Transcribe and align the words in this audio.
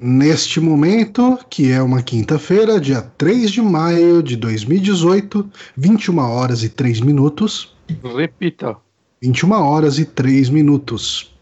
Neste 0.00 0.60
momento, 0.60 1.38
que 1.50 1.72
é 1.72 1.82
uma 1.82 2.02
quinta-feira, 2.02 2.80
dia 2.80 3.02
3 3.02 3.50
de 3.50 3.60
maio 3.60 4.22
de 4.22 4.36
2018, 4.36 5.50
21 5.76 6.18
horas 6.18 6.62
e 6.62 6.68
3 6.68 7.00
minutos. 7.00 7.74
Repita. 8.16 8.76
21 9.20 9.52
horas 9.52 9.98
e 9.98 10.04
3 10.04 10.50
minutos. 10.50 11.34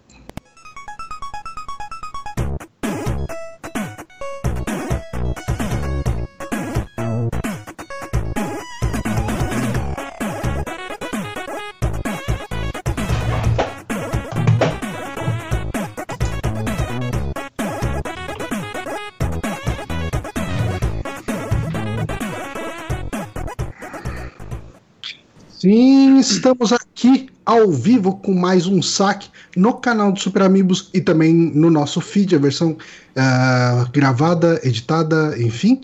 Estamos 26.46 26.72
aqui 26.72 27.28
ao 27.44 27.72
vivo 27.72 28.18
com 28.18 28.32
mais 28.32 28.68
um 28.68 28.80
saque 28.80 29.28
no 29.56 29.74
canal 29.74 30.12
do 30.12 30.20
Super 30.20 30.42
Amigos 30.42 30.88
e 30.94 31.00
também 31.00 31.34
no 31.34 31.68
nosso 31.72 32.00
feed, 32.00 32.36
a 32.36 32.38
versão 32.38 32.70
uh, 32.70 33.90
gravada, 33.92 34.60
editada, 34.62 35.34
enfim. 35.42 35.80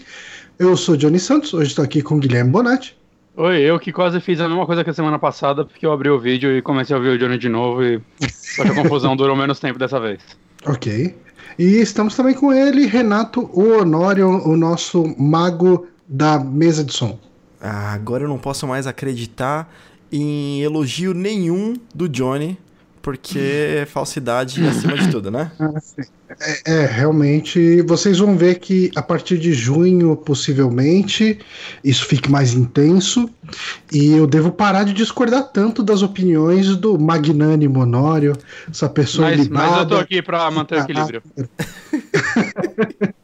Eu 0.60 0.76
sou 0.76 0.96
Johnny 0.96 1.18
Santos, 1.18 1.52
hoje 1.52 1.70
estou 1.70 1.84
aqui 1.84 2.00
com 2.00 2.20
Guilherme 2.20 2.52
Bonatti. 2.52 2.96
Oi, 3.36 3.60
eu 3.60 3.76
que 3.80 3.90
quase 3.90 4.20
fiz 4.20 4.40
a 4.40 4.48
mesma 4.48 4.64
coisa 4.64 4.84
que 4.84 4.90
a 4.90 4.94
semana 4.94 5.18
passada, 5.18 5.64
porque 5.64 5.84
eu 5.84 5.90
abri 5.90 6.08
o 6.08 6.20
vídeo 6.20 6.56
e 6.56 6.62
comecei 6.62 6.94
a 6.94 6.98
ouvir 7.00 7.08
o 7.08 7.18
Johnny 7.18 7.38
de 7.38 7.48
novo 7.48 7.82
e 7.82 8.00
só 8.30 8.62
que 8.62 8.70
a 8.70 8.82
confusão 8.82 9.16
durou 9.16 9.34
menos 9.34 9.58
tempo 9.58 9.80
dessa 9.80 9.98
vez. 9.98 10.20
Ok. 10.64 11.12
E 11.58 11.64
estamos 11.80 12.14
também 12.14 12.34
com 12.34 12.52
ele, 12.52 12.86
Renato 12.86 13.50
o 13.52 13.80
Honório, 13.80 14.28
o 14.28 14.56
nosso 14.56 15.12
mago 15.18 15.88
da 16.06 16.38
mesa 16.38 16.84
de 16.84 16.92
som. 16.92 17.18
Ah, 17.60 17.92
agora 17.92 18.24
eu 18.24 18.28
não 18.28 18.38
posso 18.38 18.64
mais 18.64 18.86
acreditar 18.86 19.68
em 20.12 20.60
elogio 20.62 21.14
nenhum 21.14 21.74
do 21.94 22.08
Johnny, 22.08 22.58
porque 23.00 23.38
é 23.38 23.86
falsidade 23.86 24.64
acima 24.68 24.96
de 24.96 25.10
tudo, 25.10 25.30
né? 25.30 25.50
É, 26.40 26.72
é, 26.72 26.86
realmente. 26.86 27.82
Vocês 27.82 28.18
vão 28.18 28.36
ver 28.36 28.60
que 28.60 28.90
a 28.94 29.02
partir 29.02 29.38
de 29.38 29.52
junho, 29.52 30.16
possivelmente, 30.16 31.38
isso 31.82 32.06
fique 32.06 32.30
mais 32.30 32.54
intenso. 32.54 33.28
E 33.92 34.12
eu 34.12 34.26
devo 34.26 34.52
parar 34.52 34.84
de 34.84 34.92
discordar 34.92 35.50
tanto 35.52 35.82
das 35.82 36.02
opiniões 36.02 36.76
do 36.76 36.98
magnânimo 36.98 37.80
Honório, 37.80 38.36
essa 38.70 38.88
pessoa 38.88 39.28
Mas, 39.28 39.48
mas 39.48 39.78
eu 39.78 39.86
tô 39.86 39.96
aqui 39.96 40.22
pra 40.22 40.50
manter 40.50 40.76
o 40.76 40.80
equilíbrio. 40.82 41.22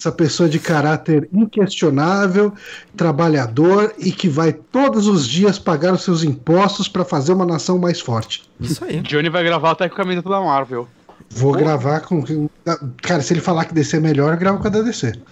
essa 0.00 0.10
pessoa 0.10 0.48
de 0.48 0.58
caráter 0.58 1.28
inquestionável, 1.30 2.54
trabalhador 2.96 3.94
e 3.98 4.10
que 4.10 4.30
vai 4.30 4.50
todos 4.52 5.06
os 5.06 5.28
dias 5.28 5.58
pagar 5.58 5.92
os 5.92 6.02
seus 6.02 6.24
impostos 6.24 6.88
para 6.88 7.04
fazer 7.04 7.34
uma 7.34 7.44
nação 7.44 7.78
mais 7.78 8.00
forte. 8.00 8.42
Isso 8.58 8.82
aí. 8.82 9.02
Johnny 9.02 9.28
vai 9.28 9.44
gravar 9.44 9.72
até 9.72 9.86
com 9.88 9.94
a 9.94 9.98
camiseta 9.98 10.30
da 10.30 10.40
Marvel. 10.40 10.88
Vou 11.28 11.52
gravar 11.52 12.00
com. 12.00 12.24
Cara, 13.02 13.22
se 13.22 13.34
ele 13.34 13.40
falar 13.40 13.66
que 13.66 13.74
DC 13.74 13.98
é 13.98 14.00
melhor, 14.00 14.32
eu 14.32 14.38
gravo 14.38 14.58
com 14.58 14.66
a 14.66 14.70
da 14.70 14.80
DC. 14.80 15.12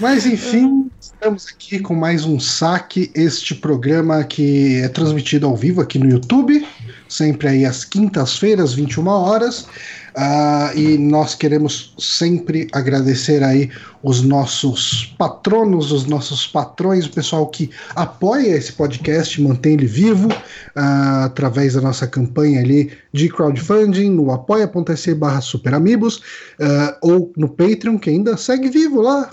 Mas 0.00 0.26
enfim, 0.26 0.90
estamos 1.00 1.46
aqui 1.48 1.78
com 1.78 1.94
mais 1.94 2.24
um 2.24 2.40
saque. 2.40 3.10
Este 3.14 3.54
programa 3.54 4.24
que 4.24 4.80
é 4.82 4.88
transmitido 4.88 5.46
ao 5.46 5.56
vivo 5.56 5.80
aqui 5.80 5.98
no 5.98 6.10
YouTube, 6.10 6.66
sempre 7.08 7.48
aí 7.48 7.64
às 7.64 7.84
quintas-feiras, 7.84 8.74
21 8.74 9.06
horas. 9.06 9.66
Uh, 10.18 10.76
e 10.76 10.98
nós 10.98 11.36
queremos 11.36 11.94
sempre 11.96 12.66
agradecer 12.72 13.40
aí 13.44 13.70
os 14.02 14.20
nossos 14.20 15.14
patronos, 15.16 15.92
os 15.92 16.06
nossos 16.06 16.44
patrões, 16.44 17.06
o 17.06 17.10
pessoal 17.10 17.46
que 17.46 17.70
apoia 17.94 18.56
esse 18.56 18.72
podcast, 18.72 19.40
mantém 19.40 19.74
ele 19.74 19.86
vivo 19.86 20.26
uh, 20.28 21.24
através 21.24 21.74
da 21.74 21.80
nossa 21.80 22.04
campanha 22.04 22.58
ali 22.58 22.90
de 23.12 23.28
crowdfunding 23.28 24.10
no 24.10 24.30
apoia.se 24.30 25.14
barra 25.14 25.40
superamigos 25.40 26.16
uh, 26.60 26.96
ou 27.02 27.32
no 27.36 27.48
Patreon, 27.48 27.98
que 27.98 28.10
ainda 28.10 28.36
segue 28.36 28.68
vivo 28.68 29.00
lá, 29.00 29.30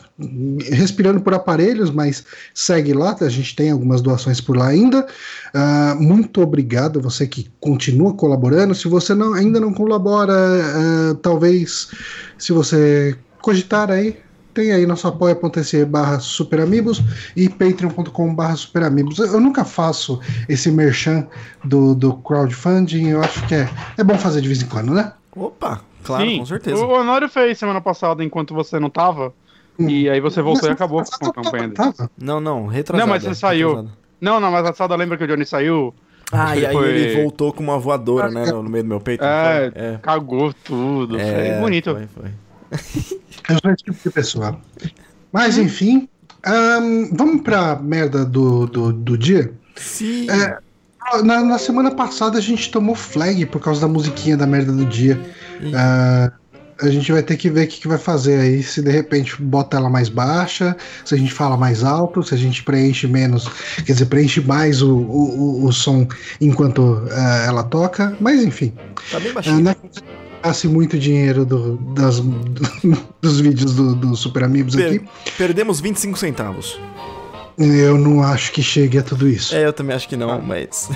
respirando 0.72 1.22
por 1.22 1.34
aparelhos, 1.34 1.92
mas 1.92 2.24
segue 2.54 2.94
lá, 2.94 3.16
a 3.20 3.30
gente 3.30 3.56
tem 3.56 3.72
algumas 3.72 4.02
doações 4.02 4.40
por 4.40 4.58
lá 4.58 4.68
ainda. 4.68 5.06
Uh, 5.54 6.02
muito 6.02 6.42
obrigado 6.42 7.02
você 7.02 7.28
que 7.28 7.50
continua 7.60 8.14
colaborando. 8.14 8.74
Se 8.74 8.88
você 8.88 9.14
não, 9.14 9.34
ainda 9.34 9.60
não 9.60 9.74
colabora, 9.74 10.34
uh, 10.34 11.16
talvez 11.16 11.90
se 12.38 12.52
você 12.54 13.16
cogitar 13.42 13.92
aí, 13.92 14.18
tem 14.56 14.72
aí 14.72 14.86
nosso 14.86 15.06
apoia.se 15.08 15.84
barra 15.86 16.18
superamigos 16.20 17.02
e 17.36 17.50
patreon.com 17.50 18.34
barra 18.34 18.56
superamigos. 18.56 19.20
Eu 19.20 19.40
nunca 19.40 19.66
faço 19.66 20.20
esse 20.48 20.72
merchan 20.72 21.28
do, 21.64 21.94
do 21.94 22.14
crowdfunding, 22.14 23.10
eu 23.10 23.22
acho 23.22 23.46
que 23.48 23.54
é, 23.54 23.70
é 23.98 24.04
bom 24.04 24.18
fazer 24.18 24.40
de 24.42 24.48
vez 24.48 24.62
em 24.64 24.66
quando, 24.68 24.94
né? 24.94 25.12
Opa, 25.36 25.82
claro, 26.04 26.24
Sim, 26.26 26.40
com 26.40 26.46
certeza. 26.46 26.86
O 26.86 26.90
Honório 26.90 27.28
fez 27.28 27.58
semana 27.60 27.82
passada 27.82 28.24
enquanto 28.24 28.54
você 28.56 28.80
não 28.80 28.90
tava. 28.90 29.34
Hum. 29.78 29.90
E 29.90 30.10
aí 30.10 30.22
você 30.22 30.42
voltou 30.42 30.70
Mas 30.70 30.70
e 30.70 30.74
acabou 30.74 31.04
com 31.04 31.28
a 31.28 31.34
campanha 31.34 31.64
dele. 31.64 31.74
tava. 31.74 32.10
Não, 32.18 32.40
não, 32.40 32.66
retrasado. 32.68 33.06
Não, 33.06 33.14
mas 33.14 33.24
você 33.24 33.36
saiu. 33.36 33.68
retrasado. 33.68 33.98
Não, 34.22 34.40
não, 34.40 34.50
mas 34.50 34.66
a 34.66 34.70
passada 34.70 34.96
lembra 34.96 35.18
que 35.18 35.26
o 35.26 35.28
Johnny 35.28 35.46
saiu? 35.46 35.94
Ah, 36.32 36.56
e 36.58 36.66
aí 36.66 36.74
foi- 36.74 36.90
ele 36.90 37.22
voltou 37.22 37.52
com 37.54 37.62
uma 37.62 37.78
voadora, 37.78 38.32
né, 38.32 38.46
no 38.46 38.64
meio 38.64 38.84
do 38.84 38.88
meu 38.88 39.00
peito. 39.02 39.24
É, 39.24 39.72
é. 39.76 40.00
cagou 40.02 40.54
tudo. 40.64 41.20
É, 41.20 41.52
foi 41.52 41.62
bonito. 41.62 41.92
Foi, 41.94 42.08
foi. 42.08 42.32
Eu 43.50 43.60
sou 43.62 43.72
esse 43.72 43.84
tipo 43.84 43.98
de 44.04 44.10
pessoa. 44.14 44.58
Mas 45.32 45.58
enfim, 45.58 46.08
ahn, 46.46 47.10
vamos 47.14 47.42
pra 47.42 47.76
merda 47.76 48.24
do, 48.26 48.66
do, 48.68 48.94
do 48.94 49.18
dia? 49.18 49.52
Sim. 49.76 50.28
É, 50.30 50.58
Na, 51.24 51.44
na 51.44 51.58
semana 51.60 51.92
passada 51.92 52.38
a 52.38 52.42
gente 52.42 52.72
tomou 52.72 52.96
flag 52.96 53.46
por 53.48 53.60
causa 53.62 53.82
da 53.82 53.88
musiquinha 53.88 54.36
da 54.38 54.48
merda 54.48 54.72
do 54.72 54.86
dia. 54.86 55.20
Ah, 55.74 56.32
a 56.82 56.90
gente 56.90 57.10
vai 57.12 57.24
ter 57.24 57.38
que 57.38 57.50
ver 57.50 57.66
o 57.66 57.68
que, 57.70 57.80
que 57.82 57.88
vai 57.88 57.98
fazer 57.98 58.40
aí. 58.40 58.62
Se 58.64 58.82
de 58.82 58.90
repente 58.92 59.42
bota 59.42 59.78
ela 59.78 59.90
mais 59.90 60.10
baixa, 60.10 60.76
se 61.06 61.14
a 61.16 61.18
gente 61.18 61.32
fala 61.32 61.56
mais 61.56 61.84
alto, 61.84 62.22
se 62.24 62.34
a 62.34 62.38
gente 62.38 62.64
preenche 62.64 63.08
menos, 63.08 63.48
quer 63.86 63.94
dizer, 63.94 64.06
preenche 64.08 64.42
mais 64.42 64.82
o, 64.82 64.94
o, 64.98 65.40
o- 65.64 65.66
o 65.66 65.72
som 65.72 66.08
enquanto 66.42 67.02
ah, 67.12 67.44
ela 67.48 67.64
toca. 67.64 68.16
Mas 68.20 68.44
enfim, 68.44 68.74
Tá 69.12 69.20
bem 69.20 69.30
ah, 69.32 69.34
baixinho. 69.36 69.70
é 69.70 69.76
gaste 70.46 70.68
muito 70.68 70.98
dinheiro 71.00 71.44
do, 71.46 71.76
das, 71.96 72.20
dos 73.22 73.40
vídeos 73.40 73.74
do, 73.74 73.96
do 73.96 74.16
Super 74.16 74.44
Amigos 74.44 74.76
Per- 74.76 74.88
aqui. 74.96 75.06
Perdemos 75.38 75.80
25 75.80 76.18
centavos. 76.20 76.80
Eu 77.58 77.98
não 77.98 78.22
acho 78.22 78.52
que 78.52 78.62
chegue 78.62 78.98
a 78.98 79.04
tudo 79.04 79.28
isso. 79.28 79.56
É, 79.56 79.66
eu 79.66 79.74
também 79.74 79.96
acho 79.96 80.08
que 80.08 80.16
não, 80.16 80.40
mas. 80.42 80.90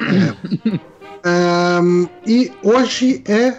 Ahn, 1.24 2.06
e 2.26 2.50
hoje 2.62 3.22
é 3.28 3.56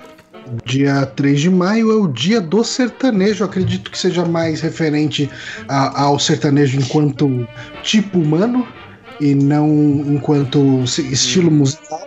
dia 0.65 1.05
3 1.05 1.41
de 1.41 1.49
maio, 1.49 1.91
é 1.91 1.95
o 1.95 2.07
dia 2.07 2.41
do 2.41 2.63
sertanejo. 2.63 3.43
Acredito 3.43 3.91
que 3.91 3.97
seja 3.97 4.25
mais 4.25 4.61
referente 4.61 5.29
a- 5.67 6.01
ao 6.03 6.17
sertanejo 6.19 6.79
enquanto 6.79 7.47
tipo 7.83 8.19
humano 8.19 8.67
e 9.21 9.35
não 9.35 9.69
enquanto 10.07 10.83
estilo 10.83 11.51
musical. 11.51 12.01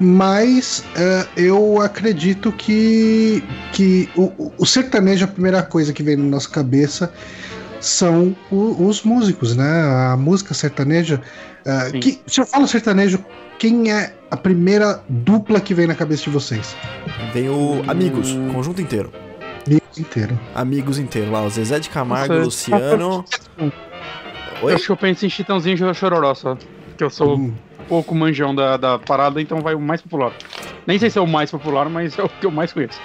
Mas 0.00 0.84
eh, 0.96 1.26
eu 1.36 1.80
acredito 1.80 2.52
que, 2.52 3.42
que 3.72 4.08
o, 4.16 4.52
o- 4.58 4.66
sertanejo, 4.66 5.24
a 5.24 5.28
primeira 5.28 5.62
coisa 5.62 5.92
que 5.92 6.02
vem 6.02 6.16
na 6.16 6.24
nossa 6.24 6.48
cabeça 6.48 7.12
são 7.80 8.34
o- 8.50 8.86
os 8.86 9.02
músicos, 9.02 9.54
né? 9.56 10.10
A 10.12 10.16
música 10.16 10.54
sertaneja. 10.54 11.20
Sim. 11.90 12.00
que, 12.00 12.20
se 12.26 12.40
eu 12.42 12.46
falo 12.46 12.66
sertanejo, 12.68 13.24
quem 13.58 13.90
é 13.90 14.14
a 14.30 14.36
primeira 14.36 15.02
dupla 15.08 15.60
que 15.60 15.72
vem 15.72 15.86
na 15.86 15.94
cabeça 15.94 16.24
de 16.24 16.30
vocês? 16.30 16.76
Vem 17.32 17.48
o 17.48 17.82
Amigos, 17.88 18.30
o 18.32 18.52
conjunto 18.52 18.82
inteiro. 18.82 19.10
Amigos 19.66 19.98
inteiro. 19.98 20.38
Amigos 20.54 20.98
inteiro 20.98 21.30
lá, 21.30 21.42
o 21.42 21.48
Zezé 21.48 21.78
de 21.78 21.88
Camargo, 21.88 22.34
Nossa, 22.34 22.44
Luciano. 22.44 23.24
Eu 23.58 23.72
Oi? 24.68 24.74
acho 24.74 24.84
que 24.86 24.92
eu 24.92 24.96
penso 24.96 25.24
em 25.24 25.30
Chitãozinho 25.30 25.74
e 25.90 25.94
Chororó 25.94 26.34
só. 26.34 26.56
Que 26.98 27.04
eu 27.04 27.08
sou 27.10 27.36
Hum. 27.38 27.54
Pouco 27.88 28.14
manjão 28.14 28.54
da, 28.54 28.76
da 28.76 28.98
parada, 28.98 29.40
então 29.40 29.60
vai 29.60 29.74
o 29.74 29.80
mais 29.80 30.00
popular. 30.00 30.32
Nem 30.86 30.98
sei 30.98 31.10
se 31.10 31.18
é 31.18 31.20
o 31.20 31.26
mais 31.26 31.50
popular, 31.50 31.88
mas 31.88 32.18
é 32.18 32.22
o 32.22 32.28
que 32.28 32.46
eu 32.46 32.50
mais 32.50 32.72
conheço. 32.72 33.00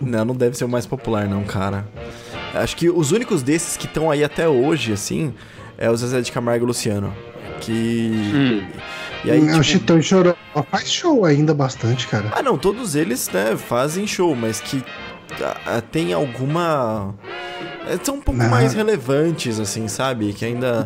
Não, 0.00 0.24
não 0.24 0.34
deve 0.34 0.56
ser 0.56 0.64
o 0.64 0.68
mais 0.68 0.86
popular, 0.86 1.26
não, 1.26 1.42
cara. 1.42 1.86
Acho 2.54 2.76
que 2.76 2.88
os 2.88 3.12
únicos 3.12 3.42
desses 3.42 3.76
que 3.76 3.86
estão 3.86 4.10
aí 4.10 4.22
até 4.22 4.48
hoje, 4.48 4.92
assim, 4.92 5.32
é 5.78 5.90
o 5.90 5.96
Zezé 5.96 6.20
de 6.20 6.30
Camargo 6.30 6.64
e 6.64 6.66
o 6.66 6.68
Luciano. 6.68 7.14
Que. 7.60 8.10
Hum. 8.34 8.66
E 9.24 9.30
aí, 9.30 9.40
Não, 9.40 9.48
tipo... 9.52 9.64
Chitão 9.64 9.98
e 9.98 10.02
Choró 10.02 10.34
faz 10.70 10.90
show 10.90 11.26
ainda 11.26 11.52
bastante, 11.52 12.06
cara. 12.08 12.30
Ah, 12.32 12.42
não, 12.42 12.56
todos 12.56 12.94
eles, 12.94 13.28
né, 13.28 13.54
fazem 13.54 14.06
show, 14.06 14.34
mas 14.34 14.60
que 14.60 14.82
tem 15.90 16.12
alguma. 16.12 17.14
eh, 17.88 17.98
São 18.02 18.16
um 18.16 18.20
pouco 18.20 18.40
Não. 18.40 18.48
mais 18.50 18.72
relevantes, 18.74 19.58
assim, 19.60 19.88
sabe? 19.88 20.32
Que 20.32 20.44
ainda. 20.44 20.84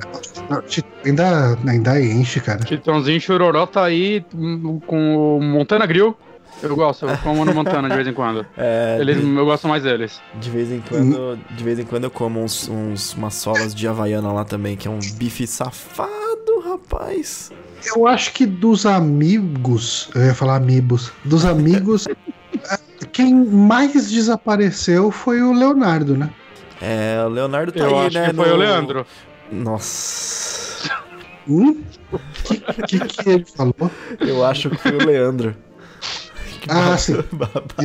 Não, 0.51 0.63
Ainda, 1.05 1.59
ainda 1.67 2.01
enche, 2.01 2.41
cara. 2.41 2.67
Chitãozinho 2.67 3.17
e 3.17 3.21
Chororó 3.21 3.67
tá 3.67 3.85
aí 3.85 4.25
hum, 4.35 4.81
com 4.87 5.37
o 5.39 5.43
Montana 5.43 5.87
Grill. 5.87 6.17
Eu 6.63 6.77
gosto, 6.77 7.05
eu 7.07 7.19
como 7.19 7.45
no 7.45 7.53
Montana 7.53 7.89
de 7.89 7.95
vez 7.97 8.07
em 8.07 8.13
quando. 8.13 8.47
É, 8.57 8.97
Eles, 9.01 9.21
de, 9.21 9.35
eu 9.37 9.45
gosto 9.45 9.67
mais 9.69 9.83
deles. 9.83 10.21
de 10.41 10.51
vez 10.51 10.71
em 10.71 10.81
quando, 10.81 11.39
de 11.51 11.65
vez 11.65 11.79
em 11.79 11.85
quando 11.85 12.05
eu 12.05 12.11
como 12.11 12.43
uns, 12.43 12.69
uns 12.69 13.13
umas 13.15 13.35
solas 13.35 13.75
de 13.75 13.87
havaiana 13.89 14.33
lá 14.33 14.45
também, 14.45 14.77
que 14.77 14.87
é 14.89 14.91
um 14.91 15.01
bife 15.17 15.47
safado, 15.47 16.61
rapaz. 16.65 17.51
Eu 17.95 18.07
acho 18.07 18.33
que 18.33 18.47
dos 18.47 18.87
amigos, 18.87 20.09
eu 20.15 20.25
ia 20.25 20.35
falar 20.35 20.57
amigos, 20.57 21.13
dos 21.25 21.45
amigos, 21.45 22.07
quem 23.13 23.35
mais 23.35 24.11
desapareceu 24.11 25.11
foi 25.11 25.43
o 25.43 25.53
Leonardo, 25.53 26.17
né? 26.17 26.31
É, 26.81 27.23
o 27.25 27.29
Leonardo 27.29 27.73
tá 27.73 27.81
eu 27.85 27.99
aí, 27.99 28.07
acho 28.07 28.19
né? 28.19 28.29
que 28.31 28.35
foi 28.37 28.49
no- 28.49 28.55
o 28.55 28.57
Leandro. 28.57 29.07
Nossa. 29.51 30.91
Hum? 31.49 31.81
O 32.13 32.19
que, 32.45 32.59
que, 32.87 32.99
que 33.01 33.29
ele 33.31 33.45
falou? 33.45 33.91
Eu 34.21 34.45
acho 34.45 34.71
que 34.71 34.77
foi 34.79 34.93
o 34.93 35.07
Leandro. 35.07 35.55
Ah, 36.69 36.97
sim. 36.97 37.15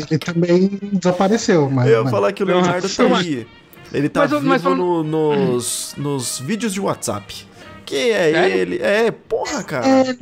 Ele 0.10 0.18
também 0.18 0.80
desapareceu, 0.94 1.69
mas. 1.69 1.88
Eu 1.88 1.98
ia 1.98 2.01
mas- 2.04 2.12
falar 2.12 2.31
que 2.31 2.42
o 2.44 2.45
Leonardo 2.45 2.88
tá 2.89 3.04
aí. 3.18 3.45
Ele 3.92 4.07
tá 4.07 4.22
Mas 4.22 4.31
vivo 4.31 4.45
mas 4.45 4.62
falando- 4.62 5.04
no- 5.04 5.33
nos, 5.54 5.94
nos 5.98 6.39
vídeos 6.39 6.74
de 6.74 6.80
WhatsApp. 6.80 7.45
Que 7.89 8.12
é 8.12 8.31
Sério? 8.31 8.56
ele. 8.57 8.77
É, 8.77 9.09
porra, 9.12 9.63
cara. 9.63 9.88
É, 9.88 10.15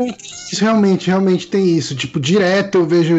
realmente, 0.60 1.08
realmente 1.08 1.48
tem 1.48 1.78
isso. 1.78 1.94
Tipo, 1.96 2.18
direto 2.20 2.78
eu 2.78 2.86
vejo 2.86 3.14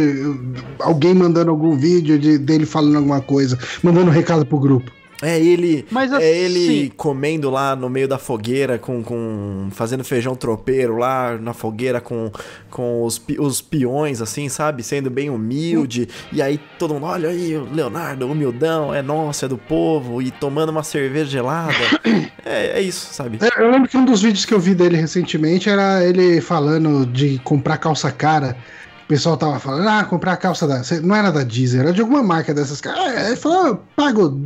alguém 0.81 1.13
mandando 1.13 1.51
algum 1.51 1.77
vídeo 1.77 2.19
de- 2.19 2.39
dele 2.39 2.65
falando 2.65 2.97
alguma 2.97 3.21
coisa, 3.21 3.59
mandando 3.83 4.07
um 4.11 4.13
recado 4.15 4.47
pro 4.47 4.59
grupo. 4.59 4.91
É 5.21 5.39
ele. 5.41 5.85
Mas 5.91 6.13
é 6.13 6.17
assim- 6.17 6.25
ele 6.25 6.93
comendo 6.97 7.51
lá 7.51 7.75
no 7.75 7.89
meio 7.91 8.07
da 8.07 8.19
fogueira, 8.19 8.79
com, 8.79 9.03
com 9.03 9.69
fazendo 9.73 10.05
feijão 10.05 10.37
tropeiro 10.37 10.97
lá 10.97 11.37
na 11.37 11.53
fogueira 11.53 12.01
com, 12.01 12.31
com 12.71 13.03
os, 13.03 13.21
os 13.39 13.61
peões, 13.61 14.23
assim, 14.23 14.49
sabe? 14.49 14.83
Sendo 14.83 15.11
bem 15.11 15.29
humilde. 15.29 16.09
E 16.33 16.41
aí 16.41 16.61
todo 16.79 16.95
mundo, 16.95 17.07
olha 17.07 17.31
aí, 17.31 17.57
o 17.57 17.65
Leonardo, 17.65 18.31
humildão, 18.31 18.95
é 18.95 19.03
nosso, 19.03 19.45
é 19.45 19.49
do 19.49 19.59
povo, 19.59 20.23
e 20.23 20.31
tomando 20.31 20.69
uma 20.71 20.85
cerveja 20.85 21.31
gelada. 21.31 21.75
é, 22.45 22.79
é 22.79 22.81
isso, 22.81 23.13
sabe? 23.13 23.39
Eu, 23.41 23.65
eu 23.65 23.71
lembro 23.73 23.89
que 23.89 23.97
um 23.97 24.05
dos 24.05 24.23
vídeos 24.23 24.45
que 24.45 24.55
eu 24.55 24.61
vi 24.61 24.75
dele 24.75 24.97
recentemente 24.97 25.69
era 25.69 26.05
ele 26.05 26.41
falando 26.41 27.05
de 27.07 27.39
comprar 27.41 27.79
calça 27.79 28.11
cara. 28.13 28.57
O 29.05 29.09
pessoal 29.09 29.37
tava 29.39 29.59
falando, 29.59 29.89
ah, 29.89 30.05
comprar 30.05 30.37
calça 30.37 30.67
da. 30.69 30.83
Não 31.03 31.17
era 31.17 31.33
da 31.33 31.43
Deezer, 31.43 31.81
era 31.81 31.93
de 31.95 32.01
alguma 32.03 32.23
marca 32.23 32.53
dessas 32.53 32.79
caras. 32.81 33.01
Ah, 33.01 33.27
Ele 33.29 33.37
falou, 33.37 33.63
ah, 33.65 33.69
eu 33.69 33.77
pago 33.97 34.39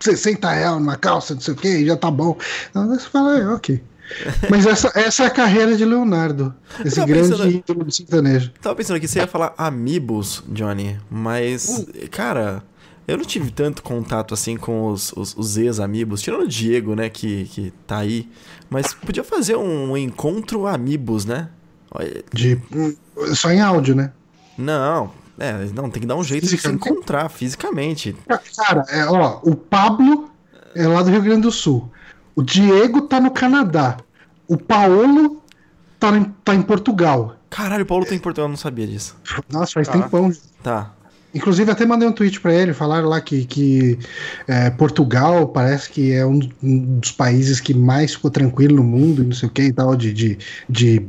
60 0.00 0.50
reais 0.50 0.74
numa 0.74 0.96
calça, 0.96 1.34
não 1.34 1.40
sei 1.40 1.54
o 1.54 1.56
que, 1.56 1.86
já 1.86 1.96
tá 1.96 2.10
bom. 2.10 2.36
Então 2.70 2.88
você 2.88 3.08
fala, 3.08 3.38
é, 3.38 3.48
ok. 3.48 3.82
Mas 4.48 4.66
essa, 4.66 4.92
essa 4.94 5.24
é 5.24 5.26
a 5.26 5.30
carreira 5.30 5.76
de 5.76 5.84
Leonardo, 5.84 6.54
esse 6.84 7.04
grande 7.04 7.30
pensando- 7.30 7.50
ídolo 7.50 7.84
do 7.84 7.90
sertanejo. 7.92 8.52
Tava 8.62 8.76
pensando 8.76 9.00
que 9.00 9.08
você 9.08 9.18
ia 9.18 9.26
falar 9.26 9.52
amigos, 9.58 10.44
Johnny, 10.48 10.96
mas, 11.10 11.84
cara, 12.12 12.62
eu 13.08 13.16
não 13.16 13.24
tive 13.24 13.50
tanto 13.50 13.82
contato 13.82 14.32
assim 14.32 14.56
com 14.56 14.86
os, 14.88 15.12
os, 15.12 15.34
os 15.36 15.56
ex-amigos, 15.56 16.22
tirando 16.22 16.42
o 16.42 16.48
Diego, 16.48 16.94
né, 16.94 17.08
que, 17.08 17.46
que 17.46 17.72
tá 17.84 17.98
aí. 17.98 18.28
Mas 18.70 18.94
podia 18.94 19.24
fazer 19.24 19.56
um 19.56 19.96
encontro 19.96 20.66
amigos, 20.68 21.24
né? 21.24 21.48
De, 22.32 22.60
hum, 22.72 22.94
só 23.34 23.50
em 23.50 23.60
áudio, 23.60 23.94
né? 23.94 24.12
Não, 24.58 25.10
é, 25.38 25.66
não, 25.74 25.90
tem 25.90 26.00
que 26.00 26.06
dar 26.06 26.16
um 26.16 26.24
jeito 26.24 26.46
de 26.46 26.56
se 26.58 26.68
encontrar 26.68 27.28
fisicamente. 27.28 28.16
Cara, 28.56 28.84
é, 28.88 29.04
ó, 29.06 29.40
o 29.42 29.54
Pablo 29.54 30.30
é 30.74 30.86
lá 30.86 31.02
do 31.02 31.10
Rio 31.10 31.22
Grande 31.22 31.42
do 31.42 31.52
Sul. 31.52 31.90
O 32.34 32.42
Diego 32.42 33.02
tá 33.02 33.20
no 33.20 33.30
Canadá. 33.30 33.96
O 34.48 34.56
Paolo 34.56 35.42
tá 35.98 36.16
em, 36.16 36.24
tá 36.44 36.54
em 36.54 36.62
Portugal. 36.62 37.36
Caralho, 37.50 37.84
o 37.84 37.86
Paulo 37.86 38.04
tem 38.04 38.18
em 38.18 38.20
Portugal, 38.20 38.46
eu 38.46 38.50
não 38.50 38.56
sabia 38.56 38.86
disso. 38.86 39.16
Nossa, 39.50 39.72
faz 39.72 39.88
Tá. 39.88 39.94
tempão. 39.94 40.32
Tá. 40.62 40.92
Inclusive, 41.34 41.70
até 41.70 41.84
mandei 41.84 42.08
um 42.08 42.12
tweet 42.12 42.40
pra 42.40 42.54
ele. 42.54 42.72
Falaram 42.72 43.08
lá 43.08 43.20
que, 43.20 43.44
que 43.44 43.98
é, 44.48 44.70
Portugal 44.70 45.46
parece 45.48 45.90
que 45.90 46.12
é 46.12 46.24
um, 46.24 46.40
um 46.62 46.98
dos 46.98 47.12
países 47.12 47.60
que 47.60 47.74
mais 47.74 48.14
ficou 48.14 48.30
tranquilo 48.30 48.76
no 48.76 48.82
mundo, 48.84 49.22
e 49.22 49.26
não 49.26 49.32
sei 49.34 49.48
o 49.48 49.52
que 49.52 49.62
e 49.62 49.72
tal, 49.72 49.94
de, 49.94 50.12
de, 50.12 50.38
de 50.68 51.06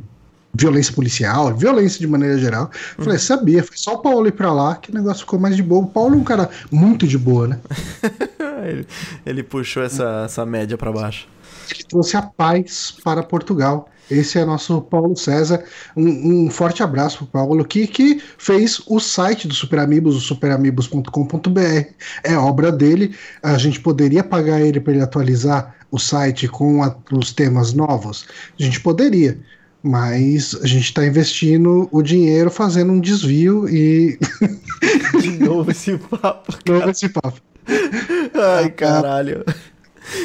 violência 0.58 0.92
policial, 0.92 1.54
violência 1.56 2.00
de 2.00 2.06
maneira 2.06 2.36
geral. 2.38 2.70
Uhum. 2.98 3.04
Falei, 3.04 3.18
sabia, 3.18 3.62
foi 3.62 3.76
só 3.76 3.94
o 3.94 3.98
Paulo 3.98 4.26
ir 4.26 4.32
pra 4.32 4.52
lá 4.52 4.74
que 4.76 4.90
o 4.90 4.94
negócio 4.94 5.20
ficou 5.20 5.38
mais 5.38 5.54
de 5.56 5.62
boa. 5.62 5.84
O 5.84 5.88
Paulo 5.88 6.14
é 6.14 6.18
um 6.18 6.24
cara 6.24 6.50
muito 6.70 7.06
de 7.06 7.16
boa, 7.16 7.46
né? 7.48 7.58
ele, 8.68 8.86
ele 9.24 9.42
puxou 9.42 9.82
essa, 9.82 10.22
essa 10.24 10.44
média 10.44 10.76
pra 10.76 10.90
baixo. 10.92 11.28
que 11.68 11.84
trouxe 11.86 12.16
a 12.16 12.22
paz 12.22 12.94
para 13.04 13.22
Portugal. 13.22 13.88
Esse 14.10 14.38
é 14.38 14.44
nosso 14.44 14.80
Paulo 14.80 15.14
César. 15.14 15.62
Um, 15.94 16.46
um 16.46 16.50
forte 16.50 16.82
abraço 16.82 17.18
para 17.18 17.24
o 17.24 17.28
Paulo, 17.28 17.62
que, 17.64 17.86
que 17.86 18.22
fez 18.38 18.80
o 18.86 18.98
site 18.98 19.46
do 19.46 19.52
Super 19.52 19.80
Amigos, 19.80 20.16
o 20.16 20.20
superamigos.com.br. 20.20 21.92
É 22.24 22.34
obra 22.36 22.72
dele. 22.72 23.14
A 23.42 23.58
gente 23.58 23.80
poderia 23.80 24.24
pagar 24.24 24.60
ele 24.60 24.80
para 24.80 24.94
ele 24.94 25.02
atualizar 25.02 25.74
o 25.90 25.98
site 25.98 26.48
com 26.48 26.82
a- 26.82 26.96
os 27.12 27.32
temas 27.32 27.72
novos? 27.74 28.26
A 28.58 28.62
gente 28.62 28.80
poderia. 28.80 29.38
Mas 29.82 30.56
a 30.60 30.66
gente 30.66 30.84
está 30.84 31.06
investindo 31.06 31.88
o 31.92 32.02
dinheiro 32.02 32.50
fazendo 32.50 32.92
um 32.92 33.00
desvio 33.00 33.68
e. 33.68 34.18
De 35.20 35.38
novo 35.38 35.70
esse 35.70 35.96
papo. 35.96 36.52
Não 36.68 36.90
esse 36.90 37.08
papo. 37.08 37.40
Ai, 38.56 38.70
caralho. 38.70 39.44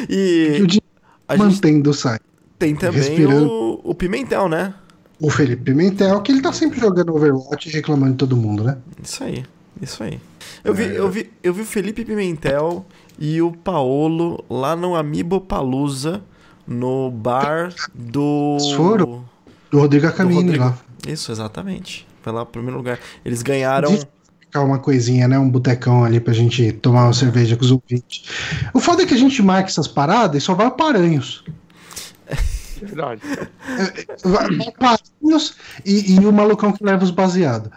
E 0.10 0.60
o 0.62 0.68
dinheiro 0.68 0.84
a 1.28 1.38
mantendo 1.38 1.90
o 1.90 1.94
site. 1.94 2.24
tem 2.58 2.76
também 2.76 3.02
respirando. 3.02 3.48
o, 3.48 3.92
o 3.92 3.96
Pimentel, 3.96 4.50
né? 4.50 4.74
O 5.20 5.30
Felipe 5.30 5.64
Pimentel, 5.64 6.22
que 6.22 6.32
ele 6.32 6.42
tá 6.42 6.52
sempre 6.52 6.80
jogando 6.80 7.16
Overwatch 7.16 7.70
e 7.70 7.72
reclamando 7.72 8.14
de 8.14 8.18
todo 8.18 8.36
mundo, 8.36 8.64
né? 8.64 8.78
Isso 9.02 9.24
aí, 9.24 9.46
isso 9.82 10.04
aí. 10.04 10.20
Eu 10.64 10.74
vi, 10.74 10.84
eu 10.84 11.10
vi, 11.10 11.32
eu 11.42 11.54
vi 11.54 11.62
o 11.62 11.66
Felipe 11.66 12.04
Pimentel 12.04 12.86
e 13.20 13.42
o 13.42 13.52
Paolo 13.52 14.44
lá 14.50 14.76
no 14.76 14.96
Amiibo 14.96 15.40
Palusa, 15.40 16.22
no 16.68 17.12
bar 17.12 17.74
do. 17.94 18.58
Eles 18.60 18.72
foram? 18.74 19.33
Do 19.74 19.80
Rodrigo 19.80 20.06
do 20.06 20.10
Acamini 20.10 20.42
Rodrigo. 20.42 20.64
lá. 20.66 20.78
Isso, 21.08 21.32
exatamente. 21.32 22.08
Foi 22.22 22.32
lá 22.32 22.46
pro 22.46 22.54
primeiro 22.54 22.78
lugar. 22.78 23.00
Eles 23.26 23.42
ganharam. 23.42 23.98
Ficar 24.40 24.62
uma 24.62 24.78
coisinha, 24.78 25.28
né? 25.28 25.40
Um 25.40 25.50
botecão 25.50 26.04
ali 26.06 26.20
pra 26.20 26.32
gente 26.32 26.72
tomar 26.74 27.06
uma 27.06 27.14
cerveja 27.14 27.56
com 27.58 27.64
os 27.64 27.72
ouvintes. 27.72 28.24
O 28.72 28.80
foda 28.80 29.02
é 29.02 29.06
que 29.08 29.16
a 29.16 29.18
gente 29.18 29.42
marca 29.42 29.70
essas 29.70 29.88
paradas 29.88 30.42
e 30.44 30.46
só 30.46 30.54
vai 30.54 30.70
Paranhos. 30.70 31.44
Verdade. 32.80 33.22
Vai 34.24 34.48
vai 34.58 34.68
o 34.68 34.72
Paranhos 34.74 35.56
e, 35.84 36.14
e 36.16 36.20
o 36.20 36.32
malucão 36.32 36.72
que 36.72 36.84
leva 36.84 37.04
os 37.04 37.10
baseados. 37.12 37.72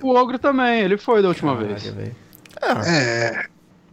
O 0.00 0.14
Ogro 0.14 0.38
também, 0.38 0.80
ele 0.80 0.96
foi 0.96 1.20
da 1.20 1.28
última 1.28 1.54
Caralho, 1.54 1.74
vez. 1.78 2.14
É, 2.62 2.66
É. 2.88 3.46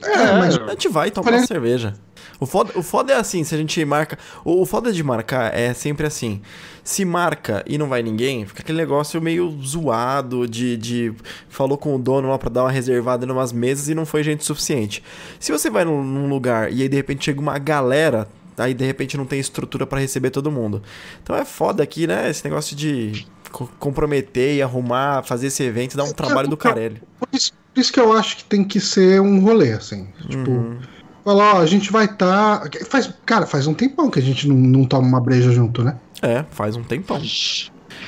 É, 0.04 0.12
É, 0.12 0.38
mas 0.40 0.58
a 0.58 0.68
gente 0.72 0.88
vai 0.88 1.12
tomar 1.12 1.25
Parece- 1.25 1.44
uma 1.44 1.48
cerveja. 1.48 1.94
O 2.39 2.46
foda, 2.46 2.72
o 2.75 2.84
foda 2.84 3.13
é 3.13 3.15
assim, 3.18 3.44
se 3.44 3.56
a 3.56 3.58
gente 3.58 3.84
marca. 3.86 4.18
O, 4.44 4.62
o 4.62 4.65
foda 4.65 4.92
de 4.92 5.01
marcar 5.04 5.54
é 5.58 5.74
sempre 5.74 6.06
assim. 6.06 6.42
Se 6.84 7.06
marca 7.06 7.63
e 7.65 7.77
não 7.77 7.88
vai 7.88 8.04
ninguém, 8.04 8.46
fica 8.46 8.62
aquele 8.62 8.77
negócio 8.77 9.22
meio 9.22 9.50
zoado 9.63 10.48
de. 10.48 10.75
de 10.77 11.13
falou 11.50 11.77
com 11.77 11.96
o 11.96 12.00
dono 12.00 12.30
lá 12.30 12.38
pra 12.38 12.50
dar 12.50 12.63
uma 12.63 12.72
reservada 12.72 13.25
em 13.25 13.30
umas 13.32 13.51
mesas 13.54 13.88
e 13.89 13.96
não 13.96 14.06
foi 14.06 14.24
gente 14.24 14.44
suficiente. 14.44 15.01
Se 15.39 15.51
você 15.51 15.70
vai 15.70 15.86
num, 15.86 16.04
num 16.04 16.27
lugar 16.30 16.72
e 16.72 16.82
aí 16.82 16.89
de 16.89 16.96
repente 16.96 17.25
chega 17.25 17.39
uma 17.39 17.58
galera, 17.58 18.27
aí 18.58 18.74
de 18.74 18.86
repente 18.86 19.15
não 19.18 19.25
tem 19.25 19.39
estrutura 19.39 19.88
pra 19.88 20.00
receber 20.00 20.30
todo 20.30 20.51
mundo. 20.51 20.84
Então 21.24 21.36
é 21.36 21.46
foda 21.46 21.82
aqui, 21.82 22.06
né? 22.06 22.30
Esse 22.30 22.44
negócio 22.44 22.75
de 22.75 23.25
co- 23.51 23.70
comprometer 23.80 24.56
e 24.58 24.62
arrumar, 24.62 25.24
fazer 25.24 25.48
esse 25.48 25.63
evento, 25.63 25.96
dá 25.98 26.04
um 26.04 26.12
trabalho 26.13 26.48
do 26.50 26.58
caralho. 26.58 26.98
por 27.18 27.30
isso, 27.34 27.51
por 27.74 27.80
isso 27.80 27.92
que 27.94 28.00
eu 28.00 28.12
acho 28.13 28.38
que 28.38 28.44
tem 28.44 28.63
que 28.63 28.80
ser 28.80 29.22
um 29.22 29.39
rolê, 29.39 29.72
assim. 29.72 30.08
Tipo, 30.30 30.51
Uhum. 30.51 30.80
Falar, 31.25 31.55
ó, 31.55 31.60
a 31.62 31.65
gente 31.65 31.91
vai 31.91 32.05
estar. 32.05 32.70
Faz, 32.89 33.12
cara, 33.25 33.46
faz 33.46 33.67
um 33.67 33.74
tempão 33.74 34.10
que 34.10 34.20
a 34.20 34.22
gente 34.22 34.48
não, 34.48 34.55
não 34.55 34.86
toma 34.86 35.05
uma 35.08 35.20
breja 35.20 35.51
junto, 35.51 35.84
né? 35.84 35.98
É, 36.22 36.46
faz 36.51 36.75
um 36.77 36.84
tempão. 36.84 37.22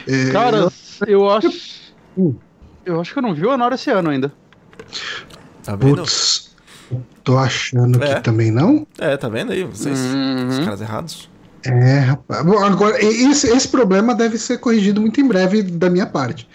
É, 0.08 0.32
Cara, 0.32 0.70
eu 1.06 1.30
acho. 1.30 1.50
Hum. 2.18 2.34
Eu 2.86 3.02
acho 3.02 3.12
que 3.12 3.20
eu 3.20 3.24
não 3.24 3.34
vi 3.34 3.46
o 3.46 3.50
Honor 3.52 3.74
esse 3.74 3.90
ano 3.90 4.10
ainda. 4.10 4.32
Tá 5.64 5.76
vendo? 5.76 5.98
Putz, 5.98 6.56
tô 7.24 7.38
achando 7.38 8.02
É. 8.02 8.16
que 8.16 8.22
também 8.22 8.50
não. 8.52 8.88
É, 8.98 9.18
tá 9.18 9.28
vendo 9.28 9.52
aí? 9.52 9.64
Vocês, 9.66 10.00
Uhum. 10.00 10.48
os 10.48 10.60
caras 10.60 10.80
errados. 10.82 11.30
É, 11.66 12.00
rapaz. 12.00 12.46
Bom, 12.46 12.64
agora, 12.64 13.04
esse, 13.04 13.48
esse 13.50 13.68
problema 13.68 14.16
deve 14.16 14.38
ser 14.38 14.60
corrigido 14.60 15.02
muito 15.02 15.20
em 15.20 15.28
breve 15.28 15.64
da 15.64 15.90
minha 15.90 16.06
parte. 16.06 16.48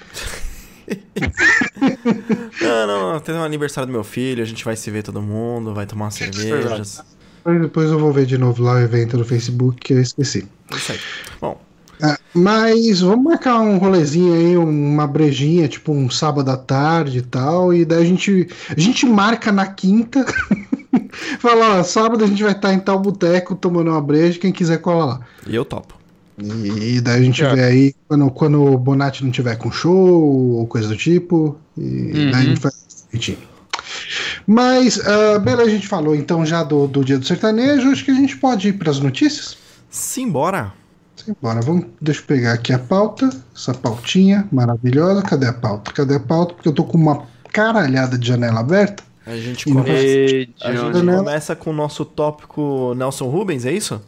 Não, 2.60 2.86
não, 2.86 3.20
tem 3.20 3.34
um 3.34 3.42
aniversário 3.42 3.86
do 3.86 3.92
meu 3.92 4.04
filho, 4.04 4.42
a 4.42 4.46
gente 4.46 4.64
vai 4.64 4.76
se 4.76 4.90
ver 4.90 5.02
todo 5.02 5.20
mundo, 5.20 5.74
vai 5.74 5.86
tomar 5.86 6.06
umas 6.06 6.14
cervejas. 6.14 7.02
Mas 7.44 7.60
Depois 7.60 7.90
eu 7.90 7.98
vou 7.98 8.12
ver 8.12 8.26
de 8.26 8.38
novo 8.38 8.62
lá 8.62 8.74
o 8.74 8.78
evento 8.78 9.16
no 9.16 9.24
Facebook 9.24 9.80
que 9.80 9.92
eu 9.94 10.00
esqueci. 10.00 10.46
Isso 10.74 10.92
aí. 10.92 10.98
Bom, 11.40 11.60
É, 12.02 12.16
mas 12.34 13.00
vamos 13.00 13.24
marcar 13.24 13.60
um 13.60 13.78
rolezinho 13.78 14.34
aí, 14.34 14.56
uma 14.56 15.06
brejinha, 15.06 15.68
tipo 15.68 15.92
um 15.92 16.10
sábado 16.10 16.50
à 16.50 16.56
tarde 16.56 17.18
e 17.18 17.22
tal. 17.22 17.72
E 17.74 17.84
daí 17.84 18.02
a 18.02 18.04
gente, 18.06 18.48
a 18.76 18.80
gente 18.80 19.06
marca 19.06 19.50
na 19.52 19.66
quinta. 19.66 20.24
Fala, 21.38 21.78
ó, 21.78 21.82
sábado 21.82 22.24
a 22.24 22.26
gente 22.26 22.42
vai 22.42 22.52
estar 22.52 22.72
em 22.72 22.78
tal 22.80 22.98
boteco 22.98 23.54
tomando 23.54 23.90
uma 23.90 24.00
breja, 24.00 24.38
quem 24.38 24.52
quiser 24.52 24.78
cola 24.78 25.04
lá. 25.04 25.20
e 25.46 25.54
eu 25.54 25.64
topo. 25.64 26.01
E 26.42 27.00
daí 27.00 27.20
a 27.20 27.24
gente 27.24 27.42
É. 27.42 27.54
vê 27.54 27.62
aí 27.64 27.94
quando, 28.08 28.30
quando 28.30 28.62
o 28.64 28.78
Bonatti 28.78 29.24
não 29.24 29.30
tiver 29.30 29.56
com 29.56 29.70
show 29.70 30.54
ou 30.58 30.66
coisa 30.66 30.88
do 30.88 30.96
tipo. 30.96 31.56
E 31.76 31.82
Uhum. 31.82 32.30
daí 32.30 32.34
a 32.34 32.44
gente 32.44 32.60
faz 32.60 32.74
direitinho. 33.10 33.38
Mas, 34.46 35.00
ah, 35.06 35.38
beleza, 35.38 35.68
a 35.68 35.72
gente 35.72 35.86
falou 35.86 36.14
então 36.14 36.44
já 36.44 36.62
do, 36.62 36.86
do 36.86 37.04
dia 37.04 37.18
do 37.18 37.24
sertanejo. 37.26 37.90
Acho 37.90 38.04
que 38.04 38.10
a 38.10 38.14
gente 38.14 38.36
pode 38.36 38.68
ir 38.68 38.72
para 38.74 38.90
as 38.90 38.98
notícias. 39.00 39.56
Simbora. 39.90 40.72
Bora, 41.40 41.60
vamos, 41.60 41.86
deixa 42.00 42.20
eu 42.20 42.24
pegar 42.26 42.52
aqui 42.54 42.72
a 42.72 42.78
pauta, 42.78 43.30
essa 43.54 43.72
pautinha 43.72 44.48
maravilhosa. 44.50 45.22
Cadê 45.22 45.46
a 45.46 45.52
pauta? 45.52 45.92
Cadê 45.92 46.16
a 46.16 46.20
pauta? 46.20 46.54
Porque 46.54 46.68
eu 46.68 46.72
tô 46.72 46.82
com 46.84 46.98
uma 46.98 47.22
caralhada 47.52 48.18
de 48.18 48.26
janela 48.26 48.60
aberta. 48.60 49.04
A 49.24 49.36
gente 49.36 49.68
E 49.68 49.72
não 49.72 49.82
começa, 49.82 50.02
E, 50.04 50.48
a 50.62 50.72
gente 50.74 51.06
começa 51.16 51.54
com 51.54 51.70
o 51.70 51.72
nosso 51.72 52.04
tópico 52.04 52.92
Nelson 52.96 53.28
Rubens, 53.28 53.64
é 53.64 53.72
isso? 53.72 54.00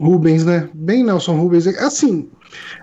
Rubens, 0.00 0.44
né? 0.44 0.68
Bem 0.74 1.02
Nelson 1.02 1.36
Rubens. 1.36 1.66
Assim, 1.66 2.28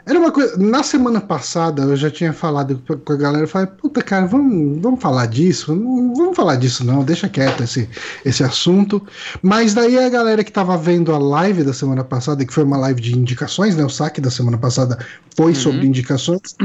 era 0.06 0.20
uma 0.20 0.32
coisa. 0.32 0.58
Na 0.58 0.84
semana 0.84 1.22
passada 1.22 1.84
eu 1.84 1.96
já 1.96 2.10
tinha 2.10 2.34
falado 2.34 2.82
com 3.06 3.14
a 3.14 3.16
galera. 3.16 3.44
Eu 3.44 3.48
falei, 3.48 3.68
puta, 3.68 4.02
cara, 4.02 4.26
vamos, 4.26 4.82
vamos 4.82 5.02
falar 5.02 5.26
disso? 5.28 5.76
Não 5.76 6.14
vamos 6.14 6.36
falar 6.36 6.56
disso, 6.56 6.84
não. 6.84 7.04
Deixa 7.04 7.30
quieto 7.30 7.64
esse, 7.64 7.90
esse 8.26 8.44
assunto. 8.44 9.02
Mas 9.42 9.74
daí 9.74 9.98
a 9.98 10.10
galera 10.10 10.44
que 10.44 10.52
tava 10.52 10.78
vendo 10.78 11.14
a 11.14 11.18
live 11.18 11.64
da 11.64 11.74
semana 11.74 12.04
passada, 12.04 12.46
que 12.46 12.54
foi 12.54 12.64
uma 12.64 12.78
live 12.78 13.02
de 13.02 13.18
indicações, 13.18 13.76
né? 13.76 13.86
O 13.86 13.90
saque 13.90 14.20
da 14.20 14.32
semana 14.32 14.58
passada 14.58 14.98
foi 15.36 15.56
sobre 15.56 15.86
indicações. 15.88 16.56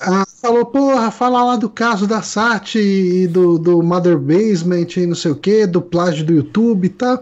ah, 0.00 0.25
falou, 0.46 0.64
porra, 0.64 1.10
fala 1.10 1.42
lá 1.42 1.56
do 1.56 1.68
caso 1.68 2.06
da 2.06 2.22
Sati 2.22 2.78
e 2.78 3.26
do, 3.26 3.58
do 3.58 3.82
Mother 3.82 4.16
Basement 4.16 4.86
e 4.96 5.06
não 5.06 5.14
sei 5.14 5.32
o 5.32 5.36
que, 5.36 5.66
do 5.66 5.82
plágio 5.82 6.24
do 6.24 6.32
YouTube 6.32 6.86
e 6.86 6.90
tal. 6.90 7.20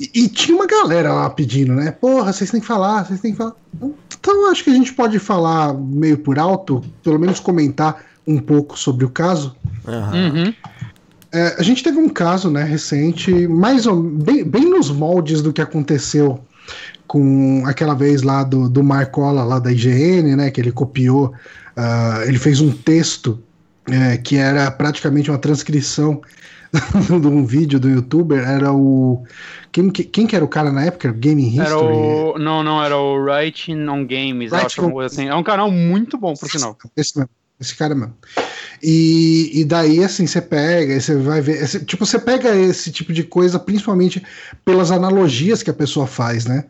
E, 0.00 0.10
e 0.14 0.28
tinha 0.28 0.56
uma 0.56 0.66
galera 0.66 1.12
lá 1.12 1.28
pedindo, 1.28 1.74
né? 1.74 1.90
Porra, 1.90 2.32
vocês 2.32 2.50
têm 2.50 2.60
que 2.60 2.66
falar, 2.66 3.04
vocês 3.04 3.20
têm 3.20 3.32
que 3.32 3.38
falar. 3.38 3.54
Então 4.18 4.50
acho 4.50 4.64
que 4.64 4.70
a 4.70 4.74
gente 4.74 4.92
pode 4.94 5.18
falar 5.18 5.74
meio 5.74 6.18
por 6.18 6.38
alto, 6.38 6.82
pelo 7.02 7.18
menos 7.18 7.40
comentar 7.40 8.02
um 8.26 8.38
pouco 8.38 8.78
sobre 8.78 9.04
o 9.04 9.10
caso. 9.10 9.54
Uhum. 9.86 10.52
É, 11.32 11.56
a 11.58 11.62
gente 11.62 11.82
teve 11.82 11.98
um 11.98 12.08
caso, 12.08 12.50
né, 12.50 12.64
recente, 12.64 13.46
mais 13.46 13.86
ou, 13.86 14.02
bem, 14.02 14.42
bem 14.44 14.64
nos 14.64 14.90
moldes 14.90 15.42
do 15.42 15.52
que 15.52 15.60
aconteceu 15.60 16.40
com 17.06 17.62
aquela 17.66 17.94
vez 17.94 18.22
lá 18.22 18.42
do, 18.42 18.68
do 18.68 18.82
Marcola, 18.82 19.44
lá 19.44 19.58
da 19.58 19.70
IGN, 19.70 20.34
né, 20.34 20.50
que 20.50 20.60
ele 20.60 20.72
copiou, 20.72 21.32
ah, 21.76 22.20
ele 22.26 22.38
fez 22.38 22.60
um 22.60 22.72
texto 22.72 23.42
é, 23.90 24.16
que 24.16 24.36
era 24.36 24.70
praticamente 24.70 25.30
uma 25.30 25.38
transcrição 25.38 26.20
de 27.20 27.26
um 27.26 27.44
vídeo 27.44 27.78
do 27.78 27.88
youtuber, 27.88 28.38
era 28.46 28.72
o... 28.72 29.24
Quem, 29.70 29.90
que- 29.90 30.04
quem 30.04 30.26
que 30.26 30.34
era 30.34 30.44
o 30.44 30.48
cara 30.48 30.72
na 30.72 30.84
época? 30.84 31.12
Gaming 31.12 31.48
History? 31.48 31.66
Era 31.66 31.78
o. 31.78 32.38
Não, 32.38 32.62
não, 32.62 32.82
era 32.82 32.96
o 32.96 33.14
Writing 33.22 33.86
on 33.88 34.06
Games, 34.06 34.50
Writing 34.52 34.80
on- 34.80 35.00
assim. 35.00 35.28
É 35.28 35.34
um 35.34 35.42
canal 35.42 35.70
muito 35.70 36.16
bom, 36.16 36.34
por 36.34 36.48
sinal. 36.50 36.76
Esse 36.96 37.16
mesmo, 37.18 37.30
esse 37.60 37.74
cara 37.74 37.94
mesmo. 37.94 38.14
E, 38.82 39.50
e 39.60 39.64
daí, 39.64 40.04
assim, 40.04 40.26
você 40.26 40.40
pega, 40.40 40.94
e 40.94 41.00
você 41.00 41.16
vai 41.16 41.40
ver. 41.40 41.62
esse- 41.62 41.84
tipo, 41.84 42.04
você 42.04 42.18
pega 42.18 42.54
esse 42.54 42.90
tipo 42.90 43.12
de 43.12 43.22
coisa, 43.22 43.58
principalmente 43.58 44.22
pelas 44.64 44.90
analogias 44.90 45.62
que 45.62 45.70
a 45.70 45.74
pessoa 45.74 46.06
faz, 46.06 46.44
né? 46.44 46.64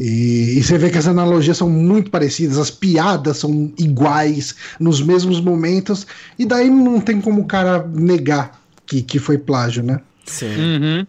E, 0.00 0.58
e 0.58 0.62
você 0.62 0.78
vê 0.78 0.90
que 0.90 0.98
as 0.98 1.06
analogias 1.06 1.56
são 1.58 1.68
muito 1.68 2.10
parecidas, 2.10 2.58
as 2.58 2.70
piadas 2.70 3.36
são 3.38 3.72
iguais 3.78 4.54
nos 4.80 5.02
mesmos 5.02 5.40
momentos, 5.40 6.06
e 6.38 6.46
daí 6.46 6.70
não 6.70 7.00
tem 7.00 7.20
como 7.20 7.42
o 7.42 7.46
cara 7.46 7.86
negar 7.86 8.60
que, 8.86 9.02
que 9.02 9.18
foi 9.18 9.38
plágio, 9.38 9.82
né? 9.82 10.00
Sim. 10.24 10.46
Uhum. 10.56 11.06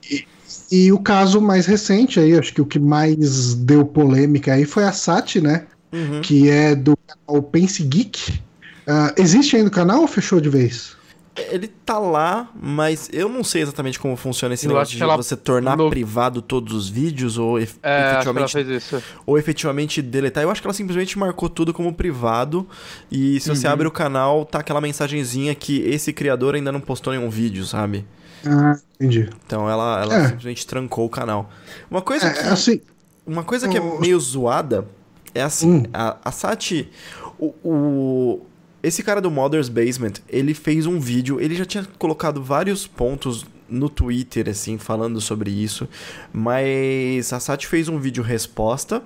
E 0.72 0.92
o 0.92 1.00
caso 1.00 1.40
mais 1.40 1.66
recente 1.66 2.20
aí, 2.20 2.38
acho 2.38 2.54
que 2.54 2.62
o 2.62 2.66
que 2.66 2.80
mais 2.80 3.54
deu 3.56 3.86
polêmica 3.86 4.54
aí 4.54 4.66
foi 4.66 4.84
a 4.84 4.92
Sati, 4.92 5.40
né? 5.40 5.64
Uhum. 5.92 6.22
que 6.22 6.50
é 6.50 6.74
do 6.76 6.98
canal 6.98 7.44
Pense 7.44 7.84
Geek. 7.84 8.42
Ah, 8.88 9.14
existe 9.18 9.56
ainda 9.56 9.70
o 9.70 9.72
canal 9.72 10.02
ou 10.02 10.08
fechou 10.08 10.40
de 10.42 10.50
vez? 10.50 10.96
Ele 11.50 11.68
tá 11.68 11.98
lá, 11.98 12.52
mas 12.62 13.10
eu 13.12 13.28
não 13.28 13.44
sei 13.44 13.64
exatamente 13.64 13.98
como 14.00 14.16
funciona 14.16 14.54
esse 14.54 14.68
Eu 14.68 14.70
negócio 14.70 14.96
de 14.96 15.04
que 15.04 15.16
você 15.18 15.36
tornar 15.36 15.76
lo- 15.76 15.90
privado 15.90 16.44
todos 16.44 16.74
os 16.76 16.88
vídeos 16.90 17.40
ou 17.40 17.60
ef- 17.60 17.78
É, 17.82 17.90
acho 18.12 18.22
que 18.22 18.28
ela 18.30 18.42
efetivamente, 18.42 18.52
fez 18.52 18.84
isso. 18.84 19.04
ou 19.26 19.36
efetivamente 19.40 20.00
deletar. 20.00 20.44
Eu 20.44 20.52
acho 20.52 20.62
que 20.62 20.68
ela 20.68 20.74
simplesmente 20.76 21.18
marcou 21.18 21.50
tudo 21.50 21.74
como 21.74 21.92
privado 21.92 22.68
e 23.12 23.40
se 23.40 23.50
você 23.50 23.66
Uhum. 23.66 23.74
abre 23.74 23.88
o 23.88 23.92
canal, 23.92 24.46
tá 24.46 24.60
aquela 24.60 24.80
mensagenzinha 24.80 25.56
que 25.56 25.80
esse 25.82 26.14
criador 26.14 26.54
ainda 26.54 26.72
não 26.72 26.80
postou 26.80 27.12
nenhum 27.12 27.32
vídeo, 27.32 27.66
sabe? 27.66 28.06
Ah, 28.46 28.78
entendi. 29.00 29.28
Então 29.48 29.68
ela, 29.68 30.04
ela 30.04 30.16
É. 30.16 30.28
simplesmente 30.28 30.68
trancou 30.68 31.06
o 31.06 31.10
canal. 31.10 31.50
Uma 31.90 32.02
coisa 32.04 32.30
que 32.30 32.40
É, 32.40 32.50
assim, 32.50 32.80
Uma 33.26 33.44
coisa 33.44 33.68
que 33.68 33.78
é 33.78 34.00
meio 34.00 34.20
zoada 34.20 34.86
é 35.34 35.42
assim, 35.42 35.78
Hum. 35.78 35.84
a, 35.92 36.18
a 36.26 36.32
Sati, 36.32 36.92
o, 37.40 37.56
o- 37.64 38.46
esse 38.84 39.02
cara 39.02 39.22
do 39.22 39.32
Mother's 39.32 39.70
Basement, 39.70 40.16
ele 40.28 40.54
fez 40.54 40.86
um 40.86 41.00
vídeo, 41.00 41.40
ele 41.40 41.56
já 41.56 41.66
tinha 41.66 41.88
colocado 41.98 42.44
vários 42.44 42.86
pontos 42.86 43.46
no 43.70 43.90
Twitter, 43.90 44.50
assim, 44.50 44.78
falando 44.78 45.22
sobre 45.22 45.50
isso, 45.50 45.88
mas 46.34 47.32
a 47.32 47.40
Sati 47.40 47.66
fez 47.66 47.88
um 47.88 47.98
vídeo 47.98 48.22
resposta 48.22 49.02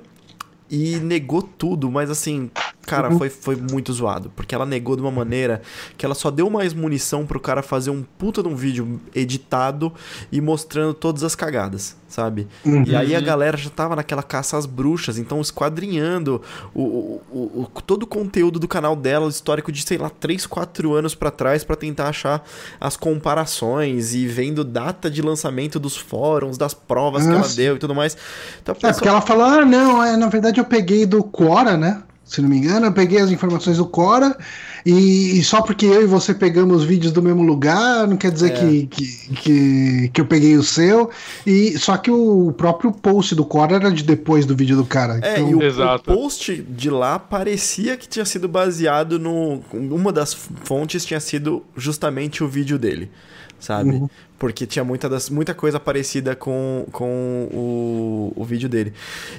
e 0.70 0.98
negou 0.98 1.44
tudo, 1.44 1.92
mas 1.92 2.10
assim, 2.10 2.50
cara, 2.88 3.10
Uhum. 3.12 3.18
foi, 3.20 3.30
foi 3.30 3.56
muito 3.56 3.94
zoado, 3.94 4.32
porque 4.36 4.56
ela 4.56 4.66
negou 4.66 4.96
de 4.96 5.02
uma 5.04 5.12
maneira 5.12 5.62
que 5.98 6.06
ela 6.06 6.16
só 6.16 6.32
deu 6.32 6.50
mais 6.50 6.74
munição 6.74 7.26
pro 7.26 7.40
cara 7.40 7.62
fazer 7.62 7.92
um 7.92 8.04
puta 8.18 8.42
de 8.42 8.48
um 8.50 8.56
vídeo 8.56 9.00
editado 9.14 9.94
e 10.32 10.42
mostrando 10.42 10.94
todas 10.94 11.24
as 11.24 11.36
cagadas, 11.36 11.96
sabe? 12.08 12.48
Uhum. 12.66 12.84
E 12.88 12.96
aí 12.96 13.16
a 13.16 13.20
galera 13.22 13.58
já 13.58 13.70
tava 13.70 13.96
naquela 13.96 14.24
caça 14.24 14.58
às 14.58 14.66
bruxas, 14.66 15.18
então 15.20 15.40
esquadrinhando 15.42 16.42
o, 16.74 16.82
o, 16.82 17.22
o- 17.32 17.70
o- 17.76 17.82
todo 17.82 18.04
o 18.04 18.08
conteúdo 18.08 18.58
do 18.60 18.68
canal 18.68 18.96
dela, 18.96 19.26
o 19.26 19.30
histórico 19.30 19.72
de, 19.72 19.84
sei 19.84 19.98
lá, 19.98 20.10
3, 20.10 20.46
4 20.48 20.94
anos 20.94 21.14
pra 21.14 21.30
trás 21.30 21.64
pra 21.64 21.76
tentar 21.76 22.08
achar 22.10 22.44
as 22.80 22.96
comparações 22.98 24.14
e 24.16 24.26
vendo 24.26 24.64
data 24.64 25.10
de 25.12 25.22
lançamento 25.22 25.80
dos 25.80 25.96
fóruns, 25.98 26.58
das 26.58 26.74
provas 26.74 27.24
que 27.24 27.30
ela 27.30 27.40
Nossa. 27.40 27.56
deu 27.56 27.76
e 27.76 27.80
tudo 27.80 27.94
mais. 27.94 28.16
Então, 28.62 28.74
é 28.74 28.76
pessoa- 28.76 28.94
porque 28.94 29.08
ela 29.10 29.22
falou, 29.22 29.44
ah, 29.46 29.66
não, 29.66 30.02
é, 30.04 30.16
na 30.16 30.28
verdade 30.30 30.60
eu 30.60 30.66
peguei 30.66 31.06
do 31.06 31.24
Quora, 31.24 31.76
né? 31.78 32.02
Se 32.28 32.42
não 32.42 32.50
me 32.50 32.58
engano, 32.58 32.88
eu 32.88 32.92
peguei 32.92 33.20
as 33.20 33.32
informações 33.32 33.78
do 33.78 33.86
Quora 33.86 34.38
e, 34.86 35.40
e 35.40 35.44
só 35.44 35.62
porque 35.62 35.86
eu 35.86 36.04
e 36.04 36.06
você 36.06 36.34
pegamos 36.34 36.84
vídeos 36.84 37.14
do 37.14 37.22
mesmo 37.24 37.42
lugar, 37.42 38.06
não 38.06 38.18
quer 38.18 38.32
dizer 38.32 38.52
É. 38.52 38.56
que, 38.56 38.88
que, 38.88 39.36
que, 39.36 40.10
que 40.14 40.22
eu 40.22 40.26
peguei 40.26 40.56
o 40.58 40.64
seu. 40.64 41.10
E 41.46 41.78
só 41.80 41.96
que 41.98 42.12
o 42.12 42.52
próprio 42.58 42.92
post 42.92 43.34
do 43.34 43.46
Quora 43.46 43.76
era 43.76 43.90
de 43.92 44.04
depois 44.04 44.46
do 44.46 44.56
vídeo 44.56 44.76
do 44.76 44.86
cara. 44.86 45.20
É, 45.24 45.40
então, 45.40 45.50
e 45.50 45.56
o, 45.56 45.60
o 45.60 45.64
Exato. 45.64 46.04
post 46.04 46.56
de 46.62 46.90
lá 46.90 47.18
parecia 47.18 47.96
que 47.96 48.08
tinha 48.08 48.26
sido 48.26 48.48
baseado 48.48 49.18
no. 49.18 49.62
Uma 49.74 50.12
das 50.12 50.34
fontes 50.66 51.06
tinha 51.06 51.20
sido 51.22 51.64
justamente 51.76 52.44
o 52.44 52.48
vídeo 52.48 52.78
dele, 52.78 53.10
sabe? 53.60 53.92
Uhum. 53.92 54.10
Porque 54.40 54.66
tinha 54.68 54.84
muita, 54.86 55.10
das, 55.10 55.30
muita 55.30 55.54
coisa 55.54 55.80
parecida 55.80 56.36
com, 56.36 56.86
com 56.92 57.50
o, 57.52 58.34
o 58.36 58.44
vídeo 58.46 58.70
dele. 58.70 58.94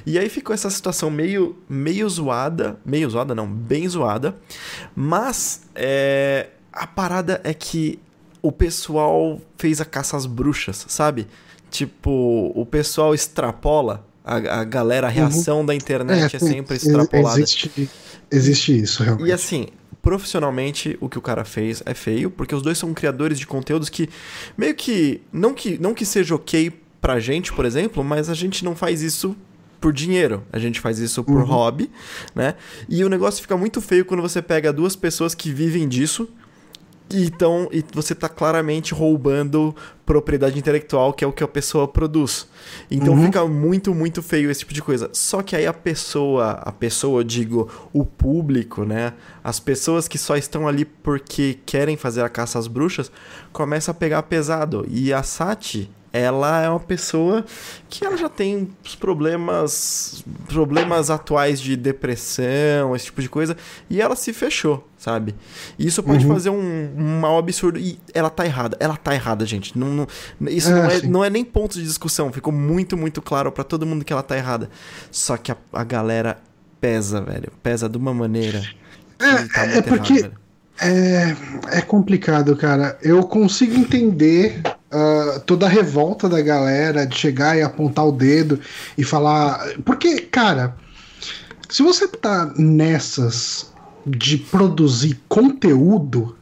E 0.04 0.18
aí 0.18 0.28
ficou 0.28 0.52
essa 0.52 0.68
situação 0.70 1.10
meio, 1.10 1.56
meio 1.68 2.08
zoada. 2.08 2.76
Meio 2.84 3.08
zoada, 3.08 3.34
não, 3.34 3.46
bem 3.46 3.88
zoada. 3.88 4.34
Mas 4.96 5.62
é, 5.74 6.48
a 6.72 6.86
parada 6.86 7.40
é 7.44 7.54
que 7.54 7.98
o 8.42 8.50
pessoal 8.50 9.40
fez 9.56 9.80
a 9.80 9.84
caça 9.84 10.16
às 10.16 10.26
bruxas, 10.26 10.84
sabe? 10.88 11.26
Tipo, 11.70 12.52
o 12.54 12.66
pessoal 12.66 13.14
extrapola. 13.14 14.04
A, 14.24 14.60
a 14.60 14.64
galera, 14.64 15.06
a 15.06 15.10
reação 15.10 15.64
da 15.64 15.74
internet 15.74 16.36
é, 16.36 16.38
sim, 16.38 16.48
sempre 16.48 16.74
ex- 16.74 16.84
extrapolada. 16.84 17.40
Existe, 17.40 17.90
existe 18.30 18.78
isso, 18.78 19.02
realmente. 19.02 19.28
E 19.28 19.32
assim, 19.32 19.68
profissionalmente, 20.08 20.96
o 21.02 21.08
que 21.08 21.18
o 21.18 21.20
cara 21.20 21.44
fez 21.44 21.82
é 21.84 21.92
feio, 21.92 22.30
porque 22.30 22.54
os 22.54 22.62
dois 22.62 22.78
são 22.78 22.94
criadores 22.94 23.38
de 23.38 23.46
conteúdos 23.46 23.90
que 23.90 24.08
meio 24.56 24.74
que 24.74 25.20
não 25.30 25.52
que 25.52 25.76
não 25.78 25.92
que 25.92 26.06
seja 26.06 26.34
OK 26.34 26.72
pra 26.98 27.20
gente, 27.20 27.52
por 27.52 27.66
exemplo, 27.66 28.02
mas 28.02 28.30
a 28.30 28.34
gente 28.34 28.64
não 28.64 28.74
faz 28.74 29.02
isso 29.02 29.36
por 29.78 29.92
dinheiro, 29.92 30.42
a 30.50 30.58
gente 30.58 30.80
faz 30.80 30.98
isso 30.98 31.22
por 31.22 31.36
Uhum. 31.42 31.44
hobby, 31.44 31.90
né? 32.34 32.54
E 32.88 33.04
o 33.04 33.08
negócio 33.10 33.42
fica 33.42 33.54
muito 33.56 33.80
feio 33.82 34.04
quando 34.04 34.22
você 34.22 34.40
pega 34.40 34.72
duas 34.72 34.96
pessoas 34.96 35.34
que 35.34 35.52
vivem 35.52 35.86
disso 35.86 36.26
então 37.12 37.68
e 37.72 37.84
você 37.92 38.14
tá 38.14 38.28
claramente 38.28 38.92
roubando 38.94 39.74
propriedade 40.04 40.58
intelectual, 40.58 41.12
que 41.12 41.22
é 41.22 41.26
o 41.26 41.32
que 41.32 41.44
a 41.44 41.48
pessoa 41.48 41.86
produz. 41.86 42.48
Então 42.90 43.14
Uhum. 43.14 43.26
fica 43.26 43.46
muito, 43.46 43.94
muito 43.94 44.22
feio 44.22 44.50
esse 44.50 44.60
tipo 44.60 44.72
de 44.72 44.82
coisa. 44.82 45.10
Só 45.12 45.42
que 45.42 45.54
aí 45.54 45.66
a 45.66 45.72
pessoa, 45.72 46.52
a 46.62 46.72
pessoa, 46.72 47.20
eu 47.20 47.24
digo, 47.24 47.70
o 47.92 48.04
público, 48.04 48.84
né? 48.84 49.12
As 49.44 49.60
pessoas 49.60 50.08
que 50.08 50.16
só 50.18 50.36
estão 50.36 50.66
ali 50.66 50.84
porque 50.84 51.58
querem 51.66 51.96
fazer 51.96 52.22
a 52.22 52.28
caça 52.28 52.58
às 52.58 52.66
bruxas, 52.66 53.10
começa 53.52 53.90
a 53.90 53.94
pegar 53.94 54.22
pesado. 54.22 54.86
E 54.88 55.12
a 55.12 55.22
Sati, 55.22 55.90
ela 56.18 56.62
é 56.62 56.68
uma 56.68 56.80
pessoa 56.80 57.44
que 57.88 58.04
ela 58.04 58.16
já 58.16 58.28
tem 58.28 58.68
os 58.84 58.94
problemas 58.94 60.24
problemas 60.48 61.10
atuais 61.10 61.60
de 61.60 61.76
depressão, 61.76 62.94
esse 62.94 63.06
tipo 63.06 63.22
de 63.22 63.28
coisa, 63.28 63.56
e 63.88 64.00
ela 64.00 64.14
se 64.16 64.32
fechou, 64.32 64.86
sabe? 64.96 65.34
E 65.78 65.86
isso 65.86 66.02
pode 66.02 66.26
Uhum. 66.26 66.32
fazer 66.34 66.50
um, 66.50 66.90
um 66.96 67.20
mal 67.20 67.38
absurdo 67.38 67.78
e 67.78 67.98
ela 68.12 68.30
tá 68.30 68.44
errada. 68.44 68.76
Ela 68.80 68.96
tá 68.96 69.14
errada, 69.14 69.44
gente. 69.46 69.78
Não, 69.78 69.88
não- 69.88 70.08
isso 70.48 70.70
É, 70.70 70.72
não, 70.74 70.90
é, 70.90 71.02
não 71.02 71.24
é 71.24 71.30
nem 71.30 71.44
ponto 71.44 71.74
de 71.74 71.84
discussão, 71.84 72.32
ficou 72.32 72.52
muito, 72.52 72.96
muito 72.96 73.22
claro 73.22 73.50
pra 73.52 73.64
todo 73.64 73.86
mundo 73.86 74.04
que 74.04 74.12
ela 74.12 74.22
tá 74.22 74.36
errada. 74.36 74.68
Só 75.10 75.36
que 75.36 75.52
a, 75.52 75.56
a 75.72 75.84
galera 75.84 76.38
pesa, 76.80 77.20
velho. 77.20 77.50
Pesa 77.62 77.88
de 77.88 77.96
uma 77.98 78.12
maneira. 78.14 78.62
É, 79.18 79.44
tá 79.48 79.64
é 79.64 79.72
muito 79.74 79.88
porque- 79.88 80.12
errado. 80.18 80.32
É, 80.80 81.34
é 81.78 81.80
complicado, 81.80 82.54
cara. 82.56 82.96
Eu 83.02 83.24
consigo 83.24 83.74
entender 83.74 84.62
ah, 84.90 85.40
toda 85.46 85.66
a 85.66 85.68
revolta 85.68 86.28
da 86.28 86.40
galera 86.40 87.06
de 87.06 87.16
chegar 87.16 87.56
e 87.56 87.62
apontar 87.62 88.06
o 88.06 88.12
dedo 88.12 88.58
e 88.96 89.04
falar. 89.04 89.66
Porque, 89.84 90.20
cara, 90.22 90.76
se 91.68 91.82
você 91.82 92.06
tá 92.08 92.52
nessas 92.56 93.70
de 94.06 94.38
produzir 94.38 95.20
conteúdo. 95.28 96.34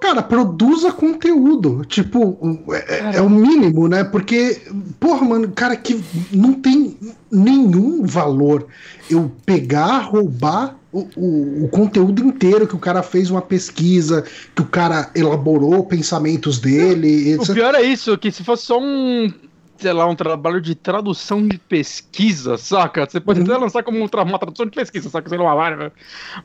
Cara, 0.00 0.22
produza 0.22 0.90
conteúdo. 0.90 1.84
Tipo, 1.84 2.20
o- 2.40 2.72
é, 2.74 3.16
é 3.16 3.20
o 3.20 3.28
mínimo, 3.28 3.86
né? 3.86 4.02
Porque, 4.02 4.62
porra, 4.98 5.26
mano, 5.26 5.52
cara, 5.52 5.76
que 5.76 6.02
não 6.32 6.54
tem 6.54 6.96
nenhum 7.30 8.06
valor 8.06 8.66
eu 9.10 9.30
pegar, 9.44 9.98
roubar 9.98 10.74
o, 10.92 11.08
o, 11.16 11.64
o 11.64 11.68
conteúdo 11.68 12.22
inteiro 12.24 12.66
que 12.66 12.74
o 12.74 12.78
cara 12.78 13.02
fez 13.02 13.30
uma 13.30 13.42
pesquisa, 13.42 14.24
que 14.54 14.62
o 14.62 14.66
cara 14.66 15.10
elaborou 15.14 15.84
pensamentos 15.84 16.58
dele, 16.58 17.36
O 17.36 17.42
etc. 17.42 17.54
pior 17.54 17.74
é 17.74 17.82
isso, 17.82 18.16
que 18.18 18.32
se 18.32 18.42
fosse 18.42 18.66
só 18.66 18.78
um, 18.80 19.32
sei 19.78 19.92
lá, 19.92 20.06
um 20.06 20.14
trabalho 20.16 20.60
de 20.60 20.74
tradução 20.74 21.46
de 21.46 21.58
pesquisa, 21.58 22.58
saca? 22.58 23.08
Você 23.08 23.20
pode 23.20 23.40
até 23.40 23.56
lançar 23.56 23.82
como 23.82 23.98
um 23.98 24.06
uma 24.24 24.38
tradução 24.38 24.66
de 24.66 24.72
pesquisa, 24.72 25.08
saca? 25.08 25.28
Sei 25.28 25.38
lá, 25.38 25.54
vai, 25.54 25.76
vai. 25.76 25.92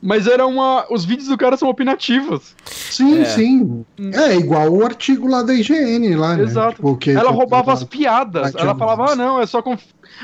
Mas 0.02 0.28
era 0.28 0.46
uma. 0.46 0.86
Os 0.90 1.04
vídeos 1.06 1.28
do 1.28 1.38
cara 1.38 1.58
são 1.58 1.68
opinativos. 1.68 2.56
Sim, 2.66 3.20
É. 3.22 3.26
sim. 3.26 3.86
É 4.14 4.36
igual 4.36 4.70
o 4.72 4.86
artigo 4.86 5.28
lá 5.28 5.42
da 5.44 5.54
IGN 5.54 6.16
lá, 6.16 6.38
né? 6.38 6.44
Exato. 6.44 6.76
Tipo, 6.76 6.96
que- 6.98 7.12
Ela 7.12 7.30
que- 7.32 7.36
roubava 7.36 7.74
as 7.74 7.84
piadas. 7.84 8.54
Ela 8.56 8.72
a 8.72 8.76
falava, 8.76 9.12
ah, 9.12 9.16
não, 9.16 9.42
é 9.42 9.46
só. 9.46 9.62
Conf... 9.62 9.82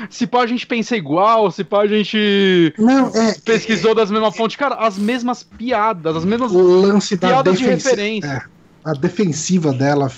Se 0.08 0.26
pá, 0.26 0.42
a 0.42 0.46
gente 0.46 0.66
pensa 0.66 0.96
igual, 0.96 1.50
se 1.50 1.62
pá, 1.64 1.82
a 1.82 1.86
gente 1.86 2.74
Não, 2.78 3.08
é. 3.14 3.34
pesquisou 3.44 3.94
das 3.94 4.10
mesmas 4.10 4.36
fontes. 4.36 4.56
Cara, 4.56 4.76
as 4.76 4.96
mesmas 4.98 5.42
piadas, 5.42 6.16
as 6.16 6.24
mesmas. 6.24 6.52
O 6.52 6.60
lance 6.80 7.16
da 7.16 7.28
Piadas 7.28 7.58
de 7.58 7.64
referência. 7.64 8.26
é, 8.26 8.42
a 8.88 8.92
defensiva 8.94 9.72
dela 9.72 10.10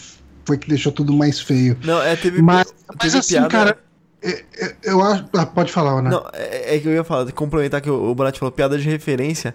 foi 0.45 0.59
que 0.59 0.69
deixou 0.69 0.93
tudo 0.93 1.13
mais 1.13 1.41
feio. 1.41 1.77
Não, 1.85 2.01
é, 2.03 2.15
teve, 2.17 2.41
Mas, 2.43 2.67
teve 2.67 2.77
mas 3.03 3.15
assim, 3.15 3.35
piada. 3.35 3.49
cara, 3.49 3.79
é- 4.23 4.45
é- 4.59 4.75
eu 4.85 5.03
acho. 5.03 5.25
Ah, 5.37 5.47
pode 5.47 5.73
falar, 5.73 6.01
né? 6.03 6.11
Não, 6.11 6.25
é, 6.33 6.77
é 6.77 6.79
que 6.79 6.87
eu 6.89 6.93
ia 6.93 7.05
falar, 7.05 7.31
complementar 7.33 7.81
que 7.81 7.91
o, 7.91 8.11
o 8.11 8.15
Bonatti 8.15 8.39
falou 8.39 8.53
piada 8.53 8.79
de 8.79 8.89
referência. 8.89 9.55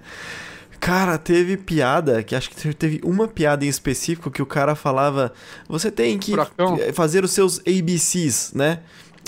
Cara, 0.80 1.18
teve 1.18 1.58
piada, 1.58 2.24
que 2.24 2.34
acho 2.34 2.50
que 2.50 2.74
teve 2.74 3.02
uma 3.04 3.28
piada 3.28 3.66
em 3.66 3.68
específico 3.68 4.32
que 4.32 4.42
o 4.42 4.46
cara 4.46 4.76
falava: 4.76 5.34
você 5.68 5.92
tem 5.92 6.18
que 6.18 6.32
Furacão? 6.32 6.78
fazer 6.94 7.24
os 7.24 7.32
seus 7.32 7.60
ABCs, 7.60 8.54
né? 8.56 8.80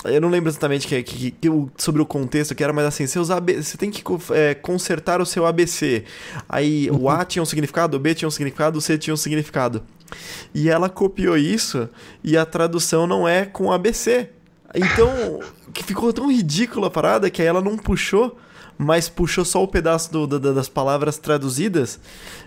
Eu 0.04 0.20
não 0.20 0.28
lembro 0.28 0.50
exatamente 0.50 0.86
que, 0.86 1.00
que- 1.02 1.30
que 1.30 1.48
sobre 1.76 2.02
o 2.02 2.06
contexto 2.06 2.54
que 2.54 2.64
era, 2.64 2.72
mas 2.72 2.84
assim, 2.86 3.06
seus 3.06 3.30
AB, 3.30 3.62
você 3.62 3.76
tem 3.78 3.90
que 3.90 4.02
é, 4.32 4.54
consertar 4.54 5.20
o 5.20 5.26
seu 5.26 5.46
ABC. 5.46 6.04
Aí 6.48 6.90
o 6.90 7.08
A 7.08 7.24
tinha 7.24 7.42
um 7.42 7.46
significado, 7.46 7.96
o 7.96 8.00
B 8.00 8.14
tinha 8.14 8.26
um 8.26 8.30
significado, 8.30 8.78
o 8.78 8.80
C 8.82 8.98
tinha 8.98 9.14
um 9.14 9.16
significado. 9.16 9.82
E 10.54 10.68
ela 10.68 10.88
copiou 10.88 11.36
isso 11.36 11.88
e 12.22 12.36
a 12.36 12.44
tradução 12.44 13.06
não 13.06 13.26
é 13.28 13.44
com 13.44 13.70
ABC. 13.72 14.28
Então, 14.74 15.40
que 15.72 15.84
ficou 15.84 16.12
tão 16.12 16.30
ridícula 16.30 16.88
a 16.88 16.90
parada 16.90 17.30
que 17.30 17.40
aí 17.40 17.46
ela 17.48 17.60
não 17.62 17.76
puxou, 17.78 18.36
mas 18.76 19.08
puxou 19.08 19.44
só 19.44 19.62
o 19.62 19.68
pedaço 19.68 20.10
do- 20.10 20.26
da- 20.26 20.52
das 20.52 20.68
palavras 20.68 21.16
traduzidas 21.18 22.00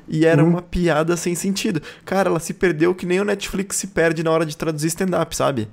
e 0.10 0.26
era 0.26 0.44
Uhum. 0.44 0.50
uma 0.50 0.62
piada 0.62 1.16
sem 1.16 1.34
sentido. 1.36 1.82
Cara, 2.04 2.30
ela 2.30 2.40
se 2.40 2.54
perdeu 2.54 2.94
que 2.94 3.06
nem 3.06 3.22
o 3.22 3.24
Netflix 3.26 3.78
se 3.78 3.88
perde 3.88 4.24
na 4.24 4.32
hora 4.32 4.46
de 4.46 4.58
traduzir 4.58 4.88
stand-up, 4.88 5.34
sabe? 5.36 5.70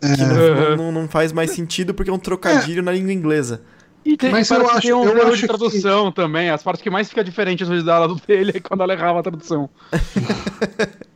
Que 0.00 0.22
não, 0.22 0.76
não- 0.76 0.92
não 0.92 1.08
faz 1.08 1.32
mais 1.32 1.50
sentido 1.50 1.92
porque 1.92 2.10
é 2.10 2.14
um 2.14 2.18
trocadilho 2.18 2.82
na 2.82 2.92
língua 2.92 3.12
inglesa. 3.12 3.62
E 4.04 4.16
tem, 4.16 4.30
Mas 4.30 4.48
eu 4.50 4.64
que 4.64 4.70
acho- 4.70 4.80
tem 4.82 4.92
um 4.92 5.04
eu 5.04 5.18
erro 5.18 5.26
acho 5.28 5.34
de 5.36 5.40
que- 5.42 5.48
tradução 5.48 6.12
também. 6.12 6.48
As 6.50 6.62
partes 6.62 6.82
que 6.82 6.88
mais 6.88 7.08
fica 7.08 7.22
diferente 7.24 7.62
às 7.64 7.68
vezes 7.68 7.84
da 7.84 7.96
aula 7.96 8.16
dele 8.26 8.52
é 8.54 8.60
quando 8.60 8.82
ela 8.82 8.92
errava 8.92 9.18
a 9.20 9.22
tradução. 9.22 9.68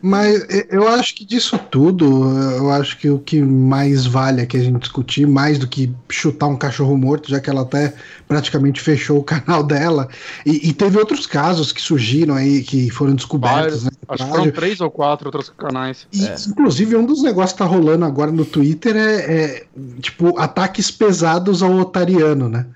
Mas 0.00 0.46
eu 0.70 0.86
acho 0.88 1.14
que 1.14 1.24
disso 1.24 1.58
tudo, 1.70 2.24
eu 2.56 2.70
acho 2.70 2.98
que 2.98 3.08
o 3.08 3.18
que 3.18 3.40
mais 3.40 4.06
vale 4.06 4.42
aqui 4.42 4.56
a 4.56 4.62
gente 4.62 4.80
discutir, 4.80 5.26
mais 5.26 5.58
do 5.58 5.66
que 5.66 5.92
chutar 6.08 6.46
um 6.46 6.56
cachorro 6.56 6.96
morto, 6.96 7.30
já 7.30 7.40
que 7.40 7.48
ela 7.50 7.62
até 7.62 7.94
praticamente 8.26 8.80
fechou 8.80 9.18
o 9.18 9.24
canal 9.24 9.62
dela. 9.62 10.08
E, 10.44 10.68
e 10.68 10.72
teve 10.72 10.98
outros 10.98 11.26
casos 11.26 11.72
que 11.72 11.80
surgiram 11.80 12.34
aí, 12.34 12.62
que 12.62 12.90
foram 12.90 13.14
descobertos, 13.14 13.82
Vários. 13.82 13.84
né? 13.84 13.90
Acho 14.08 14.24
que 14.24 14.30
foram 14.30 14.50
três 14.50 14.80
ou 14.80 14.90
quatro 14.90 15.28
outros 15.28 15.50
canais. 15.50 16.06
E, 16.12 16.24
Inclusive, 16.48 16.96
um 16.96 17.04
dos 17.04 17.22
negócios 17.22 17.52
que 17.52 17.58
tá 17.58 17.64
rolando 17.64 18.04
agora 18.04 18.30
no 18.30 18.44
Twitter 18.44 18.96
é, 18.96 19.14
é, 19.16 19.66
tipo, 20.00 20.38
ataques 20.38 20.90
pesados 20.90 21.62
ao 21.62 21.72
otariano, 21.74 22.48
né? 22.48 22.66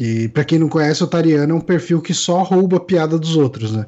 Que, 0.00 0.28
pra 0.28 0.46
quem 0.46 0.58
não 0.58 0.66
conhece, 0.66 1.02
o 1.02 1.04
otariano 1.04 1.52
é 1.52 1.54
um 1.54 1.60
perfil 1.60 2.00
que 2.00 2.14
só 2.14 2.42
rouba 2.42 2.78
a 2.78 2.80
piada 2.80 3.18
dos 3.18 3.36
outros, 3.36 3.70
né? 3.70 3.84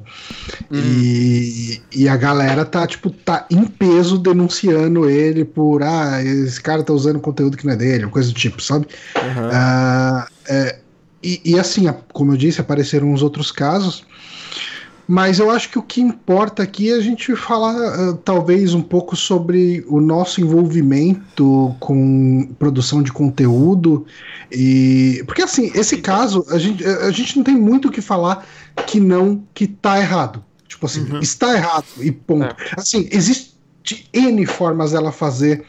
E, 0.71 1.81
e 1.91 2.07
a 2.07 2.15
galera 2.15 2.63
tá, 2.63 2.85
tipo, 2.85 3.09
tá 3.09 3.47
em 3.49 3.65
peso 3.65 4.19
denunciando 4.19 5.09
ele 5.09 5.43
por, 5.43 5.81
ah, 5.81 6.21
esse 6.23 6.61
cara 6.61 6.83
tá 6.83 6.93
usando 6.93 7.19
conteúdo 7.19 7.57
que 7.57 7.65
não 7.65 7.73
é 7.73 7.75
dele, 7.75 8.05
coisa 8.05 8.31
do 8.31 8.35
tipo, 8.35 8.61
sabe? 8.61 8.85
Aham. 9.17 9.49
Ah, 9.51 10.27
é, 10.47 10.77
e, 11.23 11.41
e 11.43 11.59
assim, 11.59 11.91
como 12.13 12.33
eu 12.33 12.37
disse, 12.37 12.61
apareceram 12.61 13.11
uns 13.11 13.23
outros 13.23 13.51
casos. 13.51 14.03
Mas 15.07 15.39
eu 15.39 15.51
acho 15.51 15.69
que 15.69 15.77
o 15.77 15.83
que 15.83 16.01
importa 16.01 16.63
aqui 16.63 16.91
é 16.91 16.95
a 16.95 17.01
gente 17.01 17.35
falar, 17.35 17.75
ah, 17.75 18.17
talvez, 18.23 18.73
um 18.73 18.81
pouco 18.81 19.15
sobre 19.15 19.83
o 19.87 19.99
nosso 19.99 20.39
envolvimento 20.39 21.75
com 21.79 22.49
produção 22.57 23.03
de 23.03 23.11
conteúdo. 23.11 24.05
E. 24.51 25.23
Porque, 25.25 25.41
assim, 25.41 25.71
esse 25.75 25.97
caso, 25.97 26.45
a 26.49 26.57
gente, 26.57 26.85
a 26.85 27.11
gente 27.11 27.35
não 27.37 27.43
tem 27.43 27.55
muito 27.55 27.89
o 27.89 27.91
que 27.91 28.01
falar 28.01 28.45
que 28.87 28.99
não, 28.99 29.43
que 29.53 29.67
tá 29.67 29.99
errado. 29.99 30.43
Tipo 30.67 30.85
assim, 30.85 31.05
está 31.21 31.53
errado 31.53 31.85
e 31.99 32.11
ponto. 32.11 32.55
Assim, 32.75 33.07
existe 33.11 33.53
N 34.13 34.45
formas 34.45 34.91
dela 34.91 35.11
fazer 35.11 35.63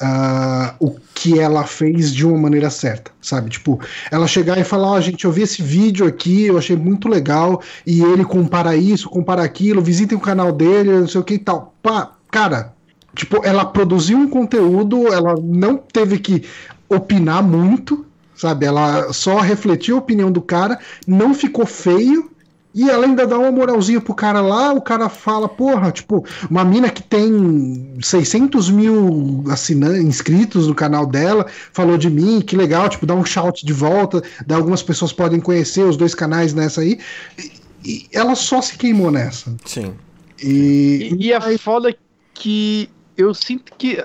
ah, 0.00 0.74
o 0.78 0.94
que 1.14 1.38
ela 1.38 1.64
fez 1.64 2.12
de 2.14 2.24
uma 2.26 2.38
maneira 2.38 2.70
certa, 2.70 3.10
sabe? 3.20 3.50
Tipo, 3.50 3.80
ela 4.10 4.26
chegar 4.26 4.58
e 4.58 4.64
falar, 4.64 4.90
ó, 4.90 5.00
gente, 5.00 5.24
eu 5.24 5.32
vi 5.32 5.42
esse 5.42 5.62
vídeo 5.62 6.06
aqui, 6.06 6.44
eu 6.44 6.58
achei 6.58 6.76
muito 6.76 7.08
legal, 7.08 7.60
e 7.86 8.02
ele 8.02 8.24
compara 8.24 8.76
isso, 8.76 9.08
compara 9.08 9.42
aquilo, 9.42 9.82
visitem 9.82 10.16
o 10.16 10.20
canal 10.20 10.52
dele, 10.52 10.92
não 10.92 11.08
sei 11.08 11.20
o 11.20 11.24
que 11.24 11.34
e 11.34 11.38
tal. 11.38 11.74
Pá, 11.82 12.12
cara, 12.30 12.72
tipo, 13.14 13.44
ela 13.44 13.64
produziu 13.64 14.18
um 14.18 14.28
conteúdo, 14.28 15.12
ela 15.12 15.34
não 15.42 15.76
teve 15.76 16.18
que 16.18 16.44
opinar 16.88 17.42
muito, 17.42 18.06
sabe? 18.34 18.66
Ela 18.66 19.12
só 19.12 19.38
refletiu 19.40 19.96
a 19.96 19.98
opinião 19.98 20.30
do 20.30 20.40
cara, 20.40 20.78
não 21.06 21.34
ficou 21.34 21.66
feio. 21.66 22.30
E 22.78 22.88
ela 22.88 23.06
ainda 23.06 23.26
dá 23.26 23.36
uma 23.36 23.50
moralzinha 23.50 24.00
pro 24.00 24.14
cara 24.14 24.40
lá, 24.40 24.72
o 24.72 24.80
cara 24.80 25.08
fala, 25.08 25.48
porra, 25.48 25.90
tipo, 25.90 26.24
uma 26.48 26.64
mina 26.64 26.88
que 26.88 27.02
tem 27.02 27.96
600 28.00 28.70
mil 28.70 29.42
assinantes, 29.50 30.04
inscritos 30.04 30.68
no 30.68 30.74
canal 30.76 31.04
dela, 31.04 31.44
falou 31.72 31.98
de 31.98 32.08
mim, 32.08 32.40
que 32.40 32.54
legal, 32.54 32.88
tipo, 32.88 33.04
dá 33.04 33.16
um 33.16 33.24
shout 33.24 33.66
de 33.66 33.72
volta, 33.72 34.22
daí 34.46 34.56
algumas 34.56 34.80
pessoas 34.80 35.12
podem 35.12 35.40
conhecer 35.40 35.82
os 35.82 35.96
dois 35.96 36.14
canais 36.14 36.54
nessa 36.54 36.82
aí. 36.82 37.00
E, 37.36 37.52
e 37.84 38.06
ela 38.12 38.36
só 38.36 38.62
se 38.62 38.78
queimou 38.78 39.10
nessa. 39.10 39.56
Sim. 39.64 39.94
E, 40.40 41.16
E, 41.18 41.26
e 41.26 41.32
é 41.32 41.58
foda 41.58 41.92
que 42.32 42.88
eu 43.16 43.34
sinto 43.34 43.72
que. 43.76 44.00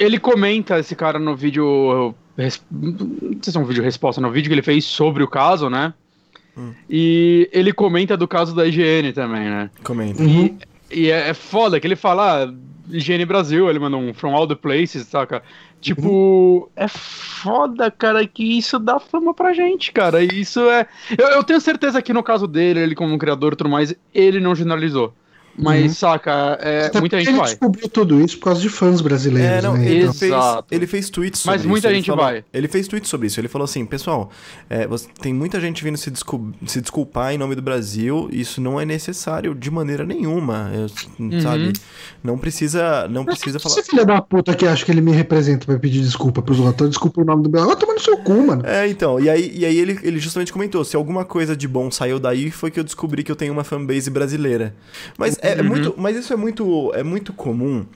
Ele 0.00 0.18
comenta 0.18 0.80
esse 0.80 0.96
cara 0.96 1.16
no 1.16 1.36
vídeo. 1.36 2.12
Não 2.36 3.38
sei 3.40 3.52
se 3.52 3.56
é 3.56 3.60
um 3.60 3.64
vídeo 3.64 3.84
resposta, 3.84 4.20
no 4.20 4.32
vídeo 4.32 4.48
que 4.48 4.54
ele 4.54 4.62
fez 4.62 4.84
sobre 4.84 5.22
o 5.22 5.28
caso, 5.28 5.70
né? 5.70 5.94
E 6.88 7.48
ele 7.52 7.72
comenta 7.72 8.16
do 8.16 8.26
caso 8.26 8.54
da 8.54 8.66
IGN 8.66 9.12
também, 9.12 9.44
né? 9.44 9.70
Comenta. 9.82 10.22
Uhum. 10.22 10.56
E 10.90 11.10
é, 11.10 11.30
é 11.30 11.34
foda 11.34 11.78
que 11.78 11.86
ele 11.86 11.96
fala, 11.96 12.44
ah, 12.44 12.54
IGN 12.90 13.24
Brasil, 13.26 13.68
ele 13.68 13.78
manda 13.78 13.96
um 13.96 14.14
From 14.14 14.34
All 14.34 14.46
the 14.46 14.54
Places, 14.54 15.06
saca? 15.06 15.42
Tipo, 15.80 16.70
é 16.74 16.88
foda, 16.88 17.90
cara, 17.90 18.26
que 18.26 18.58
isso 18.58 18.78
dá 18.78 18.98
fama 18.98 19.32
pra 19.32 19.52
gente, 19.52 19.92
cara. 19.92 20.22
E 20.22 20.40
isso 20.40 20.60
é. 20.68 20.86
Eu, 21.16 21.28
eu 21.28 21.44
tenho 21.44 21.60
certeza 21.60 22.02
que 22.02 22.12
no 22.12 22.22
caso 22.22 22.48
dele, 22.48 22.80
ele 22.80 22.94
como 22.94 23.16
criador 23.18 23.52
e 23.52 23.56
tudo 23.56 23.70
mais, 23.70 23.94
ele 24.12 24.40
não 24.40 24.54
generalizou. 24.54 25.14
Mas, 25.58 25.84
Uhum. 25.84 25.94
saca, 25.94 26.58
é, 26.60 26.86
Até 26.86 27.00
muita 27.00 27.18
gente 27.18 27.28
ele 27.28 27.36
vai. 27.36 27.46
descobriu 27.46 27.88
tudo 27.88 28.20
isso 28.20 28.38
por 28.38 28.44
causa 28.44 28.60
de 28.60 28.68
fãs 28.68 29.00
brasileiros, 29.00 29.50
É, 29.58 29.62
não, 29.62 29.74
né? 29.76 29.86
ele, 29.86 30.00
Então- 30.02 30.14
fez, 30.14 30.32
Exato. 30.32 30.74
ele 30.74 30.86
fez 30.86 31.10
tweets 31.10 31.40
sobre 31.40 31.58
Mas 31.58 31.66
muita 31.66 31.86
isso. 31.88 31.92
ele 31.92 31.96
gente 31.96 32.06
falou- 32.10 32.24
vai. 32.24 32.44
Ele 32.52 32.68
fez 32.68 32.86
tweets 32.88 33.10
sobre 33.10 33.26
isso. 33.26 33.40
Ele 33.40 33.48
falou 33.48 33.64
assim, 33.64 33.84
pessoal, 33.84 34.30
é, 34.70 34.86
você- 34.86 35.08
tem 35.20 35.34
muita 35.34 35.60
gente 35.60 35.82
vindo 35.82 35.96
se, 35.98 36.10
descul- 36.10 36.52
se 36.66 36.80
desculpar 36.80 37.32
em 37.32 37.38
nome 37.38 37.54
do 37.54 37.62
Brasil. 37.62 38.28
Isso 38.32 38.60
não 38.60 38.80
é 38.80 38.84
necessário 38.84 39.54
de 39.54 39.70
maneira 39.70 40.04
nenhuma. 40.04 40.70
eu- 40.74 40.88
Uhum. 41.24 41.40
Sabe? 41.40 41.72
Não 42.22 42.36
precisa, 42.38 43.06
não 43.08 43.24
precisa 43.24 43.58
falar. 43.58 43.78
Esse 43.78 43.90
filho 43.90 44.04
da 44.04 44.20
puta 44.20 44.54
que 44.54 44.66
acha 44.66 44.84
que 44.84 44.90
ele 44.90 45.00
me 45.00 45.12
representa 45.12 45.66
pra 45.66 45.78
pedir 45.78 46.00
desculpa 46.00 46.40
pros 46.42 46.58
outros, 46.60 46.88
desculpa 46.90 47.20
o 47.20 47.24
nome 47.24 47.42
do 47.42 47.50
meu. 47.50 47.66
Vai 47.66 47.76
tomar 47.76 47.94
no 47.94 48.00
seu 48.00 48.16
cu, 48.18 48.46
mano. 48.46 48.62
É, 48.66 48.86
então, 48.88 49.18
e 49.20 49.28
aí, 49.28 49.52
e 49.54 49.64
aí 49.64 49.76
ele, 49.78 49.98
ele 50.02 50.18
justamente 50.18 50.52
comentou, 50.52 50.84
se 50.84 50.96
alguma 50.96 51.24
coisa 51.24 51.56
de 51.56 51.66
bom 51.66 51.90
saiu 51.90 52.18
daí, 52.18 52.50
foi 52.50 52.70
que 52.70 52.78
eu 52.78 52.84
descobri 52.84 53.22
que 53.22 53.30
eu 53.32 53.36
tenho 53.36 53.52
uma 53.52 53.64
fanbase 53.64 54.10
brasileira. 54.10 54.74
Mas 55.16 55.38
é, 55.48 55.58
é 55.58 55.62
Uhum. 55.62 55.68
muito, 55.68 55.94
mas 55.96 56.16
isso 56.16 56.32
é 56.32 56.36
muito, 56.36 56.92
é 56.94 57.02
muito 57.02 57.32
comum, 57.32 57.86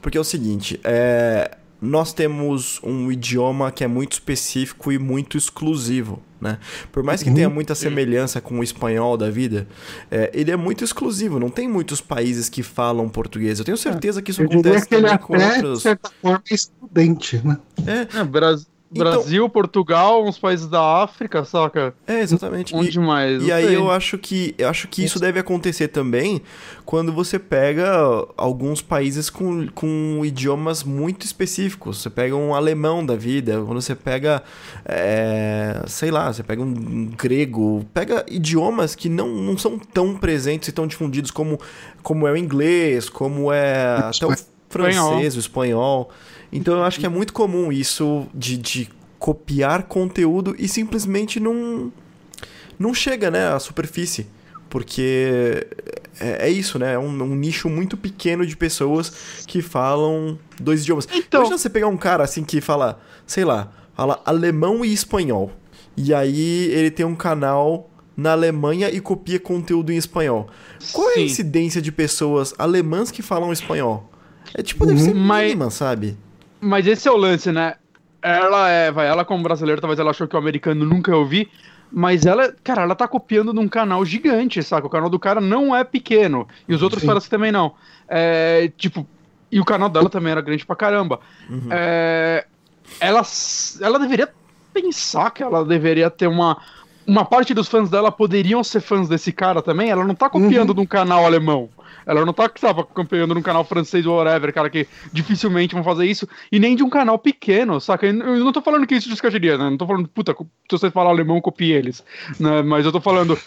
porque 0.00 0.18
é 0.18 0.20
o 0.20 0.24
seguinte, 0.24 0.80
é, 0.84 1.56
nós 1.80 2.12
temos 2.12 2.80
um 2.82 3.10
idioma 3.10 3.70
que 3.72 3.82
é 3.84 3.88
muito 3.88 4.12
específico 4.12 4.92
e 4.92 4.98
muito 4.98 5.36
exclusivo, 5.36 6.22
né? 6.40 6.58
Por 6.92 7.02
mais 7.02 7.22
que 7.22 7.28
Uhum. 7.28 7.34
tenha 7.34 7.50
muita 7.50 7.74
semelhança 7.74 8.40
com 8.40 8.58
o 8.58 8.62
espanhol 8.62 9.16
da 9.16 9.30
vida, 9.30 9.66
é, 10.10 10.30
ele 10.32 10.50
é 10.50 10.56
muito 10.56 10.84
exclusivo. 10.84 11.38
Não 11.40 11.50
tem 11.50 11.68
muitos 11.68 12.00
países 12.00 12.48
que 12.48 12.62
falam 12.62 13.08
português. 13.08 13.58
Eu 13.58 13.64
tenho 13.64 13.76
certeza 13.76 14.20
que 14.22 14.30
isso 14.30 14.42
Eu 14.42 14.48
diria 14.48 14.60
acontece 14.60 14.88
que 14.88 14.94
ele 14.94 15.18
com 15.18 15.34
até, 15.34 15.48
de 15.48 15.54
outros. 15.66 15.82
certa 15.82 16.10
forma, 16.20 16.42
é 16.50 16.54
estudante, 16.54 17.40
né? 17.44 17.58
É, 17.86 18.18
É, 18.20 18.24
Então- 18.94 19.10
Brasil, 19.10 19.48
Portugal, 19.48 20.24
uns 20.24 20.38
países 20.38 20.66
da 20.68 21.02
África, 21.02 21.44
saca? 21.44 21.94
é 22.06 22.20
exatamente. 22.20 22.74
Onde 22.76 22.98
E- 22.98 23.00
mais? 23.00 23.42
E 23.42 23.50
aí 23.50 23.66
sei. 23.66 23.76
eu 23.76 23.90
acho 23.90 24.18
que 24.18 24.54
eu 24.58 24.68
acho 24.68 24.86
que 24.88 25.02
isso 25.02 25.18
deve 25.18 25.40
acontecer 25.40 25.88
também 25.88 26.42
quando 26.84 27.12
você 27.12 27.38
pega 27.38 27.90
alguns 28.36 28.82
países 28.82 29.30
com, 29.30 29.66
com 29.68 30.20
idiomas 30.24 30.84
muito 30.84 31.24
específicos. 31.24 32.02
Você 32.02 32.10
pega 32.10 32.36
um 32.36 32.54
alemão 32.54 33.04
da 33.04 33.16
vida, 33.16 33.62
quando 33.64 33.80
você 33.80 33.94
pega, 33.94 34.42
é, 34.84 35.82
sei 35.86 36.10
lá, 36.10 36.32
você 36.32 36.42
pega 36.42 36.62
um 36.62 37.06
grego, 37.06 37.84
pega 37.94 38.24
idiomas 38.28 38.94
que 38.94 39.08
não, 39.08 39.28
não 39.28 39.56
são 39.56 39.78
tão 39.78 40.14
presentes 40.16 40.68
e 40.68 40.72
tão 40.72 40.86
difundidos 40.86 41.30
como, 41.30 41.58
como 42.02 42.26
é 42.26 42.32
o 42.32 42.36
inglês, 42.36 43.08
como 43.08 43.52
é 43.52 43.96
até 43.96 44.26
o 44.26 44.34
francês, 44.68 45.36
o 45.36 45.38
espanhol. 45.38 46.10
Então 46.52 46.74
eu 46.74 46.84
acho 46.84 47.00
que 47.00 47.06
é 47.06 47.08
muito 47.08 47.32
comum 47.32 47.72
isso 47.72 48.26
de, 48.34 48.56
de 48.58 48.88
copiar 49.18 49.84
conteúdo 49.84 50.54
e 50.58 50.68
simplesmente 50.68 51.40
não 51.40 51.92
não 52.78 52.92
chega, 52.92 53.30
né, 53.30 53.48
à 53.48 53.58
superfície. 53.58 54.26
Porque 54.68 55.66
é, 56.18 56.46
é 56.48 56.50
isso, 56.50 56.78
né? 56.78 56.94
É 56.94 56.98
um, 56.98 57.08
um 57.22 57.34
nicho 57.34 57.68
muito 57.68 57.96
pequeno 57.96 58.46
de 58.46 58.56
pessoas 58.56 59.44
que 59.46 59.60
falam 59.62 60.38
dois 60.60 60.80
idiomas. 60.82 61.06
Então- 61.12 61.40
Imagina 61.40 61.58
você 61.58 61.68
pegar 61.70 61.88
um 61.88 61.96
cara 61.96 62.24
assim 62.24 62.42
que 62.42 62.60
fala, 62.60 63.00
sei 63.26 63.44
lá, 63.44 63.70
fala 63.94 64.20
alemão 64.24 64.82
e 64.84 64.92
espanhol. 64.92 65.52
E 65.96 66.14
aí 66.14 66.70
ele 66.72 66.90
tem 66.90 67.04
um 67.04 67.14
canal 67.14 67.90
na 68.16 68.32
Alemanha 68.32 68.88
e 68.90 68.98
copia 69.00 69.38
conteúdo 69.38 69.92
em 69.92 69.96
espanhol. 69.96 70.48
Qual 70.92 71.08
é 71.10 71.12
a 71.12 71.14
Sim. 71.16 71.24
incidência 71.24 71.82
de 71.82 71.92
pessoas 71.92 72.54
alemãs 72.58 73.10
que 73.10 73.20
falam 73.22 73.52
espanhol? 73.52 74.10
É 74.54 74.62
tipo, 74.62 74.86
deve 74.86 75.00
ser 75.02 75.14
Mas- 75.14 75.44
mínima, 75.48 75.70
sabe? 75.70 76.16
Mas 76.62 76.86
esse 76.86 77.08
é 77.08 77.10
o 77.10 77.16
lance, 77.16 77.50
né? 77.50 77.74
Ela 78.22 78.70
é, 78.70 78.92
vai, 78.92 79.08
ela 79.08 79.24
como 79.24 79.42
brasileira, 79.42 79.80
talvez 79.80 79.98
ela 79.98 80.10
achou 80.10 80.28
que 80.28 80.36
o 80.36 80.38
americano 80.38 80.86
nunca 80.86 81.10
ia 81.10 81.16
ouvir, 81.16 81.50
mas 81.90 82.24
ela, 82.24 82.54
cara, 82.62 82.82
ela 82.82 82.94
tá 82.94 83.08
copiando 83.08 83.52
num 83.52 83.66
canal 83.66 84.04
gigante, 84.04 84.62
saca? 84.62 84.86
O 84.86 84.90
canal 84.90 85.10
do 85.10 85.18
cara 85.18 85.40
não 85.40 85.74
é 85.74 85.82
pequeno, 85.82 86.46
e 86.68 86.72
os 86.72 86.82
outros 86.82 87.02
Sim. 87.02 87.08
parece 87.08 87.26
que 87.26 87.30
também 87.30 87.50
não. 87.50 87.74
É, 88.08 88.70
tipo, 88.76 89.04
e 89.50 89.58
o 89.58 89.64
canal 89.64 89.88
dela 89.88 90.08
também 90.08 90.30
era 90.30 90.40
grande 90.40 90.64
pra 90.64 90.76
caramba. 90.76 91.18
Uhum. 91.50 91.66
É, 91.68 92.46
ela, 93.00 93.22
ela 93.80 93.98
deveria 93.98 94.32
pensar 94.72 95.30
que 95.32 95.42
ela 95.42 95.64
deveria 95.64 96.08
ter 96.08 96.28
uma. 96.28 96.62
Uma 97.06 97.24
parte 97.24 97.52
dos 97.54 97.68
fãs 97.68 97.90
dela 97.90 98.12
poderiam 98.12 98.62
ser 98.62 98.80
fãs 98.80 99.08
desse 99.08 99.32
cara 99.32 99.60
também. 99.60 99.90
Ela 99.90 100.04
não 100.04 100.14
tá 100.14 100.30
copiando 100.30 100.68
Uhum. 100.70 100.74
de 100.76 100.80
um 100.82 100.86
canal 100.86 101.24
alemão. 101.24 101.68
Ela 102.04 102.24
não 102.26 102.32
tá 102.32 102.50
sabe, 102.58 102.82
copiando 102.94 103.34
num 103.34 103.42
canal 103.42 103.64
francês 103.64 104.04
ou 104.06 104.16
whatever, 104.16 104.52
cara, 104.52 104.68
que 104.68 104.88
dificilmente 105.12 105.74
vão 105.74 105.84
fazer 105.84 106.04
isso. 106.06 106.28
E 106.50 106.58
nem 106.58 106.74
de 106.74 106.82
um 106.82 106.90
canal 106.90 107.16
pequeno, 107.18 107.80
saca? 107.80 108.06
Eu 108.06 108.12
não 108.44 108.52
tô 108.52 108.60
falando 108.60 108.86
que 108.86 108.94
isso 108.96 109.08
descaixaria, 109.08 109.56
né? 109.56 109.70
Não 109.70 109.76
tô 109.76 109.86
falando, 109.86 110.08
puta, 110.08 110.32
se 110.34 110.46
você 110.70 110.90
falar 110.90 111.10
alemão, 111.10 111.40
copie 111.40 111.70
eles. 111.72 112.02
Né? 112.40 112.62
Mas 112.62 112.84
eu 112.84 112.90
tô 112.92 113.00
falando. 113.00 113.38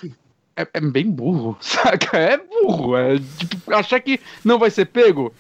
É, 0.55 0.65
é 0.73 0.79
bem 0.81 1.09
burro, 1.11 1.57
saca? 1.59 2.17
É 2.17 2.37
burro. 2.37 2.95
É, 2.95 3.17
tipo, 3.37 3.73
achar 3.73 3.99
que 3.99 4.19
não 4.43 4.57
vai 4.57 4.69
ser 4.69 4.85
pego. 4.85 5.33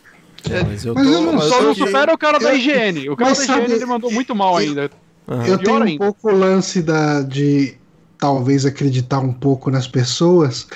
Mas 0.67 0.85
eu 0.85 0.93
Mas 0.93 1.07
eu 1.07 1.21
não 1.21 1.39
Só 1.39 1.57
tô 1.59 1.63
não 1.63 1.73
supera 1.75 2.13
o 2.13 2.17
cara 2.17 2.37
da 2.37 2.53
higiene. 2.53 3.09
O 3.09 3.15
cara 3.15 3.33
da 3.33 3.41
higiene 3.43 3.61
sabe- 3.61 3.73
ele 3.73 3.85
mandou 3.85 4.11
muito 4.11 4.35
mal 4.35 4.57
ainda. 4.57 4.91
Aham. 5.27 5.47
Eu 5.47 5.57
tenho 5.57 5.83
um 5.85 5.97
pouco 5.97 6.29
o 6.29 6.37
lance 6.37 6.83
da, 6.83 7.21
de 7.23 7.75
talvez 8.17 8.65
acreditar 8.65 9.19
um 9.19 9.33
pouco 9.33 9.69
nas 9.69 9.87
pessoas, 9.87 10.67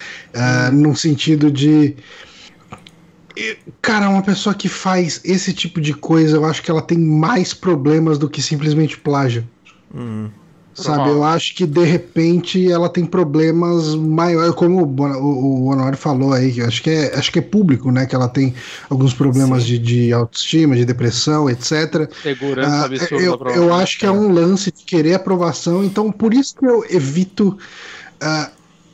num 0.73 0.95
sentido 0.95 1.51
de. 1.51 1.95
Cara, 3.81 4.09
uma 4.09 4.21
pessoa 4.21 4.53
que 4.53 4.67
faz 4.67 5.21
esse 5.23 5.53
tipo 5.53 5.79
de 5.79 5.93
coisa, 5.93 6.37
eu 6.37 6.45
acho 6.45 6.61
que 6.61 6.69
ela 6.69 6.81
tem 6.81 6.97
mais 6.97 7.53
problemas 7.53 8.17
do 8.17 8.29
que 8.29 8.41
simplesmente 8.41 8.97
plágio. 8.97 9.47
Uhum. 9.93 10.29
Sabe, 10.73 11.09
eu 11.09 11.23
acho 11.23 11.55
que 11.55 11.65
de 11.65 11.83
repente 11.83 12.71
ela 12.71 12.87
tem 12.87 13.05
problemas 13.05 13.95
maiores, 13.95 14.53
como 14.55 14.83
o, 14.83 15.01
o, 15.01 15.65
Honório 15.65 15.97
falou 15.97 16.31
aí, 16.31 16.53
que 16.53 16.61
eu 16.61 16.67
acho 16.67 16.81
que 16.81 16.89
é, 16.89 17.15
acho 17.17 17.31
que 17.31 17.39
é 17.39 17.41
público, 17.41 17.91
né? 17.91 18.05
Que 18.05 18.15
ela 18.15 18.29
tem 18.29 18.53
alguns 18.89 19.13
problemas 19.13 19.65
de, 19.65 19.77
de 19.77 20.13
autoestima, 20.13 20.75
de 20.75 20.85
depressão, 20.85 21.49
etc. 21.49 22.09
Segurança 22.21 22.69
Ah, 22.69 22.85
absurda. 22.85 23.51
eu, 23.51 23.63
eu 23.63 23.73
acho 23.73 23.99
que 23.99 24.05
é 24.05 24.11
um 24.11 24.31
lance 24.31 24.71
de 24.71 24.83
querer 24.83 25.15
aprovação, 25.15 25.83
então 25.83 26.11
por 26.11 26.33
isso 26.33 26.55
que 26.55 26.65
eu 26.65 26.85
evito, 26.89 27.57
ah, 28.21 28.49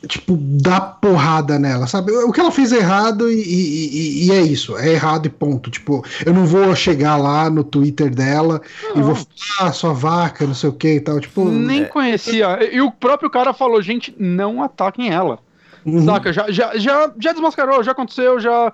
tipo, 0.06 0.36
dar 0.38 0.80
porrada 1.00 1.58
nela, 1.58 1.86
sabe? 1.86 2.12
O 2.12 2.32
que 2.32 2.40
ela 2.40 2.50
fez 2.50 2.72
é 2.72 2.78
errado 2.78 3.30
e, 3.30 3.34
e- 3.42 4.26
e- 4.26 4.32
é 4.32 4.40
isso, 4.42 4.76
é 4.78 4.90
errado 4.92 5.26
e 5.26 5.30
ponto. 5.30 5.70
Tipo, 5.70 6.04
eu 6.24 6.32
não 6.32 6.46
vou 6.46 6.74
chegar 6.74 7.16
lá 7.16 7.48
no 7.50 7.62
Twitter 7.64 8.14
dela 8.14 8.60
e 8.94 9.00
vou 9.00 9.14
falar, 9.14 9.70
ah, 9.70 9.72
sua 9.72 9.92
vaca, 9.92 10.46
não 10.46 10.54
sei 10.54 10.70
o 10.70 10.72
que 10.72 10.94
e 10.94 11.00
tal, 11.00 11.20
tipo. 11.20 11.44
Nem 11.44 11.84
conhecia. 11.86 12.58
E 12.72 12.80
o 12.80 12.90
próprio 12.90 13.30
cara 13.30 13.52
falou, 13.52 13.80
gente, 13.82 14.14
não 14.18 14.62
ataquem 14.62 15.12
ela. 15.12 15.38
uhum. 15.84 16.04
Saca? 16.04 16.32
Já, 16.32 16.50
já, 16.50 16.76
já, 16.78 17.12
já 17.18 17.32
desmascarou, 17.32 17.82
já 17.82 17.92
aconteceu, 17.92 18.38
já. 18.40 18.72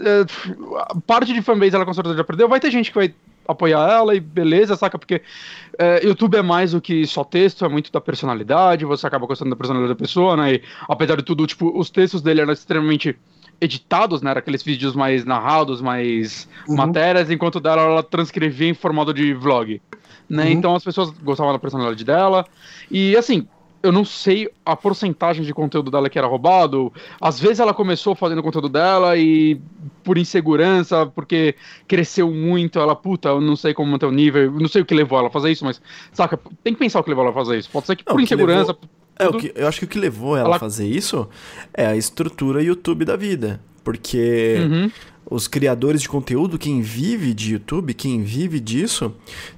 é, 0.00 0.24
parte 1.06 1.32
de 1.32 1.42
fanbase 1.42 1.74
ela 1.74 1.84
com 1.84 1.94
certeza 1.94 2.16
já 2.16 2.24
perdeu. 2.24 2.48
Vai 2.48 2.60
ter 2.60 2.70
gente 2.70 2.90
que 2.90 2.96
vai 2.98 3.14
apoiar 3.46 3.90
ela 3.90 4.14
e 4.14 4.20
beleza, 4.20 4.76
saca? 4.76 4.98
Porque 4.98 5.22
é, 5.78 6.06
YouTube 6.06 6.36
é 6.36 6.42
mais 6.42 6.72
do 6.72 6.80
que 6.80 7.06
só 7.06 7.24
texto, 7.24 7.64
é 7.64 7.68
muito 7.68 7.90
da 7.92 8.00
personalidade, 8.00 8.84
você 8.84 9.06
acaba 9.06 9.26
gostando 9.26 9.50
da 9.50 9.56
personalidade 9.56 9.96
da 9.96 10.02
pessoa, 10.02 10.36
né? 10.36 10.54
E 10.54 10.62
apesar 10.88 11.16
de 11.16 11.22
tudo, 11.22 11.46
tipo, 11.46 11.76
os 11.78 11.90
textos 11.90 12.22
dele 12.22 12.40
eram 12.40 12.52
extremamente 12.52 13.16
editados, 13.60 14.22
né? 14.22 14.30
Era 14.30 14.40
aqueles 14.40 14.62
vídeos 14.62 14.94
mais 14.94 15.24
narrados, 15.24 15.80
mais 15.80 16.48
Uhum. 16.68 16.76
matérias, 16.76 17.30
enquanto 17.30 17.60
dela 17.60 17.82
ela 17.82 18.02
transcrevia 18.02 18.68
em 18.68 18.74
formato 18.74 19.12
de 19.12 19.32
vlog. 19.34 19.80
Né? 20.28 20.44
Uhum. 20.44 20.50
Então 20.50 20.74
as 20.74 20.82
pessoas 20.82 21.10
gostavam 21.10 21.52
da 21.52 21.58
personalidade 21.58 22.04
dela. 22.04 22.46
E 22.90 23.16
assim, 23.16 23.46
eu 23.84 23.92
não 23.92 24.04
sei 24.04 24.48
a 24.64 24.74
porcentagem 24.74 25.44
de 25.44 25.52
conteúdo 25.54 25.90
dela 25.90 26.08
que 26.10 26.18
era 26.18 26.26
roubado. 26.26 26.92
Às 27.20 27.38
vezes 27.38 27.60
ela 27.60 27.72
começou 27.74 28.14
fazendo 28.14 28.42
conteúdo 28.42 28.68
dela 28.68 29.16
e 29.16 29.60
por 30.02 30.16
insegurança, 30.18 31.06
porque 31.06 31.54
cresceu 31.86 32.30
muito, 32.30 32.78
ela, 32.78 32.96
puta, 32.96 33.28
eu 33.28 33.40
não 33.40 33.54
sei 33.56 33.74
como 33.74 33.92
manter 33.92 34.06
o 34.06 34.10
nível, 34.10 34.50
não 34.52 34.68
sei 34.68 34.82
o 34.82 34.84
que 34.84 34.94
levou 34.94 35.18
ela 35.18 35.28
a 35.28 35.30
fazer 35.30 35.52
isso, 35.52 35.64
mas, 35.64 35.80
saca, 36.12 36.38
tem 36.62 36.72
que 36.72 36.78
pensar 36.78 37.00
o 37.00 37.04
que 37.04 37.10
levou 37.10 37.22
ela 37.24 37.30
a 37.30 37.34
fazer 37.34 37.58
isso. 37.58 37.70
Pode 37.70 37.86
ser 37.86 37.96
que 37.96 38.04
Não, 38.06 38.14
por 38.14 38.18
que 38.18 38.24
insegurança. 38.24 38.76
É, 39.18 39.28
o 39.28 39.34
que, 39.34 39.52
eu 39.54 39.68
acho 39.68 39.78
que 39.78 39.84
o 39.84 39.88
que 39.88 39.98
levou 39.98 40.36
ela, 40.36 40.48
Ela- 40.48 40.56
a 40.56 40.58
fazer 40.58 40.88
isso 40.88 41.28
é 41.72 41.86
a 41.86 41.96
estrutura 41.96 42.62
YouTube 42.62 43.04
da 43.04 43.14
vida. 43.16 43.60
Porque 43.84 44.56
Uhum. 44.60 44.90
os 45.30 45.46
criadores 45.46 46.00
de 46.02 46.08
conteúdo, 46.08 46.58
quem 46.58 46.80
vive 46.80 47.34
de 47.34 47.52
YouTube, 47.52 47.92
quem 47.94 48.22
vive 48.22 48.58
disso, 48.58 49.14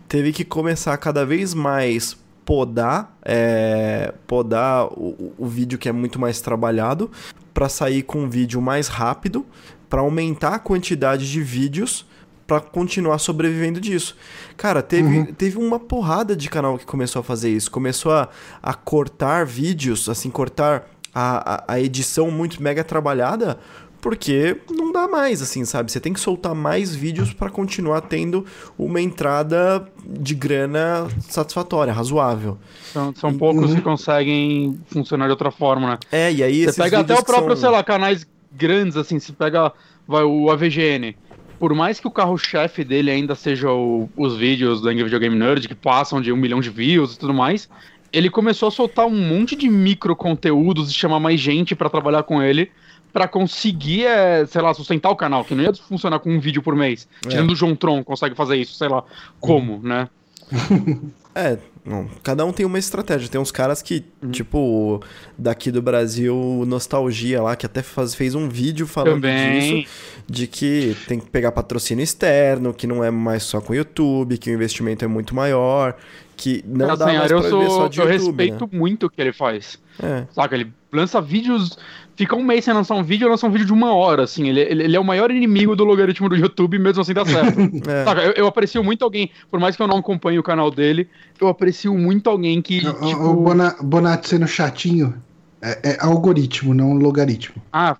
teve 0.09 0.33
que 0.33 0.45
começar 0.45 0.97
cada 0.99 1.25
vez 1.25 1.55
mais 1.55 2.17
podar, 2.47 3.19
é, 3.23 4.15
podar 4.27 4.87
o, 4.87 5.35
o 5.37 5.47
vídeo 5.47 5.77
que 5.77 5.89
é 5.89 5.93
muito 5.93 6.19
mais 6.19 6.41
trabalhado 6.41 7.11
para 7.53 7.69
sair 7.69 8.03
com 8.03 8.21
um 8.21 8.31
vídeo 8.31 8.63
mais 8.63 8.87
rápido, 8.87 9.45
para 9.91 10.01
aumentar 10.01 10.55
a 10.55 10.59
quantidade 10.59 11.31
de 11.31 11.43
vídeos 11.43 12.07
para 12.47 12.61
continuar 12.61 13.19
sobrevivendo 13.19 13.81
disso. 13.81 14.17
Cara, 14.57 14.81
teve, 14.81 15.33
teve 15.33 15.59
uma 15.59 15.81
porrada 15.81 16.37
de 16.37 16.49
canal 16.49 16.79
que 16.79 16.87
começou 16.87 17.21
a 17.21 17.23
fazer 17.25 17.51
isso. 17.51 17.69
Começou 17.71 18.13
a, 18.13 18.29
a 18.63 18.73
cortar 18.73 19.45
vídeos, 19.45 20.09
assim, 20.09 20.31
cortar 20.31 20.89
a, 21.13 21.55
a, 21.55 21.75
a 21.75 21.81
edição 21.81 22.31
muito 22.31 22.63
mega 22.63 22.85
trabalhada, 22.85 23.59
porque 24.07 24.57
não 24.71 24.93
dá 24.93 25.09
mais, 25.09 25.43
assim, 25.43 25.65
sabe? 25.65 25.91
Você 25.91 25.99
tem 25.99 26.13
que 26.13 26.21
soltar 26.21 26.55
mais 26.55 26.95
vídeos 26.95 27.33
para 27.33 27.51
continuar 27.51 28.03
tendo 28.03 28.47
uma 28.79 29.01
entrada 29.01 29.85
de 30.07 30.33
grana 30.33 31.09
satisfatória, 31.29 31.93
razoável. 31.93 32.57
São, 32.93 33.13
são 33.17 33.37
poucos 33.37 33.75
que 33.75 33.81
conseguem 33.81 34.79
funcionar 34.87 35.25
de 35.25 35.33
outra 35.33 35.51
forma, 35.51 35.89
né? 35.91 35.99
É, 36.13 36.33
e 36.33 36.41
aí 36.41 36.65
Você 36.67 36.81
pega 36.81 37.01
até 37.01 37.15
o 37.15 37.25
próprio, 37.25 37.57
são- 37.57 37.63
sei 37.63 37.71
lá, 37.71 37.83
canais 37.83 38.25
grandes, 38.53 38.97
assim, 38.97 39.19
se 39.19 39.33
pega 39.33 39.73
vai, 40.07 40.23
o 40.23 40.53
AVGN. 40.53 41.17
Por 41.59 41.75
mais 41.75 41.99
que 41.99 42.07
o 42.07 42.11
carro-chefe 42.13 42.85
dele 42.85 43.11
ainda 43.11 43.35
seja 43.35 43.73
o- 43.73 44.09
os 44.17 44.37
vídeos 44.37 44.81
do 44.81 44.89
Angry 44.89 45.03
Video 45.03 45.19
Game 45.19 45.35
Nerd, 45.35 45.67
que 45.67 45.75
passam 45.75 46.21
de 46.21 46.31
um 46.31 46.37
milhão 46.37 46.61
de 46.61 46.71
views 46.71 47.15
e 47.17 47.19
tudo 47.19 47.35
mais, 47.35 47.69
ele 48.13 48.31
começou 48.31 48.69
a 48.69 48.71
soltar 48.71 49.05
um 49.07 49.11
monte 49.29 49.57
de 49.57 49.69
micro 49.69 50.15
conteúdos 50.15 50.93
e 50.93 50.95
chamar 50.95 51.19
mais 51.19 51.41
gente 51.41 51.75
pra 51.75 51.91
trabalhar 51.91 52.23
com 52.23 52.41
ele, 52.41 52.71
pra 53.13 53.27
conseguir, 53.29 54.05
é, 54.07 54.45
sei 54.47 54.61
lá, 54.61 54.73
sustentar 54.75 55.11
o 55.11 55.17
canal, 55.17 55.45
que 55.45 55.55
não 55.55 55.63
ia 55.65 55.73
funcionar 55.75 56.19
com 56.19 56.31
um 56.31 56.39
vídeo 56.41 56.63
por 56.63 56.75
mês. 56.77 57.09
É. 57.25 57.29
Tirando 57.29 57.51
o 57.53 57.57
João 57.57 57.75
Tron, 57.75 58.03
consegue 58.05 58.35
fazer 58.35 58.57
isso, 58.57 58.75
sei 58.75 58.89
lá, 58.89 59.03
como, 59.41 59.81
né? 59.83 60.09
É, 61.35 61.59
Não, 61.85 62.09
cada 62.23 62.47
um 62.47 62.53
tem 62.53 62.65
uma 62.65 62.79
estratégia. 62.79 63.29
Tem 63.29 63.39
uns 63.39 63.53
caras 63.53 63.83
que, 63.83 64.03
Uhum. 64.23 64.31
tipo, 64.31 65.03
daqui 65.37 65.71
do 65.71 65.83
Brasil, 65.83 66.65
Nostalgia 66.67 67.43
lá, 67.43 67.55
que 67.55 67.67
até 67.67 67.83
faz, 67.83 68.15
fez 68.15 68.35
um 68.35 68.49
vídeo 68.49 68.87
falando 68.87 69.17
Também. 69.21 69.83
disso. 69.83 69.91
De 70.27 70.47
que 70.47 70.97
tem 71.07 71.21
que 71.21 71.29
pegar 71.29 71.53
patrocínio 71.53 72.03
externo, 72.03 72.73
que 72.73 72.87
não 72.87 73.05
é 73.05 73.11
mais 73.11 73.43
só 73.43 73.61
com 73.61 73.75
o 73.75 73.77
YouTube, 73.77 74.39
que 74.39 74.51
o 74.51 74.55
investimento 74.55 75.05
é 75.05 75.09
muito 75.09 75.35
maior, 75.35 75.95
que 76.39 76.65
não 76.67 76.87
Cara, 76.87 76.97
dá 76.99 77.05
mais 77.05 77.29
Senhora, 77.29 77.29
pra 77.29 77.37
eu, 77.37 77.51
sou, 77.51 77.71
só 77.83 77.89
de 77.89 78.01
eu 78.01 78.11
YouTube, 78.11 78.27
respeito 78.45 78.69
muito 78.75 79.07
o 79.07 79.11
que 79.11 79.21
ele 79.21 79.33
faz. 79.35 79.79
né? 80.03 80.27
Saca? 80.33 80.55
Ele 80.55 80.73
lança 80.97 81.21
vídeos. 81.21 81.79
Fica 82.17 82.35
um 82.35 82.43
mês 82.43 82.65
sem 82.65 82.73
lançar 82.73 82.95
um 82.95 83.03
vídeo, 83.05 83.29
lança 83.29 83.47
um 83.47 83.51
vídeo 83.51 83.67
de 83.67 83.73
uma 83.75 83.93
hora, 83.95 84.23
assim. 84.25 84.49
Ele, 84.49 84.61
ele, 84.61 84.83
ele 84.85 84.97
é 84.97 84.99
o 85.01 85.05
maior 85.05 85.31
inimigo 85.31 85.77
do 85.77 85.85
logaritmo 85.85 86.29
do 86.31 86.35
YouTube, 86.35 86.79
mesmo 86.79 87.03
assim 87.03 87.13
dá 87.13 87.25
certo. 87.27 87.59
É. 87.89 88.05
Saca? 88.05 88.23
Eu, 88.23 88.33
eu 88.33 88.47
aprecio 88.47 88.83
muito 88.83 89.05
alguém, 89.05 89.31
por 89.51 89.61
mais 89.61 89.77
que 89.77 89.83
eu 89.83 89.87
não 89.87 89.99
acompanhe 89.99 90.39
o 90.39 90.43
canal 90.43 90.71
dele, 90.71 91.09
eu 91.39 91.47
aprecio 91.47 91.93
muito 91.97 92.31
alguém 92.31 92.63
que, 92.63 92.79
O- 92.89 92.93
tipo... 93.07 93.23
O 93.23 93.35
Bona- 93.37 93.77
Bonatti 93.83 94.31
sendo 94.31 94.47
chatinho 94.49 95.15
é, 95.61 95.91
é 95.91 95.97
algoritmo, 96.01 96.73
não 96.73 96.95
logaritmo. 96.95 97.63
Ah, 97.71 97.97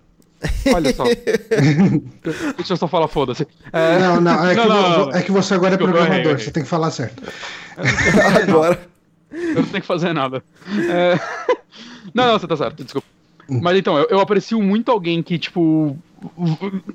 olha 0.73 0.91
só. 0.95 1.03
Deixa 2.57 2.73
eu 2.73 2.77
só 2.77 2.87
falar, 2.87 3.07
foda-se. 3.07 3.47
É, 3.71 3.99
Não, 3.99 4.19
não, 4.19 4.45
é, 4.47 4.55
que, 4.55 4.67
Não, 4.67 4.67
não, 5.07 5.11
é 5.11 5.21
que 5.21 5.31
você 5.31 5.53
agora 5.53 5.73
é 5.73 5.77
errei, 5.77 5.85
programador, 5.87 6.31
errei. 6.31 6.43
você 6.43 6.49
tem 6.51 6.63
que 6.63 6.69
falar 6.69 6.89
certo. 6.91 7.21
Agora. 8.43 8.79
Eu 9.31 9.55
não 9.55 9.63
tenho 9.63 9.81
que 9.81 9.87
fazer 9.87 10.13
nada. 10.13 10.43
É... 10.89 11.19
Não, 12.17 12.31
não, 12.33 12.39
você 12.39 12.47
tá 12.47 12.57
certo, 12.57 12.83
desculpa. 12.83 13.07
Mas 13.49 13.77
então, 13.77 13.97
eu, 13.97 14.07
eu 14.09 14.19
aprecio 14.19 14.61
muito 14.61 14.91
alguém 14.91 15.23
que, 15.23 15.39
tipo, 15.39 15.97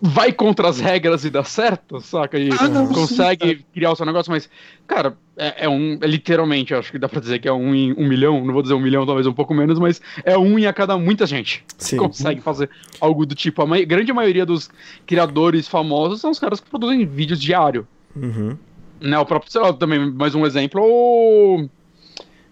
vai 0.02 0.32
contra 0.32 0.68
as 0.68 0.80
regras 0.80 1.24
e 1.24 1.30
dá 1.30 1.42
certo, 1.44 1.98
saca? 2.00 2.38
E 2.38 2.50
Ah, 2.58 2.68
não, 2.68 2.88
sim, 2.88 2.92
consegue 2.94 3.64
criar 3.72 3.92
o 3.92 3.96
seu 3.96 4.04
negócio, 4.04 4.30
mas, 4.30 4.50
cara, 4.86 5.16
é, 5.36 5.64
é 5.64 5.68
um. 5.68 5.98
É 6.00 6.06
literalmente, 6.06 6.74
acho 6.74 6.92
que 6.92 6.98
dá 6.98 7.08
pra 7.08 7.20
dizer 7.20 7.38
que 7.38 7.48
é 7.48 7.52
um 7.52 7.74
em 7.74 7.92
um 7.94 8.06
milhão, 8.06 8.44
não 8.44 8.52
vou 8.52 8.60
dizer 8.62 8.74
um 8.74 8.80
milhão, 8.80 9.06
talvez 9.06 9.26
um 9.26 9.32
pouco 9.32 9.54
menos, 9.54 9.78
mas 9.78 10.02
é 10.24 10.36
um 10.36 10.58
em 10.58 10.66
a 10.66 10.74
cada 10.74 10.98
muita 10.98 11.24
gente. 11.24 11.64
Sim. 11.78 11.96
Consegue 11.96 12.42
fazer 12.42 12.68
algo 13.00 13.24
do 13.24 13.34
tipo. 13.34 13.62
A 13.62 13.66
mai- 13.66 13.86
grande 13.86 14.12
maioria 14.12 14.44
dos 14.44 14.68
criadores 15.06 15.66
famosos 15.66 16.20
são 16.20 16.30
os 16.30 16.38
caras 16.38 16.60
que 16.60 16.68
produzem 16.68 17.06
vídeos 17.06 17.40
diário. 17.40 17.86
Uhum. 18.14 18.58
Né, 19.00 19.18
o 19.18 19.24
próprio, 19.24 19.50
sei 19.50 19.60
lá, 19.62 19.72
também, 19.72 20.12
mais 20.12 20.34
um 20.34 20.44
exemplo, 20.44 20.82
o, 20.84 21.66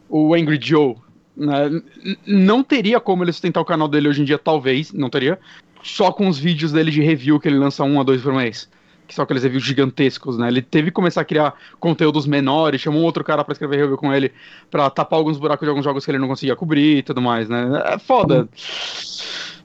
o 0.08 0.34
Angry 0.34 0.58
Joe. 0.60 0.96
Né? 1.36 1.82
Não 2.26 2.62
teria 2.62 3.00
como 3.00 3.24
ele 3.24 3.32
sustentar 3.32 3.60
o 3.60 3.64
canal 3.64 3.88
dele 3.88 4.08
hoje 4.08 4.22
em 4.22 4.24
dia, 4.24 4.38
talvez, 4.38 4.92
não 4.92 5.08
teria, 5.08 5.38
só 5.82 6.12
com 6.12 6.28
os 6.28 6.38
vídeos 6.38 6.72
dele 6.72 6.90
de 6.90 7.00
review 7.00 7.40
que 7.40 7.48
ele 7.48 7.58
lança 7.58 7.84
um 7.84 8.00
a 8.00 8.02
dois 8.02 8.22
por 8.22 8.32
mês. 8.32 8.68
Que 9.06 9.14
são 9.14 9.24
aqueles 9.24 9.42
reviews 9.42 9.64
gigantescos, 9.64 10.38
né? 10.38 10.46
Ele 10.46 10.62
teve 10.62 10.90
que 10.90 10.94
começar 10.94 11.22
a 11.22 11.24
criar 11.24 11.54
conteúdos 11.80 12.26
menores, 12.26 12.80
chamou 12.80 13.02
outro 13.02 13.24
cara 13.24 13.42
pra 13.42 13.52
escrever 13.52 13.78
review 13.78 13.96
com 13.96 14.12
ele, 14.12 14.32
pra 14.70 14.88
tapar 14.88 15.18
alguns 15.18 15.36
buracos 15.36 15.66
de 15.66 15.68
alguns 15.68 15.84
jogos 15.84 16.04
que 16.04 16.10
ele 16.10 16.18
não 16.18 16.28
conseguia 16.28 16.54
cobrir 16.54 16.98
e 16.98 17.02
tudo 17.02 17.20
mais, 17.20 17.48
né? 17.48 17.82
É 17.86 17.98
foda. 17.98 18.48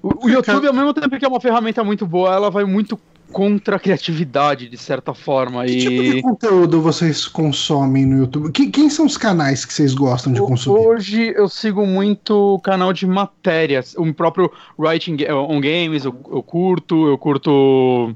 O, 0.02 0.26
o 0.26 0.30
YouTube, 0.30 0.66
ao 0.68 0.74
mesmo 0.74 0.94
tempo 0.94 1.20
que 1.20 1.26
é 1.26 1.28
uma 1.28 1.40
ferramenta 1.40 1.84
muito 1.84 2.08
boa, 2.08 2.34
ela 2.34 2.50
vai 2.50 2.64
muito 2.64 3.00
contra 3.32 3.76
a 3.76 3.80
criatividade, 3.80 4.70
de 4.70 4.78
certa 4.78 5.14
forma. 5.14 5.66
Que 5.66 5.72
e... 5.72 5.80
tipo 5.80 6.04
de 6.16 6.22
conteúdo 6.22 6.82
vocês 6.82 7.28
consomem 7.28 8.06
no 8.06 8.20
YouTube? 8.20 8.52
Que- 8.52 8.70
quem 8.70 8.90
são 8.90 9.06
os 9.06 9.18
canais 9.18 9.66
que 9.66 9.74
vocês 9.74 9.94
gostam 9.94 10.32
de 10.32 10.40
consumir? 10.40 10.80
Hoje 10.80 11.34
eu 11.36 11.48
sigo 11.50 11.86
muito 11.86 12.34
o 12.56 12.60
canal 12.60 12.94
de 12.94 13.06
matérias, 13.06 13.94
o 13.98 14.14
próprio 14.14 14.52
Writing 14.78 15.18
on 15.32 15.60
Games, 15.60 16.06
eu, 16.06 16.16
eu 16.32 16.42
curto, 16.44 17.08
eu 17.08 17.18
curto 17.18 18.16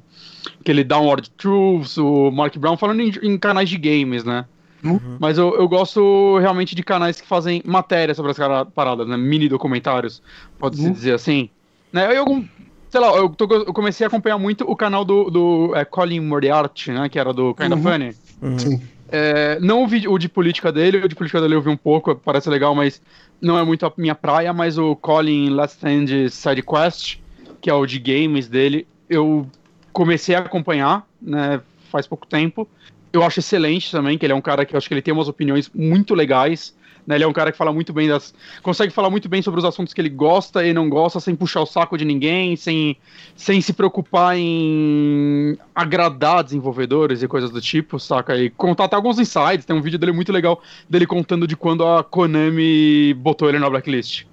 aquele 0.62 0.84
Downward 0.84 1.30
Truths, 1.32 1.98
o 1.98 2.32
Mark 2.32 2.56
Brown, 2.58 2.78
falando 2.78 3.02
em, 3.02 3.12
em 3.24 3.38
canais 3.38 3.70
de 3.70 3.78
games, 3.78 4.24
né? 4.24 4.46
Uhum. 4.82 5.18
Mas 5.20 5.38
eu, 5.38 5.54
eu 5.56 5.68
gosto 5.68 6.38
realmente 6.40 6.74
de 6.74 6.82
canais 6.82 7.20
que 7.20 7.28
fazem 7.28 7.62
matéria 7.66 8.16
sobre 8.16 8.32
as 8.32 8.38
paradas, 8.74 9.06
né? 9.08 9.18
Mini 9.18 9.50
documentários, 9.50 10.22
pode-se 10.58 10.86
Uhum. 10.86 10.94
dizer 10.94 11.14
assim. 11.14 11.50
Né? 11.92 12.16
Eu, 12.16 12.20
algum- 12.22 12.46
sei 12.90 13.00
lá, 13.00 13.16
eu, 13.16 13.30
tô- 13.30 13.48
eu 13.54 13.74
comecei 13.74 14.06
a 14.06 14.08
acompanhar 14.08 14.38
muito 14.38 14.64
o 14.70 14.76
canal 14.76 15.06
do, 15.06 15.30
do 15.30 15.76
é, 15.76 15.86
Colin 15.86 16.20
Moriarty, 16.22 16.92
né? 16.92 17.10
Que 17.10 17.20
era 17.20 17.34
do 17.34 17.54
Kinda 17.54 17.76
Uhum. 17.76 17.82
Funny. 17.82 18.16
Uhum. 18.42 18.58
Sim. 18.58 18.82
É, 19.12 19.60
não 19.60 19.84
o, 19.84 19.88
vídeo, 19.88 20.12
o 20.12 20.20
de 20.20 20.30
política 20.30 20.72
dele, 20.72 20.98
o 20.98 21.08
de 21.10 21.16
política 21.16 21.42
dele 21.42 21.56
eu 21.56 21.62
vi 21.62 21.70
um 21.70 21.78
pouco, 21.78 22.16
parece 22.16 22.50
legal, 22.50 22.76
mas 22.76 23.02
não 23.42 23.58
é 23.58 23.64
muito 23.64 23.86
a 23.86 23.92
minha 23.98 24.14
praia, 24.14 24.54
mas 24.54 24.78
o 24.78 24.96
Colin 24.96 25.50
Last 25.50 25.78
Stand 25.78 26.30
Side 26.30 26.62
Quest, 26.62 27.18
que 27.60 27.70
é 27.70 27.74
o 27.74 27.86
de 27.86 27.98
games 27.98 28.48
dele, 28.48 28.86
eu 29.10 29.48
comecei 29.92 30.36
a 30.36 30.40
acompanhar, 30.40 31.06
né, 31.20 31.60
faz 31.92 32.06
pouco 32.06 32.28
tempo. 32.28 32.68
Eu 33.12 33.24
acho 33.24 33.40
excelente 33.40 33.90
também, 33.90 34.16
que 34.18 34.26
ele 34.26 34.34
é 34.34 34.36
um 34.36 34.42
cara 34.42 34.64
que 34.64 34.76
eu 34.76 34.78
acho 34.78 34.88
que 34.88 34.94
ele 34.94 35.02
tem 35.02 35.14
umas 35.14 35.28
opiniões 35.28 35.70
muito 35.74 36.14
legais, 36.14 36.76
né, 37.06 37.16
ele 37.16 37.24
é 37.24 37.28
um 37.28 37.34
cara 37.34 37.52
que 37.52 37.58
fala 37.58 37.74
muito 37.74 37.92
bem 37.94 38.08
das... 38.08 38.34
consegue 38.62 38.94
falar 38.94 39.10
muito 39.10 39.28
bem 39.28 39.42
sobre 39.42 39.60
os 39.60 39.66
assuntos 39.66 39.94
que 39.94 40.02
ele 40.02 40.10
gosta 40.10 40.66
e 40.66 40.74
não 40.74 40.90
gosta, 40.90 41.20
sem 41.20 41.36
puxar 41.36 41.62
o 41.62 41.66
saco 41.66 41.98
de 41.98 42.06
ninguém, 42.06 42.56
sem, 42.56 42.98
sem 43.36 43.62
se 43.62 43.74
preocupar 43.74 44.38
em 44.38 45.58
agradar 45.74 46.44
desenvolvedores 46.44 47.24
e 47.24 47.28
coisas 47.28 47.52
do 47.52 47.62
tipo, 47.62 48.00
saca? 48.00 48.38
E 48.38 48.50
contar 48.50 48.86
até 48.86 48.96
alguns 48.96 49.20
insights. 49.20 49.66
Tem 49.66 49.76
um 49.76 49.82
vídeo 49.82 50.00
dele 50.00 50.12
muito 50.12 50.32
legal 50.32 50.62
dele 50.90 51.06
contando 51.06 51.48
de 51.48 51.56
quando 51.56 51.86
a 51.86 52.04
Konami 52.04 53.14
botou 53.14 53.50
ele 53.50 53.60
na 53.60 53.70
blacklist. 53.70 54.26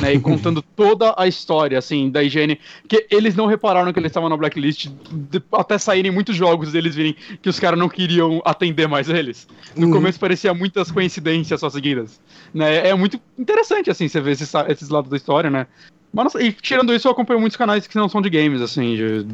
Né, 0.00 0.14
e 0.14 0.20
contando 0.20 0.62
toda 0.76 1.14
a 1.16 1.26
história, 1.26 1.78
assim, 1.78 2.10
da 2.10 2.22
higiene. 2.22 2.58
Que 2.88 3.06
eles 3.10 3.34
não 3.34 3.46
repararam 3.46 3.92
que 3.92 3.98
ele 3.98 4.06
estava 4.06 4.28
na 4.28 4.36
blacklist 4.36 4.86
de- 4.86 5.42
até 5.52 5.78
saírem 5.78 6.10
muitos 6.10 6.36
jogos 6.36 6.72
deles 6.72 6.94
virem 6.94 7.16
que 7.42 7.48
os 7.48 7.58
caras 7.58 7.78
não 7.78 7.88
queriam 7.88 8.40
atender 8.44 8.86
mais 8.88 9.08
eles. 9.08 9.46
No 9.76 9.86
Uhum. 9.86 9.92
começo 9.92 10.20
parecia 10.20 10.54
muitas 10.54 10.90
coincidências 10.90 11.58
só 11.60 11.68
seguidas. 11.68 12.20
Né? 12.54 12.88
É 12.88 12.94
muito 12.94 13.20
interessante, 13.38 13.90
assim, 13.90 14.06
você 14.08 14.20
ver 14.20 14.32
esses, 14.32 14.52
esses 14.68 14.88
lados 14.88 15.10
da 15.10 15.16
história, 15.16 15.50
né? 15.50 15.66
Mas, 16.12 16.24
nossa, 16.24 16.42
e 16.42 16.52
tirando 16.52 16.92
isso, 16.94 17.06
eu 17.06 17.12
acompanho 17.12 17.38
muitos 17.40 17.56
canais 17.56 17.86
que 17.86 17.96
não 17.96 18.08
são 18.08 18.20
de 18.20 18.28
games, 18.30 18.60
assim, 18.60 18.96
de- 18.96 19.26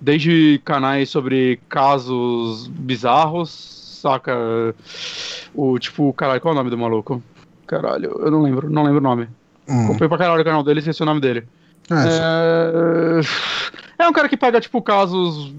desde 0.00 0.60
canais 0.64 1.08
sobre 1.10 1.60
casos 1.68 2.68
bizarros, 2.68 3.50
saca? 4.00 4.34
O 5.54 5.78
tipo, 5.78 6.12
caralho, 6.12 6.40
qual 6.40 6.52
é 6.52 6.54
o 6.54 6.58
nome 6.58 6.70
do 6.70 6.78
maluco? 6.78 7.22
Caralho, 7.66 8.10
eu 8.20 8.30
não 8.30 8.42
lembro, 8.42 8.68
não 8.70 8.82
lembro 8.82 8.98
o 8.98 9.02
nome. 9.02 9.28
Hum. 9.70 9.84
Acompanho 9.84 10.08
pra 10.08 10.18
caralho 10.18 10.40
o 10.40 10.44
canal 10.44 10.62
dele, 10.64 10.80
esqueci 10.80 11.02
o 11.02 11.06
nome 11.06 11.20
dele. 11.20 11.44
É, 11.90 13.20
É... 13.98 14.04
é 14.04 14.08
um 14.08 14.12
cara 14.12 14.28
que 14.28 14.36
pega, 14.36 14.60
tipo, 14.60 14.80
casos 14.82 15.52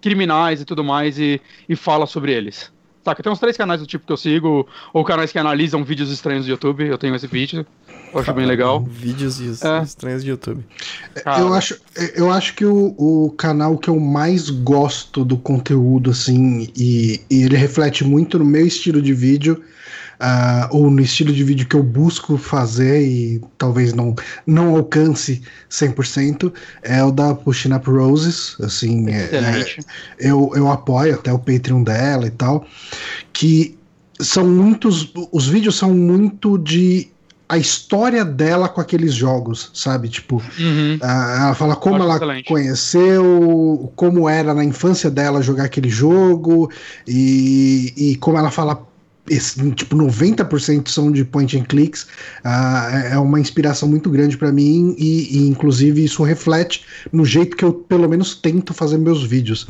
criminais 0.00 0.60
e 0.60 0.64
tudo 0.64 0.84
mais 0.84 1.18
e, 1.18 1.40
e 1.68 1.74
fala 1.76 2.06
sobre 2.06 2.32
eles. 2.32 2.70
Saca, 3.04 3.22
tem 3.22 3.30
uns 3.32 3.38
três 3.38 3.56
canais 3.56 3.80
do 3.80 3.86
tipo 3.86 4.04
que 4.04 4.12
eu 4.12 4.16
sigo, 4.16 4.66
ou 4.92 5.04
canais 5.04 5.30
que 5.30 5.38
analisam 5.38 5.84
vídeos 5.84 6.10
estranhos 6.10 6.44
do 6.44 6.50
YouTube, 6.50 6.84
eu 6.86 6.98
tenho 6.98 7.14
esse 7.14 7.28
vídeo, 7.28 7.64
eu 8.12 8.18
acho 8.20 8.32
bem 8.34 8.44
legal. 8.46 8.82
Vídeos 8.82 9.40
É. 9.62 9.80
estranhos 9.82 10.24
de 10.24 10.30
YouTube. 10.30 10.64
Cara, 11.22 11.40
Eu 11.40 11.54
acho, 11.54 11.76
eu 12.16 12.32
acho 12.32 12.54
que 12.54 12.64
o, 12.66 12.94
o 12.98 13.30
canal 13.38 13.78
que 13.78 13.88
eu 13.88 14.00
mais 14.00 14.50
gosto 14.50 15.24
do 15.24 15.36
conteúdo, 15.36 16.10
assim, 16.10 16.68
e, 16.76 17.20
e 17.30 17.42
ele 17.44 17.56
reflete 17.56 18.02
muito 18.02 18.40
no 18.40 18.44
meu 18.44 18.66
estilo 18.66 19.00
de 19.00 19.14
vídeo, 19.14 19.62
ah, 20.20 20.68
ou 20.72 20.90
no 20.90 21.00
estilo 21.00 21.32
de 21.32 21.42
vídeo 21.44 21.66
que 21.66 21.76
eu 21.76 21.82
busco 21.82 22.36
fazer 22.38 23.02
e 23.02 23.40
talvez 23.58 23.92
não, 23.92 24.14
não 24.46 24.76
alcance 24.76 25.42
100%, 25.70 26.52
é 26.82 27.02
o 27.02 27.10
da 27.10 27.34
Pushing 27.34 27.72
Up 27.72 27.88
Roses, 27.90 28.56
assim, 28.60 29.08
é- 29.10 29.24
Excelente. 29.24 29.80
eu, 30.18 30.50
eu 30.54 30.70
apoio 30.70 31.14
até 31.14 31.32
o 31.32 31.38
Patreon 31.38 31.82
dela 31.82 32.26
e 32.26 32.30
tal, 32.30 32.66
que 33.32 33.76
são 34.20 34.46
muitos, 34.48 35.12
os 35.32 35.46
vídeos 35.46 35.76
são 35.76 35.92
muito 35.94 36.56
de 36.58 37.10
a 37.48 37.56
história 37.58 38.24
dela 38.24 38.68
com 38.68 38.80
aqueles 38.80 39.14
jogos, 39.14 39.70
sabe? 39.72 40.08
Tipo, 40.08 40.42
Uhum. 40.58 40.98
ela 41.00 41.54
fala 41.54 41.76
como 41.76 41.94
Acho 41.96 42.04
ela 42.04 42.16
excelente. 42.16 42.44
conheceu, 42.48 43.92
como 43.94 44.28
era 44.28 44.52
na 44.52 44.64
infância 44.64 45.08
dela 45.10 45.40
jogar 45.42 45.64
aquele 45.64 45.88
jogo, 45.88 46.68
e, 47.06 47.92
e 47.96 48.16
como 48.16 48.38
ela 48.38 48.50
fala. 48.50 48.85
Esse, 49.28 49.70
tipo, 49.72 49.96
90% 49.96 50.88
são 50.88 51.10
de 51.10 51.24
point 51.24 51.58
and 51.58 51.64
clicks. 51.64 52.06
ah, 52.44 52.90
é- 53.12 53.18
uma 53.18 53.40
inspiração 53.40 53.88
muito 53.88 54.08
grande 54.10 54.36
pra 54.36 54.52
mim, 54.52 54.94
e, 54.98 55.38
e, 55.38 55.48
inclusive 55.48 56.04
isso 56.04 56.22
reflete 56.22 56.84
no 57.12 57.24
jeito 57.24 57.56
que 57.56 57.64
eu, 57.64 57.72
pelo 57.72 58.08
menos, 58.08 58.34
tento 58.34 58.72
fazer 58.72 58.98
meus 58.98 59.22
vídeos. 59.24 59.66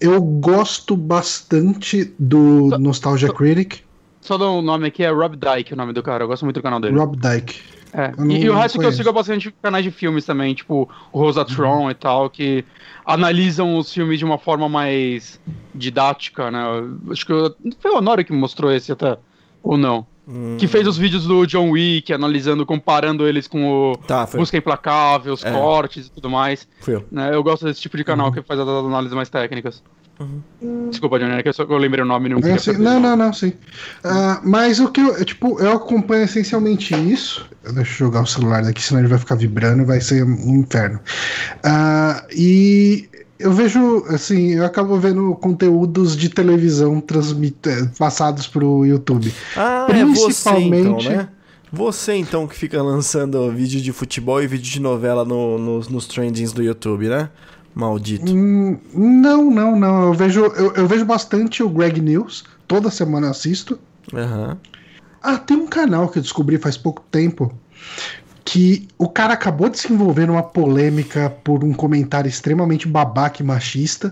Eu 0.00 0.20
gosto 0.20 0.96
bastante 0.96 2.12
do 2.18 2.70
Só- 2.70 2.78
Nostalgia 2.78 3.28
só- 3.28 3.34
Critic, 3.34 3.80
Só 4.20 4.36
dou 4.36 4.58
um 4.58 4.62
nome 4.62 4.88
aqui, 4.88 5.04
é 5.04 5.10
Rob 5.10 5.36
Dyke 5.36 5.72
o 5.72 5.76
nome 5.76 5.92
do 5.92 6.02
cara, 6.02 6.24
eu 6.24 6.28
gosto 6.28 6.44
muito 6.44 6.56
do 6.56 6.62
canal 6.62 6.80
dele. 6.80 6.96
Rob 6.98 7.16
Dyke. 7.16 7.60
É. 7.98 8.12
Não- 8.18 8.30
E, 8.30 8.42
e 8.44 8.50
o 8.50 8.54
resto 8.54 8.78
que 8.78 8.84
eu 8.84 8.92
sigo 8.92 9.08
é 9.08 9.12
bastante 9.12 9.50
canais 9.62 9.82
de 9.82 9.90
filmes 9.90 10.26
também, 10.26 10.54
tipo 10.54 10.86
o 11.10 11.18
Rosatron 11.18 11.90
e 11.90 11.94
tal, 11.94 12.28
que 12.28 12.62
analisam 13.06 13.78
os 13.78 13.90
filmes 13.92 14.18
de 14.18 14.24
uma 14.24 14.36
forma 14.36 14.68
mais 14.68 15.40
didática, 15.74 16.50
né? 16.50 16.60
Acho 17.10 17.24
que 17.24 17.32
eu, 17.32 17.54
foi 17.80 17.90
o 17.92 17.96
Honório 17.96 18.24
que 18.24 18.32
mostrou 18.32 18.70
esse 18.70 18.92
até, 18.92 19.16
ou 19.62 19.76
não? 19.78 20.06
Hum, 20.28 20.56
Que 20.58 20.66
fez 20.66 20.86
os 20.88 20.98
vídeos 20.98 21.24
do 21.24 21.46
John 21.46 21.70
Wick, 21.70 22.12
analisando, 22.12 22.66
comparando 22.66 23.26
eles 23.28 23.46
com 23.46 23.92
o 23.92 23.96
Tá. 23.96 24.26
Busca 24.26 24.56
Implacável, 24.56 25.32
os 25.32 25.44
É. 25.44 25.52
cortes 25.52 26.08
e 26.08 26.10
tudo 26.10 26.28
mais. 26.28 26.66
Foi 26.80 26.96
eu. 26.96 27.04
Né? 27.12 27.32
Eu 27.32 27.42
gosto 27.44 27.64
desse 27.64 27.80
tipo 27.80 27.96
de 27.96 28.02
Uhum. 28.02 28.06
canal 28.06 28.32
que 28.32 28.42
faz 28.42 28.58
as 28.58 28.66
análises 28.68 29.14
mais 29.14 29.28
técnicas. 29.30 29.82
Desculpa, 30.90 31.18
Johnny, 31.18 31.32
é 31.34 31.42
que 31.42 31.48
eu, 31.48 31.52
só, 31.52 31.64
eu 31.64 31.76
lembrei 31.76 32.02
o 32.02 32.06
nome 32.06 32.26
e 32.26 32.32
não 32.32 32.38
É, 32.38 32.56
queria. 32.56 32.78
Não, 32.78 32.98
não, 32.98 33.16
não, 33.16 33.32
sim. 33.32 33.52
Ah, 34.02 34.40
mas 34.44 34.80
o 34.80 34.90
que 34.90 35.00
eu, 35.00 35.24
tipo, 35.24 35.60
eu 35.60 35.72
acompanho 35.72 36.24
essencialmente 36.24 36.94
isso. 36.94 37.46
Deixa 37.64 37.80
eu 37.80 37.84
jogar 38.06 38.22
o 38.22 38.26
celular 38.26 38.62
daqui, 38.62 38.82
senão 38.82 39.00
ele 39.00 39.08
vai 39.08 39.18
ficar 39.18 39.34
vibrando 39.34 39.82
e 39.82 39.84
vai 39.84 40.00
ser 40.00 40.24
um 40.24 40.56
inferno. 40.60 41.00
Ah, 41.62 42.24
e 42.34 43.08
eu 43.38 43.52
vejo, 43.52 44.04
assim, 44.08 44.52
eu 44.54 44.64
acabo 44.64 44.98
vendo 44.98 45.34
conteúdos 45.34 46.16
de 46.16 46.30
televisão 46.30 47.00
transmit, 47.00 47.56
eh, 47.68 47.86
passados 47.98 48.46
pro 48.46 48.86
YouTube. 48.86 49.32
Ah, 49.56 49.86
é 49.90 49.92
você 50.04 50.08
então, 50.08 50.24
Principalmente- 50.24 51.08
né? 51.10 51.28
Você 51.72 52.14
então 52.14 52.46
que 52.46 52.56
fica 52.56 52.80
lançando 52.80 53.50
vídeo 53.50 53.82
de 53.82 53.92
futebol 53.92 54.40
e 54.42 54.46
vídeo 54.46 54.70
de 54.70 54.80
novela 54.80 55.24
no- 55.24 55.58
nos- 55.58 55.88
nos 55.88 56.06
trendings 56.06 56.52
do 56.52 56.62
YouTube, 56.62 57.08
né? 57.08 57.28
Maldito. 57.76 58.32
Hum, 58.34 58.78
não, 58.94 59.50
não, 59.50 59.78
não. 59.78 60.04
Eu 60.04 60.14
vejo, 60.14 60.40
eu, 60.46 60.72
eu 60.72 60.88
vejo 60.88 61.04
bastante 61.04 61.62
o 61.62 61.68
Greg 61.68 62.00
News. 62.00 62.42
Toda 62.66 62.90
semana 62.90 63.26
eu 63.26 63.30
assisto. 63.32 63.78
Aham. 64.14 64.56
Ah, 65.22 65.36
tem 65.36 65.58
um 65.58 65.66
canal 65.66 66.08
que 66.08 66.18
eu 66.18 66.22
descobri 66.22 66.56
faz 66.56 66.78
pouco 66.78 67.02
tempo 67.10 67.52
que 68.46 68.88
o 68.96 69.08
cara 69.08 69.34
acabou 69.34 69.68
de 69.68 69.78
se 69.78 69.92
envolver 69.92 70.24
numa 70.26 70.42
polêmica 70.42 71.28
por 71.28 71.62
um 71.62 71.74
comentário 71.74 72.28
extremamente 72.28 72.88
babaca 72.88 73.42
e 73.42 73.44
machista. 73.44 74.08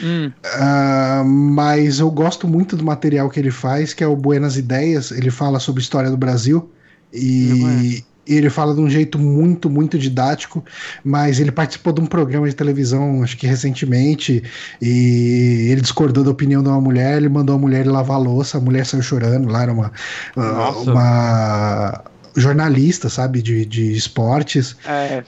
Hum, 0.00 0.30
Ah, 0.60 1.24
mas 1.26 1.98
eu 1.98 2.10
gosto 2.10 2.46
muito 2.46 2.76
do 2.76 2.84
material 2.84 3.28
que 3.28 3.40
ele 3.40 3.50
faz, 3.50 3.92
que 3.92 4.04
é 4.04 4.06
o 4.06 4.14
Buenas 4.14 4.56
Ideias. 4.56 5.10
Ele 5.10 5.30
fala 5.30 5.58
sobre 5.58 5.82
história 5.82 6.08
do 6.10 6.16
Brasil 6.16 6.70
e 7.12 7.98
e 7.98 8.04
ele 8.26 8.48
fala 8.48 8.74
de 8.74 8.80
um 8.80 8.88
jeito 8.88 9.18
muito, 9.18 9.68
muito 9.68 9.98
didático. 9.98 10.64
Mas 11.04 11.40
ele 11.40 11.52
participou 11.52 11.92
de 11.92 12.00
um 12.00 12.06
programa 12.06 12.48
de 12.48 12.54
televisão, 12.54 13.22
acho 13.22 13.36
que 13.36 13.46
recentemente, 13.46 14.42
e 14.80 15.68
ele 15.70 15.80
discordou 15.80 16.24
da 16.24 16.30
opinião 16.30 16.62
de 16.62 16.68
uma 16.68 16.80
mulher. 16.80 17.16
Ele 17.16 17.28
mandou 17.28 17.56
a 17.56 17.58
mulher 17.58 17.86
lavar 17.86 18.16
a 18.16 18.20
louça, 18.20 18.58
a 18.58 18.60
mulher 18.60 18.86
saiu 18.86 19.02
chorando. 19.02 19.50
Lá 19.50 19.62
era 19.62 19.72
uma, 19.72 19.92
ah, 20.36 20.40
Nossa. 20.40 20.92
uma 20.92 22.04
jornalista, 22.36 23.08
sabe, 23.08 23.42
de, 23.42 23.64
de 23.66 23.92
esportes. 23.92 24.76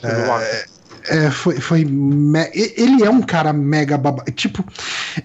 é, 0.03 0.09
babaca. 0.27 0.74
É, 1.07 1.31
foi, 1.31 1.61
foi 1.61 1.85
me- 1.85 2.51
ele 2.55 3.05
é 3.05 3.11
um 3.11 3.21
cara 3.21 3.53
mega 3.53 3.99
babaca. 3.99 4.33
Tipo, 4.33 4.65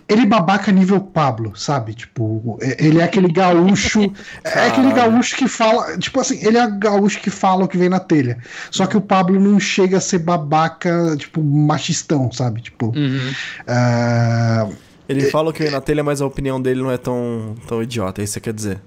ele 0.07 0.25
babaca 0.25 0.71
nível 0.71 0.99
Pablo, 0.99 1.53
sabe? 1.55 1.93
Tipo, 1.93 2.57
é- 2.61 2.85
ele 2.85 2.99
é 2.99 3.03
aquele 3.03 3.31
gaúcho. 3.31 4.01
é 4.43 4.67
aquele 4.67 4.91
gaúcho 4.91 5.35
que 5.37 5.47
fala. 5.47 5.97
Tipo 5.97 6.19
assim, 6.19 6.37
ele 6.45 6.57
é 6.57 6.65
o 6.65 6.77
gaúcho 6.77 7.19
que 7.21 7.29
fala 7.29 7.63
o 7.63 7.67
que 7.67 7.77
vem 7.77 7.87
na 7.89 7.99
telha. 7.99 8.37
Só 8.69 8.85
que 8.85 8.97
o 8.97 9.01
Pablo 9.01 9.39
não 9.39 9.59
chega 9.59 9.97
a 9.97 10.01
ser 10.01 10.19
babaca, 10.19 11.15
tipo, 11.17 11.41
machistão, 11.41 12.29
sabe? 12.31 12.61
Tipo. 12.61 12.87
Uhum. 12.95 13.31
ah, 13.67 14.67
Ele 15.07 15.21
fala 15.31 15.49
o 15.49 15.53
que 15.53 15.63
vem 15.63 15.71
na 15.71 15.81
telha, 15.81 16.03
mas 16.03 16.21
a 16.21 16.25
opinião 16.25 16.61
dele 16.61 16.81
não 16.81 16.91
é 16.91 16.97
tão, 16.97 17.55
tão 17.67 17.81
idiota, 17.81 18.21
é 18.21 18.23
isso 18.23 18.33
que 18.33 18.39
você 18.39 18.41
quer 18.41 18.53
dizer. 18.53 18.79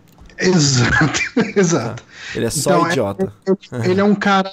exato, 0.49 1.21
exato. 1.57 2.03
Ele 2.35 2.47
é 2.47 2.51
só 2.51 2.71
Então, 2.71 2.87
é- 2.87 2.91
idiota. 2.91 3.33
Ele 3.85 4.01
é 4.01 4.05
um 4.05 4.15
cara 4.15 4.51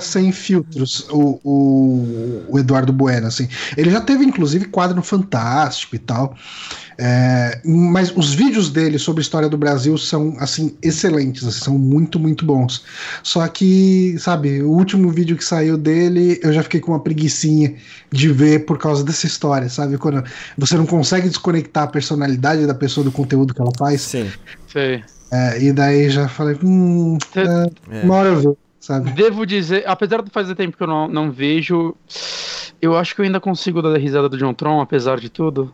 sem 0.00 0.32
filtros, 0.32 1.06
o, 1.10 1.40
o, 1.44 2.44
o 2.48 2.58
Eduardo 2.58 2.92
Bueno, 2.92 3.26
assim. 3.26 3.48
Ele 3.76 3.90
já 3.90 4.00
teve, 4.00 4.24
inclusive, 4.24 4.66
quadro 4.66 4.96
no 4.96 5.02
Fantástico 5.02 5.96
e 5.96 5.98
tal. 5.98 6.36
É, 6.98 7.60
mas 7.64 8.12
os 8.14 8.34
vídeos 8.34 8.70
dele 8.70 8.98
sobre 8.98 9.20
a 9.20 9.22
história 9.22 9.48
do 9.48 9.56
Brasil 9.56 9.96
são, 9.96 10.36
assim, 10.38 10.76
excelentes, 10.82 11.46
assim, 11.46 11.60
são 11.60 11.78
muito, 11.78 12.18
muito 12.18 12.44
bons. 12.44 12.84
Só 13.22 13.46
que, 13.48 14.14
sabe, 14.18 14.62
o 14.62 14.70
último 14.70 15.10
vídeo 15.10 15.36
que 15.36 15.44
saiu 15.44 15.76
dele, 15.76 16.38
eu 16.42 16.52
já 16.52 16.62
fiquei 16.62 16.80
com 16.80 16.92
uma 16.92 17.00
preguiçinha 17.00 17.74
de 18.10 18.28
ver 18.28 18.66
por 18.66 18.78
causa 18.78 19.02
dessa 19.02 19.26
história, 19.26 19.68
sabe? 19.68 19.96
Quando 19.96 20.22
você 20.56 20.76
não 20.76 20.86
consegue 20.86 21.28
desconectar 21.28 21.84
a 21.84 21.88
personalidade 21.88 22.66
da 22.66 22.74
pessoa 22.74 23.02
do 23.02 23.10
conteúdo 23.10 23.54
que 23.54 23.60
ela 23.60 23.72
faz. 23.76 24.02
Sim. 24.02 24.30
Sei. 24.68 25.02
É, 25.32 25.62
e 25.62 25.72
daí 25.72 26.10
já 26.10 26.28
falei, 26.28 26.58
hum, 26.62 27.16
é, 27.34 28.00
É. 28.00 28.04
uma 28.04 28.16
hora 28.16 28.28
eu 28.28 28.36
vejo, 28.36 28.56
sabe? 28.78 29.10
Devo 29.12 29.46
dizer, 29.46 29.82
apesar 29.86 30.20
de 30.22 30.30
fazer 30.30 30.54
tempo 30.54 30.76
que 30.76 30.82
eu 30.82 30.86
não, 30.86 31.08
não 31.08 31.30
vejo, 31.32 31.94
eu 32.82 32.94
acho 32.96 33.14
que 33.14 33.22
eu 33.22 33.24
ainda 33.24 33.40
consigo 33.40 33.80
dar 33.80 33.96
risada 33.96 34.28
do 34.28 34.36
John 34.36 34.52
Tron, 34.52 34.80
apesar 34.82 35.18
de 35.18 35.30
tudo. 35.30 35.72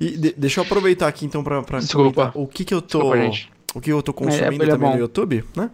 E 0.00 0.16
de- 0.16 0.34
deixa 0.36 0.60
eu 0.60 0.64
aproveitar 0.64 1.08
aqui 1.08 1.26
então 1.26 1.44
pra, 1.44 1.62
pra 1.62 1.78
Desculpa. 1.80 2.32
o 2.34 2.46
que 2.46 2.64
que 2.64 2.72
eu 2.72 2.80
tô. 2.80 3.00
Desculpa, 3.00 3.16
gente. 3.18 3.52
o 3.74 3.80
que 3.82 3.92
eu 3.92 4.02
tô 4.02 4.14
consumindo 4.14 4.62
ele 4.62 4.70
é 4.70 4.74
também 4.74 4.88
bom. 4.88 4.94
no 4.94 5.00
YouTube, 5.00 5.44
né? 5.54 5.70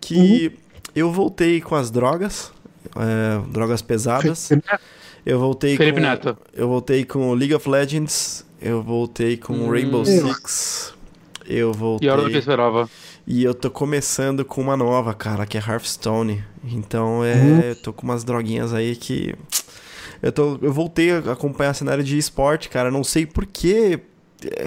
Que 0.00 0.52
eu 0.96 1.12
voltei 1.12 1.60
com 1.60 1.76
as 1.76 1.90
drogas, 1.92 2.50
é, 2.96 3.40
drogas 3.52 3.80
pesadas. 3.82 4.50
Eu 5.24 5.38
voltei 5.38 5.76
Felipe 5.76 6.00
com. 6.00 6.06
Neto. 6.06 6.36
Eu 6.52 6.66
voltei 6.66 7.04
com 7.04 7.32
League 7.34 7.54
of 7.54 7.68
Legends. 7.68 8.44
Eu 8.60 8.82
voltei 8.82 9.36
com 9.36 9.52
Hum. 9.54 9.70
Rainbow 9.70 10.04
Six. 10.04 10.92
Eu 11.46 11.72
voltei. 11.72 12.08
Pior 12.08 12.20
do 12.20 12.28
que 12.28 12.36
eu 12.36 12.40
esperava. 12.40 12.88
E 13.26 13.44
eu 13.44 13.54
tô 13.54 13.70
começando 13.70 14.44
com 14.44 14.60
uma 14.60 14.76
nova, 14.76 15.14
cara, 15.14 15.46
que 15.46 15.56
é 15.56 15.60
Hearthstone. 15.60 16.44
Então 16.64 17.24
é. 17.24 17.34
Uhum. 17.34 17.60
Eu 17.60 17.76
tô 17.76 17.92
com 17.92 18.02
umas 18.02 18.24
droguinhas 18.24 18.72
aí 18.72 18.96
que. 18.96 19.34
Eu, 20.20 20.32
tô, 20.32 20.58
eu 20.62 20.72
voltei 20.72 21.12
a 21.12 21.32
acompanhar 21.32 21.74
cenário 21.74 22.04
de 22.04 22.16
esporte, 22.16 22.68
cara. 22.68 22.90
Não 22.90 23.04
sei 23.04 23.26
porquê. 23.26 24.00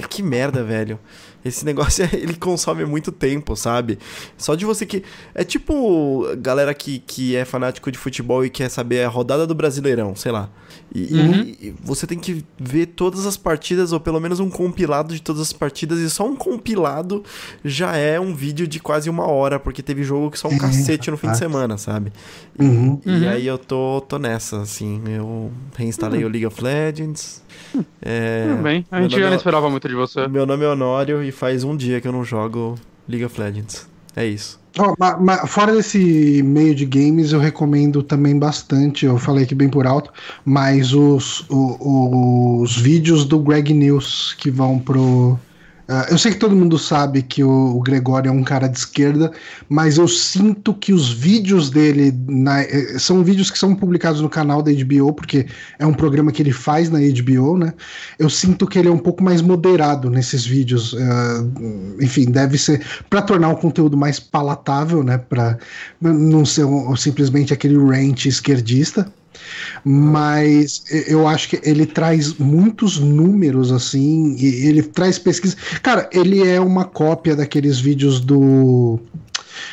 Que 0.10 0.24
merda, 0.24 0.64
velho. 0.64 0.98
Esse 1.44 1.64
negócio, 1.66 2.08
ele 2.14 2.36
consome 2.36 2.86
muito 2.86 3.12
tempo, 3.12 3.56
sabe? 3.56 4.00
Só 4.38 4.56
de 4.56 4.66
você 4.66 4.86
que. 4.86 5.04
É 5.34 5.44
tipo 5.44 6.26
galera 6.38 6.74
que, 6.74 7.00
que 7.00 7.36
é 7.36 7.46
fanático 7.46 7.92
de 7.92 7.98
futebol 7.98 8.44
e 8.46 8.50
quer 8.50 8.70
saber 8.70 9.04
a 9.04 9.10
rodada 9.10 9.46
do 9.46 9.54
Brasileirão, 9.54 10.16
sei 10.16 10.32
lá. 10.32 10.50
E, 10.93 11.13
Uhum. 11.13 11.34
e 11.62 11.76
você 11.84 12.08
tem 12.08 12.17
que 12.17 12.45
ver 12.58 12.86
todas 12.86 13.26
as 13.26 13.36
partidas, 13.36 13.91
ou 13.91 14.00
pelo 14.00 14.19
menos 14.19 14.39
um 14.39 14.50
compilado 14.50 15.13
de 15.13 15.21
todas 15.21 15.41
as 15.41 15.52
partidas, 15.52 16.00
e 16.00 16.10
só 16.10 16.26
um 16.26 16.36
compilado 16.36 17.24
já 17.65 17.98
é 17.98 18.17
um 18.19 18.34
vídeo 18.34 18.65
de 18.67 18.80
quase 18.80 19.10
uma 19.10 19.28
hora, 19.28 19.60
porque 19.60 19.82
teve 19.84 20.04
jogo 20.04 20.32
que 20.32 20.39
só 20.39 20.48
um 20.48 20.58
cacete 20.58 21.12
no 21.12 21.17
fim 21.17 21.32
de 21.32 21.38
semana, 21.38 21.78
sabe? 21.78 22.13
Uhum. 22.58 23.02
E 23.06 23.10
Uhum. 23.10 23.30
aí 23.30 23.45
eu 23.48 23.58
tô, 23.58 24.02
tô 24.08 24.17
nessa, 24.17 24.62
assim. 24.62 25.02
Eu 25.08 25.52
reinstalei 25.76 26.24
o 26.24 26.30
League 26.30 26.45
of 26.45 26.63
Legends. 26.63 27.43
É, 28.02 28.48
Tudo 28.50 28.63
bem. 28.63 28.86
A 28.89 29.02
gente 29.02 29.19
já 29.19 29.26
não 29.26 29.34
é- 29.34 29.36
esperava 29.36 29.69
muito 29.69 29.88
de 29.89 29.95
você. 29.95 30.28
Meu 30.28 30.45
nome 30.45 30.63
é 30.63 30.67
Honório 30.69 31.21
e 31.24 31.32
faz 31.32 31.63
um 31.63 31.76
dia 31.76 32.00
que 32.00 32.08
eu 32.08 32.12
não 32.12 32.24
jogo 32.24 32.76
League 33.08 33.26
of 33.26 33.39
Legends. 33.39 33.88
É 34.15 34.25
isso. 34.25 34.60
Ó, 34.78 34.93
ma- 34.99 35.17
ma- 35.17 35.47
fora 35.47 35.73
desse 35.73 36.41
meio 36.43 36.75
de 36.75 36.86
games, 36.86 37.32
eu 37.32 37.39
recomendo 37.39 38.04
também 38.04 38.38
bastante. 38.38 39.06
Eu 39.06 39.17
falei 39.17 39.43
aqui 39.45 39.56
bem 39.56 39.69
por 39.69 39.88
alto, 39.88 40.12
mas 40.43 40.93
os, 40.93 41.45
o- 41.49 42.62
os 42.62 42.75
vídeos 42.78 43.25
do 43.25 43.39
Greg 43.39 43.73
News 43.73 44.34
que 44.38 44.49
vão 44.51 44.78
pro. 44.80 45.39
Ah, 45.88 46.08
eu 46.10 46.17
sei 46.17 46.32
que 46.32 46.39
todo 46.39 46.56
mundo 46.56 46.80
sabe 46.80 47.21
que 47.21 47.43
o, 47.43 47.78
o 47.78 47.82
Gregório 47.82 48.30
é 48.30 48.32
um 48.32 48.43
cara 48.43 48.67
de 48.67 48.78
esquerda, 48.80 49.32
mas 49.69 49.98
eu 50.00 50.08
sinto 50.08 50.74
que 50.74 50.91
os 50.91 51.12
vídeos 51.12 51.69
dele 51.69 52.12
na- 52.28 52.63
eh, 52.63 52.98
são 52.98 53.24
vídeos 53.24 53.52
que 53.52 53.60
são 53.60 53.76
publicados 53.76 54.19
no 54.19 54.28
canal 54.30 54.63
da 54.63 54.71
HBO, 54.71 55.13
porque 55.13 55.45
é 55.78 55.86
um 55.86 55.93
programa 55.93 56.32
que 56.32 56.41
ele 56.41 56.52
faz 56.52 56.89
na 56.89 56.98
HBO, 57.00 57.58
né? 57.58 57.71
Eu 58.17 58.30
sinto 58.32 58.65
que 58.65 58.80
ele 58.80 58.88
é 58.88 58.91
um 58.91 58.98
pouco 58.98 59.24
mais 59.24 59.41
moderado 59.43 60.10
nesses 60.10 60.43
vídeos. 60.45 60.95
ah, 61.00 61.43
enfim, 62.02 62.26
deve 62.32 62.58
ser 62.58 62.84
para 63.10 63.21
tornar 63.21 63.50
o 63.50 63.58
conteúdo 63.58 63.95
mais 63.95 64.19
palatável, 64.19 65.04
né? 65.04 65.17
Para 65.19 65.58
não 66.02 66.43
ser 66.45 66.65
um- 66.65 66.95
simplesmente 66.95 67.54
aquele 67.54 67.78
rant 67.78 68.26
esquerdista. 68.26 69.12
Mas 69.84 70.84
eu 71.08 71.28
acho 71.28 71.50
que 71.50 71.60
ele 71.63 71.86
traz 71.86 72.34
muitos 72.38 73.00
números 73.00 73.71
assim, 73.71 74.36
e 74.38 74.67
ele 74.67 74.82
traz 74.84 75.19
pesquisa. 75.19 75.56
Cara, 75.82 76.10
ele 76.12 76.45
é 76.48 76.60
uma 76.60 76.86
cópia 76.86 77.36
daqueles 77.36 77.80
vídeos 77.80 78.19
do 78.19 79.00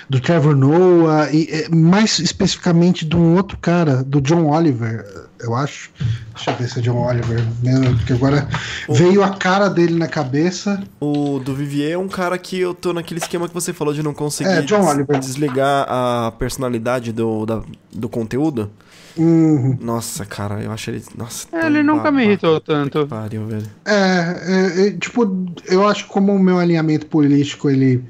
do 0.08 0.20
Trevor 0.20 0.54
Noah 0.54 1.28
e 1.32 1.66
mais 1.74 2.18
especificamente 2.20 3.04
de 3.04 3.16
um 3.16 3.34
outro 3.34 3.58
cara, 3.58 4.02
do 4.04 4.20
John 4.20 4.48
Oliver, 4.48 5.04
eu 5.40 5.54
acho. 5.56 5.90
Deixa 6.34 6.50
eu 6.52 6.56
ver 6.56 6.68
se 6.68 6.78
é 6.78 6.82
John 6.82 7.04
Oliver 7.04 7.42
mesmo, 7.62 7.96
porque 7.96 8.12
agora 8.12 8.48
veio 8.88 9.24
a 9.24 9.30
cara 9.30 9.68
dele 9.68 9.94
na 9.98 10.06
cabeça. 10.06 10.80
O 11.00 11.40
do 11.40 11.52
Vivier 11.54 11.92
é 11.92 11.98
um 11.98 12.08
cara 12.08 12.38
que 12.38 12.58
eu 12.60 12.74
tô 12.74 12.92
naquele 12.92 13.18
esquema 13.20 13.48
que 13.48 13.54
você 13.54 13.72
falou 13.72 13.92
de 13.92 14.02
não 14.04 14.14
conseguir 14.14 14.50
É, 14.50 14.62
des- 14.62 14.70
Oliver. 14.70 15.18
desligar 15.18 15.84
a 15.88 16.32
personalidade 16.38 17.10
do, 17.12 17.44
da- 17.44 17.62
do 17.92 18.08
conteúdo. 18.08 18.70
Uhum. 19.16 19.76
Nossa, 19.80 20.24
cara, 20.24 20.62
eu 20.62 20.72
acho 20.72 20.90
ele. 20.90 21.02
Nossa, 21.16 21.46
É, 21.52 21.66
ele 21.66 21.82
nunca 21.82 22.10
me 22.10 22.22
babaca. 22.22 22.24
irritou 22.24 22.60
Puta 22.60 22.84
que 22.84 22.90
tanto. 22.90 23.06
Pariu, 23.06 23.46
velho. 23.46 23.70
É, 23.84 23.94
é, 24.84 24.86
é, 24.88 24.90
tipo, 24.92 25.46
eu 25.66 25.86
acho 25.86 26.04
que 26.06 26.10
como 26.10 26.34
o 26.34 26.38
meu 26.38 26.58
alinhamento 26.58 27.06
político 27.06 27.68
ele 27.70 28.04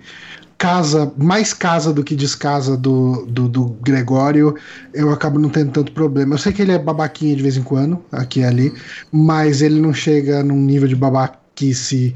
casa, 0.59 1.13
mais 1.17 1.53
casa 1.53 1.93
do 1.93 2.05
que 2.05 2.15
descasa 2.15 2.77
do, 2.77 3.27
do, 3.27 3.49
do 3.49 3.65
Gregório, 3.83 4.55
eu 4.95 5.11
acabo 5.11 5.39
não 5.39 5.49
tendo 5.51 5.73
tanto 5.73 5.93
problema. 5.93 6.35
Eu 6.35 6.39
sei 6.39 6.53
que 6.53 6.63
ele 6.63 6.73
é 6.73 6.79
babaquinha 6.79 7.35
de 7.35 7.43
vez 7.43 7.57
em 7.57 7.63
quando, 7.65 8.01
aqui 8.13 8.41
e 8.41 8.45
ali, 8.45 8.73
mas 9.11 9.61
ele 9.61 9.81
não 9.81 9.93
chega 9.93 10.43
num 10.45 10.57
nível 10.61 10.87
de 10.87 10.95
babaquice 10.95 12.15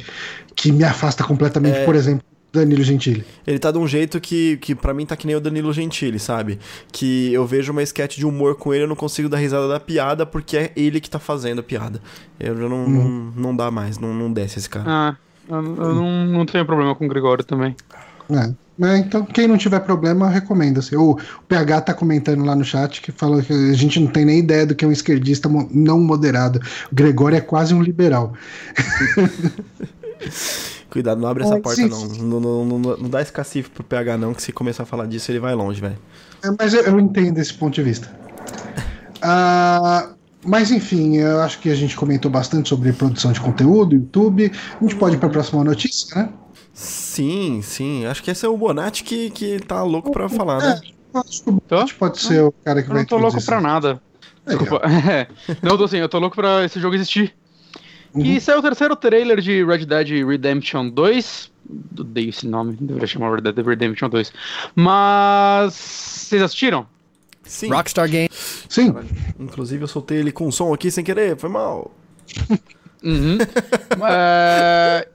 que 0.54 0.70
me 0.72 0.84
afasta 0.84 1.24
completamente, 1.24 1.78
É. 1.78 1.84
por 1.84 1.96
exemplo, 1.96 2.24
Danilo 2.52 2.82
Gentili. 2.82 3.24
Ele 3.46 3.58
tá 3.58 3.70
de 3.70 3.78
um 3.78 3.86
jeito 3.86 4.20
que, 4.20 4.56
que 4.58 4.74
para 4.74 4.94
mim 4.94 5.04
tá 5.04 5.16
que 5.16 5.26
nem 5.26 5.36
o 5.36 5.40
Danilo 5.40 5.72
Gentili, 5.72 6.18
sabe? 6.18 6.58
Que 6.90 7.32
eu 7.32 7.46
vejo 7.46 7.72
uma 7.72 7.82
sketch 7.82 8.16
de 8.16 8.26
humor 8.26 8.56
com 8.56 8.72
ele, 8.72 8.84
eu 8.84 8.88
não 8.88 8.96
consigo 8.96 9.28
dar 9.28 9.38
risada 9.38 9.68
da 9.68 9.78
piada 9.78 10.24
porque 10.24 10.56
é 10.56 10.72
ele 10.76 11.00
que 11.00 11.10
tá 11.10 11.18
fazendo 11.18 11.60
a 11.60 11.62
piada. 11.62 12.00
Eu 12.40 12.56
já 12.56 12.68
não, 12.68 12.88
não, 12.88 13.08
não 13.36 13.56
dá 13.56 13.70
mais, 13.70 13.98
não, 13.98 14.14
não 14.14 14.32
desce 14.32 14.58
esse 14.58 14.70
cara. 14.70 14.84
Ah, 14.88 15.16
eu, 15.48 15.56
eu 15.56 15.94
não, 15.94 16.26
não 16.26 16.46
tenho 16.46 16.64
problema 16.64 16.94
com 16.94 17.04
o 17.04 17.08
Gregório 17.08 17.44
também. 17.44 17.76
É. 18.30 18.52
É, 18.82 18.98
então, 18.98 19.24
quem 19.24 19.48
não 19.48 19.56
tiver 19.56 19.80
problema, 19.80 20.28
recomenda. 20.28 20.82
-se. 20.82 20.94
O, 20.94 21.12
o 21.12 21.42
PH 21.48 21.80
tá 21.80 21.94
comentando 21.94 22.44
lá 22.44 22.54
no 22.54 22.64
chat 22.64 23.00
que 23.00 23.10
falou 23.10 23.42
que 23.42 23.52
a 23.52 23.72
gente 23.72 23.98
não 23.98 24.08
tem 24.08 24.26
nem 24.26 24.38
ideia 24.40 24.66
do 24.66 24.74
que 24.74 24.84
é 24.84 24.88
um 24.88 24.92
esquerdista 24.92 25.48
mo 25.48 25.66
não 25.72 25.98
moderado. 25.98 26.60
O 26.92 26.94
Gregório 26.94 27.38
é 27.38 27.40
quase 27.40 27.74
um 27.74 27.82
liberal. 27.82 28.34
Cuidado, 30.90 31.20
não 31.20 31.28
abre 31.28 31.44
essa 31.44 31.60
porta, 31.60 31.86
não. 31.86 32.06
Não, 32.06 32.40
não, 32.40 32.64
não. 32.64 32.78
não, 32.78 33.08
dá 33.08 33.20
esse 33.20 33.32
cacife 33.32 33.68
pro 33.70 33.84
PH, 33.84 34.16
não, 34.16 34.32
que 34.32 34.42
se 34.42 34.52
começar 34.52 34.84
a 34.84 34.86
falar 34.86 35.06
disso, 35.06 35.30
ele 35.30 35.40
vai 35.40 35.54
longe, 35.54 35.80
velho. 35.80 35.98
É, 36.42 36.48
mas 36.58 36.74
eu, 36.74 36.82
eu, 36.82 37.00
entendo 37.00 37.38
esse 37.38 37.52
ponto 37.52 37.74
de 37.74 37.82
vista. 37.82 38.10
Uh, 39.18 40.14
mas 40.46 40.70
enfim, 40.70 41.16
eu 41.16 41.40
acho 41.40 41.58
que 41.58 41.70
a 41.70 41.74
gente 41.74 41.96
comentou 41.96 42.30
bastante 42.30 42.68
sobre 42.68 42.92
produção 42.92 43.32
de 43.32 43.40
conteúdo, 43.40 43.94
YouTube. 43.94 44.50
A 44.80 44.84
gente 44.84 44.96
pode 44.96 45.16
ir 45.16 45.18
pra 45.18 45.28
próxima 45.28 45.62
notícia, 45.64 46.14
né? 46.16 46.28
Sim, 46.72 47.60
sim. 47.62 48.06
Acho 48.06 48.22
que 48.22 48.30
esse 48.30 48.44
é 48.44 48.48
o 48.48 48.56
Bonatti 48.56 49.02
que, 49.02 49.30
que 49.30 49.58
tá 49.60 49.82
louco 49.82 50.12
pra 50.12 50.28
falar, 50.28 50.58
né? 50.60 50.80
É, 51.14 51.18
acho 51.18 51.42
que 51.42 51.50
o 51.50 51.52
Bonatti 51.52 51.94
pode 51.94 52.20
ser 52.20 52.42
o 52.42 52.52
cara 52.64 52.82
que 52.82 52.88
eu 52.88 52.94
vai 52.94 53.02
não 53.02 53.08
tô 53.08 53.16
louco 53.16 53.42
pra 53.44 53.60
nada. 53.60 54.00
Desculpa. 54.46 54.80
É. 54.86 55.26
Não, 55.60 55.76
tô 55.76 55.84
assim, 55.84 55.96
eu 55.96 56.08
tô 56.08 56.18
louco 56.20 56.36
pra 56.36 56.64
esse 56.64 56.78
jogo 56.78 56.94
existir. 56.94 57.34
Uhum. 58.16 58.24
E 58.24 58.40
saiu 58.40 58.60
o 58.60 58.62
terceiro 58.62 58.96
trailer 58.96 59.40
de 59.40 59.62
Red 59.62 59.84
Dead 59.84 60.26
Redemption 60.26 60.88
2. 60.88 61.52
Odeio 61.98 62.30
esse 62.30 62.46
nome, 62.46 62.76
deveria 62.80 63.06
chamar 63.06 63.34
Red 63.34 63.52
Dead 63.52 63.66
Redemption 63.66 64.08
2. 64.08 64.32
Mas. 64.74 65.74
Vocês 65.74 66.42
assistiram? 66.42 66.86
Sim. 67.42 67.68
Rockstar 67.68 68.08
Game. 68.08 68.30
Sim. 68.32 68.94
Inclusive 69.38 69.84
eu 69.84 69.88
soltei 69.88 70.18
ele 70.18 70.32
com 70.32 70.50
som 70.50 70.72
aqui 70.72 70.90
sem 70.90 71.04
querer, 71.04 71.36
foi 71.36 71.50
mal. 71.50 71.92
Uhum. 73.04 73.38
é... 74.08 75.06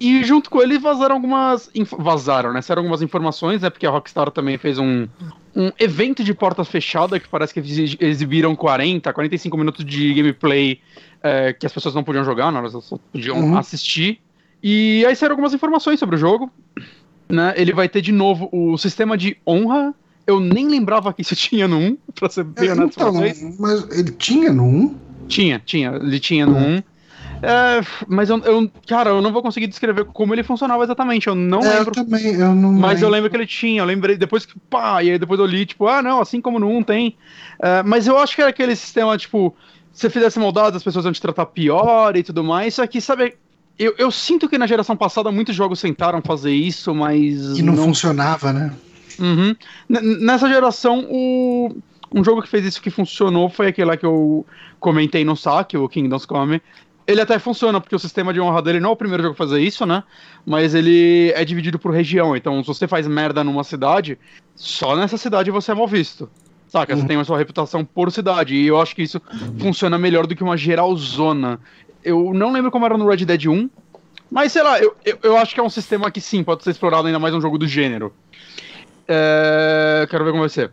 E 0.00 0.22
junto 0.22 0.48
com 0.48 0.62
ele 0.62 0.78
vazaram 0.78 1.16
algumas. 1.16 1.68
Vazaram, 1.98 2.52
né? 2.52 2.62
Saíram 2.62 2.82
algumas 2.82 3.02
informações, 3.02 3.62
né? 3.62 3.70
Porque 3.70 3.86
a 3.86 3.90
Rockstar 3.90 4.30
também 4.30 4.56
fez 4.56 4.78
um, 4.78 5.08
um 5.56 5.72
evento 5.80 6.22
de 6.22 6.32
porta 6.32 6.64
fechada 6.64 7.18
que 7.18 7.26
parece 7.26 7.52
que 7.52 7.60
exibiram 7.60 8.54
40, 8.54 9.12
45 9.12 9.58
minutos 9.58 9.84
de 9.84 10.14
gameplay 10.14 10.80
é, 11.22 11.52
que 11.52 11.66
as 11.66 11.72
pessoas 11.72 11.94
não 11.94 12.04
podiam 12.04 12.24
jogar, 12.24 12.50
não, 12.50 12.60
elas 12.60 12.72
só 12.84 12.98
podiam 13.12 13.38
uhum. 13.38 13.58
assistir. 13.58 14.20
E 14.62 15.04
aí 15.06 15.14
saíram 15.14 15.34
algumas 15.34 15.54
informações 15.54 15.98
sobre 16.00 16.16
o 16.16 16.18
jogo. 16.18 16.50
Né? 17.28 17.54
Ele 17.56 17.72
vai 17.72 17.88
ter 17.88 18.00
de 18.00 18.12
novo 18.12 18.48
o 18.52 18.76
sistema 18.78 19.16
de 19.16 19.36
honra. 19.46 19.94
Eu 20.26 20.40
nem 20.40 20.68
lembrava 20.68 21.12
que 21.12 21.22
isso 21.22 21.34
tinha 21.36 21.68
no 21.68 21.78
1, 21.78 21.98
pra 22.14 22.28
ser 22.28 22.44
bem 22.44 22.68
é, 22.68 22.72
honesto 22.72 23.00
então, 23.00 23.12
Mas 23.58 23.88
ele 23.90 24.12
tinha 24.12 24.52
no 24.52 24.64
1? 24.64 24.96
Tinha, 25.28 25.62
tinha. 25.64 25.90
Ele 25.94 26.20
tinha 26.20 26.46
no 26.46 26.56
uhum. 26.56 26.76
1. 26.76 26.82
É, 27.42 27.80
mas 28.08 28.30
eu, 28.30 28.38
eu, 28.38 28.70
cara, 28.86 29.10
eu 29.10 29.22
não 29.22 29.32
vou 29.32 29.42
conseguir 29.42 29.66
descrever 29.66 30.04
como 30.06 30.34
ele 30.34 30.42
funcionava 30.42 30.82
exatamente. 30.82 31.26
Eu 31.26 31.34
não 31.34 31.60
é, 31.60 31.78
lembro. 31.78 31.90
Eu 31.90 32.04
também, 32.04 32.26
eu 32.34 32.54
não 32.54 32.72
Mas 32.72 32.94
lembro. 32.94 33.06
eu 33.06 33.10
lembro 33.10 33.30
que 33.30 33.36
ele 33.36 33.46
tinha. 33.46 33.82
Eu 33.82 33.86
lembrei 33.86 34.16
depois 34.16 34.44
que, 34.44 34.58
pá, 34.70 35.02
e 35.02 35.10
aí 35.10 35.18
depois 35.18 35.38
eu 35.38 35.46
li, 35.46 35.64
tipo, 35.64 35.86
ah, 35.86 36.02
não, 36.02 36.20
assim 36.20 36.40
como 36.40 36.58
no 36.58 36.68
1 36.68 36.82
tem. 36.82 37.16
É, 37.60 37.82
mas 37.82 38.06
eu 38.06 38.18
acho 38.18 38.34
que 38.34 38.40
era 38.40 38.50
aquele 38.50 38.74
sistema, 38.74 39.16
tipo, 39.16 39.54
se 39.92 40.02
você 40.02 40.10
fizesse 40.10 40.38
maldade, 40.38 40.76
as 40.76 40.82
pessoas 40.82 41.04
vão 41.04 41.12
te 41.12 41.20
tratar 41.20 41.46
pior 41.46 42.16
e 42.16 42.22
tudo 42.22 42.42
mais. 42.42 42.74
Só 42.74 42.86
que, 42.86 43.00
sabe, 43.00 43.36
eu, 43.78 43.94
eu 43.98 44.10
sinto 44.10 44.48
que 44.48 44.58
na 44.58 44.66
geração 44.66 44.96
passada 44.96 45.30
muitos 45.30 45.54
jogos 45.54 45.80
tentaram 45.80 46.20
fazer 46.20 46.52
isso, 46.52 46.94
mas. 46.94 47.58
E 47.58 47.62
não, 47.62 47.74
não... 47.74 47.84
funcionava, 47.84 48.52
né? 48.52 48.72
Uhum. 49.18 49.54
Nessa 49.88 50.48
geração, 50.48 51.06
o. 51.08 51.76
Um 52.10 52.24
jogo 52.24 52.40
que 52.40 52.48
fez 52.48 52.64
isso 52.64 52.80
que 52.80 52.88
funcionou 52.88 53.50
foi 53.50 53.66
aquele 53.66 53.90
lá 53.90 53.94
que 53.94 54.06
eu 54.06 54.46
comentei 54.80 55.26
no 55.26 55.36
saque, 55.36 55.76
o 55.76 55.86
Kingdoms 55.86 56.24
Come, 56.24 56.62
ele 57.08 57.22
até 57.22 57.38
funciona, 57.38 57.80
porque 57.80 57.96
o 57.96 57.98
sistema 57.98 58.34
de 58.34 58.40
honra 58.40 58.60
dele 58.60 58.80
não 58.80 58.90
é 58.90 58.92
o 58.92 58.96
primeiro 58.96 59.22
jogo 59.22 59.32
a 59.32 59.36
fazer 59.36 59.60
isso, 59.60 59.86
né? 59.86 60.04
Mas 60.44 60.74
ele 60.74 61.32
é 61.34 61.42
dividido 61.42 61.78
por 61.78 61.90
região. 61.90 62.36
Então, 62.36 62.62
se 62.62 62.68
você 62.68 62.86
faz 62.86 63.06
merda 63.06 63.42
numa 63.42 63.64
cidade, 63.64 64.18
só 64.54 64.94
nessa 64.94 65.16
cidade 65.16 65.50
você 65.50 65.72
é 65.72 65.74
mal 65.74 65.88
visto. 65.88 66.28
Saca? 66.68 66.94
Você 66.94 67.00
uhum. 67.00 67.08
tem 67.08 67.16
a 67.18 67.24
sua 67.24 67.38
reputação 67.38 67.82
por 67.82 68.12
cidade. 68.12 68.54
E 68.54 68.66
eu 68.66 68.78
acho 68.78 68.94
que 68.94 69.02
isso 69.02 69.22
funciona 69.58 69.96
melhor 69.96 70.26
do 70.26 70.36
que 70.36 70.42
uma 70.42 70.54
geral 70.54 70.94
zona. 70.96 71.58
Eu 72.04 72.34
não 72.34 72.52
lembro 72.52 72.70
como 72.70 72.84
era 72.84 72.98
no 72.98 73.08
Red 73.08 73.24
Dead 73.24 73.46
1. 73.46 73.70
Mas 74.30 74.52
sei 74.52 74.62
lá, 74.62 74.78
eu, 74.78 74.94
eu, 75.02 75.18
eu 75.22 75.36
acho 75.38 75.54
que 75.54 75.60
é 75.60 75.62
um 75.62 75.70
sistema 75.70 76.10
que 76.10 76.20
sim, 76.20 76.44
pode 76.44 76.62
ser 76.62 76.72
explorado 76.72 77.06
ainda 77.06 77.18
mais 77.18 77.32
um 77.32 77.40
jogo 77.40 77.56
do 77.56 77.66
gênero. 77.66 78.12
É... 79.08 80.06
Quero 80.10 80.26
ver 80.26 80.32
como 80.32 80.42
vai 80.42 80.50
ser. 80.50 80.70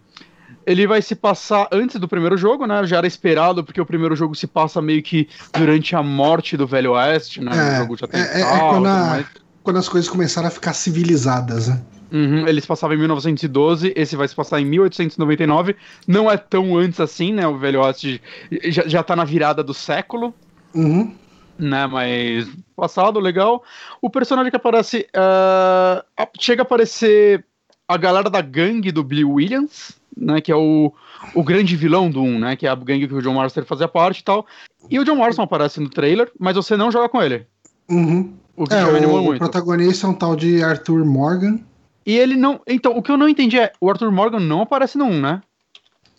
Ele 0.65 0.87
vai 0.87 1.01
se 1.01 1.15
passar 1.15 1.67
antes 1.71 1.99
do 1.99 2.07
primeiro 2.07 2.37
jogo, 2.37 2.65
né? 2.65 2.85
Já 2.85 2.97
era 2.97 3.07
esperado, 3.07 3.63
porque 3.63 3.79
o 3.79 3.85
primeiro 3.85 4.15
jogo 4.15 4.35
se 4.35 4.47
passa 4.47 4.81
meio 4.81 5.03
que 5.03 5.27
durante 5.53 5.95
a 5.95 6.01
morte 6.01 6.57
do 6.57 6.65
Velho 6.65 6.93
Oeste, 6.93 7.41
né? 7.41 7.51
É, 7.55 7.73
o 7.73 7.81
jogo 7.81 7.97
já 7.97 8.07
tem 8.07 8.21
é, 8.21 8.41
é 8.41 8.59
quando, 8.69 8.87
a, 8.87 9.23
quando, 9.63 9.77
as 9.77 9.87
coisas 9.89 10.09
começaram 10.09 10.47
a 10.47 10.51
ficar 10.51 10.73
civilizadas, 10.73 11.67
né? 11.67 11.81
Uhum, 12.11 12.47
ele 12.47 12.61
se 12.61 12.67
passava 12.67 12.93
em 12.93 12.97
1912, 12.97 13.91
esse 13.95 14.15
vai 14.15 14.27
se 14.27 14.35
passar 14.35 14.61
em 14.61 14.65
1899. 14.65 15.75
Não 16.07 16.31
é 16.31 16.37
tão 16.37 16.77
antes 16.77 16.99
assim, 16.99 17.33
né? 17.33 17.47
O 17.47 17.57
Velho 17.57 17.81
Oeste 17.81 18.21
já, 18.63 18.87
já 18.87 19.03
tá 19.03 19.15
na 19.15 19.25
virada 19.25 19.63
do 19.63 19.73
século. 19.73 20.33
Uhum. 20.73 21.13
Né, 21.57 21.87
mas 21.87 22.47
passado, 22.75 23.19
legal. 23.19 23.63
O 24.01 24.09
personagem 24.09 24.51
que 24.51 24.57
aparece. 24.57 25.07
Uh, 25.15 26.27
chega 26.37 26.61
a 26.61 26.63
aparecer 26.63 27.45
a 27.87 27.97
galera 27.97 28.29
da 28.29 28.41
gangue 28.41 28.91
do 28.91 29.03
Bill 29.03 29.31
Williams, 29.31 29.93
né, 30.15 30.41
que 30.41 30.51
é 30.51 30.55
o, 30.55 30.93
o 31.33 31.43
grande 31.43 31.75
vilão 31.75 32.09
do 32.09 32.21
1, 32.21 32.39
né, 32.39 32.55
que 32.55 32.65
é 32.65 32.69
a 32.69 32.75
gangue 32.75 33.07
que 33.07 33.13
o 33.13 33.21
John 33.21 33.33
Marston 33.33 33.63
fazia 33.63 33.87
parte 33.87 34.19
e 34.19 34.23
tal. 34.23 34.45
E 34.89 34.99
o 34.99 35.03
John 35.03 35.15
Marston 35.15 35.43
aparece 35.43 35.79
no 35.79 35.89
trailer, 35.89 36.31
mas 36.39 36.55
você 36.55 36.77
não 36.77 36.91
joga 36.91 37.09
com 37.09 37.21
ele. 37.21 37.45
Uhum. 37.89 38.33
O 38.55 38.65
que 38.65 38.73
é, 38.73 38.85
o, 38.85 39.23
muito. 39.23 39.39
protagonista 39.39 40.07
é 40.07 40.09
um 40.09 40.13
tal 40.13 40.35
de 40.35 40.63
Arthur 40.63 41.03
Morgan. 41.03 41.59
E 42.05 42.17
ele 42.17 42.35
não. 42.35 42.61
Então, 42.65 42.95
o 42.95 43.01
que 43.01 43.11
eu 43.11 43.17
não 43.17 43.27
entendi 43.27 43.59
é: 43.59 43.73
o 43.81 43.89
Arthur 43.89 44.11
Morgan 44.11 44.39
não 44.39 44.61
aparece 44.61 44.97
no 44.97 45.05
1, 45.05 45.21
né? 45.21 45.41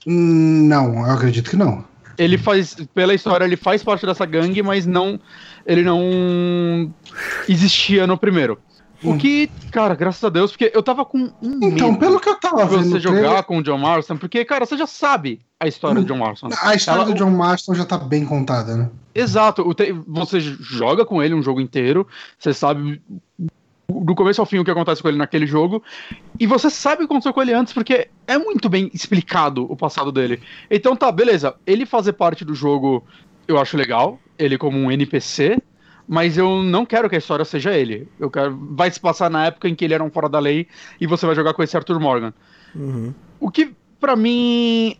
Não, 0.04 1.06
eu 1.06 1.12
acredito 1.12 1.50
que 1.50 1.56
não. 1.56 1.84
Ele 2.18 2.38
faz, 2.38 2.74
pela 2.94 3.14
história, 3.14 3.44
ele 3.44 3.56
faz 3.56 3.82
parte 3.82 4.06
dessa 4.06 4.26
gangue, 4.26 4.62
mas 4.62 4.86
não. 4.86 5.18
Ele 5.66 5.82
não 5.82 6.92
existia 7.48 8.06
no 8.06 8.18
primeiro. 8.18 8.58
O 9.10 9.18
que, 9.18 9.48
cara, 9.70 9.94
graças 9.94 10.22
a 10.22 10.28
Deus, 10.28 10.50
porque 10.50 10.70
eu 10.74 10.82
tava 10.82 11.04
com 11.04 11.32
um 11.42 11.58
Então, 11.62 11.94
pelo 11.94 12.20
que 12.20 12.28
eu 12.28 12.36
tava 12.36 12.64
vendo. 12.66 12.90
Você 12.90 13.00
jogar 13.00 13.18
trailer... 13.18 13.44
com 13.44 13.58
o 13.58 13.62
John 13.62 13.78
Marston, 13.78 14.16
porque, 14.16 14.44
cara, 14.44 14.66
você 14.66 14.76
já 14.76 14.86
sabe 14.86 15.40
a 15.58 15.66
história 15.66 16.00
do 16.00 16.06
John 16.06 16.18
Marston. 16.18 16.48
A 16.62 16.74
história 16.74 17.02
Ela, 17.02 17.12
do 17.12 17.14
John 17.14 17.30
Marston 17.30 17.74
já 17.74 17.84
tá 17.84 17.98
bem 17.98 18.24
contada, 18.24 18.76
né? 18.76 18.90
Exato. 19.14 19.64
Você 20.06 20.40
joga 20.40 21.04
com 21.04 21.22
ele 21.22 21.34
um 21.34 21.42
jogo 21.42 21.60
inteiro, 21.60 22.06
você 22.38 22.52
sabe 22.52 23.00
do 23.88 24.14
começo 24.14 24.40
ao 24.40 24.46
fim 24.46 24.58
o 24.58 24.64
que 24.64 24.70
acontece 24.70 25.00
com 25.00 25.08
ele 25.08 25.16
naquele 25.16 25.46
jogo, 25.46 25.82
e 26.40 26.46
você 26.46 26.68
sabe 26.68 26.96
o 26.96 26.98
que 27.06 27.12
aconteceu 27.12 27.32
com 27.32 27.40
ele 27.40 27.52
antes, 27.52 27.72
porque 27.72 28.08
é 28.26 28.36
muito 28.36 28.68
bem 28.68 28.90
explicado 28.92 29.70
o 29.70 29.76
passado 29.76 30.10
dele. 30.10 30.42
Então 30.70 30.96
tá, 30.96 31.10
beleza. 31.12 31.54
Ele 31.66 31.86
fazer 31.86 32.12
parte 32.12 32.44
do 32.44 32.54
jogo 32.54 33.04
eu 33.46 33.58
acho 33.58 33.76
legal, 33.76 34.18
ele 34.38 34.58
como 34.58 34.76
um 34.76 34.90
NPC, 34.90 35.58
mas 36.08 36.38
eu 36.38 36.62
não 36.62 36.86
quero 36.86 37.08
que 37.08 37.16
a 37.16 37.18
história 37.18 37.44
seja 37.44 37.74
ele. 37.74 38.08
Eu 38.18 38.30
quero. 38.30 38.56
Vai 38.72 38.90
se 38.90 39.00
passar 39.00 39.30
na 39.30 39.46
época 39.46 39.68
em 39.68 39.74
que 39.74 39.84
ele 39.84 39.94
era 39.94 40.04
um 40.04 40.10
fora 40.10 40.28
da 40.28 40.38
lei 40.38 40.66
e 41.00 41.06
você 41.06 41.26
vai 41.26 41.34
jogar 41.34 41.54
com 41.54 41.62
esse 41.62 41.76
Arthur 41.76 41.98
Morgan. 41.98 42.32
Uhum. 42.74 43.12
O 43.40 43.50
que, 43.50 43.72
para 44.00 44.14
mim, 44.14 44.96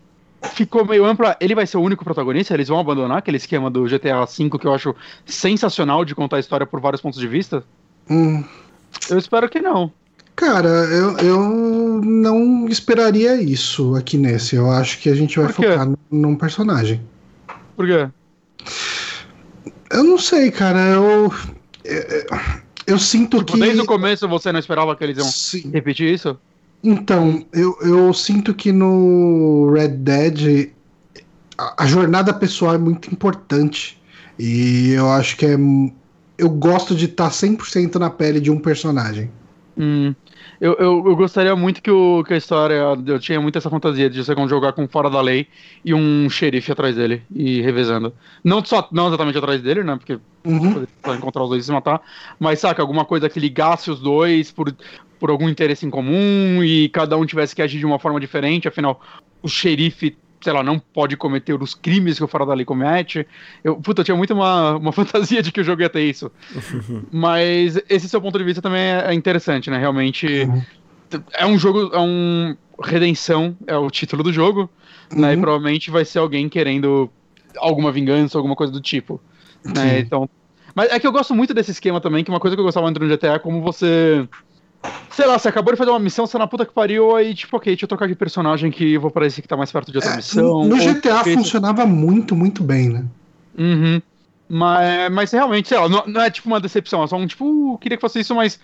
ficou 0.53 0.85
meio 0.85 1.05
ampla. 1.05 1.35
Ele 1.39 1.55
vai 1.55 1.65
ser 1.65 1.77
o 1.77 1.81
único 1.81 2.03
protagonista, 2.03 2.53
eles 2.53 2.67
vão 2.67 2.79
abandonar 2.79 3.17
aquele 3.19 3.37
esquema 3.37 3.69
do 3.69 3.85
GTA 3.85 4.25
V 4.25 4.57
que 4.59 4.67
eu 4.67 4.73
acho 4.73 4.95
sensacional 5.25 6.03
de 6.03 6.13
contar 6.13 6.37
a 6.37 6.39
história 6.39 6.65
por 6.65 6.79
vários 6.79 7.01
pontos 7.01 7.19
de 7.19 7.27
vista. 7.27 7.63
Hum. 8.09 8.43
Eu 9.09 9.17
espero 9.17 9.49
que 9.49 9.61
não. 9.61 9.91
Cara, 10.35 10.67
eu, 10.67 11.17
eu 11.17 12.01
não 12.03 12.67
esperaria 12.67 13.41
isso 13.41 13.95
aqui 13.95 14.17
nesse. 14.17 14.55
Eu 14.55 14.69
acho 14.69 14.99
que 14.99 15.09
a 15.09 15.15
gente 15.15 15.39
vai 15.39 15.51
focar 15.51 15.89
num 16.11 16.35
personagem. 16.35 17.01
Por 17.75 17.87
quê? 17.87 18.07
Eu 19.89 20.03
não 20.03 20.17
sei, 20.17 20.51
cara. 20.51 20.79
Eu. 20.79 21.33
Eu, 22.85 22.99
sinto 22.99 23.39
tipo, 23.39 23.53
que. 23.53 23.59
Desde 23.59 23.81
o 23.81 23.85
começo 23.85 24.27
você 24.27 24.51
não 24.51 24.59
esperava 24.59 24.95
que 24.95 25.03
eles 25.03 25.17
iam 25.17 25.27
Sim. 25.27 25.71
repetir 25.71 26.13
isso? 26.13 26.37
Então, 26.83 27.45
eu, 27.53 27.77
eu 27.81 28.13
sinto 28.13 28.53
que 28.53 28.71
no 28.71 29.71
Red 29.73 29.89
Dead 29.89 30.71
a, 31.57 31.83
a 31.83 31.87
jornada 31.87 32.33
pessoal 32.33 32.75
é 32.75 32.77
muito 32.77 33.11
importante. 33.11 33.99
E 34.37 34.91
eu 34.91 35.09
acho 35.09 35.35
que 35.37 35.45
é. 35.45 35.57
Eu 36.37 36.49
gosto 36.49 36.95
de 36.95 37.05
estar 37.05 37.25
tá 37.25 37.31
100% 37.31 37.95
na 37.95 38.09
pele 38.09 38.39
de 38.39 38.51
um 38.51 38.59
personagem. 38.59 39.31
Hum. 39.75 40.13
Eu, 40.59 40.73
eu, 40.73 41.03
eu, 41.05 41.15
gostaria 41.15 41.55
muito 41.55 41.81
que, 41.81 41.91
o, 41.91 42.23
que 42.23 42.33
a 42.33 42.37
história. 42.37 42.81
Eu 43.05 43.19
tinha 43.19 43.39
muito 43.39 43.57
essa 43.57 43.69
fantasia 43.69 44.09
de 44.09 44.23
você 44.23 44.33
jogar 44.47 44.73
com 44.73 44.87
fora 44.87 45.09
da 45.09 45.21
lei 45.21 45.47
e 45.85 45.93
um 45.93 46.29
xerife 46.29 46.71
atrás 46.71 46.95
dele 46.95 47.21
e 47.33 47.61
revezando. 47.61 48.13
Não, 48.43 48.63
só, 48.65 48.87
não 48.91 49.07
exatamente 49.07 49.37
atrás 49.37 49.61
dele, 49.61 49.83
né? 49.83 49.95
Porque 49.95 50.19
uhum. 50.45 50.85
encontrar 51.15 51.43
os 51.43 51.49
dois 51.49 51.63
e 51.63 51.65
se 51.65 51.71
matar. 51.71 52.01
Mas 52.39 52.59
saca, 52.59 52.81
alguma 52.81 53.05
coisa 53.05 53.29
que 53.29 53.39
ligasse 53.39 53.91
os 53.91 53.99
dois 53.99 54.51
por, 54.51 54.75
por 55.19 55.29
algum 55.29 55.47
interesse 55.47 55.85
em 55.85 55.89
comum 55.89 56.63
e 56.63 56.89
cada 56.89 57.15
um 57.17 57.25
tivesse 57.25 57.55
que 57.55 57.61
agir 57.61 57.79
de 57.79 57.85
uma 57.85 57.99
forma 57.99 58.19
diferente. 58.19 58.67
Afinal, 58.67 58.99
o 59.43 59.47
xerife 59.47 60.17
sei 60.41 60.53
lá, 60.53 60.63
não 60.63 60.79
pode 60.79 61.17
cometer 61.17 61.53
os 61.53 61.73
crimes 61.73 62.17
que 62.17 62.23
o 62.23 62.27
Fora 62.27 62.45
da 62.45 62.53
Lei 62.53 62.65
comete. 62.65 63.27
Eu, 63.63 63.75
puta, 63.77 64.01
eu 64.01 64.05
tinha 64.05 64.17
muito 64.17 64.33
uma, 64.33 64.77
uma 64.77 64.91
fantasia 64.93 65.41
de 65.41 65.51
que 65.51 65.61
o 65.61 65.63
jogo 65.63 65.81
ia 65.81 65.89
ter 65.89 66.01
isso. 66.01 66.31
Mas 67.11 67.81
esse 67.89 68.07
seu 68.07 68.21
ponto 68.21 68.37
de 68.37 68.43
vista 68.43 68.61
também 68.61 68.81
é 68.81 69.13
interessante, 69.13 69.69
né? 69.69 69.77
Realmente 69.77 70.43
uhum. 70.43 70.63
é 71.33 71.45
um 71.45 71.57
jogo, 71.57 71.91
é 71.93 71.99
um 71.99 72.55
redenção, 72.83 73.57
é 73.65 73.75
o 73.75 73.89
título 73.89 74.23
do 74.23 74.31
jogo, 74.31 74.69
uhum. 75.11 75.21
né? 75.21 75.33
E 75.33 75.35
uhum. 75.35 75.41
provavelmente 75.41 75.89
vai 75.89 76.05
ser 76.05 76.19
alguém 76.19 76.47
querendo 76.47 77.09
alguma 77.57 77.91
vingança, 77.91 78.37
alguma 78.37 78.55
coisa 78.55 78.71
do 78.71 78.81
tipo. 78.81 79.19
Né? 79.65 79.99
Então, 79.99 80.29
mas 80.77 80.91
é 80.91 80.99
que 80.99 81.07
eu 81.07 81.11
gosto 81.11 81.33
muito 81.33 81.55
desse 81.55 81.71
esquema 81.71 81.99
também, 81.99 82.23
que 82.23 82.29
uma 82.29 82.39
coisa 82.39 82.55
que 82.55 82.59
eu 82.59 82.63
gostava 82.63 82.85
muito 82.85 82.99
no 82.99 83.09
GTA 83.09 83.33
é 83.33 83.39
como 83.39 83.61
você 83.61 84.29
Sei 85.09 85.25
lá, 85.25 85.37
você 85.37 85.47
acabou 85.47 85.73
de 85.73 85.77
fazer 85.77 85.91
uma 85.91 85.99
missão, 85.99 86.27
você 86.27 86.37
na 86.37 86.47
puta 86.47 86.65
que 86.65 86.73
pariu, 86.73 87.15
aí 87.15 87.33
tipo, 87.33 87.57
ok, 87.57 87.73
deixa 87.73 87.85
eu 87.85 87.89
trocar 87.89 88.07
de 88.07 88.15
personagem 88.15 88.69
que 88.69 88.93
eu 88.93 89.01
vou 89.01 89.11
para 89.11 89.25
esse 89.25 89.41
que 89.41 89.47
tá 89.47 89.57
mais 89.57 89.71
perto 89.71 89.91
de 89.91 89.97
outra 89.97 90.13
é, 90.13 90.15
missão. 90.17 90.65
No 90.65 90.77
GTA 90.77 91.23
funcionava 91.23 91.85
muito, 91.85 92.35
muito 92.35 92.63
bem, 92.63 92.89
né? 92.89 93.05
Uhum. 93.57 94.01
Mas, 94.49 95.11
mas 95.11 95.31
realmente, 95.31 95.67
sei 95.67 95.77
lá, 95.77 95.89
não, 95.89 96.03
não, 96.07 96.21
é 96.21 96.29
tipo 96.29 96.47
uma 96.47 96.59
decepção, 96.59 97.03
é 97.03 97.07
só 97.07 97.17
um 97.17 97.27
tipo, 97.27 97.77
queria 97.79 97.97
que 97.97 98.01
fosse 98.01 98.19
isso, 98.19 98.33
mas 98.33 98.59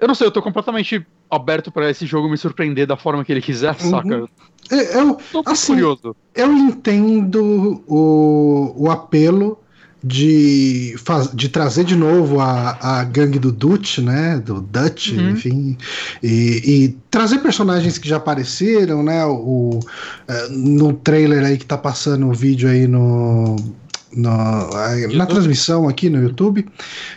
eu 0.00 0.06
não 0.06 0.14
sei, 0.14 0.26
eu 0.26 0.30
tô 0.30 0.40
completamente 0.40 1.04
aberto 1.28 1.72
para 1.72 1.90
esse 1.90 2.06
jogo 2.06 2.28
me 2.28 2.38
surpreender 2.38 2.86
da 2.86 2.96
forma 2.96 3.24
que 3.24 3.32
ele 3.32 3.42
quiser, 3.42 3.74
uhum. 3.80 3.90
saca? 3.90 4.28
É, 4.70 4.98
eu, 4.98 5.18
tô 5.32 5.42
assim, 5.46 5.74
curioso. 5.74 6.14
Eu 6.34 6.52
entendo 6.52 7.82
o, 7.86 8.74
o 8.76 8.90
apelo 8.90 9.58
de, 10.02 10.94
faz, 10.98 11.30
de 11.32 11.48
trazer 11.48 11.84
de 11.84 11.96
novo 11.96 12.40
a, 12.40 12.78
a 12.80 13.04
gangue 13.04 13.38
do 13.38 13.50
Dutch, 13.50 13.98
né? 13.98 14.38
Do 14.44 14.60
Dutch, 14.60 15.12
uhum. 15.12 15.30
enfim. 15.30 15.78
E, 16.22 16.62
e, 16.64 16.96
trazer 17.10 17.38
personagens 17.38 17.98
que 17.98 18.08
já 18.08 18.16
apareceram, 18.16 19.02
né? 19.02 19.24
O, 19.24 19.80
uh, 19.80 20.52
no 20.52 20.92
trailer 20.92 21.44
aí 21.44 21.56
que 21.56 21.66
tá 21.66 21.78
passando 21.78 22.28
o 22.28 22.32
vídeo 22.32 22.68
aí 22.68 22.86
no. 22.86 23.56
no 24.12 24.70
na 25.14 25.26
transmissão 25.26 25.88
aqui 25.88 26.08
no 26.10 26.22
YouTube. 26.22 26.66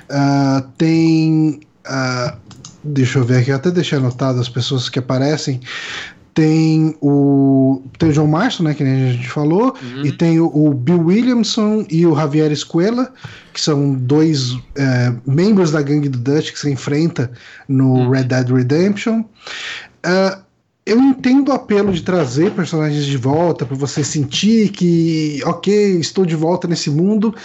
Uh, 0.09 0.67
tem. 0.77 1.59
Uh, 1.85 2.37
deixa 2.83 3.19
eu 3.19 3.25
ver 3.25 3.39
aqui, 3.39 3.51
eu 3.51 3.55
até 3.55 3.71
deixei 3.71 3.97
anotado 3.97 4.39
as 4.39 4.47
pessoas 4.47 4.89
que 4.89 4.99
aparecem 4.99 5.59
tem 6.39 6.95
o 7.01 7.81
tem 7.97 8.07
o 8.07 8.13
João 8.13 8.27
Marston, 8.27 8.63
né, 8.63 8.73
que 8.73 8.81
a 8.81 9.11
gente 9.11 9.27
falou, 9.27 9.75
uhum. 9.83 10.05
e 10.05 10.11
tem 10.13 10.39
o, 10.39 10.45
o, 10.45 10.73
Bill 10.73 11.07
Williamson 11.07 11.85
e 11.89 12.07
o 12.07 12.15
Javier 12.15 12.49
Escuela, 12.49 13.11
que 13.53 13.59
são 13.59 13.93
dois 13.93 14.57
é, 14.77 15.13
membros 15.27 15.71
da 15.71 15.81
gangue 15.81 16.07
do 16.07 16.17
Dutch 16.17 16.53
que 16.53 16.59
se 16.59 16.71
enfrenta 16.71 17.29
no 17.67 17.89
uhum. 17.89 18.09
Red 18.09 18.23
Dead 18.23 18.49
Redemption. 18.49 19.19
Uh, 19.19 20.41
eu 20.85 20.97
entendo 20.97 21.49
o 21.49 21.51
apelo 21.51 21.91
de 21.91 22.03
trazer 22.03 22.51
personagens 22.51 23.05
de 23.05 23.17
volta 23.17 23.65
para 23.65 23.75
você 23.75 24.01
sentir 24.01 24.69
que, 24.69 25.41
ok, 25.43 25.99
estou 25.99 26.25
de 26.25 26.37
volta 26.37 26.69
nesse 26.69 26.89
mundo, 26.89 27.35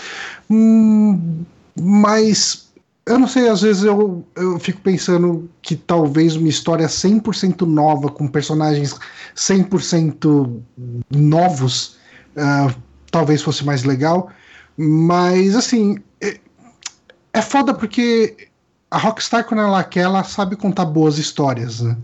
hum, 0.49 1.43
mas 1.77 2.64
eu 3.07 3.19
não 3.19 3.29
sei, 3.29 3.49
às 3.49 3.61
vezes 3.61 3.85
eu, 3.85 4.27
eu 4.35 4.59
fico 4.59 4.81
pensando 4.81 5.51
que 5.61 5.77
talvez 5.77 6.37
uma 6.37 6.49
história 6.49 6.87
100% 6.87 7.67
nova, 7.67 8.09
com 8.09 8.27
personagens 8.27 8.99
100% 9.37 10.63
novos, 11.11 11.99
uh, 12.37 12.75
talvez 13.11 13.43
fosse 13.43 13.65
mais 13.65 13.85
legal. 13.85 14.31
Mas, 14.77 15.55
assim, 15.55 15.99
é, 16.21 16.39
é 17.33 17.43
foda 17.43 17.75
porque 17.75 18.49
a 18.91 18.97
Rockstar, 18.97 19.45
quando 19.45 19.61
ela 19.61 19.85
quer, 19.85 20.01
ela 20.01 20.25
sabe 20.25 20.57
contar 20.57 20.87
boas 20.87 21.19
histórias, 21.19 21.81
né? 21.81 21.97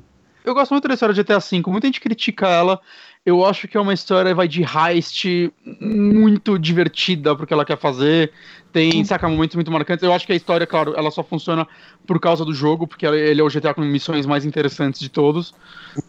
Eu 0.45 0.55
gosto 0.55 0.73
muito 0.73 0.89
da 0.89 0.95
história 0.95 1.15
de 1.15 1.23
GTA 1.23 1.39
V, 1.39 1.63
muita 1.67 1.87
gente 1.87 2.01
critica 2.01 2.47
ela. 2.47 2.81
Eu 3.25 3.45
acho 3.45 3.69
que 3.69 3.77
é 3.77 3.81
uma 3.81 3.93
história 3.93 4.35
vai 4.35 4.49
de 4.49 4.63
heist 4.63 5.53
muito 5.79 6.59
divertida 6.59 7.37
porque 7.37 7.53
ela 7.53 7.67
quer 7.67 7.77
fazer. 7.77 8.33
Tem, 8.73 9.05
saca, 9.05 9.29
momentos 9.29 9.55
muito 9.57 9.71
marcantes. 9.71 10.03
Eu 10.03 10.13
acho 10.13 10.27
que 10.27 10.33
a 10.33 10.37
história, 10.37 10.67
claro, 10.67 10.95
ela 10.97 11.11
só 11.11 11.23
funciona 11.23 11.69
por 12.07 12.19
causa 12.19 12.45
do 12.45 12.55
jogo, 12.55 12.87
porque 12.87 13.05
ele 13.05 13.41
é 13.41 13.45
o 13.45 13.49
GTA 13.49 13.75
com 13.75 13.83
missões 13.83 14.25
mais 14.25 14.47
interessantes 14.47 15.01
de 15.01 15.11
todos. 15.11 15.53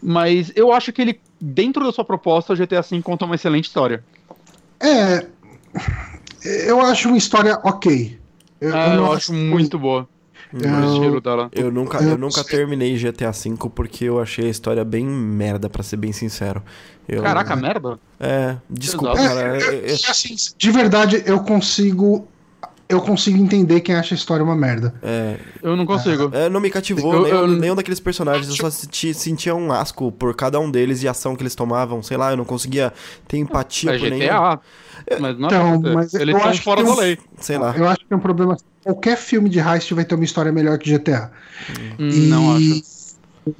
Mas 0.02 0.52
eu 0.56 0.72
acho 0.72 0.90
que 0.90 1.02
ele, 1.02 1.20
dentro 1.38 1.84
da 1.84 1.92
sua 1.92 2.04
proposta, 2.04 2.54
o 2.54 2.56
GTA 2.56 2.80
V 2.80 3.02
conta 3.02 3.26
uma 3.26 3.34
excelente 3.34 3.64
história. 3.64 4.02
É. 4.80 5.26
Eu 6.66 6.80
acho 6.80 7.08
uma 7.08 7.18
história 7.18 7.58
ok. 7.62 8.18
Eu, 8.58 8.74
é, 8.74 8.88
eu, 8.88 8.92
eu 8.94 9.12
acho 9.12 9.34
muito 9.34 9.78
boa. 9.78 10.08
Eu, 11.52 11.64
eu 11.64 11.72
nunca, 11.72 12.02
eu 12.02 12.18
nunca 12.18 12.44
terminei 12.44 12.96
GTA 12.96 13.30
V 13.30 13.70
porque 13.74 14.04
eu 14.04 14.20
achei 14.20 14.46
a 14.46 14.50
história 14.50 14.84
bem 14.84 15.06
merda, 15.06 15.70
para 15.70 15.82
ser 15.82 15.96
bem 15.96 16.12
sincero. 16.12 16.62
Eu, 17.08 17.22
Caraca, 17.22 17.56
merda? 17.56 17.98
É, 18.18 18.56
desculpa, 18.70 19.18
é, 19.20 19.28
cara. 19.28 19.58
É, 19.58 19.92
assim, 20.08 20.34
de 20.56 20.70
verdade, 20.70 21.22
eu 21.26 21.40
consigo 21.40 22.28
eu 22.92 23.00
consigo 23.00 23.38
entender 23.38 23.80
quem 23.80 23.94
acha 23.94 24.14
a 24.14 24.16
história 24.16 24.44
uma 24.44 24.54
merda. 24.54 24.94
É, 25.02 25.36
eu 25.62 25.74
não 25.74 25.86
consigo. 25.86 26.30
É, 26.34 26.48
não 26.50 26.60
me 26.60 26.68
cativou 26.68 27.14
eu, 27.14 27.22
nenhum, 27.22 27.36
eu, 27.36 27.48
nenhum 27.48 27.74
daqueles 27.74 27.98
personagens. 27.98 28.48
Eu 28.48 28.54
só 28.54 28.68
senti, 28.70 29.14
sentia 29.14 29.54
um 29.54 29.72
asco 29.72 30.12
por 30.12 30.34
cada 30.34 30.60
um 30.60 30.70
deles 30.70 31.02
e 31.02 31.08
a 31.08 31.12
ação 31.12 31.34
que 31.34 31.42
eles 31.42 31.54
tomavam. 31.54 32.02
Sei 32.02 32.16
lá, 32.16 32.30
eu 32.30 32.36
não 32.36 32.44
conseguia 32.44 32.92
ter 33.26 33.38
empatia 33.38 33.94
é 33.94 33.98
por 33.98 34.04
GTA, 34.04 34.16
nenhum. 34.16 34.58
Mas 35.20 35.38
não 35.38 35.46
então, 35.48 35.80
mas 35.94 36.14
eles 36.14 36.36
estão 36.36 36.54
fora 36.56 36.84
da 36.84 36.94
lei. 36.94 37.18
Sei 37.38 37.56
lá. 37.56 37.74
Eu 37.76 37.88
acho 37.88 38.00
que 38.00 38.06
tem 38.06 38.18
um 38.18 38.20
problema. 38.20 38.56
Qualquer 38.84 39.16
filme 39.16 39.48
de 39.48 39.58
heist 39.58 39.92
vai 39.94 40.04
ter 40.04 40.14
uma 40.14 40.24
história 40.24 40.52
melhor 40.52 40.76
que 40.78 40.92
GTA. 40.92 41.32
Hum, 41.98 42.08
e... 42.10 42.26
Não 42.28 42.56
acho. 42.56 43.01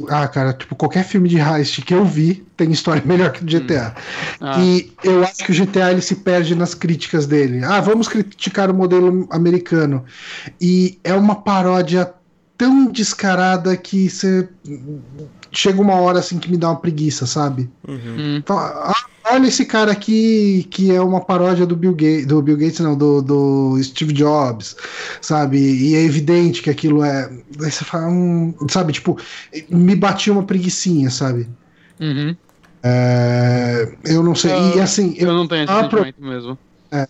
Ah, 0.09 0.29
cara, 0.29 0.53
tipo, 0.53 0.77
qualquer 0.77 1.05
filme 1.05 1.29
de 1.29 1.39
heist 1.39 1.83
que 1.83 1.95
eu 1.95 2.05
vi 2.05 2.47
tem 2.57 2.71
história 2.71 3.03
melhor 3.07 3.33
que 3.33 3.43
o 3.43 3.47
GTA. 3.47 3.95
Hum. 3.97 4.37
Ah. 4.41 4.61
E 4.61 4.93
eu 5.03 5.23
acho 5.25 5.39
que 5.45 5.51
o 5.51 5.55
GTA 5.55 5.91
ele 5.91 6.01
se 6.01 6.17
perde 6.17 6.55
nas 6.55 6.75
críticas 6.75 7.27
dele. 7.27 7.65
Ah, 7.65 7.81
vamos 7.81 8.09
criticar 8.09 8.71
o 8.71 8.75
modelo 8.75 9.27
americano. 9.31 10.05
E 10.61 10.99
é 11.03 11.15
uma 11.15 11.37
paródia 11.37 12.13
tão 12.57 12.87
descarada 12.87 13.77
que 13.77 14.09
você 14.09 14.49
chega 15.51 15.81
uma 15.81 15.95
hora 15.95 16.21
assim 16.21 16.39
que 16.39 16.51
me 16.51 16.57
dá 16.57 16.69
uma 16.69 16.81
preguiça, 16.81 17.27
sabe? 17.27 17.69
Uhum. 17.87 18.37
Então, 18.37 18.57
ah, 18.59 19.07
olha 19.25 19.47
esse 19.47 19.65
cara 19.65 19.93
aqui 19.93 20.67
que 20.71 20.93
é 20.93 21.01
uma 21.01 21.21
paródia 21.21 21.67
do 21.67 21.77
Bill 21.77 21.93
Gates, 21.95 22.27
do 22.27 22.43
Bill 22.43 22.57
Gates 22.57 22.81
não, 22.81 22.97
do, 22.97 23.23
do 23.23 23.83
Steve 23.83 24.13
Jobs, 24.13 24.77
sabe? 25.21 25.59
E 25.59 25.95
é 25.95 26.03
evidente 26.03 26.63
que 26.63 26.71
aquilo 26.71 27.05
é, 27.05 27.31
aí 27.61 27.71
você 27.71 27.85
fala, 27.85 28.09
hum, 28.09 28.55
sabe? 28.69 28.93
Tipo, 28.93 29.19
me 29.69 29.95
batia 29.95 30.33
uma 30.33 30.45
preguiçinha, 30.45 31.11
sabe? 31.11 31.49
Uhum. 32.01 32.37
É, 32.83 33.93
eu 34.05 34.23
não 34.23 34.35
sei. 34.35 34.53
Eu, 34.53 34.77
e 34.77 34.81
assim, 34.81 35.15
eu, 35.17 35.29
eu 35.29 35.35
não 35.35 35.47
tenho 35.47 35.65
esse 35.65 35.73
sentimento 35.73 36.15
pro... 36.17 36.29
mesmo. 36.29 36.59
É, 36.91 37.07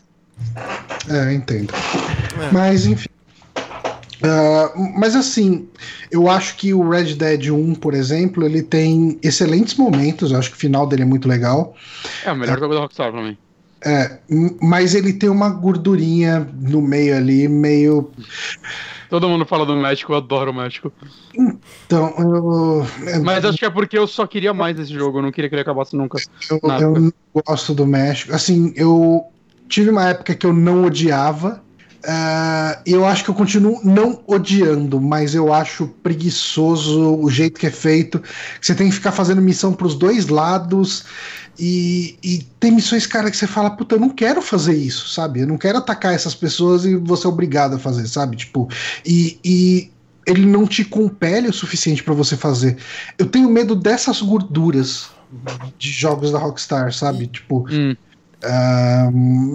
é 1.08 1.32
entendo. 1.32 1.72
É. 2.40 2.52
Mas 2.52 2.86
enfim. 2.86 3.08
Uh, 4.24 4.98
mas 4.98 5.16
assim, 5.16 5.68
eu 6.10 6.28
acho 6.30 6.56
que 6.56 6.72
o 6.72 6.88
Red 6.88 7.14
Dead 7.14 7.50
1, 7.50 7.74
por 7.74 7.94
exemplo, 7.94 8.44
ele 8.44 8.62
tem 8.62 9.18
excelentes 9.22 9.74
momentos. 9.74 10.30
Eu 10.30 10.38
acho 10.38 10.50
que 10.50 10.56
o 10.56 10.60
final 10.60 10.86
dele 10.86 11.02
é 11.02 11.06
muito 11.06 11.28
legal. 11.28 11.74
É 12.24 12.30
o 12.30 12.36
melhor 12.36 12.56
uh, 12.56 12.60
jogo 12.60 12.74
da 12.74 12.80
Rockstar 12.80 13.10
pra 13.10 13.22
mim. 13.22 13.36
É, 13.84 14.18
mas 14.60 14.94
ele 14.94 15.12
tem 15.12 15.28
uma 15.28 15.48
gordurinha 15.48 16.48
no 16.54 16.80
meio 16.80 17.16
ali, 17.16 17.48
meio. 17.48 18.10
Todo 19.10 19.28
mundo 19.28 19.44
fala 19.44 19.66
do 19.66 19.76
México, 19.76 20.12
eu 20.12 20.16
adoro 20.16 20.52
o 20.52 20.54
México. 20.54 20.92
Então, 21.34 22.14
eu. 22.16 22.86
É, 23.08 23.18
mas 23.18 23.44
acho 23.44 23.58
que 23.58 23.64
é 23.64 23.70
porque 23.70 23.98
eu 23.98 24.06
só 24.06 24.26
queria 24.26 24.54
mais 24.54 24.78
esse 24.78 24.92
jogo, 24.92 25.18
eu 25.18 25.22
não 25.22 25.32
queria 25.32 25.50
que 25.50 25.56
ele 25.56 25.62
acabasse 25.62 25.96
nunca. 25.96 26.18
Eu, 26.48 26.60
eu 26.62 27.00
não 27.00 27.12
gosto 27.44 27.74
do 27.74 27.84
México. 27.84 28.32
Assim, 28.32 28.72
eu 28.76 29.24
tive 29.68 29.90
uma 29.90 30.08
época 30.08 30.34
que 30.34 30.46
eu 30.46 30.52
não 30.52 30.84
odiava 30.84 31.60
Uh, 32.04 32.82
eu 32.84 33.06
acho 33.06 33.22
que 33.22 33.30
eu 33.30 33.34
continuo 33.34 33.80
não 33.84 34.20
odiando, 34.26 35.00
mas 35.00 35.36
eu 35.36 35.52
acho 35.52 35.86
preguiçoso 36.02 37.16
o 37.16 37.30
jeito 37.30 37.60
que 37.60 37.66
é 37.66 37.70
feito. 37.70 38.20
Você 38.60 38.74
tem 38.74 38.88
que 38.88 38.94
ficar 38.94 39.12
fazendo 39.12 39.40
missão 39.40 39.72
para 39.72 39.86
os 39.86 39.94
dois 39.94 40.26
lados. 40.26 41.04
E, 41.58 42.16
e, 42.22 42.38
tem 42.58 42.72
missões, 42.72 43.06
cara, 43.06 43.30
que 43.30 43.36
você 43.36 43.46
fala, 43.46 43.70
puta, 43.70 43.94
eu 43.94 44.00
não 44.00 44.08
quero 44.08 44.42
fazer 44.42 44.74
isso, 44.74 45.08
sabe? 45.10 45.40
Eu 45.40 45.46
não 45.46 45.58
quero 45.58 45.78
atacar 45.78 46.12
essas 46.12 46.34
pessoas 46.34 46.84
e 46.84 46.96
você 46.96 47.26
é 47.26 47.30
obrigado 47.30 47.76
a 47.76 47.78
fazer, 47.78 48.08
sabe? 48.08 48.36
Tipo, 48.36 48.68
e, 49.04 49.38
e 49.44 49.90
ele 50.26 50.46
não 50.46 50.66
te 50.66 50.84
compele 50.84 51.48
o 51.48 51.52
suficiente 51.52 52.02
para 52.02 52.14
você 52.14 52.36
fazer. 52.36 52.78
Eu 53.18 53.26
tenho 53.26 53.50
medo 53.50 53.76
dessas 53.76 54.22
gorduras 54.22 55.10
de 55.78 55.90
jogos 55.90 56.32
da 56.32 56.38
Rockstar, 56.38 56.92
sabe? 56.92 57.26
Tipo. 57.28 57.66
Hum. 57.70 57.94
Uh, 58.42 59.12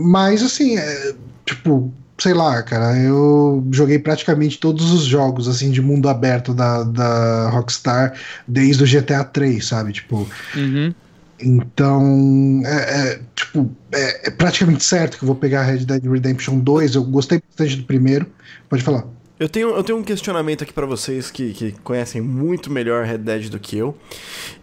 mas 0.08 0.42
assim, 0.42 0.78
é, 0.78 1.14
tipo 1.46 1.92
sei 2.18 2.34
lá, 2.34 2.62
cara, 2.64 2.98
eu 2.98 3.66
joguei 3.72 4.00
praticamente 4.00 4.60
todos 4.60 4.92
os 4.92 5.04
jogos, 5.04 5.48
assim, 5.48 5.72
de 5.72 5.82
mundo 5.82 6.10
aberto 6.10 6.54
da, 6.54 6.84
da 6.84 7.50
Rockstar 7.50 8.14
desde 8.48 8.84
o 8.84 8.88
GTA 8.88 9.24
3, 9.24 9.66
sabe? 9.66 9.94
Tipo. 9.94 10.28
Uhum. 10.56 10.94
Então, 11.40 12.64
é, 12.66 13.12
é, 13.12 13.20
tipo, 13.36 13.70
é, 13.92 14.28
é, 14.28 14.32
praticamente 14.32 14.84
certo 14.84 15.18
que 15.18 15.24
eu 15.24 15.28
vou 15.28 15.36
pegar 15.36 15.62
Red 15.62 15.86
Dead 15.86 16.04
Redemption 16.04 16.58
2. 16.58 16.96
Eu 16.96 17.04
gostei 17.04 17.40
bastante 17.48 17.76
do 17.76 17.84
primeiro. 17.84 18.26
Pode 18.68 18.82
falar. 18.82 19.06
Eu 19.40 19.48
tenho, 19.48 19.70
eu 19.70 19.84
tenho 19.84 20.00
um 20.00 20.04
questionamento 20.04 20.64
aqui 20.64 20.74
para 20.74 20.88
vocês 20.88 21.30
que, 21.30 21.54
que 21.54 21.72
conhecem 21.84 22.20
muito 22.20 22.72
melhor 22.72 23.06
Red 23.06 23.20
Dead 23.20 23.50
do 23.50 23.60
que 23.60 23.78
eu. 23.78 23.96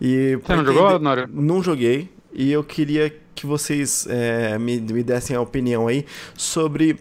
E 0.00 0.36
Você 0.42 0.56
não 0.56 0.64
jogou, 0.64 0.98
Nório? 0.98 1.28
Não 1.32 1.62
joguei. 1.62 2.10
E 2.32 2.50
eu 2.50 2.64
queria 2.64 3.14
que 3.36 3.46
vocês 3.46 4.04
é, 4.10 4.58
me, 4.58 4.80
me 4.80 5.04
dessem 5.04 5.36
a 5.36 5.40
opinião 5.40 5.86
aí 5.86 6.04
sobre 6.36 6.98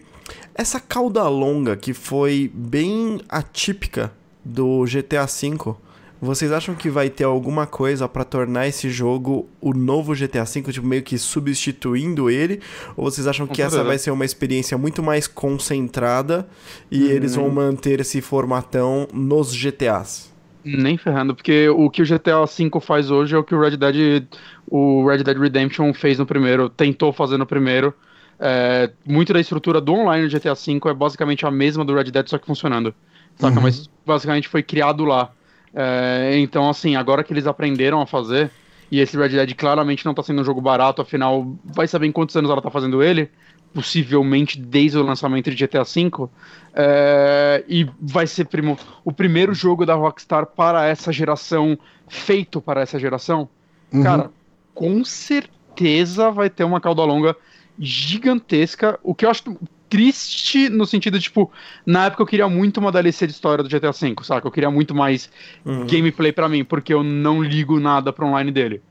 essa 0.54 0.78
cauda 0.78 1.28
longa 1.28 1.76
que 1.76 1.92
foi 1.92 2.50
bem 2.54 3.20
atípica 3.28 4.12
do 4.44 4.84
GTA 4.84 5.26
V. 5.26 5.74
Vocês 6.20 6.52
acham 6.52 6.74
que 6.74 6.88
vai 6.88 7.10
ter 7.10 7.24
alguma 7.24 7.66
coisa 7.66 8.08
para 8.08 8.24
tornar 8.24 8.66
esse 8.66 8.88
jogo 8.88 9.46
o 9.60 9.74
novo 9.74 10.14
GTA 10.14 10.44
V, 10.44 10.72
tipo, 10.72 10.86
meio 10.86 11.02
que 11.02 11.18
substituindo 11.18 12.30
ele? 12.30 12.60
Ou 12.96 13.10
vocês 13.10 13.26
acham 13.26 13.46
que 13.46 13.60
essa 13.60 13.84
vai 13.84 13.98
ser 13.98 14.10
uma 14.10 14.24
experiência 14.24 14.78
muito 14.78 15.02
mais 15.02 15.26
concentrada 15.26 16.48
e 16.90 17.04
hum. 17.04 17.10
eles 17.10 17.34
vão 17.34 17.50
manter 17.50 18.00
esse 18.00 18.22
formatão 18.22 19.06
nos 19.12 19.54
GTAs? 19.54 20.32
Nem 20.64 20.96
ferrando, 20.96 21.34
porque 21.34 21.68
o 21.68 21.90
que 21.90 22.00
o 22.00 22.06
GTA 22.06 22.46
V 22.46 22.80
faz 22.80 23.10
hoje 23.10 23.34
é 23.34 23.38
o 23.38 23.44
que 23.44 23.54
o 23.54 23.60
Red 23.60 23.76
Dead, 23.76 24.24
o 24.66 25.06
Red 25.06 25.22
Dead 25.22 25.36
Redemption 25.36 25.92
fez 25.92 26.18
no 26.18 26.24
primeiro, 26.24 26.70
tentou 26.70 27.12
fazer 27.12 27.36
no 27.36 27.44
primeiro. 27.44 27.92
É, 28.38 28.90
muito 29.06 29.32
da 29.32 29.40
estrutura 29.40 29.80
do 29.80 29.92
online 29.92 30.28
do 30.28 30.38
GTA 30.38 30.54
V 30.54 30.80
é 30.90 30.94
basicamente 30.94 31.46
a 31.46 31.50
mesma 31.50 31.84
do 31.84 31.94
Red 31.94 32.04
Dead, 32.04 32.28
só 32.28 32.38
que 32.38 32.46
funcionando. 32.46 32.94
Saca? 33.36 33.56
Uhum. 33.56 33.62
Mas 33.62 33.88
basicamente 34.06 34.48
foi 34.48 34.62
criado 34.62 35.04
lá. 35.04 35.30
É, 35.74 36.38
então, 36.38 36.68
assim, 36.68 36.96
agora 36.96 37.24
que 37.24 37.32
eles 37.32 37.46
aprenderam 37.46 38.00
a 38.00 38.06
fazer, 38.06 38.50
e 38.90 39.00
esse 39.00 39.16
Red 39.16 39.30
Dead 39.30 39.54
claramente 39.54 40.04
não 40.04 40.12
está 40.12 40.22
sendo 40.22 40.40
um 40.40 40.44
jogo 40.44 40.60
barato, 40.60 41.02
afinal, 41.02 41.56
vai 41.64 41.88
saber 41.88 42.06
em 42.06 42.12
quantos 42.12 42.36
anos 42.36 42.50
ela 42.50 42.60
está 42.60 42.70
fazendo 42.70 43.02
ele, 43.02 43.28
possivelmente 43.72 44.58
desde 44.58 44.96
o 44.96 45.02
lançamento 45.02 45.50
de 45.50 45.56
GTA 45.56 45.82
V, 45.82 46.28
é, 46.74 47.64
e 47.68 47.88
vai 48.00 48.26
ser 48.26 48.44
primo, 48.44 48.78
o 49.04 49.12
primeiro 49.12 49.52
jogo 49.52 49.84
da 49.84 49.94
Rockstar 49.94 50.46
para 50.46 50.86
essa 50.86 51.12
geração, 51.12 51.76
feito 52.08 52.60
para 52.60 52.82
essa 52.82 52.98
geração. 52.98 53.48
Uhum. 53.92 54.02
Cara, 54.04 54.30
com 54.72 55.04
certeza 55.04 56.30
vai 56.30 56.48
ter 56.48 56.62
uma 56.62 56.80
cauda 56.80 57.02
longa 57.02 57.36
gigantesca, 57.78 58.98
o 59.02 59.14
que 59.14 59.24
eu 59.24 59.30
acho 59.30 59.56
triste 59.88 60.68
no 60.68 60.86
sentido, 60.86 61.20
tipo, 61.20 61.52
na 61.86 62.06
época 62.06 62.22
eu 62.22 62.26
queria 62.26 62.48
muito 62.48 62.78
uma 62.78 62.90
DLC 62.90 63.26
de 63.26 63.32
história 63.32 63.62
do 63.62 63.70
GTA 63.70 63.92
V, 63.92 64.14
saca? 64.22 64.46
Eu 64.46 64.50
queria 64.50 64.70
muito 64.70 64.94
mais 64.94 65.30
uhum. 65.64 65.86
gameplay 65.86 66.32
para 66.32 66.48
mim, 66.48 66.64
porque 66.64 66.92
eu 66.92 67.04
não 67.04 67.42
ligo 67.42 67.78
nada 67.78 68.12
pro 68.12 68.26
online 68.26 68.50
dele. 68.50 68.82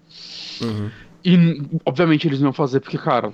Uhum. 0.61 0.89
E, 1.25 1.61
obviamente, 1.85 2.27
eles 2.27 2.39
não 2.39 2.47
vão 2.47 2.53
fazer, 2.53 2.79
porque, 2.81 2.97
cara, 2.97 3.33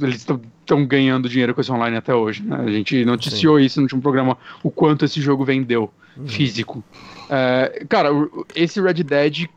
eles 0.00 0.16
estão 0.16 0.86
ganhando 0.86 1.28
dinheiro 1.28 1.54
com 1.54 1.60
esse 1.60 1.70
online 1.70 1.96
até 1.96 2.14
hoje, 2.14 2.42
né? 2.42 2.64
A 2.66 2.70
gente 2.70 3.04
noticiou 3.04 3.58
Sim. 3.58 3.64
isso 3.64 3.80
no 3.80 3.84
último 3.84 4.02
programa, 4.02 4.38
o 4.62 4.70
quanto 4.70 5.04
esse 5.04 5.20
jogo 5.20 5.44
vendeu, 5.44 5.90
uhum. 6.16 6.28
físico. 6.28 6.84
É, 7.28 7.84
cara, 7.88 8.10
esse 8.54 8.80
Red 8.80 9.02
Dead 9.02 9.48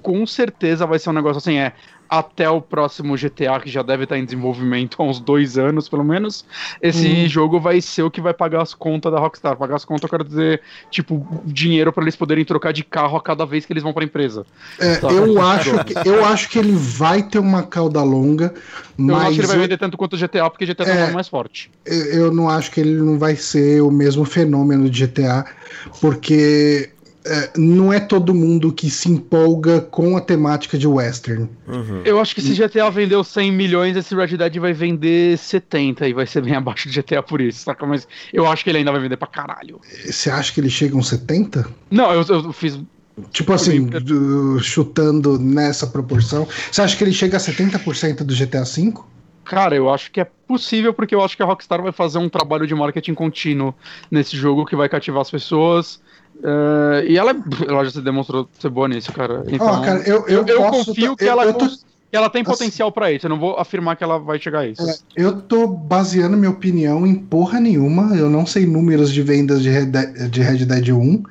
com 0.00 0.26
certeza 0.26 0.86
vai 0.86 0.98
ser 0.98 1.10
um 1.10 1.14
negócio 1.14 1.38
assim, 1.38 1.56
é 1.56 1.72
até 2.18 2.48
o 2.48 2.60
próximo 2.60 3.16
GTA, 3.16 3.60
que 3.60 3.70
já 3.70 3.82
deve 3.82 4.04
estar 4.04 4.18
em 4.18 4.24
desenvolvimento 4.24 5.00
há 5.00 5.04
uns 5.04 5.20
dois 5.20 5.58
anos, 5.58 5.88
pelo 5.88 6.04
menos, 6.04 6.44
esse 6.80 7.06
hum. 7.06 7.28
jogo 7.28 7.60
vai 7.60 7.80
ser 7.80 8.02
o 8.02 8.10
que 8.10 8.20
vai 8.20 8.34
pagar 8.34 8.62
as 8.62 8.74
contas 8.74 9.12
da 9.12 9.18
Rockstar. 9.18 9.56
Pagar 9.56 9.76
as 9.76 9.84
contas, 9.84 10.04
eu 10.04 10.08
quero 10.08 10.24
dizer, 10.24 10.60
tipo, 10.90 11.26
dinheiro 11.44 11.92
para 11.92 12.02
eles 12.04 12.16
poderem 12.16 12.44
trocar 12.44 12.72
de 12.72 12.84
carro 12.84 13.16
a 13.16 13.22
cada 13.22 13.44
vez 13.44 13.66
que 13.66 13.72
eles 13.72 13.82
vão 13.82 13.92
pra 13.92 14.04
empresa. 14.04 14.44
É, 14.78 14.98
eu, 15.02 15.40
acho 15.40 15.84
que, 15.84 16.08
eu 16.08 16.24
acho 16.24 16.48
que 16.48 16.58
ele 16.58 16.72
vai 16.72 17.22
ter 17.22 17.38
uma 17.38 17.62
cauda 17.62 18.02
longa, 18.02 18.54
mas... 18.96 19.08
Eu 19.08 19.16
acho 19.16 19.34
que 19.34 19.40
ele 19.40 19.46
vai 19.46 19.58
vender 19.58 19.78
tanto 19.78 19.96
quanto 19.96 20.14
o 20.14 20.18
GTA, 20.18 20.48
porque 20.50 20.66
GTA 20.66 20.84
é, 20.84 21.10
é 21.10 21.12
mais 21.12 21.28
forte. 21.28 21.70
Eu 21.84 22.32
não 22.32 22.48
acho 22.48 22.70
que 22.70 22.80
ele 22.80 22.94
não 22.94 23.18
vai 23.18 23.36
ser 23.36 23.80
o 23.82 23.90
mesmo 23.90 24.24
fenômeno 24.24 24.88
de 24.88 25.06
GTA, 25.06 25.44
porque 26.00 26.90
não 27.56 27.92
é 27.92 27.98
todo 27.98 28.34
mundo 28.34 28.72
que 28.72 28.90
se 28.90 29.10
empolga 29.10 29.80
com 29.80 30.16
a 30.16 30.20
temática 30.20 30.76
de 30.76 30.86
western. 30.86 31.48
Uhum. 31.66 32.02
Eu 32.04 32.20
acho 32.20 32.34
que 32.34 32.42
se 32.42 32.54
GTA 32.54 32.90
vendeu 32.90 33.24
100 33.24 33.50
milhões, 33.52 33.96
esse 33.96 34.14
Red 34.14 34.36
Dead 34.36 34.56
vai 34.58 34.72
vender 34.72 35.38
70 35.38 36.06
e 36.06 36.12
vai 36.12 36.26
ser 36.26 36.42
bem 36.42 36.54
abaixo 36.54 36.88
do 36.88 36.94
GTA 36.94 37.22
por 37.22 37.40
isso, 37.40 37.60
saca? 37.60 37.86
Mas 37.86 38.06
eu 38.32 38.46
acho 38.46 38.62
que 38.62 38.70
ele 38.70 38.78
ainda 38.78 38.92
vai 38.92 39.00
vender 39.00 39.16
pra 39.16 39.26
caralho. 39.26 39.80
Você 40.04 40.30
acha 40.30 40.52
que 40.52 40.60
ele 40.60 40.70
chega 40.70 40.94
a 40.94 40.98
uns 40.98 41.08
70? 41.08 41.66
Não, 41.90 42.12
eu, 42.12 42.22
eu 42.28 42.52
fiz 42.52 42.78
Tipo 43.30 43.52
assim, 43.52 43.88
chutando 44.60 45.38
nessa 45.38 45.86
proporção. 45.86 46.48
Você 46.70 46.82
acha 46.82 46.96
que 46.96 47.04
ele 47.04 47.12
chega 47.12 47.36
a 47.36 47.40
70% 47.40 48.24
do 48.24 48.34
GTA 48.34 48.64
V? 48.64 48.92
Cara, 49.44 49.76
eu 49.76 49.88
acho 49.88 50.10
que 50.10 50.20
é 50.20 50.24
possível, 50.24 50.92
porque 50.92 51.14
eu 51.14 51.22
acho 51.22 51.36
que 51.36 51.42
a 51.42 51.46
Rockstar 51.46 51.80
vai 51.80 51.92
fazer 51.92 52.18
um 52.18 52.28
trabalho 52.28 52.66
de 52.66 52.74
marketing 52.74 53.14
contínuo 53.14 53.74
nesse 54.10 54.36
jogo 54.36 54.64
que 54.64 54.74
vai 54.74 54.88
cativar 54.88 55.20
as 55.20 55.30
pessoas. 55.30 56.00
Uh, 56.36 57.06
e 57.06 57.16
ela, 57.16 57.34
ela 57.66 57.84
já 57.84 57.90
se 57.90 58.00
demonstrou 58.00 58.48
ser 58.58 58.68
boa 58.68 58.88
nisso, 58.88 59.12
cara. 59.12 59.44
Então, 59.46 59.80
oh, 59.80 59.82
cara, 59.82 60.00
eu, 60.00 60.26
eu, 60.26 60.46
eu 60.46 60.62
confio 60.64 61.16
que, 61.16 61.24
eu, 61.24 61.28
ela, 61.28 61.52
tô... 61.52 61.66
que 61.66 61.76
ela 62.12 62.28
tem 62.28 62.42
assim, 62.42 62.50
potencial 62.50 62.92
para 62.92 63.12
isso. 63.12 63.26
Eu 63.26 63.30
não 63.30 63.38
vou 63.38 63.56
afirmar 63.56 63.96
que 63.96 64.04
ela 64.04 64.18
vai 64.18 64.38
chegar 64.38 64.60
a 64.60 64.66
isso. 64.66 64.82
É, 64.82 64.96
eu 65.16 65.40
tô 65.40 65.66
baseando 65.66 66.36
minha 66.36 66.50
opinião 66.50 67.06
em 67.06 67.14
porra 67.14 67.60
nenhuma. 67.60 68.14
Eu 68.16 68.28
não 68.28 68.44
sei 68.46 68.66
números 68.66 69.12
de 69.12 69.22
vendas 69.22 69.62
de 69.62 69.70
Red 69.70 69.86
Dead, 69.86 70.30
de 70.30 70.42
Red 70.42 70.64
Dead 70.64 70.88
1. 70.88 71.14
Uh, 71.14 71.24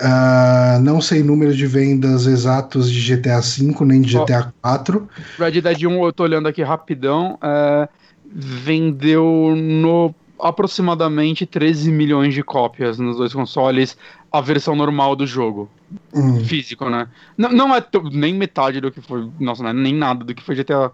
ah, 0.00 0.78
não 0.82 1.00
sei 1.00 1.22
números 1.22 1.56
de 1.56 1.66
vendas 1.66 2.26
exatos 2.26 2.90
de 2.90 3.16
GTA 3.16 3.40
V 3.40 3.84
nem 3.84 4.00
de 4.00 4.18
GTA 4.18 4.52
IV. 4.64 5.02
Red 5.38 5.60
Dead 5.60 5.84
1, 5.84 6.04
eu 6.04 6.12
tô 6.12 6.24
olhando 6.24 6.48
aqui 6.48 6.62
rapidão. 6.62 7.38
Uh, 7.40 7.88
vendeu 8.34 9.54
no 9.56 10.12
aproximadamente 10.40 11.46
13 11.46 11.90
milhões 11.90 12.34
de 12.34 12.42
cópias 12.42 12.98
nos 12.98 13.16
dois 13.16 13.32
consoles, 13.32 13.96
a 14.34 14.40
versão 14.40 14.74
normal 14.74 15.14
do 15.14 15.24
jogo. 15.24 15.70
Hum. 16.12 16.44
Físico, 16.44 16.90
né? 16.90 17.06
Não, 17.38 17.52
não 17.52 17.74
é 17.74 17.84
nem 18.10 18.34
metade 18.34 18.80
do 18.80 18.90
que 18.90 19.00
foi. 19.00 19.30
Nossa, 19.38 19.62
não 19.62 19.70
é 19.70 19.72
nem 19.72 19.94
nada 19.94 20.24
do 20.24 20.34
que 20.34 20.42
foi 20.42 20.56
GTA 20.56 20.90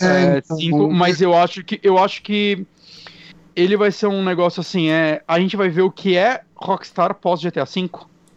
é, 0.00 0.06
é, 0.06 0.38
então, 0.38 0.56
5, 0.56 0.90
mas 0.90 1.20
eu 1.20 1.32
acho 1.36 1.62
que 1.62 1.78
eu 1.84 1.98
acho 1.98 2.20
que 2.22 2.66
ele 3.54 3.76
vai 3.76 3.92
ser 3.92 4.08
um 4.08 4.24
negócio 4.24 4.60
assim, 4.60 4.88
é, 4.88 5.22
a 5.26 5.38
gente 5.38 5.56
vai 5.56 5.68
ver 5.68 5.82
o 5.82 5.90
que 5.90 6.16
é 6.16 6.42
Rockstar 6.56 7.14
pós 7.14 7.40
GTA 7.40 7.64
V. 7.64 7.90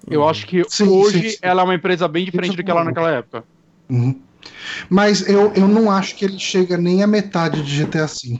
Eu 0.07 0.21
uhum. 0.21 0.29
acho 0.29 0.45
que 0.45 0.63
sim, 0.69 0.87
hoje 0.87 1.21
sim, 1.21 1.29
sim. 1.29 1.37
ela 1.41 1.61
é 1.61 1.65
uma 1.65 1.75
empresa 1.75 2.07
bem 2.07 2.23
diferente 2.23 2.55
do 2.55 2.63
que 2.63 2.69
ela 2.69 2.81
é 2.81 2.83
naquela 2.83 3.09
época. 3.09 3.43
Uhum. 3.89 4.21
Mas 4.87 5.27
eu, 5.27 5.51
eu 5.53 5.67
não 5.67 5.89
acho 5.89 6.15
que 6.15 6.25
ele 6.25 6.37
chega 6.37 6.77
nem 6.77 7.01
a 7.01 7.07
metade 7.07 7.63
de 7.63 7.83
GTA 7.83 8.05
V. 8.05 8.37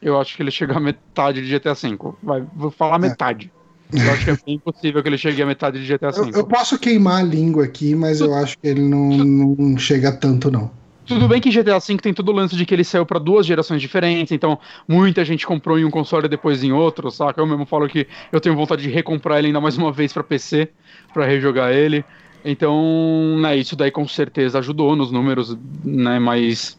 Eu 0.00 0.20
acho 0.20 0.34
que 0.34 0.42
ele 0.42 0.50
chega 0.50 0.76
a 0.76 0.80
metade 0.80 1.40
de 1.40 1.56
GTA 1.56 1.74
V. 1.74 2.14
Vai, 2.20 2.44
vou 2.52 2.70
falar 2.72 2.96
é. 2.96 2.98
metade. 2.98 3.52
Eu 3.92 4.12
acho 4.12 4.24
que 4.24 4.30
é 4.30 4.38
bem 4.46 4.54
impossível 4.56 5.02
que 5.02 5.08
ele 5.08 5.18
chegue 5.18 5.42
a 5.42 5.46
metade 5.46 5.84
de 5.84 5.92
GTA 5.92 6.10
V. 6.10 6.20
Eu, 6.20 6.30
eu, 6.30 6.46
posso 6.46 6.78
queimar 6.78 7.20
a 7.20 7.22
língua 7.22 7.64
aqui, 7.64 7.94
mas 7.94 8.20
eu 8.20 8.34
acho 8.34 8.58
que 8.58 8.66
ele 8.66 8.80
não, 8.80 9.08
não 9.08 9.78
chega 9.78 10.10
tanto, 10.12 10.50
não. 10.50 10.70
Tudo 11.04 11.28
bem 11.28 11.40
que 11.40 11.50
GTA 11.50 11.78
V 11.78 11.96
tem 11.98 12.14
todo 12.14 12.28
o 12.28 12.32
lance 12.32 12.56
de 12.56 12.64
que 12.64 12.72
ele 12.72 12.84
saiu 12.84 13.04
para 13.04 13.18
duas 13.18 13.44
gerações 13.44 13.82
diferentes, 13.82 14.32
então 14.32 14.58
muita 14.88 15.24
gente 15.24 15.46
comprou 15.46 15.78
em 15.78 15.84
um 15.84 15.90
console 15.90 16.26
e 16.26 16.28
depois 16.28 16.62
em 16.62 16.72
outro, 16.72 17.10
saca? 17.10 17.40
Eu 17.40 17.46
mesmo 17.46 17.66
falo 17.66 17.88
que 17.88 18.06
eu 18.30 18.40
tenho 18.40 18.54
vontade 18.54 18.82
de 18.82 18.88
recomprar 18.88 19.38
ele 19.38 19.48
ainda 19.48 19.60
mais 19.60 19.76
uma 19.76 19.92
vez 19.92 20.12
para 20.12 20.22
PC, 20.22 20.68
para 21.12 21.26
rejogar 21.26 21.72
ele. 21.72 22.04
Então, 22.44 23.38
né, 23.40 23.56
isso 23.56 23.76
daí 23.76 23.90
com 23.90 24.06
certeza 24.06 24.58
ajudou 24.58 24.96
nos 24.96 25.10
números, 25.10 25.56
né, 25.84 26.18
mas 26.18 26.76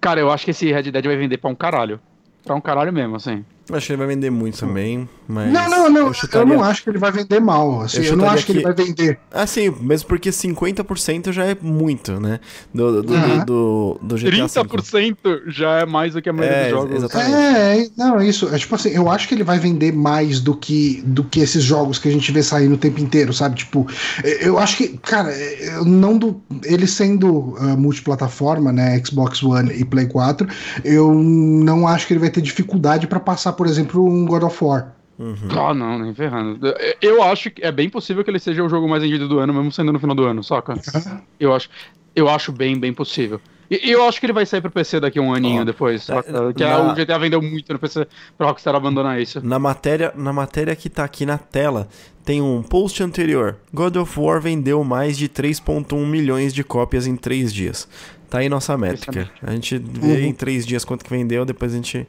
cara, 0.00 0.20
eu 0.20 0.30
acho 0.30 0.44
que 0.44 0.50
esse 0.50 0.70
Red 0.72 0.90
Dead 0.90 1.04
vai 1.04 1.16
vender 1.16 1.38
para 1.38 1.50
um 1.50 1.54
caralho. 1.54 2.00
Pra 2.44 2.54
um 2.54 2.60
caralho 2.60 2.92
mesmo, 2.92 3.16
assim. 3.16 3.44
Acho 3.70 3.86
que 3.86 3.92
ele 3.92 3.98
vai 3.98 4.08
vender 4.08 4.30
muito 4.30 4.58
também, 4.58 5.08
mas. 5.28 5.52
Não, 5.52 5.70
não, 5.70 5.90
não. 5.90 6.06
Eu, 6.08 6.14
chutaria... 6.14 6.52
eu 6.52 6.58
não 6.58 6.64
acho 6.64 6.82
que 6.82 6.90
ele 6.90 6.98
vai 6.98 7.12
vender 7.12 7.40
mal. 7.40 7.82
Assim, 7.82 7.98
eu, 7.98 8.04
eu 8.04 8.16
não 8.16 8.28
acho 8.28 8.44
que... 8.44 8.52
que... 8.52 8.58
ele 8.58 8.64
vai 8.64 8.74
vender. 8.74 9.18
Ah, 9.30 9.46
sim, 9.46 9.72
mesmo 9.80 10.08
porque 10.08 10.30
50% 10.30 11.30
já 11.30 11.44
é 11.44 11.56
muito, 11.60 12.18
né? 12.18 12.40
Do, 12.74 13.02
do, 13.02 13.14
uhum. 13.14 13.38
do, 13.38 13.44
do, 13.44 13.98
do 14.02 14.16
GTA 14.16 14.64
30% 14.64 15.42
já 15.46 15.80
é 15.80 15.86
mais 15.86 16.14
do 16.14 16.20
que 16.20 16.28
a 16.28 16.32
maioria 16.32 16.56
é, 16.56 16.62
dos 16.64 16.70
jogos. 16.70 16.96
Exatamente. 16.96 17.32
É, 17.34 17.86
não, 17.96 18.20
isso. 18.20 18.52
É 18.52 18.58
tipo 18.58 18.74
assim, 18.74 18.90
eu 18.90 19.08
acho 19.08 19.28
que 19.28 19.34
ele 19.34 19.44
vai 19.44 19.58
vender 19.60 19.92
mais 19.92 20.40
do 20.40 20.56
que, 20.56 21.00
do 21.06 21.22
que 21.22 21.40
esses 21.40 21.62
jogos 21.62 21.98
que 22.00 22.08
a 22.08 22.12
gente 22.12 22.32
vê 22.32 22.42
saindo 22.42 22.74
o 22.74 22.78
tempo 22.78 23.00
inteiro, 23.00 23.32
sabe? 23.32 23.56
Tipo, 23.56 23.86
eu 24.40 24.58
acho 24.58 24.76
que, 24.76 24.88
cara, 24.98 25.32
eu 25.32 25.84
não 25.84 26.18
do. 26.18 26.42
Ele 26.64 26.86
sendo 26.86 27.30
uh, 27.30 27.76
multiplataforma, 27.78 28.72
né? 28.72 29.00
Xbox 29.04 29.40
One 29.42 29.72
e 29.72 29.84
Play 29.84 30.06
4, 30.06 30.48
eu 30.84 31.14
não 31.14 31.86
acho 31.86 32.08
que 32.08 32.12
ele 32.12 32.20
vai 32.20 32.30
ter 32.30 32.40
dificuldade 32.40 33.06
para 33.06 33.20
passar 33.20 33.51
por 33.52 33.62
por 33.62 33.66
exemplo, 33.66 34.04
um 34.04 34.26
God 34.26 34.42
of 34.42 34.64
War. 34.64 34.92
Uhum. 35.18 35.36
Ah, 35.56 35.72
não, 35.72 35.98
nem 36.00 36.12
ferrando. 36.14 36.58
Eu 37.00 37.22
acho 37.22 37.50
que 37.50 37.62
é 37.64 37.70
bem 37.70 37.88
possível 37.88 38.24
que 38.24 38.30
ele 38.30 38.38
seja 38.40 38.62
o 38.64 38.68
jogo 38.68 38.88
mais 38.88 39.02
vendido 39.02 39.28
do 39.28 39.38
ano, 39.38 39.52
mesmo 39.54 39.70
sendo 39.70 39.92
no 39.92 40.00
final 40.00 40.16
do 40.16 40.24
ano, 40.24 40.42
saca? 40.42 40.74
Eu 41.38 41.54
acho, 41.54 41.68
eu 42.16 42.28
acho 42.28 42.50
bem, 42.50 42.76
bem 42.78 42.92
possível. 42.92 43.40
E, 43.70 43.90
eu 43.90 44.04
acho 44.06 44.18
que 44.20 44.26
ele 44.26 44.32
vai 44.32 44.44
sair 44.44 44.60
pro 44.60 44.70
PC 44.70 44.98
daqui 45.00 45.18
a 45.18 45.22
um 45.22 45.32
aninho 45.32 45.62
Ó, 45.62 45.64
depois. 45.64 46.08
é, 46.10 46.22
que 46.54 46.64
na- 46.64 46.92
o 46.92 46.94
GTA 46.94 47.18
vendeu 47.18 47.40
muito 47.40 47.72
no 47.72 47.78
PC 47.78 48.06
pra 48.36 48.48
Rockstar 48.48 48.74
abandonar 48.74 49.20
isso. 49.20 49.40
Na 49.46 49.58
matéria, 49.58 50.12
na 50.16 50.32
matéria 50.32 50.74
que 50.74 50.90
tá 50.90 51.04
aqui 51.04 51.24
na 51.24 51.38
tela, 51.38 51.88
tem 52.24 52.42
um 52.42 52.62
post 52.62 53.02
anterior. 53.02 53.56
God 53.72 53.96
of 53.96 54.18
War 54.18 54.40
vendeu 54.40 54.82
mais 54.84 55.16
de 55.16 55.28
3.1 55.28 56.04
milhões 56.06 56.52
de 56.52 56.64
cópias 56.64 57.06
em 57.06 57.16
3 57.16 57.52
dias. 57.52 57.88
Tá 58.28 58.38
aí 58.38 58.48
nossa 58.48 58.76
métrica. 58.76 59.30
A 59.42 59.52
gente 59.52 59.78
vê 59.78 60.06
Uhum. 60.06 60.18
em 60.20 60.32
3 60.34 60.66
dias 60.66 60.84
quanto 60.84 61.04
que 61.04 61.10
vendeu, 61.10 61.44
depois 61.44 61.72
a 61.72 61.76
gente, 61.76 62.06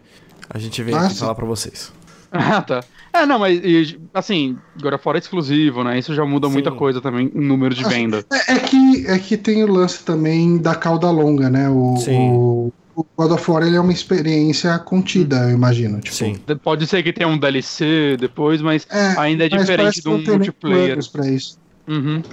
a 0.49 0.57
gente 0.57 0.81
vem 0.83 0.95
Ah, 0.95 1.05
aqui 1.05 1.17
falar 1.17 1.35
pra 1.35 1.45
vocês. 1.45 1.91
Ah, 2.35 2.63
tá. 2.63 2.83
É, 3.13 3.27
não, 3.27 3.37
mas 3.37 3.61
e, 3.63 3.99
assim, 4.11 4.57
agora 4.79 4.97
fora 4.97 5.19
exclusivo, 5.19 5.83
né? 5.83 5.99
Isso 5.99 6.15
já 6.15 6.25
muda 6.25 6.49
muita 6.49 6.71
Sim. 6.71 6.77
coisa 6.77 6.99
também 6.99 7.31
em 7.31 7.39
número 7.39 7.75
de 7.75 7.83
venda. 7.83 8.25
É, 8.33 8.53
é 8.53 8.59
que, 8.59 9.05
é 9.07 9.19
que 9.19 9.37
tem 9.37 9.63
o 9.63 9.71
lance 9.71 10.03
também 10.03 10.57
da 10.57 10.73
cauda 10.73 11.11
longa, 11.11 11.47
né? 11.47 11.69
O, 11.69 11.95
Sim. 11.97 12.31
o, 12.31 12.73
o 12.95 13.05
God 13.15 13.33
of 13.33 13.51
War 13.51 13.61
ele 13.61 13.75
é 13.75 13.79
uma 13.79 13.91
experiência 13.93 14.79
contida, 14.79 15.47
eu 15.47 15.51
imagino. 15.51 15.99
Tipo, 16.01 16.15
Sim. 16.15 16.35
Pode 16.63 16.87
ser 16.87 17.03
que 17.03 17.13
tenha 17.13 17.27
um 17.27 17.37
DLC 17.37 18.17
depois, 18.19 18.63
mas 18.63 18.87
É, 18.89 19.13
ainda 19.19 19.45
é 19.45 19.49
mas 19.51 19.61
diferente 19.61 20.01
de 20.01 20.09
um 20.09 20.17
multiplayer. 20.23 20.97
Pra 21.11 21.27
isso. 21.27 21.59
Uhum. 21.87 22.23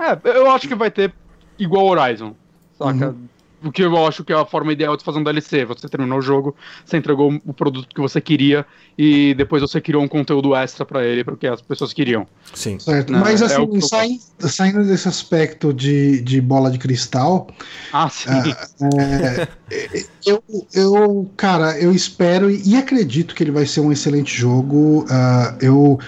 É, 0.00 0.18
eu 0.36 0.50
acho 0.50 0.66
que 0.66 0.74
vai 0.74 0.90
ter 0.90 1.14
igual 1.56 1.86
Horizon, 1.86 2.34
saca? 2.76 3.10
Uhum. 3.10 3.28
O 3.66 3.72
que 3.72 3.82
eu 3.82 4.06
acho 4.06 4.24
que 4.24 4.32
é 4.32 4.36
a 4.36 4.46
forma 4.46 4.72
ideal 4.72 4.96
de 4.96 5.04
fazer 5.04 5.18
um 5.18 5.24
DLC. 5.24 5.64
Você 5.64 5.88
terminou 5.88 6.18
o 6.18 6.22
jogo, 6.22 6.54
você 6.84 6.96
entregou 6.96 7.32
o 7.44 7.52
produto 7.52 7.88
que 7.94 8.00
você 8.00 8.20
queria 8.20 8.64
e 8.96 9.34
depois 9.34 9.60
você 9.60 9.80
criou 9.80 10.02
um 10.02 10.08
conteúdo 10.08 10.54
extra 10.54 10.84
pra 10.84 11.04
ele, 11.04 11.24
porque 11.24 11.46
as 11.46 11.60
pessoas 11.60 11.92
queriam. 11.92 12.26
Sim. 12.54 12.78
Certo. 12.78 13.12
Não, 13.12 13.20
Mas 13.20 13.42
é 13.42 13.46
assim, 13.46 13.68
eu 13.74 13.80
saindo, 13.80 14.20
saindo 14.40 14.84
desse 14.84 15.08
aspecto 15.08 15.72
de, 15.72 16.20
de 16.22 16.40
bola 16.40 16.70
de 16.70 16.78
cristal, 16.78 17.48
Ah, 17.92 18.08
sim. 18.08 18.28
é, 18.30 19.48
eu, 20.24 20.42
eu, 20.72 21.30
cara, 21.36 21.78
eu 21.78 21.92
espero 21.92 22.50
e 22.50 22.76
acredito 22.76 23.34
que 23.34 23.42
ele 23.42 23.50
vai 23.50 23.66
ser 23.66 23.80
um 23.80 23.90
excelente 23.92 24.34
jogo. 24.34 25.04
ah, 25.10 25.56
eu, 25.60 25.98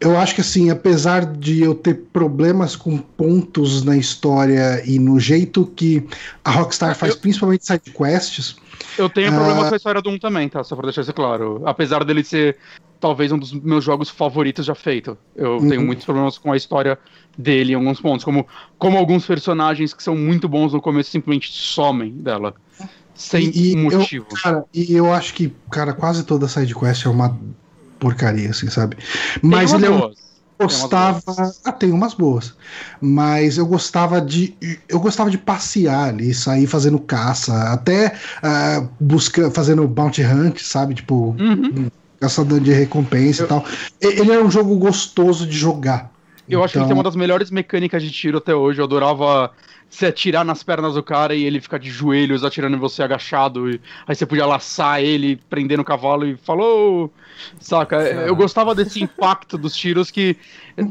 eu 0.00 0.16
acho 0.16 0.34
que 0.34 0.40
assim, 0.40 0.70
apesar 0.70 1.24
de 1.26 1.62
eu 1.62 1.74
ter 1.74 1.94
problemas 2.12 2.76
com 2.76 2.96
pontos 2.98 3.82
na 3.82 3.96
história 3.96 4.82
e 4.86 4.98
no 4.98 5.18
jeito 5.18 5.66
que 5.74 6.06
a 6.44 6.50
Rockstar 6.50 6.94
faz, 6.94 7.14
Eu- 7.14 7.20
principalmente 7.20 7.66
side 7.66 7.90
quests, 7.90 8.56
Eu 8.98 9.08
tenho 9.08 9.28
Ah. 9.28 9.32
problemas 9.36 9.68
com 9.68 9.74
a 9.74 9.76
história 9.76 10.02
do 10.02 10.10
1 10.10 10.18
também, 10.18 10.48
tá? 10.48 10.62
Só 10.62 10.76
pra 10.76 10.84
deixar 10.84 11.02
isso 11.02 11.12
claro. 11.12 11.62
Apesar 11.64 12.04
dele 12.04 12.22
ser 12.22 12.56
talvez 13.00 13.30
um 13.32 13.38
dos 13.38 13.52
meus 13.52 13.84
jogos 13.84 14.08
favoritos 14.08 14.66
já 14.66 14.74
feito. 14.74 15.16
Eu 15.34 15.58
Uhum. 15.58 15.68
tenho 15.68 15.82
muitos 15.82 16.04
problemas 16.04 16.38
com 16.38 16.52
a 16.52 16.56
história 16.56 16.98
dele 17.36 17.72
em 17.72 17.74
alguns 17.74 18.00
pontos. 18.00 18.24
Como, 18.24 18.46
como 18.78 18.96
alguns 18.98 19.26
personagens 19.26 19.92
que 19.94 20.02
são 20.02 20.16
muito 20.16 20.48
bons 20.48 20.72
no 20.72 20.80
começo 20.80 21.10
simplesmente 21.10 21.50
somem 21.52 22.10
dela. 22.12 22.54
Sem 23.14 23.46
E- 23.50 23.72
e 23.72 23.72
eu- 23.74 23.78
motivo. 23.98 24.26
Cara, 24.42 24.64
e 24.72 24.94
eu 24.94 25.12
acho 25.12 25.34
que, 25.34 25.52
cara, 25.70 25.92
quase 25.92 26.24
toda 26.24 26.46
side 26.48 26.74
quest 26.74 27.04
é 27.06 27.08
uma 27.08 27.36
porcaria, 28.04 28.50
assim, 28.50 28.68
sabe? 28.70 28.96
Mas 29.42 29.72
ele 29.72 29.86
é 29.86 29.90
um 29.90 30.02
gostava. 30.60 31.22
Ah, 31.64 31.72
tem 31.72 31.92
umas 31.92 32.14
boas. 32.14 32.54
Mas 33.00 33.58
eu 33.58 33.66
gostava 33.66 34.20
de. 34.20 34.56
Eu 34.88 35.00
gostava 35.00 35.30
de 35.30 35.38
passear 35.38 36.08
ali, 36.10 36.32
sair 36.34 36.66
fazendo 36.66 36.98
caça, 37.00 37.72
até 37.72 38.14
ah, 38.42 38.86
busca, 39.00 39.50
fazendo 39.50 39.86
bounty 39.88 40.22
hunt, 40.22 40.60
sabe? 40.60 40.94
Tipo, 40.94 41.36
Uhum. 41.38 41.88
caçador 42.20 42.60
de 42.60 42.72
recompensa 42.72 43.42
Eu- 43.42 43.46
e 43.46 43.48
tal. 43.48 43.64
Ele 44.00 44.32
é 44.32 44.42
um 44.42 44.50
jogo 44.50 44.76
gostoso 44.78 45.46
de 45.46 45.56
jogar. 45.56 46.10
Eu 46.48 46.62
acho 46.62 46.74
que 46.74 46.78
ele 46.78 46.84
Então, 46.84 46.88
tem 46.88 46.94
uma 46.96 47.02
das 47.02 47.16
melhores 47.16 47.50
mecânicas 47.50 48.02
de 48.02 48.10
tiro 48.12 48.38
até 48.38 48.54
hoje. 48.54 48.80
Eu 48.80 48.84
adorava 48.84 49.50
se 49.94 50.04
atirar 50.04 50.44
nas 50.44 50.60
pernas 50.60 50.94
do 50.94 51.02
cara 51.04 51.36
e 51.36 51.44
ele 51.44 51.60
ficar 51.60 51.78
de 51.78 51.88
joelhos 51.88 52.42
atirando 52.42 52.76
em 52.76 52.80
você 52.80 53.00
agachado. 53.00 53.70
E 53.70 53.80
aí 54.08 54.14
você 54.16 54.26
podia 54.26 54.44
laçar 54.44 55.00
ele, 55.00 55.36
prender 55.48 55.78
no 55.78 55.84
cavalo 55.84 56.26
e 56.26 56.36
falou. 56.36 57.12
Saca? 57.60 57.96
Eu 58.02 58.34
gostava 58.34 58.74
desse 58.74 59.00
impacto 59.04 59.56
dos 59.56 59.76
tiros 59.76 60.10
que. 60.10 60.36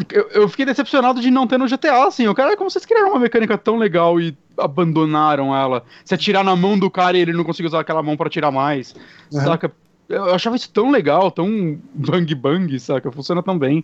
Eu, 0.09 0.29
eu 0.29 0.49
fiquei 0.49 0.65
decepcionado 0.65 1.19
de 1.19 1.29
não 1.29 1.45
ter 1.45 1.59
no 1.59 1.67
GTA, 1.67 2.07
assim. 2.07 2.29
O 2.29 2.33
cara, 2.33 2.55
como 2.55 2.69
vocês 2.69 2.85
criaram 2.85 3.09
uma 3.09 3.19
mecânica 3.19 3.57
tão 3.57 3.75
legal 3.75 4.21
e 4.21 4.37
abandonaram 4.57 5.53
ela? 5.53 5.83
Se 6.05 6.13
atirar 6.13 6.43
na 6.43 6.55
mão 6.55 6.79
do 6.79 6.89
cara 6.89 7.17
e 7.17 7.21
ele 7.21 7.33
não 7.33 7.43
conseguir 7.43 7.67
usar 7.67 7.81
aquela 7.81 8.01
mão 8.01 8.15
pra 8.15 8.27
atirar 8.27 8.53
mais. 8.53 8.95
Aham. 9.33 9.43
Saca? 9.43 9.71
Eu 10.07 10.33
achava 10.33 10.55
isso 10.55 10.69
tão 10.69 10.89
legal, 10.89 11.29
tão 11.29 11.77
bang 11.93 12.33
bang, 12.35 12.79
saca? 12.79 13.11
Funciona 13.11 13.43
tão 13.43 13.59
bem. 13.59 13.83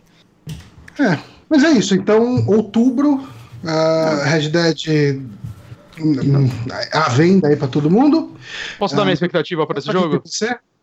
Mas 1.49 1.63
é 1.63 1.71
isso. 1.71 1.93
Então, 1.93 2.45
outubro, 2.47 3.27
ah, 3.65 4.23
Red 4.25 4.49
Dead. 4.49 5.21
hum, 5.99 6.49
A 6.93 7.09
venda 7.09 7.47
aí 7.47 7.55
pra 7.55 7.67
todo 7.67 7.89
mundo. 7.89 8.33
Posso 8.77 8.95
dar 8.95 9.01
Ah, 9.01 9.05
minha 9.05 9.13
expectativa 9.13 9.65
pra 9.67 9.79
esse 9.79 9.91
jogo? 9.91 10.21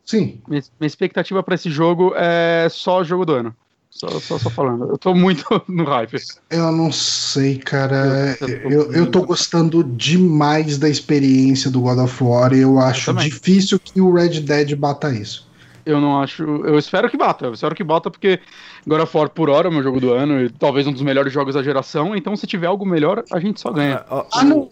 Sim. 0.04 0.40
Minha, 0.46 0.62
minha 0.78 0.86
expectativa 0.86 1.42
pra 1.42 1.54
esse 1.56 1.70
jogo 1.70 2.12
é 2.16 2.68
só 2.70 3.02
jogo 3.02 3.24
do 3.26 3.32
ano. 3.32 3.54
Só, 3.90 4.08
só, 4.20 4.38
só 4.38 4.50
falando. 4.50 4.90
Eu 4.90 4.98
tô 4.98 5.14
muito 5.14 5.42
no 5.66 5.84
hype. 5.84 6.18
Eu 6.50 6.70
não 6.70 6.92
sei, 6.92 7.56
cara. 7.56 8.36
Eu- 8.42 8.48
eu- 8.48 8.70
Eu, 8.70 8.92
eu 8.92 9.10
tô 9.10 9.22
gostando 9.22 9.82
demais 9.82 10.76
da 10.76 10.86
experiência 10.88 11.70
do 11.70 11.80
God 11.80 11.98
of 12.00 12.22
War 12.22 12.52
e 12.52 12.58
eu 12.60 12.78
acho 12.78 13.06
também. 13.06 13.24
difícil 13.28 13.80
que 13.80 13.98
o 14.00 14.12
Red 14.12 14.40
Dead 14.40 14.76
bata 14.76 15.10
isso. 15.10 15.45
Eu 15.86 16.00
não 16.00 16.20
acho. 16.20 16.42
Eu 16.42 16.76
espero 16.78 17.08
que 17.08 17.16
bata. 17.16 17.46
Eu 17.46 17.54
espero 17.54 17.72
que 17.74 17.84
bata 17.84 18.10
porque 18.10 18.40
God 18.84 19.00
of 19.02 19.16
War 19.16 19.28
por 19.30 19.48
hora 19.48 19.68
é 19.68 19.70
o 19.70 19.72
meu 19.72 19.84
jogo 19.84 20.00
do 20.00 20.12
ano 20.12 20.40
e 20.44 20.50
talvez 20.50 20.84
um 20.84 20.92
dos 20.92 21.00
melhores 21.02 21.32
jogos 21.32 21.54
da 21.54 21.62
geração. 21.62 22.16
Então, 22.16 22.34
se 22.36 22.44
tiver 22.44 22.66
algo 22.66 22.84
melhor, 22.84 23.22
a 23.32 23.38
gente 23.38 23.60
só 23.60 23.70
ganha. 23.70 24.04
Ó, 24.10 24.24
Ah, 24.34 24.42
não. 24.44 24.68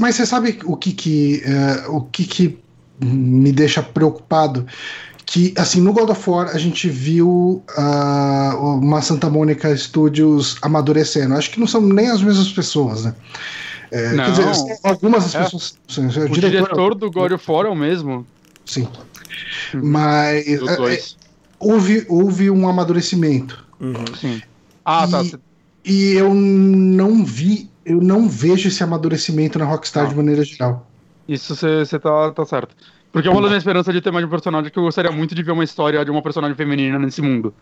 mas 0.00 0.16
você 0.16 0.24
sabe 0.24 0.58
o 0.64 0.74
que 0.74 0.92
que, 0.92 1.42
eh, 1.44 1.84
o 1.88 2.00
que 2.00 2.24
que 2.24 2.58
me 2.98 3.52
deixa 3.52 3.82
preocupado? 3.82 4.66
Que, 5.26 5.52
assim, 5.56 5.80
no 5.82 5.92
God 5.92 6.08
of 6.10 6.30
War 6.30 6.48
a 6.54 6.58
gente 6.58 6.88
viu 6.88 7.62
ah, 7.76 8.54
uma 8.58 9.02
Santa 9.02 9.28
Mônica 9.28 9.76
Studios 9.76 10.56
amadurecendo. 10.62 11.34
Acho 11.34 11.50
que 11.50 11.60
não 11.60 11.66
são 11.66 11.80
nem 11.82 12.08
as 12.10 12.22
mesmas 12.22 12.48
pessoas, 12.50 13.04
né? 13.04 13.14
Eh, 13.90 14.12
Não. 14.14 14.24
Quer 14.24 14.30
dizer, 14.30 14.78
algumas 14.82 15.24
das 15.24 15.34
É. 15.34 15.44
pessoas. 15.44 15.78
sim, 15.88 16.06
O, 16.06 16.24
O 16.24 16.28
diretor 16.30 16.94
do 16.94 17.10
God 17.10 17.32
of 17.32 17.50
War 17.50 17.66
é 17.66 17.68
o 17.68 17.74
mesmo. 17.76 18.26
Sim. 18.72 18.88
Uhum. 19.74 19.80
Mas 19.82 20.46
é, 20.46 20.94
é, 20.94 21.02
houve, 21.58 22.06
houve 22.08 22.50
um 22.50 22.68
amadurecimento. 22.68 23.64
uhum. 23.80 23.94
Sim. 24.18 24.42
Ah, 24.84 25.06
tá. 25.08 25.22
E- 25.22 25.38
E 25.84 26.12
eu 26.12 26.32
não 26.32 27.24
vi, 27.24 27.68
eu 27.84 28.00
não 28.00 28.28
vejo 28.28 28.68
esse 28.68 28.82
amadurecimento 28.84 29.58
na 29.58 29.64
Rockstar 29.64 30.04
Não. 30.04 30.10
de 30.10 30.16
maneira 30.16 30.44
geral. 30.44 30.88
Isso 31.26 31.56
você 31.56 31.98
tá, 31.98 32.30
tá 32.30 32.44
certo. 32.46 32.74
Porque 33.12 33.28
é 33.28 33.30
uma 33.30 33.40
das 33.42 33.50
minhas 33.50 33.62
esperanças 33.62 33.92
de 33.92 34.00
ter 34.00 34.10
mais 34.10 34.24
um 34.24 34.28
personagem 34.28 34.70
que 34.70 34.78
eu 34.78 34.84
gostaria 34.84 35.10
muito 35.12 35.34
de 35.34 35.42
ver 35.42 35.50
uma 35.52 35.64
história 35.64 36.02
de 36.04 36.10
uma 36.10 36.22
personagem 36.22 36.56
feminina 36.56 36.98
nesse 36.98 37.20
mundo. 37.20 37.52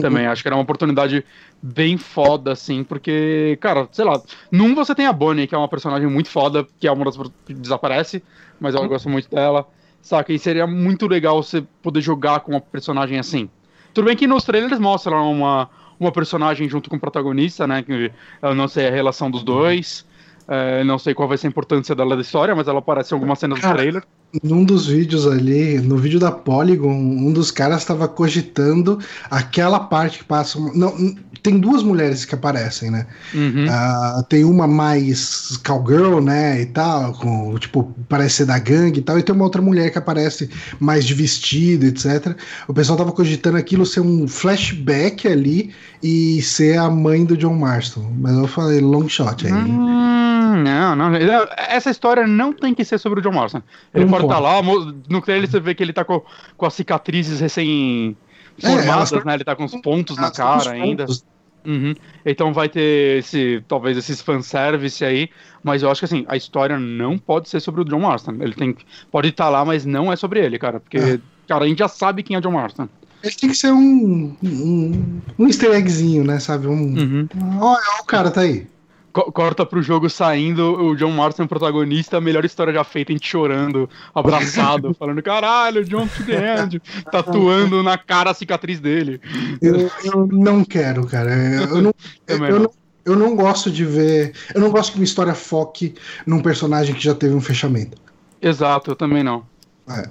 Também. 0.00 0.26
Acho 0.26 0.40
que 0.42 0.48
era 0.48 0.54
uma 0.54 0.62
oportunidade 0.62 1.24
bem 1.60 1.96
foda, 1.98 2.52
assim, 2.52 2.84
porque, 2.84 3.58
cara, 3.60 3.88
sei 3.90 4.04
lá, 4.04 4.22
num 4.52 4.74
você 4.74 4.94
tem 4.94 5.06
a 5.06 5.12
Bonnie, 5.12 5.48
que 5.48 5.54
é 5.54 5.58
uma 5.58 5.66
personagem 5.68 6.06
muito 6.08 6.28
foda, 6.30 6.64
que 6.78 6.86
é 6.86 6.92
uma 6.92 7.04
das 7.04 7.16
que 7.44 7.52
desaparece, 7.54 8.22
mas 8.60 8.74
eu 8.74 8.86
gosto 8.86 9.08
muito 9.08 9.28
dela. 9.28 9.66
Saca? 10.02 10.32
E 10.32 10.38
seria 10.38 10.66
muito 10.66 11.06
legal 11.06 11.42
você 11.42 11.62
poder 11.82 12.00
jogar 12.00 12.40
com 12.40 12.52
uma 12.52 12.60
personagem 12.60 13.18
assim. 13.18 13.48
Tudo 13.92 14.06
bem 14.06 14.16
que 14.16 14.26
nos 14.26 14.44
trailers 14.44 14.78
mostram 14.78 15.30
uma, 15.30 15.68
uma 15.98 16.10
personagem 16.12 16.68
junto 16.68 16.88
com 16.88 16.96
o 16.96 17.00
protagonista, 17.00 17.66
né? 17.66 17.82
Que 17.82 18.10
eu 18.40 18.54
não 18.54 18.68
sei 18.68 18.88
a 18.88 18.90
relação 18.90 19.30
dos 19.30 19.42
dois. 19.42 20.06
é, 20.48 20.82
não 20.84 20.98
sei 20.98 21.14
qual 21.14 21.28
vai 21.28 21.38
ser 21.38 21.46
a 21.46 21.50
importância 21.50 21.94
dela 21.94 22.16
da 22.16 22.22
história, 22.22 22.54
mas 22.56 22.66
ela 22.66 22.78
aparece 22.80 23.12
em 23.12 23.16
algumas 23.16 23.38
cenas 23.38 23.58
do 23.58 23.62
Cara, 23.62 23.76
trailer. 23.76 24.02
Num 24.42 24.64
dos 24.64 24.86
vídeos 24.86 25.26
ali, 25.26 25.78
no 25.80 25.96
vídeo 25.96 26.20
da 26.20 26.30
Polygon, 26.30 26.92
um 26.92 27.32
dos 27.32 27.50
caras 27.50 27.80
estava 27.80 28.06
cogitando 28.06 28.98
aquela 29.28 29.80
parte 29.80 30.18
que 30.18 30.24
passa. 30.24 30.58
Não, 30.72 30.94
tem 31.42 31.58
duas 31.58 31.82
mulheres 31.82 32.24
que 32.24 32.34
aparecem, 32.34 32.90
né? 32.90 33.06
Uhum. 33.34 33.66
Ah, 33.68 34.24
tem 34.28 34.44
uma 34.44 34.66
mais 34.66 35.56
cowgirl, 35.64 36.20
né, 36.20 36.60
e 36.60 36.66
tal, 36.66 37.12
com, 37.14 37.58
tipo, 37.58 37.94
parece 38.08 38.36
ser 38.36 38.46
da 38.46 38.58
gangue 38.58 39.00
e 39.00 39.02
tal, 39.02 39.18
e 39.18 39.22
tem 39.22 39.34
uma 39.34 39.44
outra 39.44 39.62
mulher 39.62 39.90
que 39.90 39.98
aparece 39.98 40.48
mais 40.78 41.04
de 41.04 41.14
vestido, 41.14 41.86
etc. 41.86 42.36
O 42.68 42.74
pessoal 42.74 42.98
tava 42.98 43.12
cogitando 43.12 43.56
aquilo 43.56 43.84
ser 43.84 44.00
um 44.00 44.28
flashback 44.28 45.26
ali 45.26 45.72
e 46.02 46.40
ser 46.42 46.78
a 46.78 46.88
mãe 46.88 47.24
do 47.24 47.36
John 47.36 47.54
Marston. 47.54 48.12
Mas 48.18 48.36
eu 48.36 48.46
falei 48.46 48.80
long 48.80 49.08
shot 49.08 49.46
aí. 49.46 49.52
Hum, 49.52 50.62
não, 50.62 50.96
não. 50.96 51.14
Essa 51.56 51.90
história 51.90 52.26
não 52.26 52.52
tem 52.52 52.74
que 52.74 52.84
ser 52.84 52.98
sobre 52.98 53.20
o 53.20 53.22
John 53.22 53.32
Marston. 53.32 53.62
Ele 53.94 54.04
Não 54.04 54.10
estar 54.22 54.40
pode. 54.40 54.66
lá, 54.68 54.92
no 55.08 55.20
trailer 55.20 55.48
você 55.50 55.60
vê 55.60 55.74
que 55.74 55.82
ele 55.82 55.92
tá 55.92 56.04
com, 56.04 56.22
com 56.56 56.66
as 56.66 56.74
cicatrizes 56.74 57.40
recém 57.40 58.16
É, 58.62 58.66
elas 58.66 58.76
formadas, 58.84 59.10
tão- 59.10 59.24
né? 59.24 59.34
Ele 59.34 59.44
tá 59.44 59.56
com 59.56 59.64
os 59.64 59.74
pontos 59.76 60.16
na 60.16 60.30
cara 60.30 60.70
ainda. 60.70 61.04
pontos. 61.06 61.24
Uhum. 61.64 61.94
Então 62.24 62.54
vai 62.54 62.70
ter 62.70 63.18
esse, 63.18 63.62
talvez 63.68 63.96
esses 63.98 64.22
fanservice 64.22 65.04
aí, 65.04 65.28
mas 65.62 65.82
eu 65.82 65.90
acho 65.90 66.00
que 66.00 66.06
assim, 66.06 66.24
a 66.26 66.34
história 66.36 66.78
não 66.78 67.18
pode 67.18 67.50
ser 67.50 67.60
sobre 67.60 67.82
o 67.82 67.84
John 67.84 68.00
Marston. 68.00 68.36
Ele 68.40 68.54
tem 68.54 68.74
pode 69.10 69.28
estar 69.28 69.48
lá, 69.50 69.62
mas 69.64 69.84
não 69.84 70.10
é 70.10 70.16
sobre 70.16 70.40
ele, 70.44 70.58
cara, 70.58 70.80
porque 70.80 70.96
É. 70.96 71.18
cara, 71.46 71.64
a 71.66 71.68
gente 71.68 71.78
já 71.80 71.88
sabe 71.88 72.22
quem 72.22 72.34
é 72.34 72.40
John 72.40 72.52
Marston. 72.52 72.88
Ele 73.22 73.34
tem 73.34 73.50
que 73.50 73.54
ser 73.56 73.70
um, 73.72 74.34
um, 74.42 75.20
um 75.38 75.46
easter 75.46 75.70
eggzinho, 75.74 76.24
né, 76.24 76.38
sabe? 76.38 76.66
Um, 76.66 76.72
Uhum. 76.98 77.28
Ó, 77.60 77.74
ó, 77.74 78.00
o 78.00 78.04
cara 78.06 78.30
tá 78.30 78.40
aí. 78.40 78.66
Co- 79.12 79.30
corta 79.32 79.64
pro 79.66 79.82
jogo 79.82 80.08
saindo, 80.08 80.62
o 80.74 80.96
John 80.96 81.10
Marston 81.12 81.44
é 81.44 81.46
protagonista, 81.46 82.16
a 82.16 82.20
melhor 82.20 82.44
história 82.44 82.72
já 82.72 82.84
feita, 82.84 83.12
a 83.12 83.14
gente 83.14 83.26
chorando, 83.28 83.88
abraçado, 84.14 84.92
falando, 84.98 85.22
caralho, 85.22 85.84
John 85.84 86.06
to 86.06 86.24
the 86.24 86.62
end, 86.62 86.82
tatuando 87.10 87.82
na 87.82 87.98
cara 87.98 88.30
a 88.30 88.34
cicatriz 88.34 88.80
dele. 88.80 89.20
Eu, 89.60 89.90
eu 90.04 90.26
não 90.26 90.64
quero, 90.64 91.06
cara. 91.06 91.30
Eu 91.32 91.82
não, 91.82 91.94
eu, 92.26 92.58
não. 92.60 92.70
eu 93.04 93.16
não 93.16 93.36
gosto 93.36 93.70
de 93.70 93.84
ver. 93.84 94.32
Eu 94.54 94.60
não 94.60 94.70
gosto 94.70 94.92
que 94.92 94.98
uma 94.98 95.04
história 95.04 95.34
foque 95.34 95.94
num 96.26 96.40
personagem 96.40 96.94
que 96.94 97.02
já 97.02 97.14
teve 97.14 97.34
um 97.34 97.40
fechamento. 97.40 97.96
Exato, 98.40 98.92
eu 98.92 98.96
também 98.96 99.22
não. 99.22 99.44
É. 99.88 100.08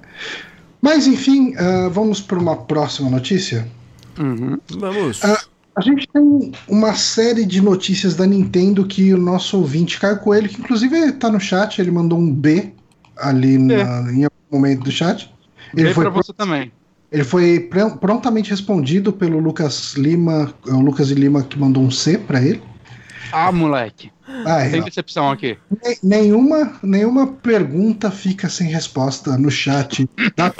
Mas 0.81 1.07
enfim, 1.07 1.55
ah, 1.57 1.89
vamos 1.89 2.21
para 2.21 2.37
uma 2.39 2.55
próxima 2.55 3.09
notícia. 3.09 3.67
Uhum. 4.17 4.57
Vamos. 4.77 5.23
Ah, 5.23 5.41
A 5.79 5.81
gente 5.81 6.05
tem 6.11 6.51
uma 6.67 6.93
série 6.93 7.45
de 7.45 7.61
notícias 7.61 8.13
da 8.13 8.27
Nintendo 8.27 8.85
que 8.85 9.13
o 9.13 9.17
nosso 9.17 9.57
ouvinte 9.57 9.97
Caio 9.97 10.19
Coelho, 10.19 10.49
que 10.49 10.59
inclusive 10.59 11.13
tá 11.13 11.31
no 11.31 11.39
chat, 11.39 11.79
ele 11.79 11.89
mandou 11.89 12.19
um 12.19 12.33
B 12.33 12.73
ali 13.17 13.57
na- 13.57 14.11
em 14.11 14.25
algum 14.25 14.35
momento 14.51 14.83
do 14.83 14.91
chat. 14.91 15.33
Ele 15.73 15.91
E 15.91 15.93
foi, 15.93 16.03
pra 16.03 16.11
você 16.13 16.33
também. 16.33 16.69
ele 17.09 17.23
foi 17.23 17.61
pr- 17.61 17.97
prontamente 17.97 18.49
respondido 18.49 19.13
pelo 19.13 19.39
Lucas 19.39 19.93
Lima, 19.93 20.53
é 20.67 20.71
o 20.71 20.81
Lucas 20.81 21.11
Lima 21.11 21.43
que 21.43 21.57
mandou 21.57 21.81
um 21.81 21.89
C 21.89 22.17
para 22.17 22.41
ele. 22.43 22.61
Ah, 23.31 23.49
moleque, 23.49 24.11
Ah, 24.45 24.61
é, 24.61 24.69
tem 24.71 24.81
decepção 24.81 25.29
aqui. 25.31 25.57
Ne- 25.81 25.97
Nenhuma, 26.03 26.73
nenhuma 26.83 27.27
pergunta 27.27 28.11
fica 28.11 28.49
sem 28.49 28.67
resposta 28.67 29.37
no 29.37 29.49
chat 29.49 30.05
da. 30.35 30.53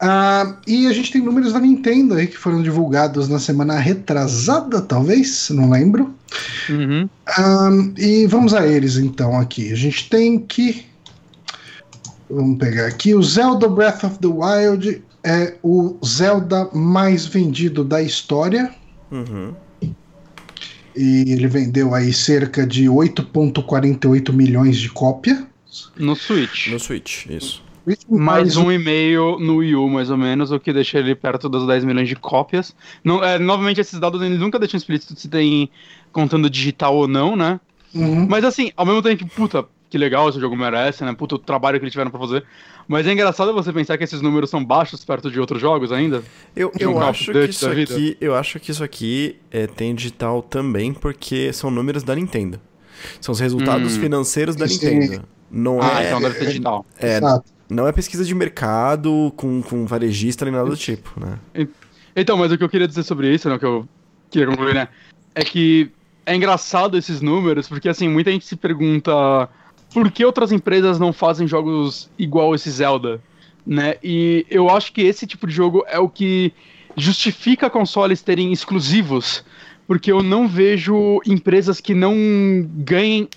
Ah, 0.00 0.56
e 0.66 0.86
a 0.86 0.92
gente 0.92 1.12
tem 1.12 1.22
números 1.22 1.52
da 1.52 1.60
Nintendo 1.60 2.14
aí 2.14 2.26
que 2.26 2.36
foram 2.36 2.62
divulgados 2.62 3.28
na 3.28 3.38
semana 3.38 3.78
retrasada, 3.78 4.80
talvez, 4.80 5.48
não 5.50 5.70
lembro. 5.70 6.14
Uhum. 6.68 7.08
Ah, 7.26 7.70
e 7.96 8.26
vamos 8.26 8.52
a 8.54 8.66
eles 8.66 8.96
então 8.96 9.38
aqui. 9.38 9.72
A 9.72 9.76
gente 9.76 10.08
tem 10.10 10.38
que. 10.38 10.84
Vamos 12.28 12.58
pegar 12.58 12.86
aqui. 12.86 13.14
O 13.14 13.22
Zelda 13.22 13.68
Breath 13.68 14.04
of 14.04 14.18
the 14.18 14.26
Wild 14.26 15.02
é 15.22 15.54
o 15.62 15.96
Zelda 16.04 16.68
mais 16.72 17.26
vendido 17.26 17.84
da 17.84 18.02
história. 18.02 18.74
Uhum. 19.10 19.54
E 20.96 21.32
ele 21.32 21.48
vendeu 21.48 21.94
aí 21.94 22.12
cerca 22.12 22.66
de 22.66 22.84
8,48 22.84 24.32
milhões 24.32 24.76
de 24.76 24.88
cópias. 24.90 25.44
No 25.96 26.14
Switch. 26.14 26.68
No 26.68 26.78
Switch, 26.78 27.26
isso. 27.26 27.63
Mais 28.08 28.56
um 28.56 28.70
e 28.72 28.78
meio 28.78 29.38
no 29.38 29.56
Wii 29.56 29.76
U, 29.76 29.88
mais 29.88 30.10
ou 30.10 30.16
menos, 30.16 30.50
o 30.50 30.58
que 30.58 30.72
deixa 30.72 30.98
ele 30.98 31.14
perto 31.14 31.48
dos 31.48 31.66
10 31.66 31.84
milhões 31.84 32.08
de 32.08 32.16
cópias. 32.16 32.74
Não, 33.02 33.22
é, 33.22 33.38
novamente, 33.38 33.80
esses 33.80 33.98
dados 34.00 34.20
eles 34.22 34.38
nunca 34.38 34.58
deixam 34.58 34.78
explícito 34.78 35.18
se 35.18 35.28
tem 35.28 35.68
contando 36.12 36.48
digital 36.48 36.94
ou 36.96 37.06
não, 37.08 37.36
né? 37.36 37.60
Uhum. 37.94 38.26
Mas 38.28 38.44
assim, 38.44 38.72
ao 38.76 38.86
mesmo 38.86 39.02
tempo 39.02 39.18
que, 39.24 39.30
puta, 39.30 39.66
que 39.90 39.98
legal 39.98 40.28
esse 40.28 40.40
jogo 40.40 40.56
merece, 40.56 41.04
né? 41.04 41.12
Puta, 41.12 41.34
o 41.34 41.38
trabalho 41.38 41.78
que 41.78 41.84
eles 41.84 41.92
tiveram 41.92 42.10
pra 42.10 42.18
fazer. 42.20 42.44
Mas 42.88 43.06
é 43.06 43.12
engraçado 43.12 43.52
você 43.52 43.72
pensar 43.72 43.96
que 43.96 44.04
esses 44.04 44.20
números 44.20 44.50
são 44.50 44.62
baixos 44.64 45.04
perto 45.04 45.30
de 45.30 45.38
outros 45.40 45.60
jogos 45.60 45.92
ainda. 45.92 46.22
Eu, 46.56 46.68
um 46.68 46.72
eu 46.78 46.96
of 46.96 47.04
acho 47.08 47.32
que 47.32 47.44
isso 47.44 47.68
aqui, 47.68 48.16
eu 48.20 48.34
acho 48.34 48.60
que 48.60 48.70
isso 48.70 48.84
aqui 48.84 49.36
é, 49.50 49.66
tem 49.66 49.94
digital 49.94 50.42
também 50.42 50.92
porque 50.92 51.52
são 51.52 51.70
números 51.70 52.02
da 52.02 52.14
Nintendo. 52.14 52.60
São 53.20 53.32
os 53.32 53.40
resultados 53.40 53.96
Hum. 53.96 54.00
financeiros 54.00 54.56
da 54.56 54.66
Sim. 54.66 54.98
Nintendo. 54.98 55.24
Não 55.50 55.80
Ah, 55.80 56.02
é, 56.02 56.08
então 56.08 56.20
deve 56.20 56.38
ser 56.38 56.46
digital. 56.46 56.84
é, 56.98 57.16
Exato. 57.18 57.53
Não 57.68 57.86
é 57.86 57.92
pesquisa 57.92 58.24
de 58.24 58.34
mercado 58.34 59.32
com, 59.36 59.62
com 59.62 59.86
varejista 59.86 60.44
nem 60.44 60.54
nada 60.54 60.68
do 60.68 60.76
tipo, 60.76 61.12
né? 61.18 61.38
Então, 62.14 62.36
mas 62.36 62.52
o 62.52 62.58
que 62.58 62.64
eu 62.64 62.68
queria 62.68 62.86
dizer 62.86 63.02
sobre 63.02 63.32
isso, 63.32 63.48
né, 63.48 63.56
o 63.56 63.58
que 63.58 63.66
eu 63.66 63.88
queria 64.30 64.46
concluir, 64.46 64.74
né, 64.74 64.88
é 65.34 65.42
que 65.42 65.90
é 66.26 66.34
engraçado 66.34 66.96
esses 66.96 67.20
números, 67.20 67.68
porque 67.68 67.88
assim, 67.88 68.08
muita 68.08 68.30
gente 68.30 68.46
se 68.46 68.56
pergunta 68.56 69.48
por 69.92 70.10
que 70.10 70.24
outras 70.24 70.52
empresas 70.52 70.98
não 70.98 71.12
fazem 71.12 71.46
jogos 71.46 72.10
igual 72.18 72.54
esse 72.54 72.70
Zelda, 72.70 73.20
né? 73.66 73.94
E 74.02 74.44
eu 74.50 74.68
acho 74.68 74.92
que 74.92 75.02
esse 75.02 75.26
tipo 75.26 75.46
de 75.46 75.52
jogo 75.52 75.84
é 75.86 75.98
o 75.98 76.08
que 76.08 76.52
justifica 76.96 77.70
consoles 77.70 78.22
terem 78.22 78.52
exclusivos, 78.52 79.44
porque 79.86 80.10
eu 80.10 80.22
não 80.22 80.48
vejo 80.48 81.20
empresas 81.26 81.80
que 81.80 81.94
não 81.94 82.14
ganhem 82.78 83.28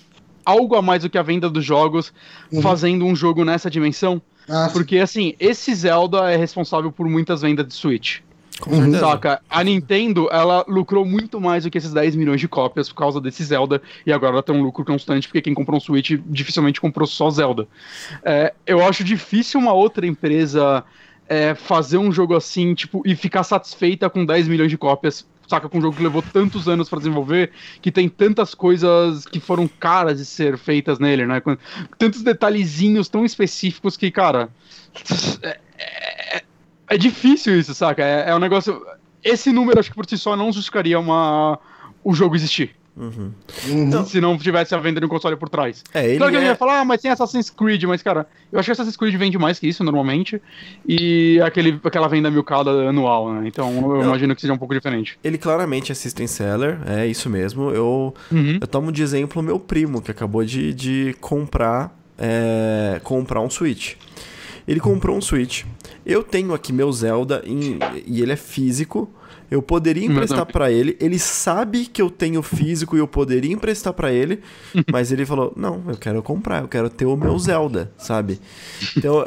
algo 0.48 0.74
a 0.76 0.82
mais 0.82 1.02
do 1.02 1.10
que 1.10 1.18
a 1.18 1.22
venda 1.22 1.48
dos 1.50 1.64
jogos 1.64 2.12
Uhum. 2.50 2.62
fazendo 2.62 3.04
um 3.04 3.14
jogo 3.14 3.44
nessa 3.44 3.70
dimensão. 3.70 4.20
Ah, 4.48 4.70
Porque, 4.72 4.96
assim, 4.98 5.34
esse 5.38 5.74
Zelda 5.74 6.30
é 6.30 6.36
responsável 6.36 6.90
por 6.90 7.06
muitas 7.06 7.42
vendas 7.42 7.66
de 7.66 7.74
Switch. 7.74 8.20
Com 8.60 8.70
Uhum. 8.70 8.76
certeza. 8.84 9.00
Saca? 9.06 9.40
A 9.48 9.62
Nintendo, 9.62 10.28
ela 10.32 10.64
lucrou 10.66 11.04
muito 11.04 11.38
mais 11.40 11.64
do 11.64 11.70
que 11.70 11.76
esses 11.78 11.92
10 11.92 12.16
milhões 12.16 12.40
de 12.40 12.48
cópias 12.48 12.88
por 12.88 12.96
causa 12.96 13.20
desse 13.20 13.44
Zelda, 13.44 13.80
e 14.06 14.12
agora 14.12 14.32
ela 14.32 14.42
tem 14.42 14.54
um 14.56 14.62
lucro 14.62 14.84
constante, 14.84 15.28
porque 15.28 15.42
quem 15.42 15.54
comprou 15.54 15.76
um 15.76 15.80
Switch 15.80 16.12
dificilmente 16.26 16.80
comprou 16.80 17.06
só 17.06 17.28
Zelda. 17.30 17.68
É, 18.24 18.52
eu 18.66 18.82
acho 18.84 19.04
difícil 19.04 19.60
uma 19.60 19.72
outra 19.74 20.06
empresa 20.06 20.82
é, 21.28 21.54
fazer 21.54 21.98
um 21.98 22.10
jogo 22.10 22.34
assim, 22.34 22.74
tipo, 22.74 23.02
e 23.04 23.14
ficar 23.14 23.42
satisfeita 23.44 24.08
com 24.10 24.24
10 24.24 24.48
milhões 24.48 24.70
de 24.70 24.78
cópias, 24.78 25.26
saca? 25.48 25.68
Com 25.68 25.78
um 25.78 25.80
jogo 25.80 25.96
que 25.96 26.02
levou 26.02 26.22
tantos 26.22 26.68
anos 26.68 26.88
pra 26.88 26.98
desenvolver, 26.98 27.50
que 27.80 27.90
tem 27.90 28.08
tantas 28.08 28.54
coisas 28.54 29.24
que 29.26 29.40
foram 29.40 29.66
caras 29.66 30.18
de 30.18 30.24
ser 30.24 30.58
feitas 30.58 30.98
nele, 30.98 31.26
né? 31.26 31.40
Com 31.40 31.56
tantos 31.96 32.22
detalhezinhos 32.22 33.08
tão 33.08 33.24
específicos 33.24 33.96
que, 33.96 34.10
cara. 34.10 34.48
É, 35.42 35.58
é- 36.36 36.42
é 36.90 36.96
difícil 36.98 37.58
isso, 37.58 37.74
saca? 37.74 38.02
É, 38.02 38.30
é 38.30 38.34
um 38.34 38.38
negócio. 38.38 38.84
Esse 39.22 39.52
número, 39.52 39.78
acho 39.80 39.90
que 39.90 39.96
por 39.96 40.06
si 40.08 40.16
só, 40.16 40.36
não 40.36 40.52
justificaria 40.52 40.98
uma... 40.98 41.58
o 42.04 42.14
jogo 42.14 42.36
existir. 42.36 42.74
Uhum. 42.98 43.30
uhum. 43.68 44.04
Se 44.04 44.20
não 44.20 44.36
tivesse 44.36 44.74
a 44.74 44.78
venda 44.78 44.98
de 45.00 45.06
um 45.06 45.08
console 45.08 45.36
por 45.36 45.48
trás. 45.48 45.84
É, 45.94 46.04
ele 46.08 46.18
Claro 46.18 46.32
que 46.32 46.38
é, 46.38 46.44
vai 46.46 46.54
falar, 46.56 46.80
ah, 46.80 46.84
mas 46.84 47.00
tem 47.00 47.10
Assassin's 47.10 47.48
Creed, 47.48 47.84
mas, 47.84 48.02
cara, 48.02 48.26
eu 48.50 48.58
acho 48.58 48.66
que 48.66 48.72
Assassin's 48.72 48.96
Creed 48.96 49.14
vende 49.16 49.38
mais 49.38 49.58
que 49.58 49.68
isso 49.68 49.84
normalmente. 49.84 50.42
E 50.86 51.40
aquele, 51.42 51.80
aquela 51.84 52.08
venda 52.08 52.30
milcada 52.30 52.70
anual, 52.88 53.32
né? 53.32 53.46
Então 53.48 53.70
eu 53.76 53.98
Não. 53.98 54.02
imagino 54.04 54.34
que 54.34 54.40
seja 54.40 54.52
um 54.52 54.58
pouco 54.58 54.74
diferente. 54.74 55.18
ele 55.22 55.38
claramente 55.38 55.92
é 55.92 55.94
system 55.94 56.26
seller, 56.26 56.78
é 56.86 57.06
isso 57.06 57.30
mesmo. 57.30 57.70
Eu, 57.70 58.14
Uhum. 58.32 58.58
eu 58.60 58.66
tomo 58.66 58.90
de 58.90 59.02
exemplo 59.02 59.40
o 59.40 59.44
meu 59.44 59.58
primo, 59.60 60.02
que 60.02 60.10
acabou 60.10 60.44
de, 60.44 60.74
de 60.74 61.14
comprar, 61.20 61.96
é, 62.18 63.00
comprar 63.04 63.40
um 63.40 63.50
Switch. 63.50 63.94
Ele 64.66 64.80
comprou 64.80 65.16
um 65.16 65.20
Switch. 65.20 65.64
Eu 66.04 66.22
tenho 66.22 66.52
aqui 66.52 66.72
meu 66.72 66.90
Zelda 66.92 67.42
em- 67.46 67.78
e 68.06 68.20
ele 68.22 68.32
é 68.32 68.36
físico. 68.36 69.10
Eu 69.50 69.62
poderia 69.62 70.04
emprestar 70.04 70.44
pra 70.46 70.70
ele. 70.70 70.96
Ele 71.00 71.18
sabe 71.18 71.86
que 71.86 72.02
eu 72.02 72.10
tenho 72.10 72.42
físico 72.42 72.96
e 72.96 72.98
eu 73.00 73.08
poderia 73.08 73.52
emprestar 73.52 73.92
pra 73.92 74.12
ele, 74.12 74.40
mas 74.92 75.10
ele 75.10 75.24
falou: 75.24 75.52
"Não, 75.56 75.82
eu 75.88 75.96
quero 75.96 76.22
comprar, 76.22 76.62
eu 76.62 76.68
quero 76.68 76.90
ter 76.90 77.06
o 77.06 77.16
meu 77.16 77.38
Zelda", 77.38 77.90
sabe? 77.96 78.38
Então, 78.96 79.24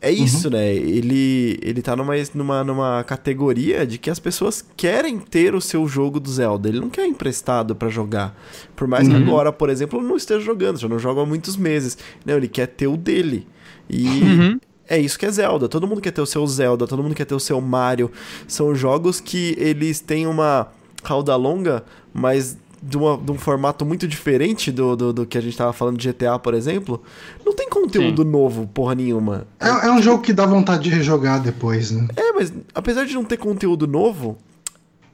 é 0.00 0.12
isso, 0.12 0.48
né? 0.48 0.72
Ele, 0.74 1.58
ele 1.60 1.82
tá 1.82 1.96
numa, 1.96 2.14
numa, 2.34 2.62
numa 2.62 3.02
categoria 3.04 3.84
de 3.84 3.98
que 3.98 4.08
as 4.08 4.20
pessoas 4.20 4.64
querem 4.76 5.18
ter 5.18 5.56
o 5.56 5.60
seu 5.60 5.88
jogo 5.88 6.20
do 6.20 6.30
Zelda. 6.30 6.68
Ele 6.68 6.78
não 6.78 6.88
quer 6.88 7.04
emprestado 7.06 7.74
pra 7.74 7.88
jogar. 7.88 8.40
Por 8.76 8.86
mais 8.86 9.08
que 9.08 9.14
Uhum. 9.14 9.22
agora, 9.22 9.52
por 9.52 9.68
exemplo, 9.70 9.98
eu 9.98 10.04
não 10.04 10.16
esteja 10.16 10.40
jogando, 10.40 10.78
já 10.78 10.88
não 10.88 11.00
jogo 11.00 11.20
há 11.20 11.26
muitos 11.26 11.56
meses. 11.56 11.98
Não, 12.24 12.36
ele 12.36 12.46
quer 12.46 12.68
ter 12.68 12.86
o 12.86 12.96
dele. 12.96 13.44
E 13.90 14.06
Uhum. 14.22 14.60
É 14.88 14.98
isso 14.98 15.18
que 15.18 15.26
é 15.26 15.30
Zelda. 15.30 15.68
Todo 15.68 15.86
mundo 15.86 16.00
quer 16.00 16.10
ter 16.12 16.20
o 16.20 16.26
seu 16.26 16.46
Zelda, 16.46 16.86
todo 16.86 17.02
mundo 17.02 17.14
quer 17.14 17.24
ter 17.26 17.34
o 17.34 17.40
seu 17.40 17.60
Mario. 17.60 18.10
São 18.46 18.74
jogos 18.74 19.20
que 19.20 19.54
eles 19.58 20.00
têm 20.00 20.26
uma 20.26 20.68
cauda 21.02 21.36
longa, 21.36 21.84
mas 22.12 22.56
de, 22.82 22.96
uma- 22.96 23.16
de 23.18 23.30
um 23.32 23.38
formato 23.38 23.84
muito 23.84 24.06
diferente 24.08 24.70
do, 24.72 24.96
do, 24.96 25.12
do 25.12 25.26
que 25.26 25.36
a 25.36 25.40
gente 25.40 25.56
tava 25.56 25.72
falando 25.72 25.98
de 25.98 26.08
GTA, 26.12 26.38
por 26.38 26.54
exemplo. 26.54 27.02
Não 27.44 27.54
tem 27.54 27.68
conteúdo 27.68 28.24
novo, 28.24 28.66
porra 28.72 28.94
nenhuma. 28.94 29.46
É, 29.60 29.68
é 29.88 29.90
um 29.92 30.00
jogo 30.02 30.22
que 30.22 30.32
dá 30.32 30.46
vontade 30.46 30.84
de 30.84 30.90
rejogar 30.90 31.40
depois, 31.42 31.90
né? 31.90 32.06
É, 32.16 32.32
mas 32.32 32.52
apesar 32.74 33.04
de 33.04 33.14
não 33.14 33.24
ter 33.24 33.36
conteúdo 33.36 33.86
novo, 33.86 34.38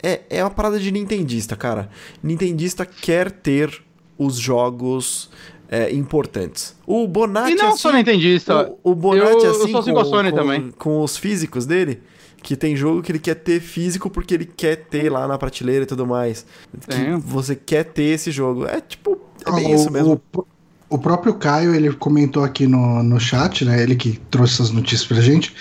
é, 0.02 0.20
é 0.28 0.44
uma 0.44 0.50
parada 0.50 0.78
de 0.78 0.90
nintendista, 0.92 1.56
cara. 1.56 1.88
Nintendista 2.22 2.84
quer 2.84 3.30
ter 3.30 3.82
os 4.18 4.36
jogos 4.36 5.30
é, 5.68 5.92
importantes. 5.92 6.74
O 6.86 7.06
Bonatti, 7.08 7.52
E 7.52 7.54
não 7.54 7.68
assim, 7.68 7.78
só 7.78 7.92
Nintendista. 7.92 8.70
o, 8.82 8.92
o 8.92 8.94
Bonatti, 8.94 9.44
eu- 9.44 9.52
eu 9.54 9.62
assim, 9.62 9.72
só 9.72 9.82
sigo 9.82 9.96
com, 9.98 10.04
Sony 10.04 10.30
com- 10.30 10.36
também. 10.36 10.70
com 10.78 11.02
os 11.02 11.16
físicos 11.16 11.66
dele, 11.66 12.00
que 12.42 12.54
tem 12.56 12.76
jogo 12.76 13.02
que 13.02 13.10
ele 13.10 13.18
quer 13.18 13.34
ter 13.36 13.60
físico 13.60 14.10
porque 14.10 14.34
ele 14.34 14.44
quer 14.44 14.76
ter 14.76 15.10
lá 15.10 15.26
na 15.26 15.38
prateleira 15.38 15.84
e 15.84 15.86
tudo 15.86 16.06
mais. 16.06 16.44
Que 16.88 17.16
você 17.24 17.56
quer 17.56 17.84
ter 17.84 18.04
esse 18.04 18.30
jogo. 18.30 18.66
É 18.66 18.80
tipo, 18.80 19.18
é 19.46 19.50
bem 19.52 19.72
o, 19.72 19.74
isso 19.74 19.90
mesmo. 19.90 20.20
O, 20.36 20.44
o 20.90 20.98
próprio 20.98 21.32
Caio, 21.34 21.74
ele 21.74 21.90
comentou 21.94 22.44
aqui 22.44 22.66
no, 22.66 23.02
no 23.02 23.18
chat, 23.18 23.64
né? 23.64 23.82
Ele 23.82 23.96
que 23.96 24.20
trouxe 24.30 24.54
essas 24.54 24.70
notícias 24.70 25.06
pra 25.06 25.20
gente. 25.22 25.54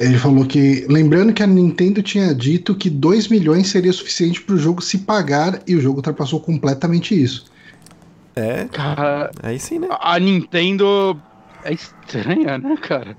Ele 0.00 0.18
falou 0.18 0.44
que, 0.44 0.84
lembrando 0.90 1.32
que 1.32 1.42
a 1.42 1.46
Nintendo 1.46 2.02
tinha 2.02 2.34
dito 2.34 2.74
que 2.74 2.90
2 2.90 3.28
milhões 3.28 3.68
seria 3.68 3.92
suficiente 3.92 4.42
pro 4.42 4.58
jogo 4.58 4.82
se 4.82 4.98
pagar 4.98 5.62
e 5.68 5.76
o 5.76 5.80
jogo 5.80 5.98
ultrapassou 5.98 6.40
completamente 6.40 7.14
isso. 7.14 7.44
É, 8.36 8.64
Cara, 8.64 9.30
aí 9.42 9.58
sim, 9.58 9.78
né? 9.78 9.88
a 9.90 10.18
Nintendo 10.18 11.20
é 11.62 11.72
estranha, 11.72 12.58
né, 12.58 12.76
cara? 12.76 13.16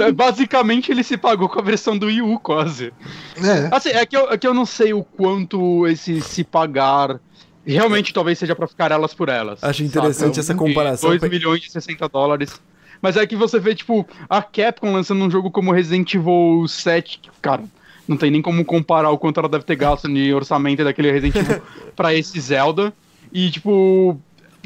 É, 0.00 0.10
Basicamente 0.12 0.90
ele 0.90 1.04
se 1.04 1.16
pagou 1.16 1.48
com 1.48 1.60
a 1.60 1.62
versão 1.62 1.96
do 1.96 2.06
Wii 2.06 2.22
U, 2.22 2.38
quase. 2.40 2.92
É, 3.36 3.74
Assim, 3.74 3.90
é 3.90 4.04
que 4.04 4.16
eu, 4.16 4.30
é 4.30 4.38
que 4.38 4.46
eu 4.46 4.54
não 4.54 4.66
sei 4.66 4.92
o 4.92 5.04
quanto 5.04 5.86
esse 5.86 6.20
se 6.20 6.42
pagar 6.42 7.20
Realmente, 7.66 8.14
talvez 8.14 8.38
seja 8.38 8.54
pra 8.54 8.68
ficar 8.68 8.92
elas 8.92 9.12
por 9.12 9.28
elas. 9.28 9.62
Acho 9.62 9.82
interessante 9.82 10.38
essa 10.38 10.54
comparação. 10.54 11.10
2 11.10 11.20
milhões 11.28 11.64
e 11.64 11.70
60 11.70 12.08
dólares. 12.08 12.60
Mas 13.02 13.16
é 13.16 13.26
que 13.26 13.34
você 13.34 13.58
vê, 13.58 13.74
tipo, 13.74 14.06
a 14.28 14.40
Capcom 14.40 14.92
lançando 14.92 15.22
um 15.22 15.30
jogo 15.30 15.50
como 15.50 15.72
Resident 15.72 16.14
Evil 16.14 16.64
7, 16.68 17.18
que, 17.18 17.30
cara, 17.42 17.64
não 18.06 18.16
tem 18.16 18.30
nem 18.30 18.40
como 18.40 18.64
comparar 18.64 19.10
o 19.10 19.18
quanto 19.18 19.40
ela 19.40 19.48
deve 19.48 19.64
ter 19.64 19.74
gasto 19.74 20.08
de 20.08 20.32
orçamento 20.32 20.84
daquele 20.84 21.10
Resident 21.10 21.34
Evil 21.36 21.62
pra 21.96 22.14
esse 22.14 22.38
Zelda. 22.40 22.92
E, 23.32 23.50
tipo, 23.50 24.18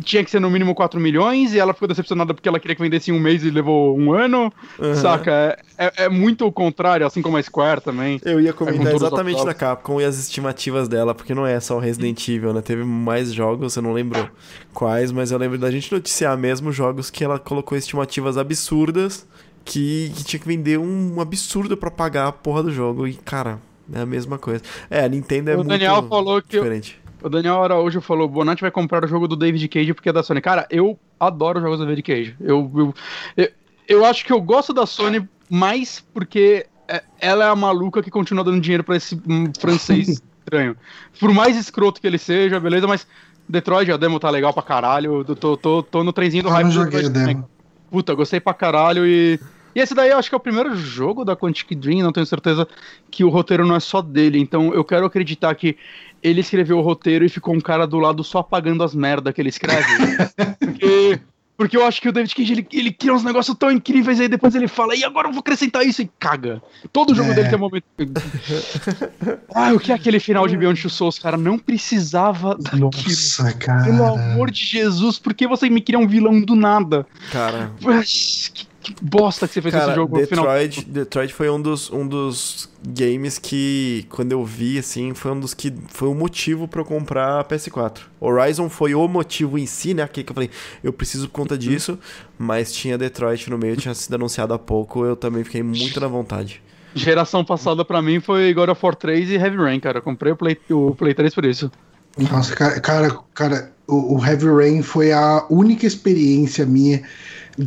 tinha 0.02 0.24
que 0.24 0.30
ser 0.30 0.40
no 0.40 0.50
mínimo 0.50 0.74
4 0.74 0.98
milhões 1.00 1.52
e 1.54 1.58
ela 1.58 1.72
ficou 1.72 1.88
decepcionada 1.88 2.32
porque 2.32 2.48
ela 2.48 2.58
queria 2.58 2.74
que 2.74 2.82
vendesse 2.82 3.10
em 3.10 3.14
um 3.14 3.20
mês 3.20 3.44
e 3.44 3.50
levou 3.50 3.98
um 3.98 4.12
ano. 4.12 4.52
Uhum. 4.78 4.94
Saca? 4.94 5.30
É, 5.30 5.84
é, 5.86 5.92
é 6.04 6.08
muito 6.08 6.46
o 6.46 6.52
contrário, 6.52 7.06
assim 7.06 7.22
como 7.22 7.36
a 7.36 7.42
Square 7.42 7.80
também. 7.80 8.20
Eu 8.24 8.40
ia 8.40 8.50
É 8.50 8.52
com 8.52 8.64
comentar 8.64 8.94
os 8.94 9.02
exatamente 9.02 9.44
da 9.44 9.54
Capcom 9.54 10.00
e 10.00 10.04
as 10.04 10.18
estimativas 10.18 10.88
dela, 10.88 11.14
porque 11.14 11.34
não 11.34 11.46
é 11.46 11.58
só 11.60 11.76
o 11.76 11.80
Resident 11.80 12.26
Evil, 12.28 12.52
né? 12.52 12.60
Teve 12.60 12.84
mais 12.84 13.32
jogos, 13.32 13.76
eu 13.76 13.82
não 13.82 13.92
lembro 13.92 14.30
quais, 14.72 15.12
mas 15.12 15.30
eu 15.30 15.38
lembro 15.38 15.58
da 15.58 15.70
gente 15.70 15.92
noticiar 15.92 16.36
mesmo 16.36 16.72
jogos 16.72 17.10
que 17.10 17.24
ela 17.24 17.38
colocou 17.38 17.76
estimativas 17.76 18.36
absurdas 18.36 19.26
que, 19.64 20.12
que 20.16 20.24
tinha 20.24 20.40
que 20.40 20.46
vender 20.46 20.78
um 20.78 21.20
absurdo 21.20 21.76
pra 21.76 21.90
pagar 21.90 22.28
a 22.28 22.32
porra 22.32 22.62
do 22.62 22.72
jogo. 22.72 23.06
E, 23.06 23.14
cara, 23.14 23.58
é 23.92 24.00
a 24.00 24.06
mesma 24.06 24.38
coisa. 24.38 24.62
É, 24.88 25.04
a 25.04 25.08
Nintendo 25.08 25.50
é 25.50 25.54
O 25.54 25.58
muito 25.58 25.68
Daniel 25.68 26.06
falou 26.08 26.40
que 26.40 26.56
diferente. 26.56 26.99
O 27.22 27.28
Daniel 27.28 27.62
Araújo 27.62 28.00
falou: 28.00 28.28
Bonatti 28.28 28.62
vai 28.62 28.70
comprar 28.70 29.04
o 29.04 29.08
jogo 29.08 29.28
do 29.28 29.36
David 29.36 29.66
Cage 29.68 29.94
porque 29.94 30.08
é 30.08 30.12
da 30.12 30.22
Sony. 30.22 30.40
Cara, 30.40 30.66
eu 30.70 30.98
adoro 31.18 31.58
os 31.58 31.62
jogos 31.64 31.78
do 31.78 31.86
David 31.86 32.02
Cage. 32.02 32.36
Eu, 32.40 32.70
eu, 32.74 32.94
eu, 33.36 33.48
eu 33.88 34.04
acho 34.04 34.24
que 34.24 34.32
eu 34.32 34.40
gosto 34.40 34.72
da 34.72 34.86
Sony 34.86 35.28
mais 35.48 36.00
porque 36.14 36.66
é- 36.88 37.02
ela 37.20 37.44
é 37.44 37.48
a 37.48 37.56
maluca 37.56 38.02
que 38.02 38.10
continua 38.10 38.44
dando 38.44 38.60
dinheiro 38.60 38.84
pra 38.84 38.96
esse 38.96 39.20
hum, 39.28 39.52
francês 39.58 40.08
estranho. 40.40 40.76
Por 41.18 41.32
mais 41.32 41.56
escroto 41.56 42.00
que 42.00 42.06
ele 42.06 42.18
seja, 42.18 42.58
beleza, 42.58 42.86
mas 42.86 43.06
Detroit, 43.48 43.90
a 43.90 43.96
demo 43.96 44.18
tá 44.20 44.30
legal 44.30 44.52
pra 44.54 44.62
caralho. 44.62 45.24
Eu 45.28 45.36
tô, 45.36 45.56
tô, 45.56 45.82
tô 45.82 46.04
no 46.04 46.12
trenzinho 46.12 46.44
do 46.44 46.48
Eu 46.48 46.52
hype. 46.52 46.64
não 46.64 46.72
joguei 46.72 47.04
a 47.04 47.08
demo. 47.08 47.48
Puta, 47.90 48.14
gostei 48.14 48.40
pra 48.40 48.54
caralho 48.54 49.04
e. 49.06 49.38
E 49.72 49.78
esse 49.78 49.94
daí 49.94 50.10
eu 50.10 50.18
acho 50.18 50.28
que 50.28 50.34
é 50.34 50.38
o 50.38 50.40
primeiro 50.40 50.74
jogo 50.74 51.24
da 51.24 51.36
Quantic 51.36 51.76
Dream, 51.76 52.02
não 52.02 52.10
tenho 52.10 52.26
certeza 52.26 52.66
que 53.08 53.22
o 53.22 53.28
roteiro 53.28 53.64
não 53.64 53.76
é 53.76 53.80
só 53.80 54.02
dele. 54.02 54.40
Então 54.40 54.74
eu 54.74 54.84
quero 54.84 55.06
acreditar 55.06 55.54
que 55.54 55.76
ele 56.22 56.40
escreveu 56.40 56.78
o 56.78 56.82
roteiro 56.82 57.24
e 57.24 57.28
ficou 57.28 57.54
um 57.54 57.60
cara 57.60 57.86
do 57.86 57.98
lado 57.98 58.22
só 58.24 58.38
apagando 58.38 58.82
as 58.82 58.94
merdas 58.94 59.32
que 59.34 59.40
ele 59.40 59.48
escreve. 59.48 59.86
porque, 60.60 61.20
porque 61.56 61.76
eu 61.76 61.84
acho 61.86 62.00
que 62.00 62.08
o 62.08 62.12
David 62.12 62.34
Cage 62.34 62.52
ele, 62.52 62.66
ele 62.72 62.92
cria 62.92 63.12
uns 63.12 63.24
negócios 63.24 63.56
tão 63.56 63.70
incríveis 63.70 64.20
aí 64.20 64.28
depois 64.28 64.54
ele 64.54 64.68
fala, 64.68 64.94
e 64.94 65.04
agora 65.04 65.28
eu 65.28 65.32
vou 65.32 65.40
acrescentar 65.40 65.86
isso 65.86 66.02
e 66.02 66.10
caga. 66.18 66.62
Todo 66.92 67.14
jogo 67.14 67.30
É. 67.30 67.34
dele 67.34 67.48
tem 67.48 67.56
um 67.56 67.60
momento. 67.60 67.84
ah, 69.54 69.72
o 69.72 69.80
que 69.80 69.92
é 69.92 69.94
aquele 69.94 70.20
final 70.20 70.46
de 70.46 70.56
Beyond 70.56 70.80
Two 70.80 70.90
Souls, 70.90 71.18
cara? 71.18 71.36
Não 71.36 71.58
precisava 71.58 72.56
daquilo. 72.56 72.90
Nossa, 72.92 73.52
cara. 73.54 73.84
Pelo 73.84 74.04
amor 74.04 74.50
de 74.50 74.64
Jesus, 74.64 75.18
por 75.18 75.34
que 75.34 75.46
você 75.46 75.68
me 75.68 75.80
cria 75.80 75.98
um 75.98 76.06
vilão 76.08 76.40
do 76.40 76.54
nada? 76.54 77.06
Cara, 77.30 77.70
Que, 77.80 78.66
que 78.94 79.04
bosta 79.04 79.46
que 79.46 79.54
você 79.54 79.62
fez 79.62 79.74
esse 79.74 79.84
Cara, 79.84 79.94
jogo 79.94 80.18
no 80.18 80.26
final. 80.26 80.44
Detroit, 80.44 80.84
Detroit 80.84 81.34
foi 81.34 81.50
um 81.50 81.60
dos, 81.60 81.90
um 81.90 82.06
dos 82.06 82.68
games 82.86 83.38
que, 83.38 84.06
quando 84.10 84.32
eu 84.32 84.44
vi, 84.44 84.78
assim, 84.78 85.14
foi 85.14 85.32
um 85.32 85.40
dos 85.40 85.54
que 85.54 85.72
foi 85.88 86.08
o 86.08 86.14
motivo 86.14 86.68
pra 86.68 86.80
eu 86.80 86.84
comprar 86.84 87.40
a 87.40 87.44
PS4. 87.44 88.00
Horizon 88.20 88.68
foi 88.68 88.94
o 88.94 89.06
motivo 89.08 89.58
em 89.58 89.66
si, 89.66 89.94
né? 89.94 90.06
Que 90.06 90.20
eu 90.20 90.34
falei, 90.34 90.50
eu 90.82 90.92
preciso 90.92 91.28
por 91.28 91.34
conta 91.34 91.56
disso, 91.56 91.98
mas 92.38 92.72
tinha 92.72 92.98
Detroit 92.98 93.48
no 93.48 93.58
meio, 93.58 93.76
tinha 93.76 93.94
sido 93.94 94.14
anunciado 94.14 94.54
há 94.54 94.58
pouco, 94.58 95.04
eu 95.04 95.16
também 95.16 95.44
fiquei 95.44 95.62
muito 95.62 96.00
na 96.00 96.06
vontade. 96.06 96.62
Geração 96.94 97.44
passada 97.44 97.84
pra 97.84 98.02
mim 98.02 98.20
foi 98.20 98.52
God 98.52 98.70
of 98.70 98.80
War 98.84 98.96
3 98.96 99.30
e 99.30 99.34
Heavy 99.34 99.56
Rain, 99.56 99.78
cara. 99.78 99.98
Eu 99.98 100.02
comprei 100.02 100.32
o 100.32 100.36
Play, 100.36 100.58
o 100.70 100.94
Play 100.94 101.14
3 101.14 101.34
por 101.34 101.44
isso. 101.44 101.70
Nossa, 102.18 102.54
cara, 102.56 102.80
cara, 102.80 103.18
cara, 103.32 103.72
o, 103.86 104.16
o 104.16 104.24
Heavy 104.24 104.46
Rain 104.46 104.82
foi 104.82 105.12
a 105.12 105.46
única 105.48 105.86
experiência 105.86 106.66
minha 106.66 107.02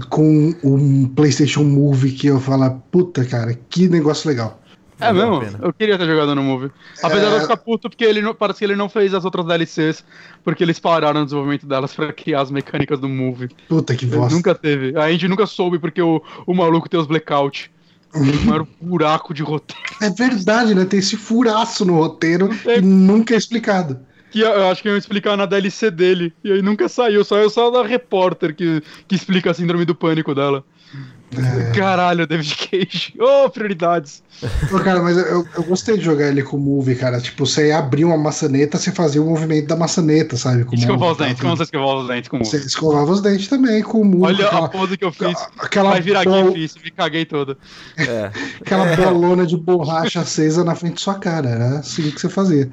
com 0.10 0.54
um 0.64 1.08
PlayStation 1.08 1.64
Move 1.64 2.12
que 2.12 2.28
eu 2.28 2.39
falo, 2.39 2.70
puta, 2.91 3.26
cara, 3.26 3.58
que 3.70 3.88
negócio 3.88 4.30
legal. 4.30 4.60
É 5.00 5.12
mesmo? 5.12 5.44
Eu 5.62 5.74
queria 5.74 5.98
ter 5.98 6.06
jogado 6.06 6.34
no 6.34 6.41
Movie. 6.41 6.72
Apesar 7.02 7.30
de 7.30 7.36
eu 7.36 7.41
ficar 7.41 7.58
puto, 7.58 7.89
porque 7.89 8.06
ele 8.06 8.22
não, 8.22 8.34
parece 8.34 8.60
que 8.60 8.66
ele 8.66 8.76
não 8.76 8.88
fez 8.88 9.14
as 9.14 9.26
outras 9.26 9.46
DLCs, 9.46 10.04
porque 10.44 10.64
eles 10.64 10.80
pararam 10.80 11.22
o 11.22 11.26
desenvolvimento 11.26 11.66
delas 11.66 11.94
pra 11.94 12.14
criar 12.14 12.41
as 12.41 12.52
mecânicas 12.52 13.00
do 13.00 13.10
Movie. 13.10 13.50
Puta 13.68 13.96
que 13.96 14.06
bosta. 14.06 14.34
Nunca 14.34 14.56
teve. 14.56 14.98
A 14.98 15.12
gente 15.12 15.28
nunca 15.28 15.46
soube 15.46 15.80
porque 15.80 16.02
o, 16.02 16.22
o 16.46 16.54
maluco 16.54 16.88
tem 16.88 17.00
os 17.00 17.08
blackout. 17.08 17.72
Um 18.16 18.46
maior 18.46 18.68
buraco 18.80 19.34
de 19.34 19.41
roteiro. 19.41 19.82
É 20.00 20.08
verdade, 20.12 20.76
né? 20.76 20.86
Tem 20.86 21.00
esse 21.00 21.18
furaço 21.18 21.84
no 21.84 21.96
roteiro 21.96 22.48
É. 22.68 22.78
e 22.78 22.82
nunca 22.82 23.34
é 23.34 23.38
explicado. 23.38 24.00
Que 24.34 24.42
eu 24.42 24.68
acho 24.68 24.82
que 24.82 24.90
iam 24.90 24.98
explicar 24.98 25.38
na 25.38 25.46
DLC 25.46 25.92
dele. 25.92 26.34
E 26.44 26.52
aí 26.52 26.60
nunca 26.60 26.90
saiu, 26.90 27.24
saiu 27.24 27.52
só 27.52 27.70
da 27.70 27.86
repórter 27.86 28.56
que, 28.56 28.82
que 29.08 29.14
explica 29.14 29.52
a 29.52 29.54
síndrome 29.54 29.86
do 29.86 29.94
pânico 29.94 30.34
dela. 30.34 30.66
É. 31.38 31.72
Caralho, 31.78 32.26
David 32.26 32.56
Cage. 32.56 33.14
Ô, 33.20 33.48
prioridades. 33.52 34.24
Pô, 34.70 34.80
cara, 34.80 35.02
mas 35.02 35.18
eu, 35.18 35.46
eu 35.56 35.64
gostei 35.64 35.98
de 35.98 36.04
jogar 36.04 36.28
ele 36.28 36.44
com 36.44 36.58
o 36.58 36.60
Move, 36.60 36.96
cara. 36.96 37.20
Tipo, 37.20 37.46
você 37.46 37.68
ia 37.68 37.78
abrir 37.78 38.06
uma 38.06 38.18
maçaneta, 38.18 38.78
você 38.78 38.91
fazia 38.91 39.22
o 39.22 39.26
movimento 39.26 39.68
da 39.68 39.76
maçaneta, 39.76 40.36
sabe? 40.38 40.64
Com 40.66 40.76
Move, 40.76 41.04
os 41.12 41.18
dentes. 41.18 41.36
tá? 41.38 41.41
Como 41.44 41.58
você 41.58 41.64
escovava 41.64 42.00
os 42.02 42.08
dentes 42.08 42.30
com 42.30 42.38
o 42.38 42.46
Você 42.46 42.58
escovava 42.58 43.12
os 43.12 43.22
dentes 43.22 43.48
também 43.48 43.82
com 43.82 44.02
o 44.02 44.06
Move. 44.06 44.24
Olha 44.26 44.46
aquela, 44.48 44.66
a 44.66 44.70
pose 44.70 44.98
que 44.98 45.06
eu 45.06 45.12
fiz. 45.12 45.36
aquela, 45.58 45.89
Vai 45.91 46.02
virar 46.02 46.24
bol- 46.24 46.48
GIF 46.52 46.64
isso, 46.64 46.80
me 46.84 46.91
caguei 46.91 47.26
toda. 47.26 47.58
É. 47.98 48.32
aquela 48.62 48.96
bolona 48.96 49.46
de 49.46 49.56
borracha 49.58 50.22
acesa 50.22 50.64
na 50.64 50.76
frente 50.76 50.94
da 50.96 51.00
sua 51.00 51.16
cara. 51.16 51.50
Era 51.50 51.80
assim 51.80 52.10
que 52.12 52.20
você 52.20 52.30
fazia. 52.30 52.70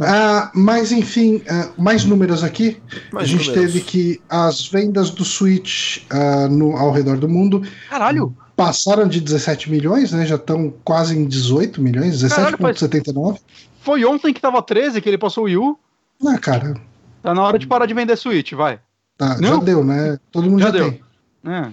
Ah, 0.00 0.50
mas, 0.54 0.92
enfim, 0.92 1.42
ah, 1.48 1.68
mais 1.76 2.04
números 2.04 2.42
aqui. 2.44 2.76
Mais 3.12 3.24
a 3.26 3.30
gente 3.30 3.48
números. 3.48 3.72
teve 3.72 3.80
que 3.84 4.20
as 4.28 4.66
vendas 4.68 5.10
do 5.10 5.24
Switch 5.24 5.98
ah, 6.10 6.48
no, 6.48 6.76
ao 6.76 6.90
redor 6.92 7.16
do 7.16 7.28
mundo 7.28 7.62
Caralho. 7.88 8.34
Passaram 8.56 9.06
de 9.08 9.20
17 9.20 9.70
milhões, 9.70 10.12
né? 10.12 10.24
Já 10.26 10.36
estão 10.36 10.72
quase 10.84 11.16
em 11.18 11.26
18 11.26 11.80
milhões, 11.82 12.22
Caralho, 12.22 12.58
faz- 12.58 12.76
17,79. 12.78 13.38
Foi 13.80 14.04
ontem 14.04 14.32
que 14.32 14.40
tava 14.40 14.62
13 14.62 15.00
que 15.00 15.08
ele 15.08 15.18
passou 15.18 15.44
o 15.44 15.46
Wii 15.46 15.56
U. 15.58 15.78
Ah, 16.26 16.38
cara, 16.38 16.74
Tá 17.22 17.34
na 17.34 17.42
hora 17.42 17.58
de 17.58 17.66
parar 17.66 17.86
de 17.86 17.94
vender 17.94 18.16
Switch, 18.16 18.52
vai. 18.52 18.78
tá, 19.16 19.34
já 19.34 19.40
Não? 19.40 19.58
deu, 19.60 19.82
né? 19.82 20.18
Todo 20.30 20.50
mundo 20.50 20.60
Já 20.60 20.66
já, 20.66 20.72
deu. 20.72 20.90
tem. 20.92 21.00
É. 21.46 21.68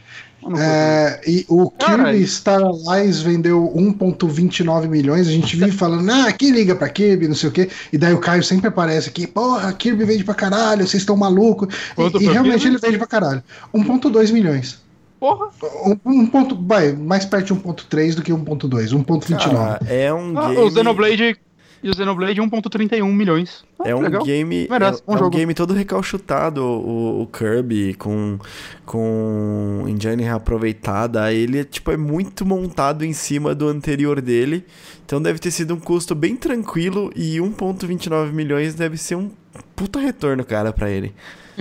É, 0.58 1.22
e 1.28 1.46
o 1.48 1.70
Caralho. 1.70 2.06
Kirby 2.10 2.28
Star 2.28 2.62
Allies 2.64 3.22
vendeu 3.22 3.72
1,29 3.76 4.88
milhões. 4.88 5.28
A 5.28 5.32
gente 5.32 5.56
vive 5.56 5.72
falando, 5.72 6.10
ah, 6.10 6.32
quem 6.32 6.50
liga 6.52 6.76
pra 6.76 6.90
Kirby, 6.90 7.28
não 7.28 7.36
sei 7.36 7.50
o 7.50 7.52
quê. 7.52 7.70
E 7.94 7.98
daí 7.98 8.12
o 8.14 8.20
Caio 8.20 8.44
sempre 8.44 8.68
aparece 8.68 9.10
aqui, 9.10 9.28
porra, 9.28 9.72
Kirby 9.74 10.04
vende 10.04 10.24
pra 10.24 10.34
caralho, 10.34 10.88
vocês 10.88 11.04
estão 11.04 11.16
malucos. 11.16 11.74
E, 11.96 12.24
e 12.24 12.28
realmente 12.28 12.62
Kirby? 12.62 12.68
ele 12.76 12.78
vende 12.80 12.98
pra 12.98 13.06
caralho. 13.08 13.44
1,2 13.74 14.32
milhões. 14.32 14.82
Porra. 15.22 15.50
Um, 15.86 15.98
um 16.04 16.26
ponto, 16.26 16.56
vai, 16.56 16.94
mais 16.94 17.24
perto 17.26 17.54
de 17.54 17.62
1,3 17.62 18.16
do 18.16 18.24
que 18.24 18.34
1,2. 18.34 18.90
1,29. 19.06 19.38
Cara, 19.38 19.80
é 19.88 20.12
um 20.12 20.36
Ah, 20.38 20.48
game. 20.50 20.62
o 20.64 20.72
Xenoblade 20.72 21.38
e 21.84 21.90
o 21.90 21.96
Xenoblade 21.96 22.42
1.31 22.42 23.06
milhões. 23.14 23.64
Ah, 23.80 23.84
É 23.90 23.96
um 23.96 24.02
legal. 24.02 24.24
game. 24.24 24.68
Merece, 24.68 25.04
é, 25.08 25.12
é 25.12 25.16
um 25.16 25.18
jogo. 25.20 25.30
game 25.38 25.54
todo 25.54 25.76
recalchutado, 25.76 26.64
o, 26.64 27.22
o 27.22 27.28
Kirby, 27.28 27.94
com, 27.94 28.40
com 28.86 29.86
engine 29.88 30.24
reaproveitada. 30.24 31.32
Ele 31.32 31.64
tipo, 31.66 31.92
é 31.92 31.98
muito 31.98 32.44
montado 32.46 33.06
em 33.06 33.14
cima 33.14 33.54
do 33.54 33.68
anterior 33.68 34.22
dele. 34.22 34.66
Então 35.06 35.22
deve 35.22 35.38
ter 35.40 35.52
sido 35.52 35.74
um 35.76 35.80
custo 35.80 36.16
bem 36.16 36.36
tranquilo. 36.36 37.12
E 37.16 37.38
1,29 37.38 38.32
milhões 38.32 38.74
deve 38.76 38.98
ser 38.98 39.16
um 39.16 39.30
puta 39.76 40.00
retorno, 40.00 40.44
cara, 40.44 40.74
pra 40.74 40.90
ele. 40.90 41.14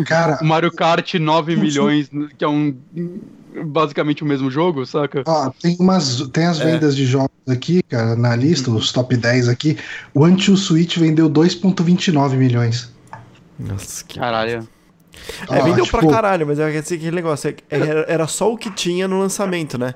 Cara, 0.07 0.39
O 0.41 0.45
Mario 0.45 0.71
Kart 0.73 1.15
9 1.15 1.57
milhões, 1.57 2.09
que 2.39 2.45
é 2.45 2.49
um 2.49 2.77
basicamente 3.65 4.23
o 4.23 4.27
mesmo 4.27 4.51
jogo, 4.51 4.87
saca? 4.87 5.23
Ó, 5.27 5.51
tem 5.61 5.77
umas. 5.81 6.21
Tem 6.29 6.47
as 6.47 6.59
vendas 6.59 6.95
de 6.95 7.05
jogos 7.05 7.31
aqui, 7.49 7.83
cara, 7.83 8.15
na 8.15 8.35
lista, 8.37 8.71
os 8.71 8.93
top 8.93 9.17
10 9.17 9.49
aqui. 9.49 9.77
O 10.15 10.25
Anti 10.25 10.57
Switch 10.57 10.97
vendeu 10.99 11.29
2,29 11.29 12.37
milhões. 12.37 12.93
Nossa, 13.59 14.05
que. 14.05 14.19
Caralho. 14.19 14.69
É, 15.51 15.61
Ó, 15.61 15.65
vendeu 15.65 15.85
tipo, 15.85 15.99
pra 15.99 16.09
caralho, 16.09 16.47
mas 16.47 16.59
é 16.59 16.79
assim, 16.79 16.95
aquele 16.95 17.15
negócio. 17.17 17.51
é- 17.51 17.57
Era, 17.69 18.05
era 18.09 18.27
só 18.27 18.51
o 18.53 18.57
que 18.57 18.71
tinha 18.71 19.07
no 19.07 19.19
lançamento, 19.19 19.77
né? 19.77 19.95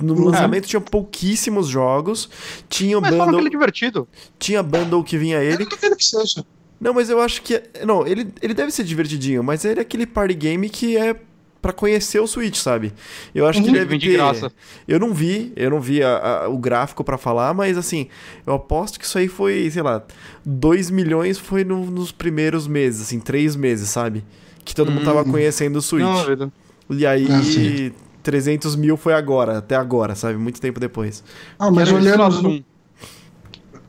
No 0.00 0.24
lançamento 0.24 0.66
tinha 0.66 0.80
pouquíssimos 0.80 1.68
jogos. 1.68 2.28
Tinha 2.68 3.00
Mas 3.00 3.10
falam 3.10 3.26
que 3.26 3.30
ele 3.30 3.38
é 3.38 3.42
bundle, 3.44 3.50
divertido. 3.50 4.08
tinha 4.38 4.62
bundle 4.62 5.02
que 5.02 5.16
vinha 5.16 5.38
Eu 5.38 5.52
ele. 5.52 5.62
não 5.64 5.68
duvido 5.70 5.96
que 5.96 6.04
seja. 6.04 6.44
Não, 6.80 6.92
mas 6.94 7.08
eu 7.10 7.20
acho 7.20 7.42
que. 7.42 7.62
Não, 7.86 8.06
ele, 8.06 8.28
ele 8.42 8.52
deve 8.54 8.70
ser 8.70 8.84
divertidinho, 8.84 9.42
mas 9.42 9.64
ele 9.64 9.80
é 9.80 9.82
aquele 9.82 10.06
party 10.06 10.34
game 10.34 10.68
que 10.68 10.96
é 10.96 11.16
pra 11.62 11.72
conhecer 11.72 12.20
o 12.20 12.26
Switch, 12.28 12.58
sabe? 12.58 12.92
Eu 13.34 13.46
acho 13.46 13.60
que 13.60 13.66
Uhum. 13.68 13.72
deve 13.74 13.86
Vem 13.86 13.98
de 13.98 14.08
ter... 14.10 14.16
graça. 14.16 14.52
Eu 14.86 15.00
não 15.00 15.12
vi, 15.12 15.52
eu 15.56 15.68
não 15.70 15.80
vi 15.80 16.00
a- 16.02 16.42
a- 16.44 16.48
o 16.48 16.56
gráfico 16.58 17.02
pra 17.02 17.18
falar, 17.18 17.52
mas 17.54 17.76
assim, 17.76 18.06
eu 18.46 18.52
aposto 18.54 19.00
que 19.00 19.04
isso 19.04 19.18
aí 19.18 19.26
foi, 19.26 19.68
sei 19.70 19.82
lá, 19.82 20.02
2 20.44 20.90
milhões 20.90 21.38
foi 21.38 21.64
no- 21.64 21.86
nos 21.90 22.12
primeiros 22.12 22.68
meses, 22.68 23.02
assim, 23.02 23.18
3 23.18 23.56
meses, 23.56 23.88
sabe? 23.88 24.22
Que 24.64 24.74
todo 24.74 24.92
mundo 24.92 25.04
tava 25.04 25.22
Hum. 25.22 25.30
conhecendo 25.32 25.76
o 25.76 25.82
Switch. 25.82 26.04
Não, 26.04 26.24
vida. 26.24 26.52
E 26.90 27.04
aí, 27.06 27.26
Ah, 27.30 27.42
sim. 27.42 27.90
300 28.22 28.76
mil 28.76 28.96
foi 28.96 29.14
agora, 29.14 29.58
até 29.58 29.74
agora, 29.74 30.14
sabe? 30.14 30.36
Muito 30.38 30.60
tempo 30.60 30.78
depois. 30.78 31.24
Ah, 31.58 31.70
mas 31.70 31.90
olhando 31.90 32.28
Splatoon. 32.30 32.62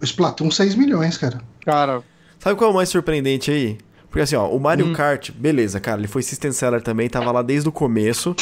Splatoon 0.01 0.51
6 0.51 0.75
milhões, 0.75 1.17
cara. 1.17 1.41
Cara, 1.65 2.01
Sabe 2.47 2.57
qual 2.57 2.69
é 2.69 2.73
o 2.73 2.75
mais 2.75 2.87
surpreendente 2.89 3.51
aí? 3.51 3.77
Porque 4.09 4.21
assim, 4.21 4.37
ó, 4.37 4.47
o 4.47 4.57
Mario 4.57 4.93
Kart, 4.93 5.31
beleza, 5.31 5.81
cara, 5.81 5.99
ele 5.99 6.07
foi 6.07 6.23
system 6.23 6.51
seller 6.53 6.81
também, 6.81 7.09
tava 7.09 7.29
lá 7.29 7.41
desde 7.41 7.67
o 7.67 7.71
começo. 7.73 8.33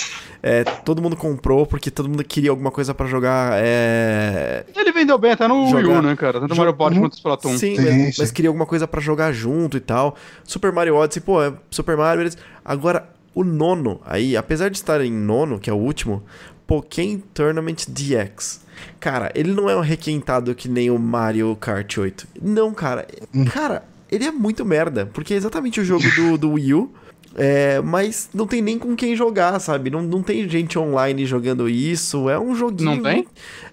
É, 0.44 0.64
todo 0.64 1.02
mundo 1.02 1.16
comprou 1.18 1.66
porque 1.66 1.90
todo 1.90 2.08
mundo 2.08 2.24
queria 2.24 2.52
alguma 2.52 2.70
coisa 2.70 2.94
pra 2.94 3.08
jogar. 3.08 3.54
É... 3.56 4.64
Ele 4.76 4.92
vendeu 4.92 5.18
bem 5.18 5.32
até 5.32 5.48
no 5.48 5.64
Wii 5.64 5.72
Jogar- 5.72 6.00
U, 6.00 6.02
né, 6.04 6.16
cara? 6.16 6.40
Tanto 6.40 6.54
Jo- 6.54 6.62
Mario 6.62 6.76
Party 6.76 7.00
quanto 7.00 7.14
Splatoon. 7.18 7.58
Sim, 7.58 7.76
Sim, 7.78 7.82
mas, 7.82 8.16
sim. 8.16 8.22
mas 8.22 8.32
queria 8.32 8.50
alguma 8.50 8.68
coisa 8.68 8.88
pra 8.88 9.02
jogar 9.02 9.32
junto 9.32 9.76
e 9.76 9.80
tal. 9.80 10.16
Super 10.44 10.72
Mario 10.72 10.96
Odyssey, 10.98 11.22
pô, 11.24 11.42
é 11.44 11.52
Super 11.72 11.98
Mario, 11.98 12.20
beleza. 12.20 12.38
Agora, 12.64 13.10
o 13.34 13.44
nono 13.44 14.00
aí, 14.06 14.38
apesar 14.38 14.70
de 14.70 14.78
estar 14.78 15.02
em 15.02 15.12
nono, 15.12 15.60
que 15.60 15.68
é 15.70 15.74
o 15.74 15.78
último, 15.78 16.24
Pokémon 16.68 17.18
Tournament 17.34 17.86
DX. 17.90 18.62
Cara, 19.00 19.32
ele 19.34 19.52
não 19.52 19.68
é 19.70 19.76
um 19.76 19.82
requentado 19.82 20.54
que 20.54 20.70
nem 20.70 20.92
o 20.92 21.00
Mario 21.00 21.56
Kart 21.60 21.98
8. 21.98 22.28
Não, 22.42 22.72
cara. 22.74 23.08
Cara, 23.52 23.84
ele 24.12 24.26
é 24.26 24.32
muito 24.32 24.64
merda, 24.66 25.06
porque 25.08 25.34
é 25.34 25.38
exatamente 25.38 25.80
o 25.80 25.86
jogo 25.86 26.04
do, 26.16 26.38
do 26.38 26.52
Wii 26.54 26.74
U. 26.74 26.92
É, 27.38 27.82
mas 27.82 28.30
não 28.34 28.48
tem 28.48 28.62
nem 28.62 28.80
com 28.80 28.96
quem 28.96 29.14
jogar, 29.14 29.60
sabe? 29.60 29.90
Não, 29.90 30.02
não 30.02 30.24
tem 30.24 30.48
gente 30.48 30.80
online 30.80 31.26
jogando 31.26 31.68
isso. 31.68 32.30
É 32.30 32.40
um 32.40 32.56
joguinho. 32.56 32.96
Não 32.96 33.04
tem? 33.04 33.28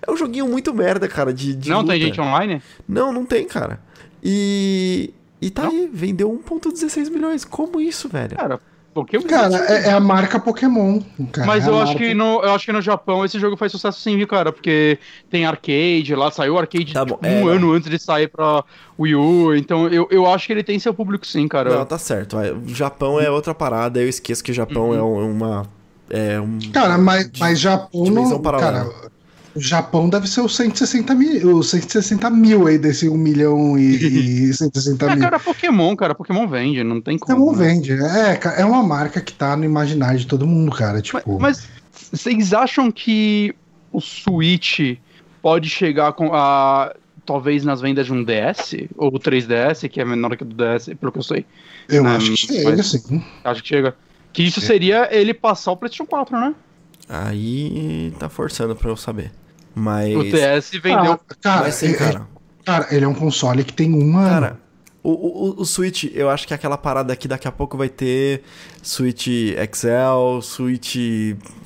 É 0.04 0.10
um 0.10 0.16
joguinho 0.16 0.48
muito 0.48 0.74
merda, 0.74 1.06
cara. 1.06 1.32
De, 1.32 1.54
de 1.54 1.70
Não 1.70 1.84
tem 1.84 1.94
luta. 2.00 2.06
gente 2.06 2.20
online? 2.20 2.60
Não, 2.88 3.12
não 3.12 3.24
tem, 3.24 3.46
cara. 3.46 3.78
E. 4.22 5.14
E 5.40 5.50
tá 5.50 5.62
Não? 5.64 5.70
aí, 5.70 5.90
vendeu 5.92 6.30
1,16 6.48 7.10
milhões. 7.10 7.44
Como 7.44 7.80
isso, 7.80 8.08
velho? 8.08 8.36
Cara, 8.36 8.60
Pokémon. 8.94 9.22
Cara, 9.26 9.56
é, 9.72 9.88
é 9.88 9.92
a 9.92 10.00
marca 10.00 10.38
Pokémon. 10.38 11.00
Cara, 11.32 11.46
Mas 11.46 11.66
é 11.66 11.70
eu 11.70 11.76
acho, 11.78 11.92
marca- 11.92 11.98
que 12.06 12.14
no, 12.14 12.42
eu 12.42 12.54
acho 12.54 12.66
que 12.66 12.72
no 12.72 12.82
Japão 12.82 13.24
esse 13.24 13.38
jogo 13.38 13.56
faz 13.56 13.72
sucesso 13.72 14.00
sim, 14.00 14.16
viu, 14.16 14.26
cara? 14.28 14.52
Porque 14.52 14.98
tem 15.30 15.46
arcade 15.46 16.14
lá, 16.14 16.30
saiu 16.30 16.58
arcade 16.58 16.92
Tá 16.92 17.04
bom, 17.04 17.14
tipo, 17.14 17.26
é, 17.26 17.30
um 17.36 17.40
não. 17.46 17.48
ano 17.48 17.72
antes 17.72 17.88
de 17.90 17.98
sair 17.98 18.28
pra 18.28 18.62
Wii 18.98 19.14
U. 19.14 19.54
Então 19.56 19.88
eu, 19.88 20.06
eu 20.10 20.26
acho 20.30 20.46
que 20.46 20.52
ele 20.52 20.62
tem 20.62 20.78
seu 20.78 20.92
público 20.92 21.26
sim, 21.26 21.48
cara. 21.48 21.74
Não, 21.76 21.84
tá 21.86 21.96
certo. 21.98 22.36
vai. 22.36 22.50
O 22.50 22.68
Japão 22.68 23.18
é 23.20 23.30
outra 23.30 23.54
parada. 23.54 24.00
Eu 24.00 24.08
esqueço 24.08 24.44
que 24.44 24.50
o 24.50 24.54
Japão 24.54 24.90
Uhum. 24.90 24.94
é 24.98 25.02
um- 25.02 25.30
uma. 25.32 25.66
É 26.10 26.38
um. 26.40 26.58
Cara, 26.72 26.98
mas, 26.98 27.30
mas 27.38 27.58
Japão 27.58 28.04
dimensão 28.04 28.32
não. 28.32 28.42
paralela. 28.42 28.84
Cara, 28.90 29.12
o 29.54 29.60
Japão 29.60 30.08
deve 30.08 30.28
ser 30.28 30.40
os 30.40 30.54
160 30.56 31.14
mil, 31.14 31.56
os 31.56 31.70
160 31.70 32.30
mil 32.30 32.66
aí 32.66 32.78
desse 32.78 33.08
1 33.08 33.16
milhão 33.16 33.78
e, 33.78 33.96
e 34.48 34.54
160 34.54 35.06
É, 35.06 35.10
mil. 35.14 35.20
cara, 35.24 35.38
Pokémon, 35.38 35.94
cara, 35.96 36.14
Pokémon 36.14 36.46
vende, 36.48 36.82
não 36.82 37.00
tem 37.00 37.18
como. 37.18 37.46
Pokémon 37.46 37.58
né? 37.58 37.68
vende. 37.74 37.92
É, 37.92 38.36
ca- 38.36 38.54
é 38.54 38.64
uma 38.64 38.82
marca 38.82 39.20
que 39.20 39.32
tá 39.32 39.56
no 39.56 39.64
imaginário 39.64 40.18
de 40.18 40.26
todo 40.26 40.46
mundo, 40.46 40.70
cara. 40.72 40.94
Mas, 40.94 41.02
Tipo, 41.02 41.38
mas 41.40 41.68
vocês 42.12 42.52
acham 42.52 42.90
que 42.90 43.54
o 43.92 44.00
Switch 44.00 44.96
pode 45.42 45.68
chegar 45.68 46.12
com 46.12 46.34
a. 46.34 46.94
Talvez 47.24 47.64
nas 47.64 47.80
vendas 47.80 48.06
de 48.06 48.12
um 48.12 48.24
DS? 48.24 48.74
Ou 48.96 49.08
o 49.14 49.20
3DS, 49.20 49.88
que 49.88 50.00
é 50.00 50.04
menor 50.04 50.36
que 50.36 50.42
o 50.42 50.46
do 50.46 50.56
DS, 50.56 50.86
pelo 50.98 51.12
que 51.12 51.18
eu 51.18 51.22
sei. 51.22 51.46
eu 51.88 52.02
hum, 52.02 52.08
acho 52.08 52.32
que 52.32 52.36
chega, 52.36 52.80
assim. 52.80 53.22
Acho 53.44 53.62
que 53.62 53.68
chega. 53.68 53.94
Que 54.32 54.42
isso 54.42 54.60
seria 54.60 55.08
ele 55.14 55.32
passar 55.32 55.70
o 55.70 55.76
PlayStation 55.76 56.04
4, 56.04 56.36
né? 56.40 56.52
Aí 57.08 58.12
tá 58.18 58.28
forçando 58.28 58.74
pra 58.74 58.88
eu 58.90 58.96
saber. 58.96 59.30
Mas. 59.74 60.16
O 60.16 60.22
DS 60.24 60.70
vendeu. 60.82 61.12
Ah, 61.12 61.34
cara, 61.40 61.62
Mas 61.62 61.74
sim, 61.76 61.90
é- 61.90 61.94
cara. 61.94 62.26
cara, 62.64 62.86
ele 62.90 63.04
é 63.04 63.08
um 63.08 63.14
console 63.14 63.64
que 63.64 63.72
tem 63.72 63.92
uma. 63.92 64.28
Cara, 64.28 64.60
o, 65.02 65.10
o, 65.10 65.60
o 65.62 65.64
Switch, 65.64 66.04
eu 66.14 66.30
acho 66.30 66.46
que 66.46 66.52
é 66.52 66.56
aquela 66.56 66.78
parada 66.78 67.16
que 67.16 67.26
daqui 67.26 67.48
a 67.48 67.52
pouco 67.52 67.76
vai 67.76 67.88
ter 67.88 68.42
Switch 68.82 69.26
Excel, 69.28 70.40
Switch, 70.42 70.96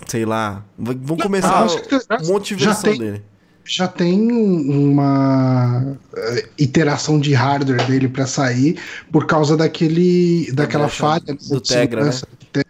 sei 0.06 0.24
lá. 0.24 0.64
Vão 0.78 1.16
começar 1.16 1.66
que 1.66 1.94
um 2.22 2.26
monte 2.28 2.56
de 2.56 2.64
versão 2.64 2.90
tem- 2.90 2.98
dele. 2.98 3.22
já 3.64 3.86
tem 3.88 4.32
uma 4.32 5.96
eh, 6.16 6.48
iteração 6.58 7.18
de 7.20 7.34
hardware 7.34 7.84
dele 7.86 8.08
para 8.08 8.26
sair 8.26 8.78
por 9.12 9.26
causa 9.26 9.56
daquele 9.56 10.50
daquela 10.52 10.88
falha 10.88 11.22
né, 11.28 11.36
do 11.50 11.60
Tegra, 11.60 12.04
né? 12.04 12.12
segurança 12.12 12.26
que 12.38 12.46
tem, 12.46 12.64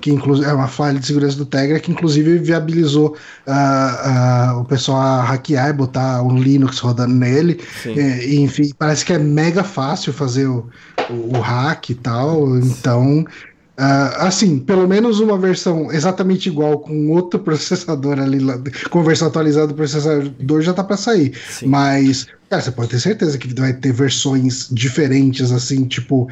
que 0.00 0.10
inclu- 0.10 0.42
é 0.44 0.52
uma 0.52 0.68
falha 0.68 0.98
de 0.98 1.06
segurança 1.06 1.36
do 1.36 1.46
Tegra 1.46 1.80
que 1.80 1.90
inclusive 1.90 2.38
viabilizou 2.38 3.16
ah, 3.46 4.50
ah, 4.52 4.58
o 4.58 4.64
pessoal 4.64 4.98
a 5.00 5.22
hackear 5.22 5.70
e 5.70 5.72
botar 5.72 6.22
um 6.22 6.38
Linux 6.38 6.78
rodando 6.78 7.14
nele. 7.14 7.60
É, 7.98 8.24
e, 8.26 8.40
enfim, 8.40 8.70
parece 8.78 9.04
que 9.04 9.12
é 9.12 9.18
mega 9.18 9.62
fácil 9.64 10.12
fazer 10.12 10.46
o, 10.46 10.68
o, 11.10 11.36
o 11.36 11.40
hack 11.40 11.90
e 11.90 11.94
tal. 11.94 12.56
Então, 12.58 13.24
ah, 13.78 14.26
assim, 14.26 14.58
pelo 14.58 14.88
menos 14.88 15.20
uma 15.20 15.38
versão 15.38 15.92
exatamente 15.92 16.48
igual 16.48 16.80
com 16.80 17.10
outro 17.10 17.38
processador 17.40 18.18
ali, 18.18 18.40
lá- 18.40 18.58
com 18.90 19.02
versão 19.04 19.28
atualizada 19.28 19.68
do 19.68 19.74
processador 19.74 20.60
já 20.62 20.72
tá 20.74 20.82
para 20.82 20.96
sair. 20.96 21.32
Sim. 21.48 21.66
Mas, 21.68 22.26
cara, 22.50 22.60
você 22.60 22.72
pode 22.72 22.90
ter 22.90 22.98
certeza 23.00 23.38
que 23.38 23.54
vai 23.58 23.72
ter 23.72 23.92
versões 23.92 24.68
diferentes, 24.72 25.52
assim, 25.52 25.84
tipo. 25.86 26.28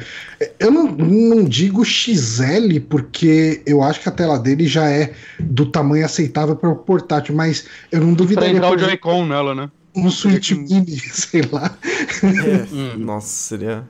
Eu 0.59 0.71
não, 0.71 0.91
não 0.91 1.43
digo 1.45 1.85
XL, 1.85 2.79
porque 2.89 3.61
eu 3.65 3.81
acho 3.81 4.01
que 4.01 4.09
a 4.09 4.11
tela 4.11 4.37
dele 4.37 4.67
já 4.67 4.89
é 4.89 5.13
do 5.39 5.65
tamanho 5.71 6.05
aceitável 6.05 6.55
para 6.55 6.69
o 6.69 6.75
portátil, 6.75 7.33
mas 7.33 7.65
eu 7.91 8.01
não 8.01 8.07
Pra 8.09 8.17
duvidaria 8.17 8.57
entrar 8.57 8.71
o 8.71 8.77
Joy-Con 8.77 9.25
nela, 9.25 9.55
né? 9.55 9.69
um 9.95 10.11
Switch 10.11 10.51
Mini, 10.51 10.99
sei 11.11 11.41
lá. 11.51 11.75
É, 12.23 12.73
Hum. 12.73 12.97
Nossa, 12.97 13.27
seria. 13.27 13.83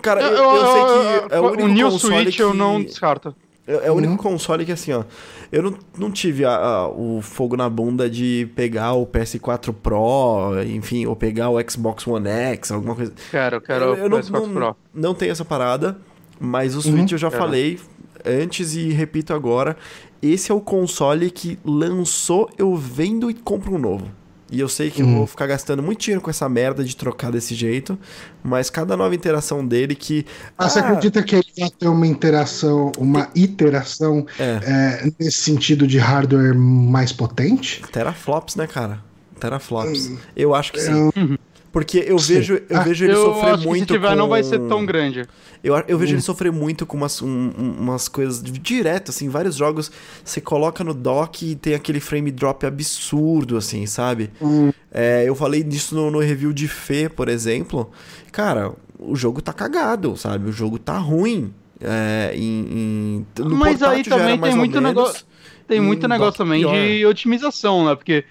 Cara, 0.00 0.20
eu, 0.22 0.32
eu 0.36 0.66
sei 0.72 1.28
que 1.28 1.34
é 1.34 1.40
o 1.40 1.46
único 1.46 1.62
o 1.64 1.68
New 1.68 1.90
console 1.90 2.22
Switch 2.22 2.36
que... 2.36 2.42
eu 2.42 2.54
não 2.54 2.82
descarto. 2.82 3.34
É, 3.66 3.86
é 3.86 3.90
o 3.90 3.94
único 3.94 4.12
Uhum. 4.12 4.18
console 4.18 4.64
que, 4.64 4.72
assim, 4.72 4.92
ó. 4.92 5.04
Eu 5.52 5.62
não, 5.62 5.74
não 5.96 6.10
tive 6.10 6.44
a- 6.44 6.56
a- 6.56 6.88
o 6.88 7.20
fogo 7.22 7.56
na 7.56 7.68
bunda 7.70 8.10
de 8.10 8.48
pegar 8.56 8.94
o 8.94 9.06
PS4 9.06 9.72
Pro, 9.72 10.60
enfim, 10.66 11.06
ou 11.06 11.14
pegar 11.14 11.50
o 11.50 11.70
Xbox 11.70 12.06
One 12.06 12.28
X, 12.28 12.72
alguma 12.72 12.94
coisa. 12.96 13.12
Quero, 13.30 13.60
quero 13.60 13.84
Eu- 13.84 13.96
eu 13.96 14.06
o 14.06 14.08
não, 14.08 14.18
PS4 14.18 14.46
não, 14.46 14.52
Pro. 14.52 14.76
não 14.92 15.14
tenho 15.14 15.30
essa 15.30 15.44
parada, 15.44 15.96
mas 16.40 16.74
o 16.74 16.82
Switch 16.82 17.12
eu 17.12 17.18
já 17.18 17.30
falei 17.30 17.78
antes 18.24 18.74
e 18.74 18.88
repito 18.88 19.32
agora. 19.32 19.76
Esse 20.20 20.50
é 20.50 20.54
o 20.54 20.60
console 20.60 21.30
que 21.30 21.58
lançou, 21.64 22.48
eu 22.58 22.74
vendo 22.74 23.30
e 23.30 23.34
compro 23.34 23.74
um 23.74 23.78
novo. 23.78 24.06
E 24.52 24.60
eu 24.60 24.68
sei 24.68 24.90
que 24.90 25.00
eu 25.00 25.06
Uhum. 25.06 25.16
vou 25.18 25.26
ficar 25.26 25.46
gastando 25.46 25.82
muito 25.82 26.00
dinheiro 26.00 26.20
com 26.20 26.28
essa 26.28 26.46
merda 26.46 26.84
de 26.84 26.94
trocar 26.94 27.32
desse 27.32 27.54
jeito, 27.54 27.98
mas 28.44 28.68
cada 28.68 28.96
nova 28.98 29.14
interação 29.14 29.66
dele 29.66 29.94
que. 29.94 30.26
Ah, 30.58 30.68
você 30.68 30.78
acredita 30.80 31.22
que 31.22 31.36
ele 31.36 31.46
vai 31.58 31.70
ter 31.70 31.88
uma 31.88 32.06
interação, 32.06 32.92
uma 32.98 33.30
iteração 33.34 34.26
É, 34.38 34.60
é, 35.06 35.12
nesse 35.18 35.38
sentido 35.38 35.86
de 35.86 35.98
hardware 35.98 36.54
mais 36.54 37.12
potente? 37.12 37.82
teraflops, 37.90 38.54
né, 38.54 38.66
cara? 38.66 39.00
Teraflops. 39.40 40.12
Eu 40.36 40.54
acho 40.54 40.70
que 40.72 40.80
sim. 40.80 40.92
Eu- 41.16 41.38
Porque 41.72 42.04
eu 42.06 42.18
Sim. 42.18 42.34
vejo, 42.34 42.54
eu 42.68 42.76
Ah, 42.76 42.82
vejo 42.82 43.04
ele 43.04 43.14
eu 43.14 43.24
sofrer 43.24 43.54
acho 43.54 43.62
que 43.62 43.68
muito 43.68 43.80
se 43.80 43.86
tiver 43.86 44.10
com... 44.10 44.14
não 44.16 44.28
vai 44.28 44.42
ser 44.44 44.60
tão 44.68 44.84
grande. 44.84 45.26
Eu, 45.64 45.74
eu 45.88 45.96
vejo 45.96 46.12
Hum. 46.12 46.16
ele 46.16 46.22
sofrer 46.22 46.52
muito 46.52 46.84
com 46.84 46.98
umas, 46.98 47.22
um- 47.22 47.26
um- 47.58 47.76
umas 47.80 48.08
coisas 48.08 48.42
direto, 48.42 49.10
assim, 49.10 49.28
vários 49.30 49.56
jogos 49.56 49.90
você 50.22 50.38
coloca 50.40 50.84
no 50.84 50.92
dock 50.92 51.46
e 51.50 51.54
tem 51.56 51.72
aquele 51.74 51.98
frame 51.98 52.30
drop 52.30 52.66
absurdo, 52.66 53.56
assim, 53.56 53.86
sabe? 53.86 54.30
Hum. 54.40 54.70
É, 54.90 55.24
eu 55.26 55.34
falei 55.34 55.62
disso 55.62 55.94
no, 55.94 56.10
no 56.10 56.18
review 56.18 56.52
de 56.52 56.68
Fê, 56.68 57.08
por 57.08 57.28
exemplo. 57.28 57.90
Cara, 58.30 58.72
o 58.98 59.16
jogo 59.16 59.40
tá 59.40 59.52
cagado, 59.54 60.14
sabe? 60.16 60.50
O 60.50 60.52
jogo 60.52 60.78
tá 60.78 60.98
ruim. 60.98 61.54
É, 61.80 62.32
em, 62.36 63.24
em- 63.40 63.44
Mas 63.56 63.82
aí 63.82 64.04
também 64.04 64.38
tem 64.38 64.54
muito 64.54 64.80
negócio. 64.80 65.24
Tem 65.66 65.78
Em 65.78 65.80
muito 65.80 66.06
negócio 66.06 66.36
também 66.38 66.60
pior. 66.60 66.74
de 66.74 67.06
otimização, 67.06 67.86
né? 67.86 67.94
Porque, 67.94 68.24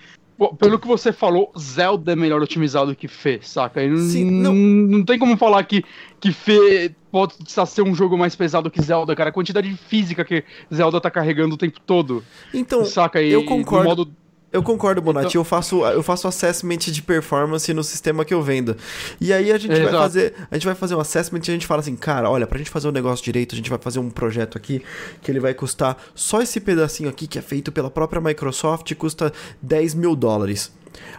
pelo 0.58 0.80
que 0.80 0.88
você 0.88 1.12
falou, 1.12 1.52
Zelda 1.58 2.14
é 2.14 2.16
melhor 2.16 2.42
otimizado 2.42 2.96
que 2.96 3.08
Fê, 3.08 3.40
saca? 3.42 3.86
Não, 3.88 3.98
Sim, 3.98 4.30
não. 4.30 4.54
não. 4.54 5.06
tem 5.06 5.20
como 5.20 5.38
falar 5.38 5.64
que, 5.64 5.84
que 6.20 6.32
Fê 6.32 6.92
pode 7.12 7.36
ser 7.68 7.82
um 7.82 7.94
jogo 7.94 8.18
mais 8.18 8.36
pesado 8.36 8.72
que 8.72 8.82
Zelda, 8.82 9.16
cara. 9.16 9.30
A 9.30 9.34
quantidade 9.34 9.70
de 9.70 9.78
física 9.78 10.24
que 10.24 10.44
Zelda 10.74 11.00
tá 11.00 11.12
carregando 11.12 11.56
o 11.56 11.58
tempo 11.58 11.80
todo, 11.80 12.24
Então, 12.54 12.86
saca? 12.86 13.22
E 13.22 13.32
eu 13.32 13.46
concordo. 13.46 14.12
Eu 14.54 14.62
concordo, 14.62 15.02
Bonatti. 15.02 15.28
Então- 15.30 15.40
Eu 15.42 15.46
faço 15.46 15.86
eu 15.86 16.04
faço 16.04 16.28
assessment 16.28 16.78
de 16.78 17.02
performance 17.02 17.74
no 17.74 17.84
sistema 17.84 18.26
que 18.26 18.34
eu 18.34 18.42
vendo. 18.42 18.76
E 19.20 19.32
aí 19.32 19.52
a 19.52 19.58
gente 19.58 19.72
vai 19.84 19.92
fazer, 20.02 20.34
a 20.52 20.56
gente 20.56 20.66
vai 20.66 20.76
fazer 20.76 20.96
um 20.96 21.00
assessment 21.00 21.40
e 21.48 21.52
a 21.52 21.54
gente 21.54 21.66
fala 21.66 21.80
assim, 21.80 21.96
cara, 21.96 22.30
olha, 22.30 22.46
pra 22.46 22.58
gente 22.58 22.70
fazer 22.70 22.88
um 22.90 22.92
negócio 22.92 23.24
direito, 23.24 23.54
a 23.54 23.56
gente 23.56 23.70
vai 23.70 23.80
fazer 23.80 24.00
um 24.00 24.10
projeto 24.10 24.58
aqui 24.58 24.84
que 25.22 25.32
ele 25.32 25.40
vai 25.40 25.54
custar 25.54 25.98
só 26.14 26.42
esse 26.42 26.60
pedacinho 26.60 27.10
aqui 27.10 27.28
que 27.28 27.40
é 27.40 27.42
feito 27.42 27.72
pela 27.72 27.90
própria 27.90 28.20
Microsoft 28.22 28.94
custa 28.96 29.32
10 29.62 29.94
mil 29.94 30.16
dólares. 30.18 30.72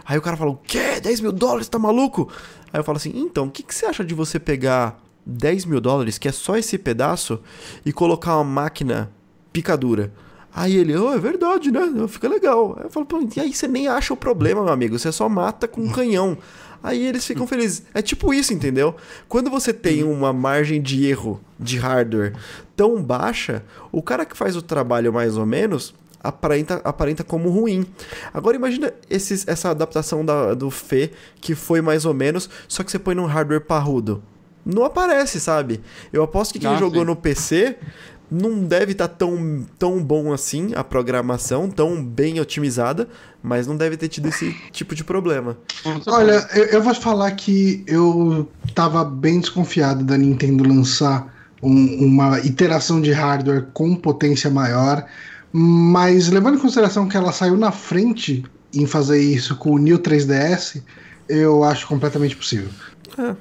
Aí 0.05 0.17
o 0.17 0.21
cara 0.21 0.37
fala, 0.37 0.51
o 0.51 0.57
quê? 0.57 0.99
10 1.01 1.19
mil 1.21 1.31
dólares? 1.31 1.67
Tá 1.67 1.79
maluco? 1.79 2.29
Aí 2.71 2.79
eu 2.79 2.83
falo 2.83 2.97
assim, 2.97 3.11
então, 3.15 3.45
o 3.45 3.49
que, 3.51 3.63
que 3.63 3.73
você 3.73 3.87
acha 3.87 4.05
de 4.05 4.13
você 4.13 4.39
pegar 4.39 5.01
10 5.25 5.65
mil 5.65 5.81
dólares, 5.81 6.19
que 6.19 6.27
é 6.27 6.31
só 6.31 6.55
esse 6.55 6.77
pedaço, 6.77 7.39
e 7.83 7.91
colocar 7.91 8.35
uma 8.35 8.43
máquina 8.43 9.11
picadura? 9.51 10.11
Aí 10.55 10.75
ele, 10.77 10.95
oh, 10.95 11.11
é 11.13 11.17
verdade, 11.17 11.71
né? 11.71 11.81
Fica 12.07 12.27
legal. 12.29 12.75
Aí 12.77 12.85
eu 12.85 12.89
falo, 12.89 13.05
pô, 13.05 13.19
e 13.35 13.39
aí 13.39 13.53
você 13.53 13.67
nem 13.67 13.87
acha 13.87 14.13
o 14.13 14.17
problema, 14.17 14.63
meu 14.63 14.71
amigo. 14.73 14.97
Você 14.99 15.11
só 15.11 15.27
mata 15.27 15.67
com 15.67 15.81
um 15.81 15.91
canhão. 15.91 16.37
Aí 16.83 17.03
eles 17.05 17.25
ficam 17.25 17.47
felizes. 17.47 17.83
É 17.93 18.01
tipo 18.01 18.33
isso, 18.33 18.53
entendeu? 18.53 18.95
Quando 19.27 19.49
você 19.49 19.73
tem 19.73 20.03
uma 20.03 20.31
margem 20.33 20.81
de 20.81 21.05
erro 21.07 21.41
de 21.59 21.77
hardware 21.77 22.33
tão 22.75 23.01
baixa, 23.01 23.63
o 23.91 24.01
cara 24.03 24.25
que 24.25 24.37
faz 24.37 24.55
o 24.55 24.61
trabalho 24.61 25.11
mais 25.13 25.37
ou 25.37 25.45
menos 25.45 25.95
aparenta, 26.21 26.81
aparenta 26.83 27.23
como 27.23 27.49
ruim. 27.49 27.85
Agora 28.33 28.55
imagina 28.55 28.93
esses, 29.09 29.47
essa 29.47 29.69
adaptação 29.71 30.23
da, 30.25 30.53
do 30.53 30.69
Fê, 30.69 31.11
que 31.41 31.55
foi 31.55 31.81
mais 31.81 32.05
ou 32.05 32.13
menos, 32.13 32.49
só 32.67 32.83
que 32.83 32.91
você 32.91 32.99
põe 32.99 33.15
num 33.15 33.25
hardware 33.25 33.61
parrudo. 33.65 34.21
não 34.65 34.85
aparece, 34.85 35.39
sabe? 35.39 35.81
Eu 36.13 36.23
aposto 36.23 36.53
que 36.53 36.59
quem 36.59 36.69
Ah, 36.69 36.77
jogou 36.77 37.01
sim. 37.01 37.05
no 37.07 37.15
PC 37.15 37.77
não 38.33 38.63
deve 38.63 38.93
estar 38.93 39.07
tão, 39.07 39.63
tão 39.77 40.03
bom 40.03 40.33
assim 40.33 40.71
a 40.75 40.83
programação, 40.83 41.69
tão 41.69 42.03
bem 42.03 42.39
otimizada, 42.39 43.07
mas 43.43 43.67
não 43.67 43.77
deve 43.77 43.95
ter 43.95 44.07
tido 44.07 44.27
esse 44.29 44.55
tipo 44.71 44.95
de 44.95 45.03
problema. 45.03 45.55
Olha, 46.07 46.47
eu, 46.55 46.63
eu 46.65 46.81
vou 46.81 46.95
falar 46.95 47.29
que 47.31 47.83
eu 47.85 48.49
tava 48.73 49.05
bem 49.05 49.39
desconfiado 49.39 50.03
da 50.03 50.17
Nintendo 50.17 50.67
lançar 50.67 51.31
um- 51.61 52.05
uma 52.05 52.39
iteração 52.39 52.99
de 52.99 53.11
hardware 53.11 53.67
com 53.71 53.95
potência 53.95 54.49
maior, 54.49 55.05
mas 55.51 56.29
levando 56.29 56.55
em 56.55 56.59
consideração 56.61 57.07
que 57.07 57.15
ela 57.15 57.31
saiu 57.31 57.55
na 57.55 57.71
frente 57.71 58.43
em 58.73 58.87
fazer 58.87 59.21
isso 59.21 59.55
com 59.57 59.71
o 59.73 59.77
New 59.77 59.99
3DS, 59.99 60.81
eu 61.29 61.63
acho 61.63 61.87
completamente 61.87 62.35
possível. 62.35 62.69
É. 63.17 63.35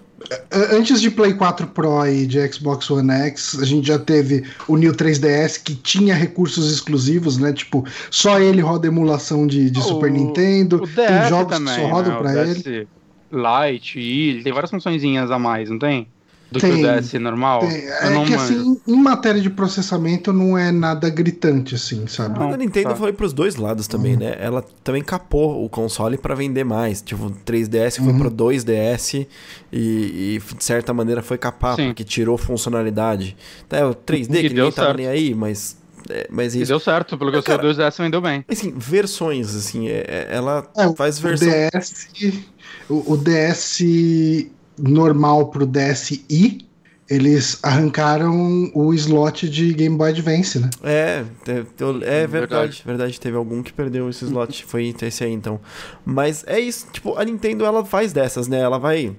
A- 0.53 0.77
Antes 0.77 1.01
de 1.01 1.11
Play 1.11 1.35
4 1.35 1.67
Pro 1.69 2.07
e 2.07 2.27
de 2.27 2.47
Xbox 2.53 2.89
One 2.91 3.11
X, 3.11 3.59
a 3.61 3.65
gente 3.65 3.87
já 3.89 3.99
teve 3.99 4.45
o 4.69 4.77
New 4.77 4.93
3DS 4.93 5.59
que 5.63 5.75
tinha 5.75 6.15
recursos 6.15 6.73
exclusivos, 6.73 7.39
né? 7.39 7.53
Tipo, 7.53 7.85
só 8.11 8.39
ele 8.39 8.61
roda 8.61 8.87
emulação 8.87 9.47
de, 9.47 9.69
de 9.71 9.81
O- 9.81 9.83
Super 9.83 10.11
Nintendo. 10.11 10.87
Tem 10.87 11.29
jogos 11.29 11.57
também, 11.57 11.75
que 11.75 11.81
só 11.81 11.87
rodam 11.89 12.13
né? 12.13 12.19
pra 12.19 12.43
o 12.43 12.45
ele. 12.45 12.89
Lite, 13.33 13.99
e 13.99 14.29
ele 14.31 14.43
tem 14.45 14.53
várias 14.53 14.71
funçõezinhas 14.71 15.31
a 15.31 15.39
mais, 15.39 15.71
não 15.71 15.79
tem? 15.79 16.07
Do 16.53 16.61
que 16.61 16.67
Tem, 16.67 16.85
o 16.85 17.01
DS 17.01 17.15
normal. 17.15 17.61
Tem- 17.61 17.87
É 17.87 18.11
não 18.11 18.25
que 18.25 18.37
manjo. 18.37 18.43
assim, 18.45 18.81
em 18.87 18.97
matéria 19.03 19.41
de 19.41 19.49
processamento 19.51 20.33
não 20.33 20.57
é 20.59 20.71
nada 20.71 21.09
gritante, 21.09 21.75
assim, 21.75 22.07
sabe? 22.07 22.39
Não. 22.39 22.53
A 22.53 22.57
Nintendo 22.57 22.91
tá. 22.91 22.97
foi 22.97 23.13
pros 23.13 23.33
dois 23.33 23.57
lados 23.57 23.87
também, 23.89 24.17
né? 24.17 24.37
Ela 24.39 24.63
também 24.85 25.03
capou 25.03 25.65
o 25.65 25.69
console 25.69 26.19
pra 26.19 26.35
vender 26.35 26.65
mais. 26.65 27.01
Tipo, 27.01 27.27
o 27.27 27.31
3DS 27.31 27.97
foi 27.97 28.13
Uhum. 28.13 28.19
pro 28.19 28.31
2DS 28.31 29.27
e, 29.73 30.37
e, 30.37 30.43
de 30.57 30.63
certa 30.65 30.93
maneira 30.93 31.23
foi 31.23 31.39
capar, 31.39 31.77
Sim. 31.77 31.87
porque 31.89 32.05
tirou 32.05 32.37
funcionalidade. 32.37 33.37
É, 33.71 33.85
o 33.85 33.95
3D 33.95 34.39
E 34.39 34.43
que 34.43 34.55
deu 34.55 34.65
ninguém 34.67 34.73
tava 34.73 34.95
nem 34.95 35.07
aí, 35.07 35.35
mas. 35.35 35.81
É, 36.11 36.27
mas 36.31 36.55
E 36.55 36.63
isso. 36.63 36.69
deu 36.73 36.81
certo, 36.81 37.17
pelo 37.17 37.31
que 37.31 37.37
eu 37.39 37.43
sei, 37.43 37.55
o 37.55 37.57
Cara, 37.59 37.69
2DS 37.69 37.97
vendeu 37.99 38.21
bem. 38.21 38.45
Assim, 38.49 38.75
versões, 38.77 39.55
assim, 39.55 39.89
é- 39.89 40.05
é- 40.07 40.29
ela 40.33 40.69
É, 40.77 40.87
o- 40.89 40.95
faz 40.97 41.19
O 41.19 41.23
versão. 41.23 41.49
DS, 41.49 42.35
o, 42.91 43.13
o 43.13 43.17
DS 43.17 44.51
normal 44.83 45.49
pro 45.49 45.65
DSi, 45.67 46.67
eles 47.09 47.59
arrancaram 47.63 48.71
o 48.75 48.93
slot 48.95 49.49
de 49.49 49.73
Game 49.75 49.97
Boy 49.97 50.11
Advance, 50.11 50.59
né? 50.59 50.71
É, 50.83 51.25
é 51.47 51.55
verdade, 51.55 52.29
Verdade. 52.31 52.83
verdade. 52.87 53.21
Teve 53.21 53.37
algum 53.37 53.63
que 53.63 53.73
perdeu 53.73 54.09
esse 54.09 54.25
slot, 54.25 54.65
foi 54.67 54.95
esse 55.03 55.25
aí 55.25 55.33
então. 55.33 55.61
Mas 56.05 56.43
é 56.47 56.59
isso, 56.59 56.87
tipo, 56.93 57.17
a 57.19 57.25
Nintendo 57.25 57.65
ela 57.65 57.85
faz 57.85 58.13
dessas, 58.13 58.49
né? 58.49 58.61
Ela 58.61 58.79
vai 58.79 59.15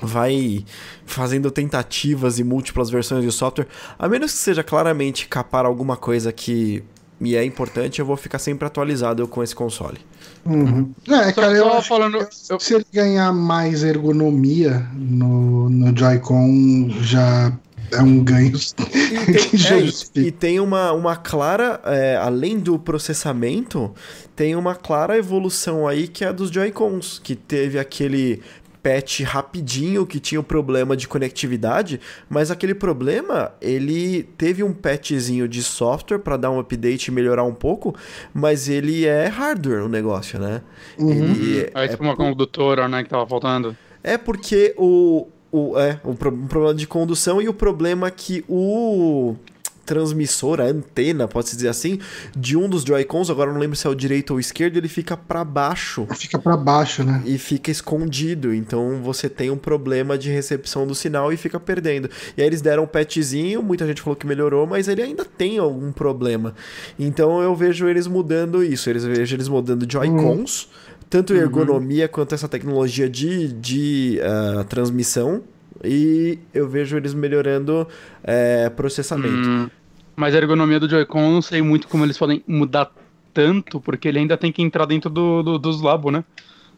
vai 0.00 0.64
fazendo 1.06 1.48
tentativas 1.50 2.38
e 2.40 2.44
múltiplas 2.44 2.90
versões 2.90 3.24
de 3.24 3.30
software, 3.30 3.68
a 3.96 4.08
menos 4.08 4.32
que 4.32 4.38
seja 4.38 4.62
claramente 4.64 5.28
capar 5.28 5.64
alguma 5.64 5.96
coisa 5.96 6.32
que 6.32 6.82
me 7.22 7.34
é 7.36 7.44
importante, 7.44 8.00
eu 8.00 8.06
vou 8.06 8.16
ficar 8.16 8.38
sempre 8.40 8.66
atualizado 8.66 9.26
com 9.28 9.42
esse 9.42 9.54
console. 9.54 9.98
Uhum. 10.44 10.90
É, 11.08 11.32
cara, 11.32 11.52
eu 11.52 11.64
só 11.64 11.78
acho 11.78 11.88
falando. 11.88 12.18
que 12.18 12.52
eu- 12.52 12.58
se 12.60 12.74
ele 12.74 12.86
ganhar 12.92 13.32
mais 13.32 13.84
ergonomia 13.84 14.86
no, 14.94 15.70
no 15.70 15.96
Joy-Con, 15.96 16.88
já 17.00 17.52
é 17.92 18.00
um 18.02 18.24
ganho 18.24 18.52
que 19.50 19.56
já 19.56 19.76
É, 19.76 19.84
e, 20.16 20.20
e 20.20 20.30
tem 20.32 20.58
uma, 20.58 20.92
uma 20.92 21.14
clara, 21.14 21.80
é, 21.84 22.16
além 22.16 22.58
do 22.58 22.78
processamento, 22.78 23.92
tem 24.34 24.56
uma 24.56 24.74
clara 24.74 25.16
evolução 25.16 25.86
aí 25.86 26.08
que 26.08 26.24
é 26.24 26.28
a 26.28 26.32
dos 26.32 26.50
Joy-Cons, 26.50 27.20
que 27.22 27.36
teve 27.36 27.78
aquele 27.78 28.40
patch 28.82 29.20
rapidinho 29.20 30.04
que 30.04 30.18
tinha 30.18 30.40
o 30.40 30.44
problema 30.44 30.96
de 30.96 31.06
conectividade, 31.06 32.00
mas 32.28 32.50
aquele 32.50 32.74
problema, 32.74 33.52
ele 33.60 34.24
teve 34.36 34.62
um 34.62 34.72
patchzinho 34.72 35.46
de 35.46 35.62
software 35.62 36.18
para 36.18 36.36
dar 36.36 36.50
um 36.50 36.58
update 36.58 37.08
e 37.08 37.10
melhorar 37.10 37.44
um 37.44 37.54
pouco, 37.54 37.94
mas 38.34 38.68
ele 38.68 39.06
é 39.06 39.28
hardware 39.28 39.84
o 39.84 39.88
negócio, 39.88 40.38
né? 40.38 40.62
Uhum. 40.98 41.10
Ele 41.10 41.70
Aí 41.74 41.86
é 41.86 41.88
tipo 41.88 42.02
uma 42.02 42.16
condutora, 42.16 42.88
né, 42.88 43.04
que 43.04 43.10
tava 43.10 43.26
faltando. 43.26 43.76
é 44.02 44.18
porque 44.18 44.74
o, 44.76 45.28
o 45.50 45.78
é 45.78 46.00
o 46.04 46.10
um 46.10 46.14
problema 46.16 46.74
de 46.74 46.86
condução 46.86 47.40
e 47.40 47.48
o 47.48 47.54
problema 47.54 48.10
que 48.10 48.44
o 48.48 49.36
transmissor, 49.84 50.60
a 50.60 50.64
antena, 50.64 51.26
pode-se 51.26 51.56
dizer 51.56 51.68
assim, 51.68 51.98
de 52.36 52.56
um 52.56 52.68
dos 52.68 52.82
Joy-Cons, 52.82 53.30
agora 53.30 53.52
não 53.52 53.60
lembro 53.60 53.76
se 53.76 53.86
é 53.86 53.90
o 53.90 53.94
direito 53.94 54.30
ou 54.30 54.36
o 54.36 54.40
esquerdo, 54.40 54.76
ele 54.76 54.88
fica 54.88 55.16
para 55.16 55.44
baixo 55.44 56.06
Fica 56.16 56.38
pra 56.38 56.56
baixo, 56.56 57.04
né? 57.04 57.22
e 57.24 57.38
fica 57.38 57.70
escondido. 57.70 58.54
Então 58.54 59.00
você 59.02 59.28
tem 59.28 59.50
um 59.50 59.56
problema 59.56 60.16
de 60.16 60.30
recepção 60.30 60.86
do 60.86 60.94
sinal 60.94 61.32
e 61.32 61.36
fica 61.36 61.58
perdendo. 61.58 62.08
E 62.36 62.42
aí 62.42 62.46
eles 62.46 62.60
deram 62.60 62.84
um 62.84 62.86
patchzinho, 62.86 63.62
muita 63.62 63.86
gente 63.86 64.02
falou 64.02 64.16
que 64.16 64.26
melhorou, 64.26 64.66
mas 64.66 64.88
ele 64.88 65.02
ainda 65.02 65.24
tem 65.24 65.58
algum 65.58 65.92
problema. 65.92 66.54
Então 66.98 67.42
eu 67.42 67.54
vejo 67.54 67.88
eles 67.88 68.06
mudando 68.06 68.62
isso, 68.62 68.88
eles 68.88 69.04
vejo 69.04 69.34
eles 69.34 69.48
mudando 69.48 69.90
Joy-Cons, 69.90 70.68
tanto 71.08 71.34
ergonomia 71.34 72.08
quanto 72.08 72.34
essa 72.34 72.48
tecnologia 72.48 73.08
de, 73.08 73.52
de 73.52 74.20
ah, 74.22 74.64
transmissão. 74.64 75.42
E 75.84 76.38
eu 76.54 76.68
vejo 76.68 76.96
eles 76.96 77.12
melhorando 77.14 77.86
eh, 78.22 78.70
processamento. 78.70 79.48
Hum, 79.48 79.68
mas 80.14 80.34
a 80.34 80.38
ergonomia 80.38 80.78
do 80.78 80.88
Joy-Con, 80.88 81.20
eu 81.24 81.30
não 81.32 81.42
sei 81.42 81.60
muito 81.62 81.88
como 81.88 82.04
eles 82.04 82.16
podem 82.18 82.42
mudar 82.46 82.90
tanto, 83.34 83.80
porque 83.80 84.06
ele 84.08 84.18
ainda 84.18 84.36
tem 84.36 84.52
que 84.52 84.62
entrar 84.62 84.84
dentro 84.86 85.08
do, 85.10 85.42
do- 85.42 85.58
dos 85.58 85.80
labos, 85.82 86.12
né? 86.12 86.22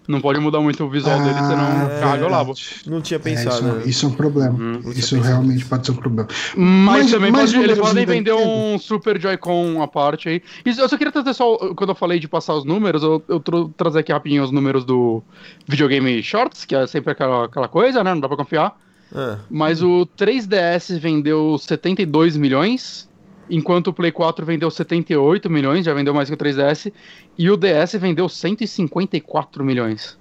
Não 0.07 0.21
pode 0.21 0.39
mudar 0.39 0.61
muito 0.61 0.85
o 0.85 0.91
visual 0.91 1.19
dele, 1.19 1.33
senão 1.35 1.87
é 1.91 1.99
caga 2.01 2.27
o 2.27 2.29
labo. 2.31 2.53
Não 2.87 3.01
tinha 3.01 3.17
É, 3.17 3.21
pensado. 3.23 3.55
isso, 3.57 3.63
né? 3.65 3.83
isso 3.87 4.05
é 4.05 4.09
um 4.11 4.13
problema. 4.13 4.53
Uhum. 4.59 4.91
Isso 4.95 5.19
realmente 5.19 5.65
pode 5.65 5.87
ser 5.87 5.93
um 5.93 5.97
problema. 5.97 6.29
Mas, 6.55 7.05
Mas- 7.05 7.11
também 7.11 7.33
mas 7.33 7.51
pode- 7.55 7.65
eles 7.65 7.79
podem 7.79 8.05
vender 8.05 8.35
um 8.35 8.79
Super 8.79 9.19
Joy-Con 9.19 9.81
à 9.83 9.89
parte 9.89 10.29
aí. 10.29 10.43
Isso, 10.65 10.79
eu 10.79 10.89
só 10.91 10.99
queria 10.99 11.11
trazer 11.11 11.33
só, 11.33 11.57
quando 11.75 11.89
eu 11.89 11.95
falei 11.95 12.21
de 12.21 12.29
passar 12.29 12.53
os 12.55 12.67
números, 12.67 13.03
eu, 13.03 13.23
eu 13.29 13.43
trazer 13.75 14.01
aqui 14.01 14.13
rapidinho 14.13 14.45
os 14.45 14.51
números 14.51 14.85
do 14.85 15.23
videogame 15.67 16.23
Shorts, 16.23 16.67
que 16.67 16.75
é 16.77 16.87
sempre 16.87 17.13
aquela, 17.13 17.47
aquela 17.47 17.67
coisa, 17.69 18.05
né? 18.05 18.13
Não 18.13 18.21
dá 18.21 18.29
pra 18.29 18.37
confiar. 18.37 18.79
Ah, 19.15 19.39
Mas 19.51 19.83
o 19.83 20.07
3DS 20.07 20.99
vendeu 20.99 21.57
72 21.59 22.37
milhões, 22.37 23.09
enquanto 23.49 23.89
o 23.89 23.93
Play 23.93 24.11
4 24.11 24.45
vendeu 24.45 24.71
78 24.71 25.49
milhões, 25.51 25.85
já 25.85 25.95
vendeu 25.95 26.13
mais 26.15 26.29
que 26.29 26.35
o 26.35 26.39
3DS, 26.39 26.93
e 27.39 27.51
o 27.51 27.57
DS 27.57 27.99
vendeu 27.99 28.29
154 28.29 29.65
milhões. 29.65 30.17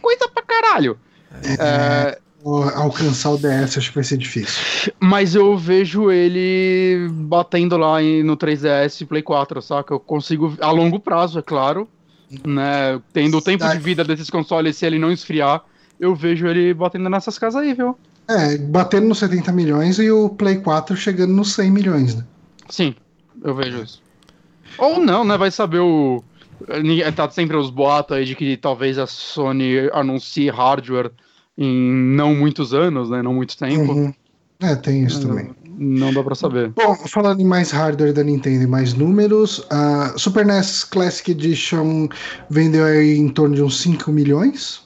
Coisa 0.00 0.28
pra 0.28 0.42
caralho. 0.42 0.98
É, 1.58 2.18
O- 2.42 2.62
Alcançar 2.62 3.30
o 3.32 3.36
DS 3.36 3.78
acho 3.78 3.88
que 3.90 3.94
vai 3.96 4.04
ser 4.04 4.16
difícil. 4.16 4.92
mas 5.02 5.34
eu 5.34 5.56
vejo 5.58 6.10
ele 6.10 7.06
batendo 7.10 7.76
lá 7.76 8.00
no 8.24 8.36
3DS 8.36 9.02
e 9.02 9.06
Play 9.06 9.22
4, 9.22 9.60
saca? 9.60 9.92
Eu 9.92 10.00
consigo, 10.00 10.56
a 10.60 10.70
longo 10.70 10.98
prazo, 10.98 11.38
é 11.38 11.42
claro, 11.42 11.86
né? 12.46 12.98
Tendo 13.12 13.36
o 13.36 13.42
tempo 13.42 13.64
de 13.68 13.78
vida 13.78 14.04
desses 14.04 14.30
consoles, 14.30 14.76
se 14.76 14.86
ele 14.86 14.98
não 14.98 15.12
esfriar, 15.12 15.62
eu 15.98 16.14
vejo 16.14 16.46
ele 16.46 16.72
batendo 16.72 17.10
nessas 17.10 17.38
casas 17.38 17.62
aí, 17.62 17.74
viu? 17.74 17.98
É, 18.30 18.56
batendo 18.58 19.08
nos 19.08 19.18
70 19.18 19.50
milhões 19.50 19.98
e 19.98 20.08
o 20.10 20.28
Play 20.28 20.58
4 20.60 20.96
chegando 20.96 21.32
nos 21.32 21.52
100 21.54 21.70
milhões, 21.70 22.14
né? 22.14 22.24
Sim, 22.68 22.94
eu 23.42 23.54
vejo 23.54 23.82
isso. 23.82 24.00
Ou 24.78 25.00
não, 25.00 25.24
né? 25.24 25.36
Vai 25.36 25.50
saber 25.50 25.80
o. 25.80 26.22
Tá 27.16 27.28
sempre 27.30 27.56
os 27.56 27.70
boatos 27.70 28.16
aí 28.16 28.24
de 28.24 28.36
que 28.36 28.56
talvez 28.56 28.98
a 28.98 29.06
Sony 29.06 29.90
anuncie 29.92 30.48
hardware 30.48 31.10
em 31.58 31.92
não 31.92 32.34
muitos 32.34 32.72
anos, 32.72 33.10
né? 33.10 33.20
Não 33.20 33.34
muito 33.34 33.56
tempo. 33.58 33.92
Uhum. 33.92 34.14
É, 34.60 34.76
tem 34.76 35.02
isso 35.04 35.18
É. 35.18 35.26
também. 35.26 35.50
Não 35.82 36.12
dá 36.12 36.22
pra 36.22 36.34
saber. 36.34 36.68
Bom, 36.68 36.94
falando 37.08 37.40
em 37.40 37.44
mais 37.46 37.70
hardware 37.70 38.12
da 38.12 38.22
Nintendo 38.22 38.62
e 38.62 38.66
mais 38.66 38.92
números, 38.92 39.66
a 39.70 40.12
Super 40.18 40.44
NES 40.44 40.84
Classic 40.84 41.30
Edition 41.30 42.06
vendeu 42.50 42.84
aí 42.84 43.16
em 43.16 43.30
torno 43.30 43.54
de 43.54 43.62
uns 43.62 43.80
5 43.80 44.12
milhões. 44.12 44.82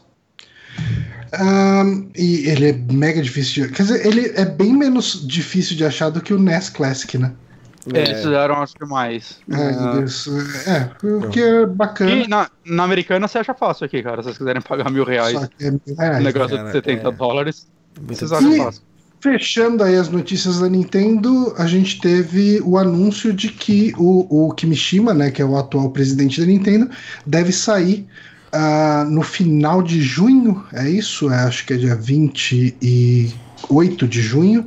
Ahn, 1.41 2.07
e 2.17 2.49
ele 2.49 2.69
é 2.71 2.73
mega 2.93 3.21
difícil 3.23 3.67
de. 3.67 3.73
Quer 3.73 3.83
dizer, 3.83 4.07
ele 4.07 4.33
é 4.37 4.45
bem 4.45 4.73
menos 4.73 5.27
difícil 5.27 5.77
de 5.77 5.85
achar 5.85 6.11
do 6.11 6.21
que 6.21 6.33
o 6.35 6.39
NES 6.39 6.71
Classic, 6.71 7.17
né? 7.19 7.33
Eles 7.93 8.23
fizeram, 8.23 8.63
acho 8.63 8.75
que 8.75 8.85
mais. 8.87 9.39
É, 9.51 9.57
É. 9.61 9.99
eles- 9.99 10.27
é, 10.67 10.91
o 11.07 11.29
que 11.29 11.41
é 11.41 11.67
bacana. 11.67 12.11
E 12.13 12.27
na, 12.27 12.49
na 12.65 12.83
americana 12.85 13.29
você 13.29 13.39
acha 13.39 13.53
fácil 13.53 13.85
aqui, 13.85 14.03
cara. 14.03 14.23
Se 14.23 14.29
vocês 14.29 14.39
quiserem 14.39 14.63
pagar 14.63 14.91
mil 14.91 15.05
reais, 15.05 15.39
Só 15.39 15.47
que 15.47 15.65
é 15.67 15.71
mil 15.71 15.81
um 15.89 15.95
reais. 15.95 16.25
negócio 16.25 16.57
cara, 16.57 16.67
de 16.69 16.73
70 16.73 17.09
é. 17.09 17.13
dólares, 17.13 17.67
vocês 18.07 18.33
acham 18.33 18.55
E- 18.55 18.59
fácil. 18.59 18.83
Fechando 19.21 19.83
aí 19.83 19.97
as 19.97 20.11
notícias 20.11 20.61
da 20.61 20.69
Nintendo, 20.69 21.55
a 21.57 21.67
gente 21.67 21.99
teve 21.99 22.61
o 22.63 22.77
anúncio 22.77 23.33
de 23.33 23.49
que 23.49 23.93
o, 23.97 24.49
o 24.49 24.53
Kimishima, 24.53 25.15
né, 25.15 25.31
que 25.31 25.41
é 25.41 25.45
o 25.47 25.57
atual 25.57 25.89
presidente 25.91 26.39
da 26.41 26.47
Nintendo, 26.47 26.91
deve 27.27 27.51
sair 27.51 28.07
ah, 28.55 29.05
no 29.11 29.23
final 29.23 29.83
de 29.83 30.01
junho, 30.01 30.65
é 30.73 30.89
isso? 30.89 31.31
É, 31.31 31.43
acho 31.45 31.67
que 31.67 31.75
é 31.75 31.77
dia 31.77 31.95
28 31.97 34.09
de 34.09 34.23
junho. 34.23 34.67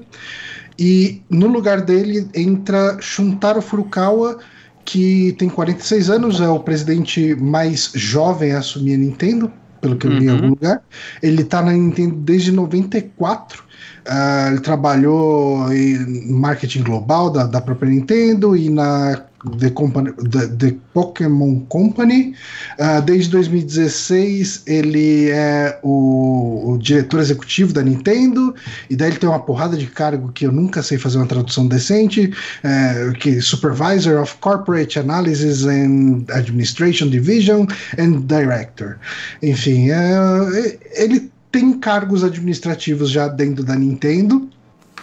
E 0.80 1.22
no 1.30 1.48
lugar 1.48 1.82
dele 1.82 2.28
entra 2.36 2.98
Shuntaro 3.02 3.62
Furukawa, 3.62 4.38
que 4.86 5.34
tem 5.40 5.50
46 5.50 6.10
anos, 6.10 6.40
é 6.42 6.48
o 6.50 6.60
presidente 6.60 7.36
mais 7.36 7.92
jovem 7.96 8.52
a 8.54 8.60
assumir 8.60 8.96
a 8.96 8.98
Nintendo. 8.98 9.52
pelo 9.80 9.96
que 9.96 10.08
eu 10.08 10.12
li 10.12 10.26
em 10.26 10.30
Uhum. 10.30 10.32
algum 10.32 10.50
lugar. 10.50 10.82
Ele 11.22 11.44
tá 11.44 11.62
na 11.62 11.72
Nintendo 11.72 12.16
desde 12.16 12.52
94. 12.52 13.64
Ah, 14.08 14.48
ele 14.52 14.60
trabalhou 14.62 15.72
em 15.72 16.32
marketing 16.32 16.82
global 16.84 17.30
da, 17.30 17.44
da 17.46 17.62
própria 17.62 17.88
Nintendo 17.92 18.58
e 18.58 18.70
na 18.70 19.22
The, 19.50 19.70
Company, 19.72 20.12
The, 20.32 20.48
The 20.48 20.76
Pokémon 20.94 21.62
Company. 21.70 22.34
Ah, 22.80 23.00
desde 23.00 23.32
2016 23.32 24.64
ele 24.66 25.30
é 25.30 25.80
o, 25.84 26.74
o 26.74 26.78
diretor 26.78 27.20
executivo 27.20 27.74
da 27.74 27.82
Nintendo 27.84 28.54
e 28.90 28.96
daí 28.96 29.10
ele 29.10 29.18
tem 29.20 29.30
uma 29.30 29.40
porrada 29.40 29.78
de 29.78 29.88
cargo 29.88 30.32
que 30.32 30.46
eu 30.46 30.52
nunca 30.52 30.82
sei 30.84 30.98
fazer 30.98 31.18
uma 31.18 31.28
tradução 31.28 31.68
decente, 31.68 32.32
é, 32.64 33.12
que 33.20 33.42
Supervisor 33.42 34.22
of 34.22 34.36
Corporate 34.40 35.00
Analysis 35.00 35.66
and 35.66 36.26
Administration 36.32 37.10
Division 37.10 37.66
and 37.98 38.22
Director. 38.28 38.98
Enfim, 39.42 39.90
é, 39.92 40.78
ele 40.96 41.32
tem 41.52 41.74
cargos 41.80 42.24
administrativos 42.24 43.10
já 43.10 43.28
dentro 43.28 43.64
da 43.64 43.76
Nintendo 43.76 44.48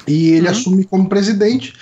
e 0.06 0.30
ele 0.32 0.46
Uhum. 0.46 0.52
assume 0.52 0.84
como 0.84 1.08
presidente. 1.08 1.72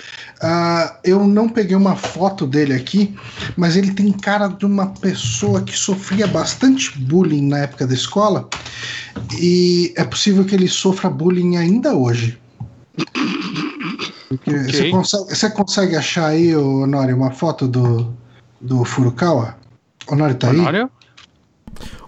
Ah, 0.45 0.99
eu 1.05 1.25
não 1.25 1.47
peguei 1.47 1.75
uma 1.75 1.95
foto 1.95 2.45
dele 2.45 2.73
aqui, 2.73 3.15
mas 3.55 3.77
ele 3.77 3.93
tem 3.93 4.11
cara 4.11 4.47
de 4.49 4.65
uma 4.65 4.87
pessoa 4.87 5.61
que 5.61 5.77
sofria 5.77 6.27
bastante 6.27 6.99
bullying 6.99 7.47
na 7.47 7.59
época 7.59 7.87
da 7.87 7.93
escola 7.93 8.49
e 9.39 9.93
é 9.95 10.03
possível 10.03 10.43
que 10.43 10.53
ele 10.53 10.67
sofra 10.67 11.09
bullying 11.09 11.55
ainda 11.55 11.95
hoje. 11.95 12.37
Porque 14.27 14.51
Ok. 14.51 14.63
Você, 14.73 14.89
consegue, 14.89 15.23
você 15.35 15.49
consegue 15.49 15.95
achar 15.95 16.27
aí, 16.27 16.53
Honório, 16.55 17.15
uma 17.15 17.31
foto 17.31 17.65
do, 17.65 18.13
do 18.59 18.83
Furukawa? 18.83 19.55
Honório 20.07 20.35
tá 20.35 20.49
aí? 20.49 20.59
Honório? 20.59 20.91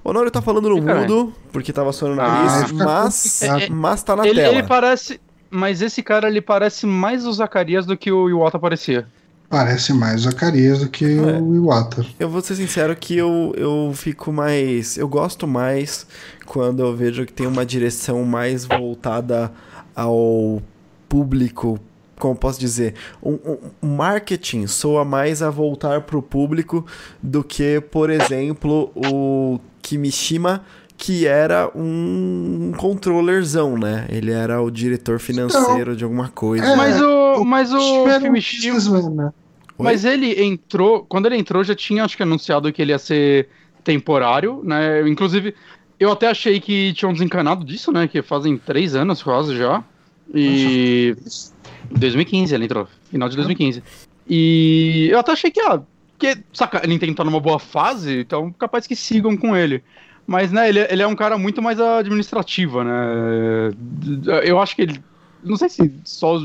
O 0.03 0.09
Honório 0.09 0.29
tá 0.29 0.41
falando 0.41 0.69
no 0.69 0.81
mudo, 0.81 1.33
porque 1.51 1.71
tava 1.71 1.93
suando 1.93 2.17
o 2.17 2.21
Ah, 2.21 2.27
nariz, 2.27 2.71
mas, 2.73 3.39
complicado. 3.39 3.71
mas 3.75 4.03
tá 4.03 4.15
na 4.15 4.27
Ele, 4.27 4.41
tela. 4.41 4.53
ele 4.57 4.67
parece. 4.67 5.21
Mas 5.55 5.81
esse 5.81 6.03
cara, 6.03 6.27
ele 6.27 6.41
parece 6.41 6.85
mais 6.85 7.25
o 7.25 7.31
Zacarias 7.33 7.85
do 7.85 7.95
que 7.97 8.11
o 8.11 8.29
Iwata 8.29 8.59
parecia. 8.59 9.07
Parece 9.49 9.93
mais 9.93 10.21
o 10.21 10.23
Zacarias 10.25 10.79
do 10.79 10.89
que 10.89 11.05
É. 11.05 11.39
o 11.39 11.55
Iwata. 11.55 12.05
Eu 12.19 12.27
vou 12.29 12.41
ser 12.41 12.55
sincero 12.55 12.95
que 12.95 13.15
eu, 13.15 13.53
eu 13.55 13.91
fico 13.93 14.31
mais. 14.33 14.97
Eu 14.97 15.07
gosto 15.07 15.47
mais 15.47 16.05
quando 16.45 16.81
eu 16.81 16.95
vejo 16.95 17.25
que 17.25 17.31
tem 17.33 17.45
uma 17.47 17.65
direção 17.65 18.23
mais 18.25 18.65
voltada 18.65 19.51
ao 19.95 20.61
público. 21.07 21.79
Como 22.17 22.35
posso 22.35 22.59
dizer? 22.59 22.95
Um, 23.21 23.33
um- 23.33 23.57
um 23.83 23.95
marketing 23.95 24.67
soa 24.67 25.03
mais 25.05 25.41
a 25.41 25.49
voltar 25.49 26.01
pro 26.01 26.21
público 26.21 26.85
do 27.21 27.43
que, 27.43 27.79
por 27.91 28.09
exemplo, 28.09 28.89
o 28.95 29.59
Kimishima, 29.81 30.63
que 30.97 31.27
era 31.27 31.69
um 31.75 32.71
controllerzão, 32.77 33.77
né? 33.77 34.05
Ele 34.09 34.31
era 34.31 34.61
o 34.61 34.71
diretor 34.71 35.19
financeiro 35.19 35.95
de 35.95 36.03
alguma 36.03 36.29
coisa. 36.29 36.65
É, 36.65 36.75
mas 36.75 37.01
o. 37.01 37.43
Mas 37.45 37.73
o 37.73 38.05
Kimishima. 38.19 38.75
businessman, 38.75 39.09
né? 39.15 39.33
Oi? 39.77 39.83
Mas 39.83 40.05
ele 40.05 40.41
entrou. 40.41 41.05
Quando 41.07 41.25
ele 41.25 41.37
entrou, 41.37 41.63
já 41.63 41.75
tinha, 41.75 42.03
acho 42.03 42.15
que, 42.15 42.23
anunciado 42.23 42.71
que 42.71 42.81
ele 42.81 42.91
ia 42.91 42.99
ser 42.99 43.49
temporário, 43.83 44.61
né? 44.63 45.07
Inclusive, 45.07 45.53
eu 45.99 46.11
até 46.11 46.27
achei 46.27 46.59
que 46.59 46.93
tinham 46.93 47.13
desencanado 47.13 47.65
disso, 47.65 47.91
né? 47.91 48.07
Que 48.07 48.21
fazem 48.21 48.57
três 48.57 48.95
anos 48.95 49.21
quase 49.21 49.55
já. 49.57 49.83
E. 50.33 51.15
2015 51.91 52.55
ele 52.55 52.65
entrou, 52.65 52.87
final 53.11 53.29
de 53.29 53.35
2015. 53.35 53.83
E 54.27 55.07
eu 55.11 55.19
até 55.19 55.31
achei 55.31 55.51
que, 55.51 55.59
ah, 55.61 55.81
que, 56.17 56.37
saca, 56.51 56.81
ele 56.83 57.13
tá 57.13 57.23
numa 57.23 57.39
boa 57.39 57.59
fase, 57.59 58.21
então 58.21 58.51
capaz 58.51 58.87
que 58.87 58.95
sigam 58.95 59.37
com 59.37 59.55
ele. 59.55 59.83
Mas, 60.27 60.51
né, 60.51 60.67
ele, 60.69 60.79
ele 60.89 61.03
é 61.03 61.07
um 61.07 61.15
cara 61.15 61.37
muito 61.37 61.61
mais 61.61 61.79
administrativo, 61.79 62.83
né? 62.83 63.71
Eu 64.43 64.59
acho 64.59 64.75
que 64.75 64.81
ele. 64.81 65.03
Não 65.43 65.55
sei 65.55 65.69
se 65.69 65.93
só 66.03 66.39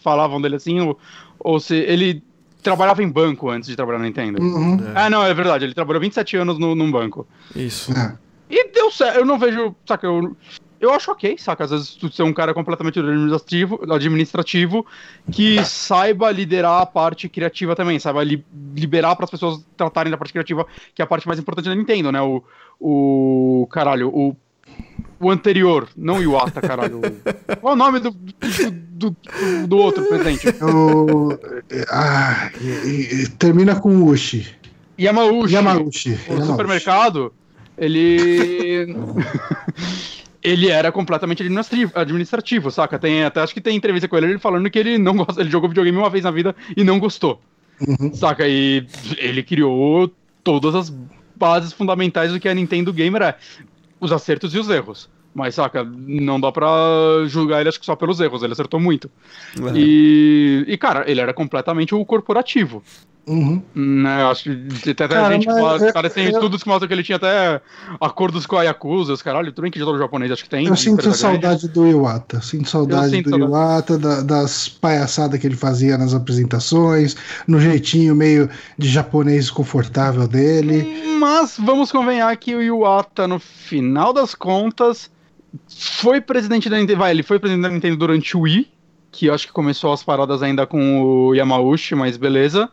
falavam 0.00 0.40
dele 0.40 0.56
assim, 0.56 0.80
ou, 0.80 0.98
ou 1.40 1.58
se 1.58 1.74
ele 1.74 2.22
trabalhava 2.62 3.02
em 3.02 3.08
banco 3.08 3.50
antes 3.50 3.68
de 3.68 3.74
trabalhar 3.74 3.98
na 3.98 4.04
Nintendo. 4.04 4.40
Uhum. 4.40 4.78
Ah, 4.94 5.10
não, 5.10 5.24
é 5.24 5.34
verdade, 5.34 5.64
ele 5.64 5.74
trabalhou 5.74 6.00
27 6.00 6.36
anos 6.36 6.58
no, 6.58 6.74
num 6.74 6.90
banco. 6.90 7.26
Isso. 7.56 7.92
É. 7.92 8.16
E 8.48 8.70
deu 8.70 8.90
certo, 8.90 9.16
eu 9.16 9.24
não 9.24 9.38
vejo, 9.38 9.74
saca, 9.86 10.06
eu, 10.06 10.36
eu 10.80 10.92
acho 10.92 11.10
ok, 11.10 11.36
saca, 11.38 11.64
às 11.64 11.70
vezes 11.70 11.94
tu 11.94 12.10
ser 12.12 12.22
um 12.22 12.32
cara 12.32 12.54
completamente 12.54 12.98
administrativo, 12.98 13.80
administrativo 13.92 14.86
que 15.30 15.62
saiba 15.64 16.30
liderar 16.30 16.82
a 16.82 16.86
parte 16.86 17.28
criativa 17.28 17.74
também, 17.74 17.98
saiba 17.98 18.22
li, 18.22 18.44
liberar 18.76 19.16
para 19.16 19.24
as 19.24 19.30
pessoas 19.30 19.64
tratarem 19.76 20.10
da 20.10 20.16
parte 20.16 20.32
criativa, 20.32 20.66
que 20.94 21.02
é 21.02 21.04
a 21.04 21.08
parte 21.08 21.26
mais 21.26 21.40
importante 21.40 21.68
da 21.68 21.74
Nintendo, 21.74 22.12
né, 22.12 22.20
o, 22.20 22.42
o 22.80 23.66
caralho, 23.70 24.08
o, 24.08 24.36
o 25.18 25.30
anterior, 25.30 25.88
não 25.96 26.18
o 26.18 26.22
Iwata, 26.22 26.60
caralho, 26.60 27.00
qual 27.60 27.72
é 27.72 27.74
o 27.74 27.78
nome 27.78 27.98
do, 27.98 28.10
do, 28.12 29.10
do, 29.10 29.66
do 29.66 29.76
outro 29.78 30.04
presidente? 30.04 30.48
O, 30.62 31.36
ah, 31.90 32.50
e- 32.60 33.22
e- 33.24 33.28
termina 33.30 33.74
com 33.80 34.04
Uchi. 34.04 34.46
Yamauchi. 35.00 35.54
Yamauchi. 35.54 36.10
o 36.10 36.32
Yamauchi. 36.32 36.46
supermercado, 36.46 37.32
ele. 37.76 38.96
ele 40.42 40.68
era 40.68 40.92
completamente 40.92 41.42
administrativo, 41.42 41.92
administrativo, 41.94 42.70
saca? 42.70 42.98
Tem, 42.98 43.24
até 43.24 43.40
acho 43.40 43.54
que 43.54 43.60
tem 43.60 43.76
entrevista 43.76 44.08
com 44.08 44.16
ele, 44.16 44.26
ele 44.26 44.38
falando 44.38 44.70
que 44.70 44.78
ele 44.78 44.98
não 44.98 45.16
gosta, 45.16 45.40
ele 45.40 45.50
jogou 45.50 45.68
videogame 45.68 45.96
uma 45.96 46.10
vez 46.10 46.24
na 46.24 46.30
vida 46.30 46.54
e 46.76 46.84
não 46.84 46.98
gostou. 46.98 47.40
Uhum. 47.80 48.12
Saca? 48.12 48.46
E 48.46 48.86
ele 49.18 49.42
criou 49.42 50.12
todas 50.42 50.74
as 50.74 50.92
bases 51.36 51.72
fundamentais 51.72 52.32
do 52.32 52.40
que 52.40 52.48
a 52.48 52.54
Nintendo 52.54 52.92
Gamer 52.92 53.22
é. 53.22 53.36
Os 54.00 54.12
acertos 54.12 54.54
e 54.54 54.58
os 54.58 54.68
erros. 54.68 55.08
Mas, 55.34 55.54
saca, 55.54 55.84
não 55.84 56.40
dá 56.40 56.50
pra 56.50 56.68
julgar 57.26 57.60
ele 57.60 57.68
acho 57.68 57.78
que 57.78 57.86
só 57.86 57.94
pelos 57.94 58.18
erros, 58.18 58.42
ele 58.42 58.52
acertou 58.52 58.80
muito. 58.80 59.10
É. 59.56 59.78
E, 59.78 60.64
e, 60.66 60.76
cara, 60.78 61.08
ele 61.08 61.20
era 61.20 61.32
completamente 61.32 61.94
o 61.94 62.04
corporativo. 62.04 62.82
Uhum. 63.28 63.62
Né, 63.74 64.22
eu 64.22 64.28
acho 64.28 64.44
que 64.44 64.90
até, 64.90 65.04
até 65.04 65.14
Cara, 65.14 65.34
gente 65.34 65.44
fala, 65.44 65.76
eu- 65.86 65.92
cara, 65.92 66.08
tem 66.08 66.24
eu- 66.24 66.30
estudos 66.32 66.62
que 66.62 66.68
mostram 66.68 66.88
que 66.88 66.94
ele 66.94 67.02
tinha 67.02 67.16
até 67.16 67.60
acordos 68.00 68.46
com 68.46 68.56
a 68.56 68.62
Yakuza, 68.62 69.12
os 69.12 69.20
caralho, 69.20 69.52
tudo 69.52 69.62
bem 69.62 69.70
que 69.70 69.78
de 69.78 69.84
todo 69.84 69.98
japonês 69.98 70.32
acho 70.32 70.42
que 70.44 70.48
tem. 70.48 70.66
Eu 70.66 70.74
sinto 70.76 70.94
empresa 71.00 71.28
grande. 71.28 71.42
saudade 71.42 71.68
do 71.68 71.86
Iwata. 71.86 72.40
Sinto 72.40 72.68
saudade 72.68 73.10
sinto 73.10 73.30
do 73.30 73.38
saudade. 73.38 73.50
Iwata, 73.52 73.98
da- 73.98 74.22
das 74.22 74.68
palhaçadas 74.68 75.38
que 75.38 75.46
ele 75.46 75.56
fazia 75.56 75.98
nas 75.98 76.14
apresentações, 76.14 77.16
no 77.46 77.60
jeitinho 77.60 78.14
meio 78.16 78.48
de 78.78 78.88
japonês 78.88 79.50
confortável 79.50 80.26
dele. 80.26 81.16
Mas 81.20 81.56
vamos 81.58 81.92
convenhar 81.92 82.34
que 82.36 82.54
o 82.54 82.62
Iwata, 82.62 83.28
no 83.28 83.38
final 83.38 84.12
das 84.12 84.34
contas, 84.34 85.10
foi 85.68 86.20
presidente 86.20 86.68
da 86.70 86.78
Nintendo. 86.78 86.98
Vai, 87.00 87.10
ele 87.10 87.22
foi 87.22 87.38
presidente 87.38 87.62
da 87.62 87.68
Nintendo 87.70 87.96
durante 87.96 88.36
o 88.36 88.40
Wii, 88.40 88.68
que 89.10 89.26
eu 89.26 89.34
acho 89.34 89.46
que 89.46 89.52
começou 89.52 89.92
as 89.92 90.02
paradas 90.02 90.42
ainda 90.42 90.66
com 90.66 91.02
o 91.02 91.34
Yamauchi, 91.34 91.94
mas 91.94 92.16
beleza. 92.16 92.68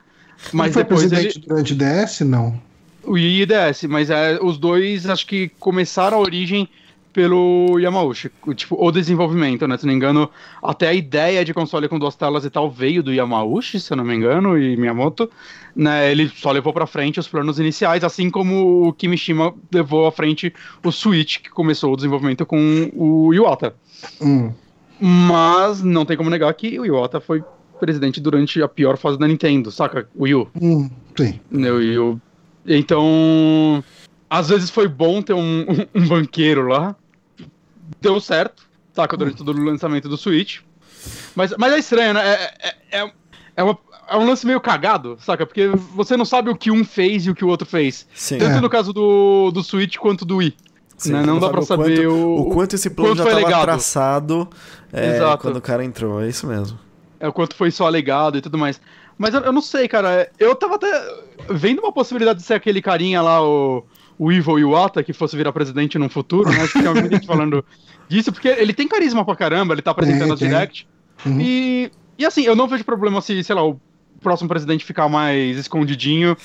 Mas 0.54 0.68
ele 0.68 0.74
foi 0.74 0.84
depois 0.84 1.04
ele, 1.04 1.12
presidente 1.12 1.48
durante 1.48 1.74
o 1.74 1.76
DS? 1.76 2.22
Não. 2.22 2.60
o 3.04 3.12
Wii 3.14 3.42
e 3.42 3.46
DS, 3.46 3.84
mas 3.84 4.10
é, 4.10 4.40
os 4.42 4.58
dois 4.58 5.08
acho 5.08 5.26
que 5.28 5.50
começaram 5.60 6.18
a 6.18 6.20
origem 6.22 6.68
pelo 7.14 7.80
Yamauchi, 7.80 8.30
o- 8.46 8.54
tipo, 8.54 8.76
o 8.78 8.92
desenvolvimento, 8.92 9.66
né? 9.66 9.78
Se 9.78 9.86
não 9.86 9.94
me 9.94 9.96
engano, 9.96 10.30
até 10.62 10.90
a 10.90 10.94
ideia 10.94 11.46
de 11.46 11.54
console 11.54 11.88
com 11.88 11.98
duas 11.98 12.14
telas 12.14 12.44
e 12.44 12.50
tal 12.50 12.70
veio 12.70 13.02
do 13.02 13.14
Yamauchi, 13.14 13.80
se 13.80 13.94
eu 13.94 13.96
não 13.96 14.04
me 14.04 14.14
engano, 14.14 14.58
e 14.58 14.76
Miyamoto, 14.76 15.30
né? 15.74 16.12
Ele 16.12 16.28
só 16.36 16.52
levou 16.52 16.74
pra 16.74 16.86
frente 16.86 17.18
os 17.18 17.28
planos 17.28 17.58
iniciais, 17.58 18.04
assim 18.04 18.30
como 18.30 18.88
o 18.90 18.92
Kimishima 18.92 19.54
levou 19.72 20.06
à 20.08 20.12
frente 20.12 20.54
o 20.84 20.92
Switch, 20.92 21.38
que 21.40 21.50
começou 21.50 21.94
o 21.94 21.96
desenvolvimento 21.96 22.46
com 22.46 22.92
o 22.94 23.34
Iwata. 23.34 23.74
Hum. 24.22 24.52
Mas 25.00 25.82
não 25.82 26.04
tem 26.06 26.18
como 26.18 26.30
negar 26.30 26.54
que 26.54 26.78
o 26.80 26.86
Iwata 26.86 27.22
foi 27.22 27.42
presidente 27.80 28.20
durante 28.22 28.62
a 28.62 28.68
pior 28.68 28.98
fase 28.98 29.18
da 29.20 29.28
Nintendo, 29.28 29.72
saca? 29.72 30.08
O 30.16 30.24
Wii 30.24 30.36
U. 30.36 30.48
Hum. 30.62 30.90
Sim. 31.18 31.40
né, 31.52 31.70
Eu, 31.70 31.82
eu- 31.82 32.22
então, 32.68 33.84
às 34.30 34.50
vezes 34.50 34.70
foi 34.70 34.88
bom 34.88 35.22
ter 35.22 35.34
um, 35.34 35.66
um, 35.96 36.02
um 36.02 36.08
banqueiro 36.08 36.68
lá. 36.68 36.96
Deu 38.02 38.20
certo, 38.20 38.64
saca, 38.94 39.16
durante 39.16 39.38
todo 39.38 39.52
o 39.52 39.64
lançamento 39.64 40.10
do 40.10 40.18
Switch. 40.18 40.60
Mas, 41.36 41.54
mas 41.58 41.74
é 41.74 41.78
estranho, 41.80 42.14
né? 42.16 42.22
É, 42.26 42.54
é, 42.92 43.00
é, 43.04 43.12
é 43.58 43.64
uma- 43.64 43.78
é 44.08 44.18
um 44.18 44.26
lance 44.28 44.46
meio 44.46 44.62
cagado, 44.62 45.18
saca? 45.20 45.46
Porque 45.46 45.68
você 45.96 46.16
não 46.18 46.26
sabe 46.26 46.50
o 46.50 46.56
que 46.56 46.70
um 46.72 46.84
fez 46.84 47.26
e 47.26 47.30
o 47.32 47.36
que 47.36 47.44
o 47.44 47.48
outro 47.48 47.68
fez. 47.68 48.08
Sim. 48.14 48.38
Tanto 48.38 48.58
É. 48.58 48.62
no 48.62 48.70
caso 48.70 48.94
do, 48.94 49.52
do 49.52 49.64
Switch 49.64 49.98
quanto 49.98 50.24
do 50.26 50.38
Wii. 50.38 50.56
Sim, 50.98 51.12
né? 51.12 51.24
Não 51.24 51.40
dá 51.40 51.50
pra 51.50 51.60
o 51.60 51.66
saber 51.66 52.06
quanto, 52.06 52.10
o, 52.10 52.42
o 52.42 52.50
quanto 52.52 52.74
esse 52.76 52.90
plano 52.90 53.10
quanto 53.12 53.18
já 53.18 53.24
foi 53.24 53.34
estava 53.34 53.48
legado. 53.48 53.64
traçado 53.66 54.50
é, 54.94 55.20
quando 55.42 55.58
o 55.58 55.62
cara 55.62 55.84
entrou. 55.84 56.22
É 56.22 56.30
isso 56.30 56.48
mesmo. 56.48 56.80
É 57.20 57.28
o 57.28 57.34
quanto 57.34 57.56
foi 57.56 57.72
só 57.72 57.88
alegado 57.88 58.38
e 58.38 58.42
tudo 58.42 58.58
mais. 58.58 58.80
Mas 59.18 59.34
eu, 59.34 59.42
eu 59.42 59.52
não 59.52 59.62
sei, 59.62 59.88
cara. 59.88 60.30
Eu 60.38 60.56
tava 60.56 60.76
até 60.76 60.88
vendo 61.50 61.80
uma 61.80 61.92
possibilidade 61.92 62.40
de 62.40 62.46
ser 62.46 62.56
aquele 62.56 62.82
carinha 62.82 63.22
lá, 63.22 63.42
o, 63.42 63.84
o 64.18 64.32
Evil 64.32 64.60
Iwata, 64.60 65.04
que 65.04 65.14
fosse 65.14 65.38
virar 65.38 65.52
presidente 65.54 65.98
num 65.98 66.10
futuro, 66.10 66.50
né? 66.50 66.62
Acho 66.62 66.74
que 66.74 66.84
tem 66.84 66.94
muita 66.94 67.16
gente 67.16 67.28
falando 67.28 67.64
disso, 68.10 68.32
porque 68.32 68.50
ele 68.50 68.74
tem 68.74 68.88
carisma 68.88 69.24
pra 69.24 69.36
caramba, 69.36 69.74
ele 69.74 69.82
tá 69.82 69.92
apresentando 69.92 70.34
as 70.34 70.40
tem. 70.40 70.50
direct. 70.50 70.88
Uhum. 71.26 71.40
E, 71.40 71.92
e 72.18 72.26
assim, 72.26 72.44
eu 72.44 72.56
não 72.56 72.68
vejo 72.68 72.84
problema 72.84 73.22
se, 73.22 73.44
sei 73.44 73.56
lá, 73.56 73.66
o 73.66 73.80
próximo 74.26 74.50
presidente 74.50 74.84
ficar 74.84 75.08
mais 75.08 75.56
escondidinho 75.58 76.36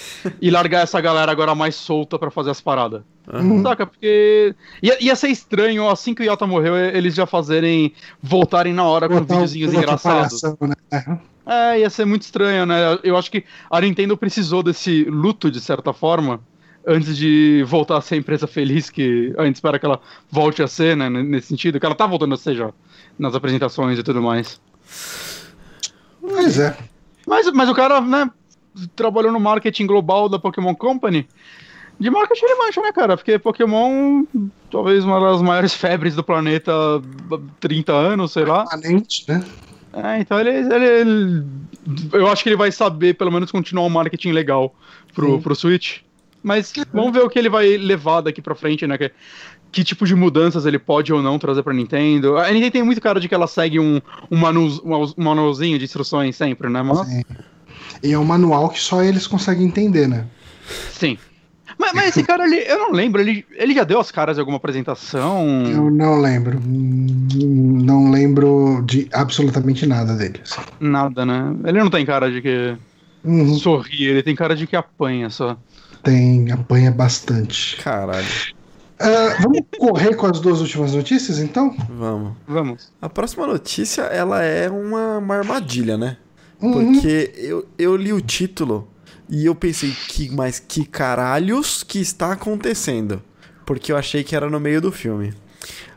e 0.40 0.50
largar 0.50 0.82
essa 0.82 1.00
galera 1.00 1.32
agora 1.32 1.54
mais 1.54 1.74
solta 1.74 2.18
pra 2.18 2.30
fazer 2.30 2.50
as 2.50 2.60
paradas. 2.60 3.02
Aham. 3.32 3.62
Saca? 3.62 3.86
Porque. 3.86 4.54
Ia, 4.82 5.02
ia 5.02 5.16
ser 5.16 5.28
estranho, 5.28 5.88
assim 5.88 6.14
que 6.14 6.22
o 6.22 6.24
Yota 6.24 6.46
morreu, 6.46 6.76
eles 6.76 7.14
já 7.14 7.26
fazerem. 7.26 7.92
voltarem 8.22 8.72
na 8.72 8.84
hora 8.84 9.08
com 9.08 9.14
Botar 9.14 9.34
um- 9.34 9.36
videozinhos 9.38 9.72
engraçados. 9.74 10.42
né? 10.60 11.18
É, 11.46 11.80
ia 11.80 11.90
ser 11.90 12.04
muito 12.04 12.22
estranho, 12.22 12.64
né? 12.66 12.98
Eu 13.02 13.16
acho 13.16 13.30
que 13.30 13.44
a 13.70 13.80
Nintendo 13.80 14.16
precisou 14.16 14.62
desse 14.62 15.04
luto, 15.04 15.50
de 15.50 15.60
certa 15.60 15.92
forma, 15.92 16.40
antes 16.86 17.16
de 17.16 17.64
voltar 17.66 17.96
a 17.96 18.00
ser 18.00 18.14
a 18.16 18.18
empresa 18.18 18.46
feliz 18.46 18.88
que 18.90 19.34
a 19.38 19.44
gente 19.46 19.56
espera 19.56 19.78
que 19.78 19.84
ela 19.86 20.00
volte 20.30 20.62
a 20.62 20.68
ser, 20.68 20.96
né? 20.96 21.08
Nesse 21.08 21.48
sentido, 21.48 21.80
que 21.80 21.86
ela 21.86 21.94
tá 21.94 22.06
voltando 22.06 22.34
a 22.34 22.36
ser 22.36 22.54
já 22.56 22.70
nas 23.18 23.34
apresentações 23.34 23.98
e 23.98 24.02
tudo 24.02 24.20
mais. 24.22 24.60
Pois 26.20 26.58
é. 26.58 26.76
Mas, 27.26 27.50
mas 27.52 27.68
o 27.68 27.74
cara, 27.74 28.00
né, 28.00 28.30
trabalhou 28.96 29.32
no 29.32 29.40
marketing 29.40 29.86
global 29.86 30.28
da 30.28 30.38
Pokémon 30.38 30.74
Company. 30.74 31.28
De 31.98 32.10
marketing 32.10 32.44
ele 32.46 32.54
mancha, 32.54 32.80
né, 32.80 32.92
cara? 32.92 33.16
Porque 33.16 33.38
Pokémon, 33.38 34.24
talvez 34.70 35.04
uma 35.04 35.20
das 35.20 35.42
maiores 35.42 35.74
febres 35.74 36.14
do 36.14 36.24
planeta 36.24 36.72
há 36.72 37.00
30 37.60 37.92
anos, 37.92 38.32
sei 38.32 38.44
lá. 38.44 38.64
Permanente, 38.66 39.24
né? 39.28 39.44
É, 39.92 40.20
então 40.20 40.38
ele, 40.38 40.50
ele- 40.50 40.86
ele- 40.86 41.44
Eu 42.12 42.28
acho 42.28 42.42
que 42.42 42.48
ele 42.48 42.56
vai 42.56 42.70
saber, 42.70 43.14
pelo 43.14 43.30
menos, 43.32 43.50
continuar 43.50 43.84
um 43.84 43.90
marketing 43.90 44.30
legal 44.32 44.74
pro, 45.14 45.34
Sim. 45.34 45.40
pro 45.42 45.54
Switch. 45.54 45.98
Mas 46.42 46.72
vamos 46.92 47.12
ver 47.12 47.20
o 47.20 47.28
que 47.28 47.38
ele 47.38 47.50
vai 47.50 47.76
levar 47.76 48.22
daqui 48.22 48.40
pra 48.40 48.54
frente, 48.54 48.86
né? 48.86 48.96
Que, 48.96 49.10
que 49.72 49.84
tipo 49.84 50.06
de 50.06 50.14
mudanças 50.14 50.66
ele 50.66 50.78
pode 50.78 51.12
ou 51.12 51.22
não 51.22 51.38
trazer 51.38 51.62
pra 51.62 51.72
Nintendo. 51.72 52.36
A 52.36 52.50
Nintendo 52.50 52.72
tem 52.72 52.82
muito 52.82 53.00
cara 53.00 53.20
de 53.20 53.28
que 53.28 53.34
ela 53.34 53.46
segue 53.46 53.78
um, 53.78 54.00
um, 54.30 54.36
manu, 54.36 54.66
um 55.16 55.22
manualzinho 55.22 55.78
de 55.78 55.84
instruções 55.84 56.36
sempre, 56.36 56.68
né? 56.68 56.82
Mas, 56.82 57.06
Sim. 57.06 57.22
E 58.02 58.12
é 58.12 58.18
um 58.18 58.24
manual 58.24 58.68
que 58.70 58.80
só 58.80 59.02
eles 59.02 59.26
conseguem 59.26 59.66
entender, 59.66 60.08
né? 60.08 60.24
sim. 60.92 61.18
Mas, 61.78 61.92
mas 61.94 62.08
esse 62.08 62.22
cara, 62.22 62.44
ele, 62.44 62.56
eu 62.56 62.78
não 62.78 62.92
lembro, 62.92 63.22
ele, 63.22 63.44
ele 63.52 63.72
já 63.72 63.84
deu 63.84 63.98
as 63.98 64.10
caras 64.10 64.36
em 64.36 64.40
alguma 64.40 64.58
apresentação? 64.58 65.64
Eu 65.66 65.90
não 65.90 66.20
lembro. 66.20 66.60
Não 66.62 68.10
lembro 68.10 68.82
de 68.84 69.08
absolutamente 69.12 69.86
nada 69.86 70.14
dele. 70.14 70.40
assim. 70.42 70.60
Nada, 70.78 71.24
né? 71.24 71.54
Ele 71.64 71.78
não 71.78 71.88
tem 71.88 72.04
cara 72.04 72.30
de 72.30 72.42
que 72.42 72.76
Uhum. 73.24 73.54
sorri, 73.58 74.04
ele 74.04 74.22
tem 74.22 74.34
cara 74.34 74.54
de 74.56 74.66
que 74.66 74.76
apanha 74.76 75.30
só. 75.30 75.56
Tem, 76.02 76.50
apanha 76.50 76.90
bastante. 76.90 77.76
Caralho. 77.76 78.26
Ah, 79.00 79.38
vamos 79.40 79.62
correr 79.78 80.14
com 80.14 80.26
as 80.26 80.40
duas 80.40 80.60
últimas 80.60 80.92
notícias, 80.92 81.38
então? 81.38 81.74
Vamos. 81.88 82.34
Vamos. 82.46 82.92
A 83.00 83.08
próxima 83.08 83.46
notícia, 83.46 84.02
ela 84.02 84.42
é 84.42 84.68
uma, 84.68 85.16
uma 85.16 85.36
armadilha, 85.36 85.96
né? 85.96 86.18
Uhum. 86.60 86.92
Porque 86.92 87.32
eu, 87.36 87.66
eu 87.78 87.96
li 87.96 88.12
o 88.12 88.20
título 88.20 88.86
e 89.26 89.46
eu 89.46 89.54
pensei, 89.54 89.96
que, 90.08 90.28
mas 90.30 90.60
que 90.60 90.84
caralhos 90.84 91.82
que 91.82 91.98
está 91.98 92.32
acontecendo? 92.32 93.22
Porque 93.64 93.90
eu 93.90 93.96
achei 93.96 94.22
que 94.22 94.36
era 94.36 94.50
no 94.50 94.60
meio 94.60 94.82
do 94.82 94.92
filme. 94.92 95.32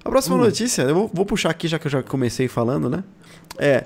A 0.05 0.09
próxima 0.09 0.37
notícia, 0.37 0.83
eu 0.83 0.95
vou, 0.95 1.11
vou 1.13 1.25
puxar 1.25 1.49
aqui, 1.49 1.67
já 1.67 1.77
que 1.77 1.87
eu 1.87 1.91
já 1.91 2.01
comecei 2.01 2.47
falando, 2.47 2.89
né? 2.89 3.03
É, 3.57 3.83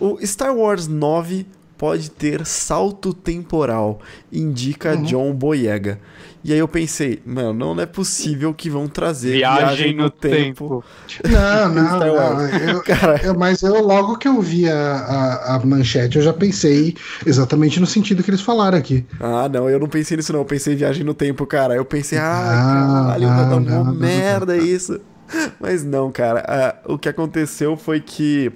o 0.00 0.24
Star 0.24 0.54
Wars 0.54 0.86
9 0.86 1.44
pode 1.76 2.10
ter 2.10 2.44
salto 2.44 3.14
temporal, 3.14 4.00
indica 4.30 4.96
John 4.98 5.32
Boyega. 5.32 5.98
E 6.42 6.52
aí 6.54 6.58
eu 6.58 6.66
pensei, 6.66 7.20
mano, 7.24 7.74
não 7.74 7.82
é 7.82 7.86
possível 7.86 8.54
que 8.54 8.70
vão 8.70 8.88
trazer 8.88 9.36
Viagem, 9.38 9.94
no, 9.94 10.08
tempo. 10.08 10.82
Não, 11.28 11.68
não, 11.74 11.98
não. 11.98 12.14
Wars. 12.14 12.52
Eu, 12.62 12.82
Cara, 12.84 13.20
eu- 13.22 13.34
mas 13.38 13.62
eu, 13.62 13.82
logo 13.82 14.16
que 14.16 14.26
eu 14.26 14.40
vi 14.40 14.68
a, 14.68 14.74
a, 14.74 15.56
a 15.56 15.66
manchete, 15.66 16.16
eu 16.16 16.22
já 16.22 16.32
pensei 16.32 16.96
exatamente 17.26 17.78
no 17.78 17.86
sentido 17.86 18.22
que 18.22 18.30
eles 18.30 18.40
falaram 18.40 18.78
aqui. 18.78 19.04
Ah, 19.20 19.48
não, 19.48 19.68
eu 19.68 19.78
não 19.78 19.88
pensei 19.88 20.16
nisso 20.16 20.32
não, 20.32 20.40
eu 20.40 20.46
pensei 20.46 20.72
em 20.72 20.76
viagem 20.76 21.04
no 21.04 21.12
tempo, 21.12 21.44
cara. 21.46 21.74
Eu 21.74 21.84
pensei, 21.84 22.18
ah, 22.18 22.24
Não, 22.86 23.04
caralho, 23.04 23.28
vai 23.28 23.44
dar 23.44 23.50
não, 23.50 23.58
uma 23.58 23.84
não, 23.84 23.84
não, 23.84 23.94
merda 23.94 24.56
isso. 24.56 24.98
Mas 25.60 25.84
não, 25.84 26.10
cara, 26.10 26.44
ah, 26.48 26.92
o 26.92 26.98
que 26.98 27.08
aconteceu 27.08 27.76
foi 27.76 28.00
que 28.00 28.50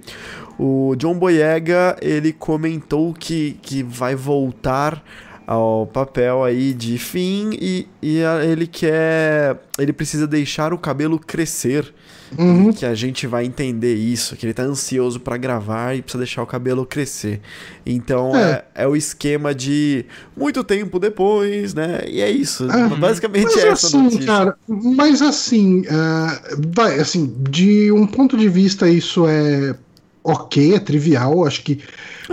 o 0.59 0.95
John 0.97 1.15
Boyega, 1.15 1.97
ele 2.01 2.33
comentou 2.33 3.13
que, 3.13 3.59
que 3.63 3.83
vai 3.83 4.15
voltar 4.15 5.03
ao 5.47 5.87
papel 5.87 6.43
aí 6.45 6.73
de 6.73 6.97
fim 6.99 7.51
e, 7.61 7.87
e 8.03 8.19
ele 8.51 8.67
quer, 8.67 9.59
ele 9.79 9.93
precisa 9.93 10.27
deixar 10.27 10.73
o 10.73 10.79
cabelo 10.79 11.19
crescer. 11.19 11.93
Uhum. 12.37 12.73
Que 12.73 12.85
a 12.85 12.95
gente 12.97 13.29
vai 13.29 13.45
entender 13.45 13.95
isso, 13.95 14.35
que 14.35 14.45
ele 14.45 14.55
tá 14.55 14.65
ansioso 14.65 15.21
pra 15.21 15.37
gravar 15.37 15.95
e 15.95 16.03
precisa 16.03 16.19
deixar 16.25 16.43
o 16.43 16.47
cabelo 16.47 16.85
crescer. 16.85 17.41
Então 17.87 18.35
é, 18.35 18.65
É. 18.75 18.83
é 18.83 18.89
o 18.89 18.97
esquema 18.97 19.55
de 19.55 20.05
muito 20.37 20.65
tempo 20.65 20.99
depois, 20.99 21.75
né? 21.75 22.01
E 22.09 22.21
é 22.21 22.29
isso. 22.29 22.65
Uhum. 22.65 22.99
Basicamente 22.99 23.45
Mas 23.45 23.57
é 23.57 23.69
essa 23.69 23.87
assim, 23.87 24.03
notícia. 24.03 24.27
cara, 24.27 24.57
mas 24.67 25.23
assim, 25.23 25.85
ah, 25.89 26.43
vai, 26.75 26.99
assim, 26.99 27.33
de 27.51 27.93
um 27.93 28.05
ponto 28.07 28.37
de 28.37 28.49
vista 28.49 28.89
isso 28.89 29.27
é 29.29 29.77
ok, 30.25 30.75
é 30.75 30.79
trivial, 30.81 31.47
acho 31.47 31.63
que 31.63 31.81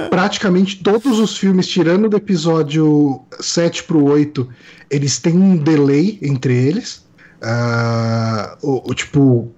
praticamente 0.09 0.81
todos 0.81 1.19
os 1.19 1.38
filmes, 1.38 1.68
tirando 1.68 2.07
do 2.07 2.15
episódio 2.15 3.22
7 3.39 3.84
pro 3.84 4.05
8, 4.05 4.47
eles 4.89 5.19
têm 5.19 5.34
um 5.38 5.57
delay 5.57 6.18
entre 6.22 6.55
eles. 6.55 7.05
Ah, 7.41 8.57
o, 8.61 8.89
o 8.89 8.93
tipo, 8.93 9.51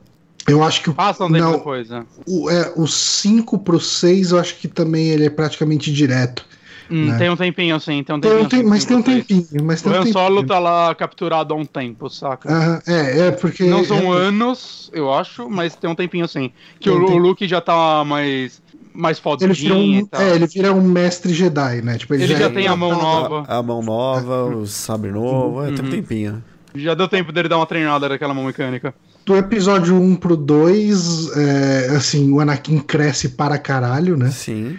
eu 0.48 0.64
acho 0.64 0.82
que 0.82 0.90
o, 0.90 0.94
Passa 0.94 1.26
tempo 1.26 1.38
Não. 1.38 1.52
depois, 1.54 1.90
né? 1.90 2.06
o, 2.28 2.50
é, 2.50 2.74
o 2.76 2.88
5 2.88 3.60
pro 3.60 3.80
6, 3.80 4.32
eu 4.32 4.40
acho 4.40 4.56
que 4.58 4.68
também 4.68 5.10
ele 5.10 5.26
é 5.26 5.30
praticamente 5.30 5.94
direto. 5.94 6.46
Hum, 6.90 7.08
Né? 7.08 7.18
Tem 7.18 7.30
um 7.30 7.36
tempinho 7.36 7.76
assim, 7.76 8.04
tem 8.04 8.16
um 8.16 8.20
Tem 8.20 8.30
tempinho 8.32 8.46
um 8.46 8.50
tem- 8.50 8.60
assim, 8.60 8.70
mas 8.70 8.86
tem 8.86 8.98
um 8.98 9.02
tempinho, 9.02 9.64
mas 9.64 9.82
O 9.82 9.84
tem 9.84 9.92
um 9.92 9.96
Han 9.96 9.98
tempinho. 10.04 10.14
Solo 10.14 10.44
tá 10.44 10.60
lá 10.60 10.94
capturado 10.96 11.54
há 11.54 11.58
um 11.58 11.66
tempo, 11.66 12.10
saca? 12.10 12.50
Aham, 12.52 12.82
é, 12.88 13.20
é, 13.28 13.32
porque. 13.32 13.64
Não 13.64 13.84
são 13.84 14.14
é, 14.14 14.18
anos, 14.18 14.90
eu 14.94 15.14
acho, 15.14 15.50
mas 15.50 15.76
tem 15.76 15.90
um 15.90 15.96
tempinho 15.96 16.26
assim. 16.26 16.52
Que 16.80 16.90
Tem 16.90 16.94
o, 17.00 17.08
um 17.10 17.14
o 17.16 17.18
Luke 17.18 17.48
já 17.48 17.62
tá 17.62 18.04
mais, 18.06 18.62
mais 18.94 19.18
Ele 19.40 19.54
vira, 19.54 19.74
fodinho 19.76 19.78
um, 19.78 20.00
e 20.00 20.08
tal. 20.08 20.22
é, 20.22 20.36
ele 20.36 20.48
vira 20.48 20.74
um 20.74 20.82
mestre 20.82 21.34
Jedi, 21.34 21.82
né? 21.82 21.98
Tipo, 21.98 22.14
Ele 22.14 22.28
já 22.28 22.46
é- 22.46 22.50
tem 22.50 22.68
a 22.68 22.76
mão 22.76 22.92
nova. 22.96 23.44
A, 23.48 23.58
a 23.58 23.64
mão 23.64 23.82
nova, 23.82 24.46
o 24.46 24.66
sabre 24.68 25.12
novo, 25.12 25.64
é, 25.64 25.72
tem 25.72 25.80
um 25.80 25.84
Uhum. 25.84 25.90
tempinho. 25.90 26.44
Já 26.76 26.94
deu 26.96 27.08
tempo 27.08 27.32
dele 27.32 27.48
dar 27.48 27.58
uma 27.58 27.66
treinada 27.68 28.10
daquela 28.10 28.34
mão 28.34 28.46
mecânica. 28.46 28.94
Do 29.26 29.38
episódio 29.38 29.96
1 29.96 30.16
pro 30.16 30.36
2, 30.36 31.30
é, 31.38 31.90
assim, 31.96 32.32
o 32.32 32.40
Anakin 32.42 32.80
cresce 32.80 33.30
para 33.30 33.58
caralho, 33.58 34.18
né? 34.18 34.32
Sim. 34.32 34.78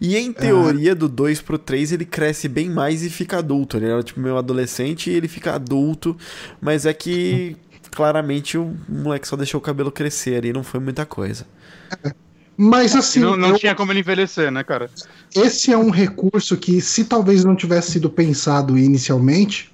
E 0.00 0.16
em 0.16 0.32
teoria, 0.32 0.94
do 0.94 1.08
2 1.08 1.40
pro 1.40 1.58
3, 1.58 1.92
ele 1.92 2.04
cresce 2.04 2.48
bem 2.48 2.68
mais 2.70 3.02
e 3.02 3.10
fica 3.10 3.38
adulto. 3.38 3.76
Ele 3.76 3.86
era 3.88 4.02
tipo 4.02 4.20
meio 4.20 4.36
adolescente 4.36 5.10
e 5.10 5.14
ele 5.14 5.28
fica 5.28 5.54
adulto. 5.54 6.16
Mas 6.60 6.86
é 6.86 6.92
que 6.94 7.56
claramente 7.90 8.56
o 8.58 8.76
moleque 8.88 9.28
só 9.28 9.36
deixou 9.36 9.58
o 9.58 9.62
cabelo 9.62 9.92
crescer 9.92 10.36
ali, 10.36 10.52
não 10.52 10.62
foi 10.64 10.80
muita 10.80 11.06
coisa. 11.06 11.46
Mas 12.56 12.94
E 12.94 12.98
assim, 12.98 13.20
não 13.20 13.36
não 13.36 13.50
eu- 13.50 13.54
tinha 13.54 13.74
como 13.74 13.92
ele 13.92 14.00
envelhecer, 14.00 14.50
né, 14.50 14.62
cara? 14.64 14.90
esse 15.34 15.72
é 15.72 15.76
um 15.78 15.90
recurso 15.90 16.56
que, 16.56 16.80
se 16.80 17.04
talvez 17.04 17.44
não 17.44 17.56
tivesse 17.56 17.92
sido 17.92 18.10
pensado 18.10 18.78
inicialmente, 18.78 19.70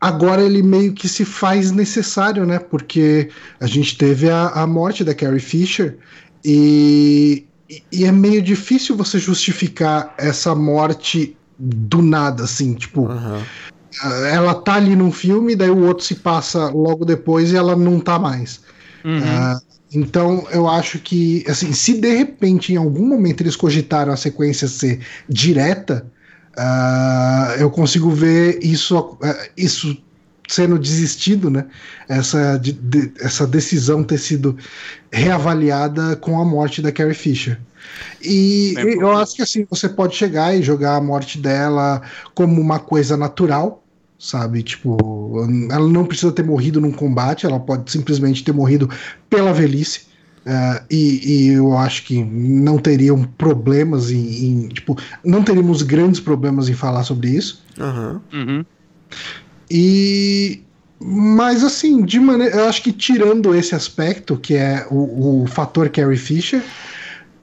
agora 0.00 0.42
ele 0.42 0.62
meio 0.62 0.92
que 0.94 1.08
se 1.08 1.24
faz 1.24 1.70
necessário, 1.70 2.46
né? 2.46 2.58
Porque 2.58 3.30
a 3.58 3.66
gente 3.66 3.96
teve 3.96 4.30
a, 4.30 4.48
a 4.48 4.66
morte 4.66 5.04
da 5.04 5.14
Carrie 5.14 5.40
Fisher 5.40 5.98
e, 6.44 7.46
e 7.92 8.04
é 8.04 8.10
meio 8.10 8.42
difícil 8.42 8.96
você 8.96 9.18
justificar 9.18 10.14
essa 10.18 10.54
morte 10.54 11.36
do 11.58 12.02
nada, 12.02 12.44
assim, 12.44 12.74
tipo. 12.74 13.06
Aham. 13.06 13.42
ela 14.32 14.54
tá 14.54 14.74
ali 14.74 14.96
num 14.96 15.12
filme, 15.12 15.54
daí 15.54 15.70
o 15.70 15.84
outro 15.86 16.04
se 16.04 16.16
passa 16.16 16.68
logo 16.68 17.04
depois 17.04 17.52
e 17.52 17.56
ela 17.56 17.76
não 17.76 18.00
tá 18.00 18.18
mais. 18.18 18.60
Uhum. 19.04 19.20
Ah, 19.22 19.60
então 19.92 20.46
eu 20.50 20.68
acho 20.68 20.98
que, 20.98 21.44
assim, 21.48 21.72
se 21.72 22.00
de 22.00 22.16
repente 22.16 22.72
em 22.72 22.76
algum 22.76 23.06
momento 23.06 23.42
eles 23.42 23.56
cogitaram 23.56 24.12
a 24.12 24.16
sequência 24.16 24.68
ser 24.68 25.00
direta, 25.28 26.06
ah, 26.56 27.54
eu 27.58 27.70
consigo 27.70 28.10
ver 28.10 28.58
isso, 28.62 29.18
ah, 29.22 29.48
isso 29.56 29.96
sendo 30.50 30.78
desistido, 30.78 31.48
né? 31.48 31.66
Essa, 32.08 32.56
de- 32.58 32.72
de- 32.72 33.12
essa 33.20 33.46
decisão 33.46 34.02
ter 34.02 34.18
sido 34.18 34.56
reavaliada 35.12 36.16
com 36.16 36.40
a 36.40 36.44
morte 36.44 36.82
da 36.82 36.90
Carrie 36.90 37.14
Fisher. 37.14 37.58
E 38.20 38.72
Bem 38.74 39.00
eu 39.00 39.12
acho 39.16 39.36
que 39.36 39.42
assim, 39.42 39.64
você 39.70 39.88
pode 39.88 40.16
chegar 40.16 40.54
e 40.54 40.62
jogar 40.62 40.96
a 40.96 41.00
morte 41.00 41.38
dela 41.38 42.02
como 42.34 42.60
uma 42.60 42.78
coisa 42.80 43.16
natural, 43.16 43.84
sabe? 44.18 44.62
Tipo, 44.62 44.96
ela 45.70 45.88
não 45.88 46.04
precisa 46.04 46.32
ter 46.32 46.42
morrido 46.44 46.80
num 46.80 46.92
combate, 46.92 47.46
ela 47.46 47.60
pode 47.60 47.90
simplesmente 47.90 48.42
ter 48.44 48.52
morrido 48.52 48.90
pela 49.28 49.52
velhice. 49.52 50.10
eh, 50.44 50.82
e, 50.90 51.32
e 51.32 51.48
eu 51.48 51.76
acho 51.76 52.02
que 52.04 52.24
não 52.24 52.76
teriam 52.78 53.22
problemas 53.22 54.10
em, 54.10 54.44
em- 54.46 54.68
Tipo, 54.68 54.96
não 55.24 55.44
teríamos 55.44 55.82
grandes 55.82 56.18
problemas 56.18 56.68
em 56.68 56.74
falar 56.74 57.04
sobre 57.04 57.28
isso. 57.30 57.62
Aham. 57.78 58.20
Uhum. 58.32 58.64
E. 59.70 60.62
Mas 61.02 61.64
assim, 61.64 62.04
de 62.04 62.20
maneira. 62.20 62.56
Eu 62.56 62.68
acho 62.68 62.82
que 62.82 62.92
tirando 62.92 63.54
esse 63.54 63.74
aspecto, 63.74 64.36
que 64.36 64.54
é 64.54 64.86
o, 64.90 65.42
o 65.42 65.46
fator 65.46 65.88
Carrie 65.88 66.16
Fisher, 66.16 66.62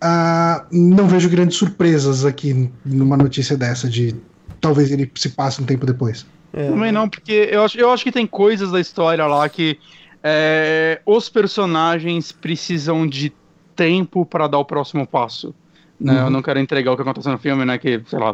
ah, 0.02 0.66
não 0.72 1.08
vejo 1.08 1.30
grandes 1.30 1.58
surpresas 1.58 2.24
aqui 2.24 2.70
numa 2.86 3.18
notícia 3.18 3.58
dessa 3.58 3.90
de 3.90 4.16
talvez 4.62 4.92
ele 4.92 5.12
se 5.16 5.30
passe 5.30 5.62
um 5.62 5.66
tempo 5.66 5.86
depois. 5.86 6.26
É. 6.54 6.70
Também 6.70 6.92
não, 6.92 7.10
porque 7.10 7.50
eu 7.52 7.64
acho, 7.64 7.80
eu 7.80 7.92
acho 7.92 8.04
que 8.04 8.12
tem 8.12 8.28
coisas 8.28 8.72
da 8.72 8.80
história 8.80 9.26
lá 9.26 9.48
que 9.50 9.78
é, 10.24 11.02
os 11.06 11.30
personagens 11.30 12.32
precisam 12.32 13.08
de 13.08 13.34
tempo 13.76 14.26
para 14.26 14.48
dar 14.48 14.60
o 14.60 14.66
próximo 14.66 15.06
passo. 15.06 15.54
Né? 16.00 16.14
Uhum. 16.14 16.26
Eu 16.26 16.30
não 16.30 16.42
quero 16.42 16.60
entregar 16.60 16.92
o 16.92 16.96
que 16.96 17.02
acontece 17.02 17.30
no 17.30 17.38
filme, 17.38 17.66
né? 17.66 17.78
Que, 17.78 18.02
sei 18.08 18.20
lá, 18.20 18.34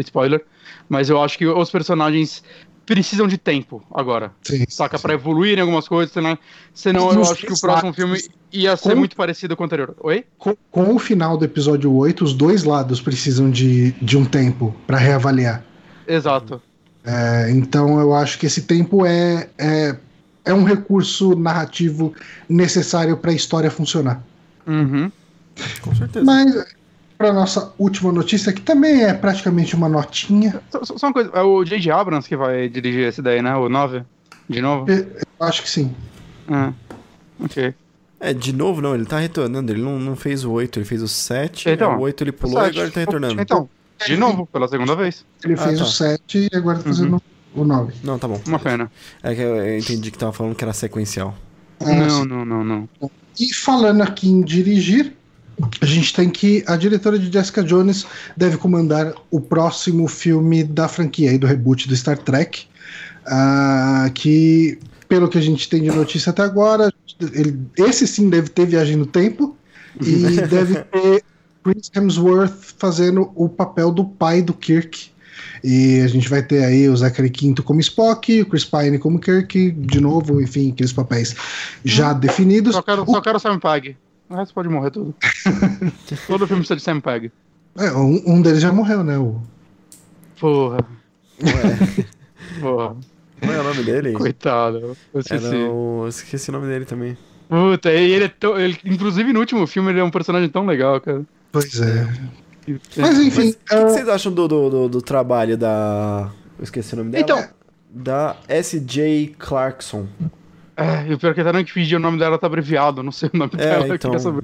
spoiler. 0.00 0.44
Mas 0.88 1.08
eu 1.08 1.22
acho 1.22 1.38
que 1.38 1.46
os 1.46 1.70
personagens 1.70 2.42
precisam 2.84 3.26
de 3.26 3.38
tempo 3.38 3.82
agora. 3.92 4.32
Sim, 4.42 4.64
saca? 4.68 4.98
para 4.98 5.14
evoluir 5.14 5.58
em 5.58 5.60
algumas 5.60 5.88
coisas, 5.88 6.14
né? 6.22 6.38
Senão 6.72 7.12
eu 7.12 7.22
acho 7.22 7.46
que 7.46 7.52
o 7.52 7.60
próximo 7.60 7.92
filme 7.92 8.18
ia 8.52 8.76
ser 8.76 8.90
com, 8.90 8.96
muito 8.96 9.16
parecido 9.16 9.56
com 9.56 9.62
o 9.62 9.66
anterior. 9.66 9.94
Oi? 10.00 10.24
Com, 10.38 10.56
com, 10.70 10.94
o 10.94 10.98
final 10.98 11.36
do 11.36 11.44
episódio 11.44 11.92
8, 11.92 12.24
os 12.24 12.34
dois 12.34 12.64
lados 12.64 13.00
precisam 13.00 13.50
de, 13.50 13.92
de 13.92 14.16
um 14.16 14.24
tempo 14.24 14.74
para 14.86 14.98
reavaliar. 14.98 15.64
Exato. 16.06 16.60
É, 17.04 17.50
então 17.50 18.00
eu 18.00 18.14
acho 18.14 18.38
que 18.38 18.46
esse 18.46 18.62
tempo 18.62 19.04
é, 19.04 19.48
é, 19.58 19.96
é 20.44 20.54
um 20.54 20.64
recurso 20.64 21.34
narrativo 21.36 22.14
necessário 22.48 23.16
para 23.16 23.30
a 23.30 23.34
história 23.34 23.70
funcionar. 23.70 24.22
Uhum. 24.66 25.10
Com 25.82 25.94
certeza. 25.94 26.24
Mas 26.24 26.64
para 27.16 27.32
nossa 27.32 27.72
última 27.78 28.12
notícia, 28.12 28.52
que 28.52 28.60
também 28.60 29.04
é 29.04 29.14
praticamente 29.14 29.74
uma 29.74 29.88
notinha. 29.88 30.60
Só, 30.70 30.84
só 30.84 31.06
uma 31.06 31.12
coisa, 31.12 31.30
é 31.32 31.42
o 31.42 31.64
J.J. 31.64 31.90
Abrams 31.92 32.28
que 32.28 32.36
vai 32.36 32.68
dirigir 32.68 33.08
esse 33.08 33.22
daí, 33.22 33.40
né? 33.40 33.54
O 33.56 33.68
9? 33.68 34.02
De 34.48 34.60
novo? 34.60 34.90
Eu, 34.90 34.98
eu 34.98 35.46
acho 35.46 35.62
que 35.62 35.70
sim. 35.70 35.94
Ah, 36.48 36.72
ok. 37.40 37.74
É, 38.20 38.32
de 38.32 38.52
novo 38.52 38.80
não, 38.80 38.94
ele 38.94 39.04
tá 39.04 39.18
retornando, 39.18 39.70
ele 39.70 39.82
não, 39.82 39.98
não 39.98 40.16
fez 40.16 40.44
o 40.44 40.52
8, 40.52 40.78
ele 40.78 40.86
fez 40.86 41.02
o 41.02 41.08
7, 41.08 41.68
então, 41.68 41.98
o 41.98 42.00
8 42.00 42.24
ele 42.24 42.32
pulou 42.32 42.62
e 42.62 42.68
agora 42.68 42.84
ele 42.84 42.90
tá 42.90 43.00
retornando. 43.00 43.40
Então, 43.40 43.68
de 44.06 44.16
novo, 44.16 44.46
pela 44.46 44.66
segunda 44.66 44.94
vez. 44.96 45.24
Ele 45.44 45.56
fez 45.56 45.74
ah, 45.74 45.84
tá. 45.84 45.84
o 45.84 45.92
7 45.92 46.48
e 46.52 46.56
agora 46.56 46.78
tá 46.78 46.84
fazendo 46.84 47.22
uhum. 47.54 47.62
o 47.62 47.64
9. 47.64 47.94
Não, 48.02 48.18
tá 48.18 48.26
bom. 48.26 48.40
Uma 48.46 48.58
pena. 48.58 48.90
É 49.22 49.34
que 49.34 49.40
eu 49.40 49.78
entendi 49.78 50.10
que 50.10 50.18
tava 50.18 50.32
falando 50.32 50.54
que 50.54 50.64
era 50.64 50.72
sequencial. 50.72 51.34
É, 51.80 51.94
não, 51.94 52.24
não, 52.24 52.44
não, 52.44 52.64
não. 52.64 52.88
E 53.38 53.52
falando 53.52 54.02
aqui 54.02 54.28
em 54.28 54.42
dirigir, 54.42 55.14
a 55.80 55.86
gente 55.86 56.12
tem 56.12 56.28
que 56.28 56.64
a 56.66 56.76
diretora 56.76 57.18
de 57.18 57.32
Jessica 57.32 57.62
Jones 57.62 58.06
deve 58.36 58.56
comandar 58.56 59.14
o 59.30 59.40
próximo 59.40 60.08
filme 60.08 60.64
da 60.64 60.88
franquia 60.88 61.32
e 61.32 61.38
do 61.38 61.46
reboot 61.46 61.88
do 61.88 61.96
Star 61.96 62.18
Trek, 62.18 62.66
uh, 63.26 64.10
que 64.12 64.78
pelo 65.08 65.28
que 65.28 65.38
a 65.38 65.40
gente 65.40 65.68
tem 65.68 65.82
de 65.82 65.90
notícia 65.90 66.30
até 66.30 66.42
agora, 66.42 66.92
ele, 67.32 67.58
esse 67.78 68.06
sim 68.06 68.28
deve 68.28 68.48
ter 68.48 68.66
viagem 68.66 68.96
no 68.96 69.06
tempo 69.06 69.56
e 70.00 70.40
deve 70.48 70.82
ter 70.84 71.24
Chris 71.62 71.90
Hemsworth 71.94 72.74
fazendo 72.78 73.30
o 73.34 73.48
papel 73.48 73.90
do 73.90 74.04
pai 74.04 74.42
do 74.42 74.52
Kirk. 74.52 75.12
E 75.62 76.00
a 76.00 76.06
gente 76.08 76.28
vai 76.28 76.42
ter 76.42 76.62
aí 76.62 76.88
o 76.88 76.96
Zachary 76.96 77.30
Quinto 77.30 77.62
como 77.62 77.80
Spock, 77.80 78.42
o 78.42 78.46
Chris 78.46 78.64
Pine 78.64 78.98
como 78.98 79.18
Kirk, 79.18 79.70
de 79.70 80.00
novo, 80.00 80.40
enfim, 80.40 80.70
aqueles 80.70 80.92
papéis 80.92 81.34
já 81.82 82.12
definidos. 82.12 82.74
Só 82.74 82.82
quero, 82.82 83.02
o... 83.02 83.06
só 83.06 83.20
quero 83.20 83.40
Sam 83.40 83.58
Pag. 83.58 83.96
O 84.34 84.36
resto 84.36 84.52
pode 84.52 84.68
morrer 84.68 84.90
tudo. 84.90 85.14
Todo 86.26 86.46
filme 86.48 86.62
precisa 86.62 86.74
de 86.74 86.82
Sam 86.82 87.00
Peg. 87.00 87.30
É, 87.78 87.92
um, 87.92 88.20
um, 88.26 88.42
deles 88.42 88.60
já 88.60 88.72
morreu, 88.72 89.04
né? 89.04 89.16
O... 89.16 89.40
Porra. 90.40 90.78
Ué. 91.40 92.06
Porra. 92.60 92.96
Qual 93.40 93.52
é 93.52 93.60
o 93.60 93.62
nome 93.62 93.84
dele? 93.84 94.12
Coitado, 94.12 94.96
eu 95.14 95.20
esqueci. 95.20 95.46
Era 95.46 95.70
o... 95.70 96.08
esqueci 96.08 96.50
o 96.50 96.52
nome 96.52 96.66
dele 96.66 96.84
também. 96.84 97.16
Puta, 97.48 97.92
e 97.92 98.10
ele 98.10 98.24
é 98.24 98.28
tão. 98.28 98.58
Ele, 98.58 98.76
inclusive 98.84 99.32
no 99.32 99.38
último 99.38 99.68
filme 99.68 99.90
ele 99.90 100.00
é 100.00 100.04
um 100.04 100.10
personagem 100.10 100.48
tão 100.48 100.66
legal, 100.66 101.00
cara. 101.00 101.22
Pois 101.52 101.80
é. 101.80 102.08
Mas 102.96 103.18
enfim. 103.20 103.50
O 103.50 103.52
que, 103.52 103.74
uh... 103.74 103.78
que, 103.78 103.90
vocês 103.92 104.08
acham 104.08 104.32
do, 104.32 104.48
do, 104.48 104.70
do, 104.70 104.88
do, 104.88 105.02
trabalho 105.02 105.56
da. 105.56 106.32
Eu 106.58 106.64
esqueci 106.64 106.94
o 106.94 106.96
nome 106.96 107.12
dela. 107.12 107.22
Então. 107.22 107.48
Da 107.88 108.36
S.J. 108.48 109.36
Clarkson. 109.38 110.08
É, 110.76 111.06
e 111.08 111.14
o 111.14 111.18
pior 111.18 111.30
é 111.30 111.34
que 111.34 111.40
até 111.40 111.52
no 111.52 111.58
Wikipedia 111.58 111.96
o 111.96 112.00
nome 112.00 112.18
dela 112.18 112.38
tá 112.38 112.46
abreviado, 112.46 113.02
não 113.02 113.12
sei 113.12 113.30
o 113.32 113.36
nome 113.36 113.52
é, 113.54 113.56
dela. 113.56 113.94
Então... 113.94 114.42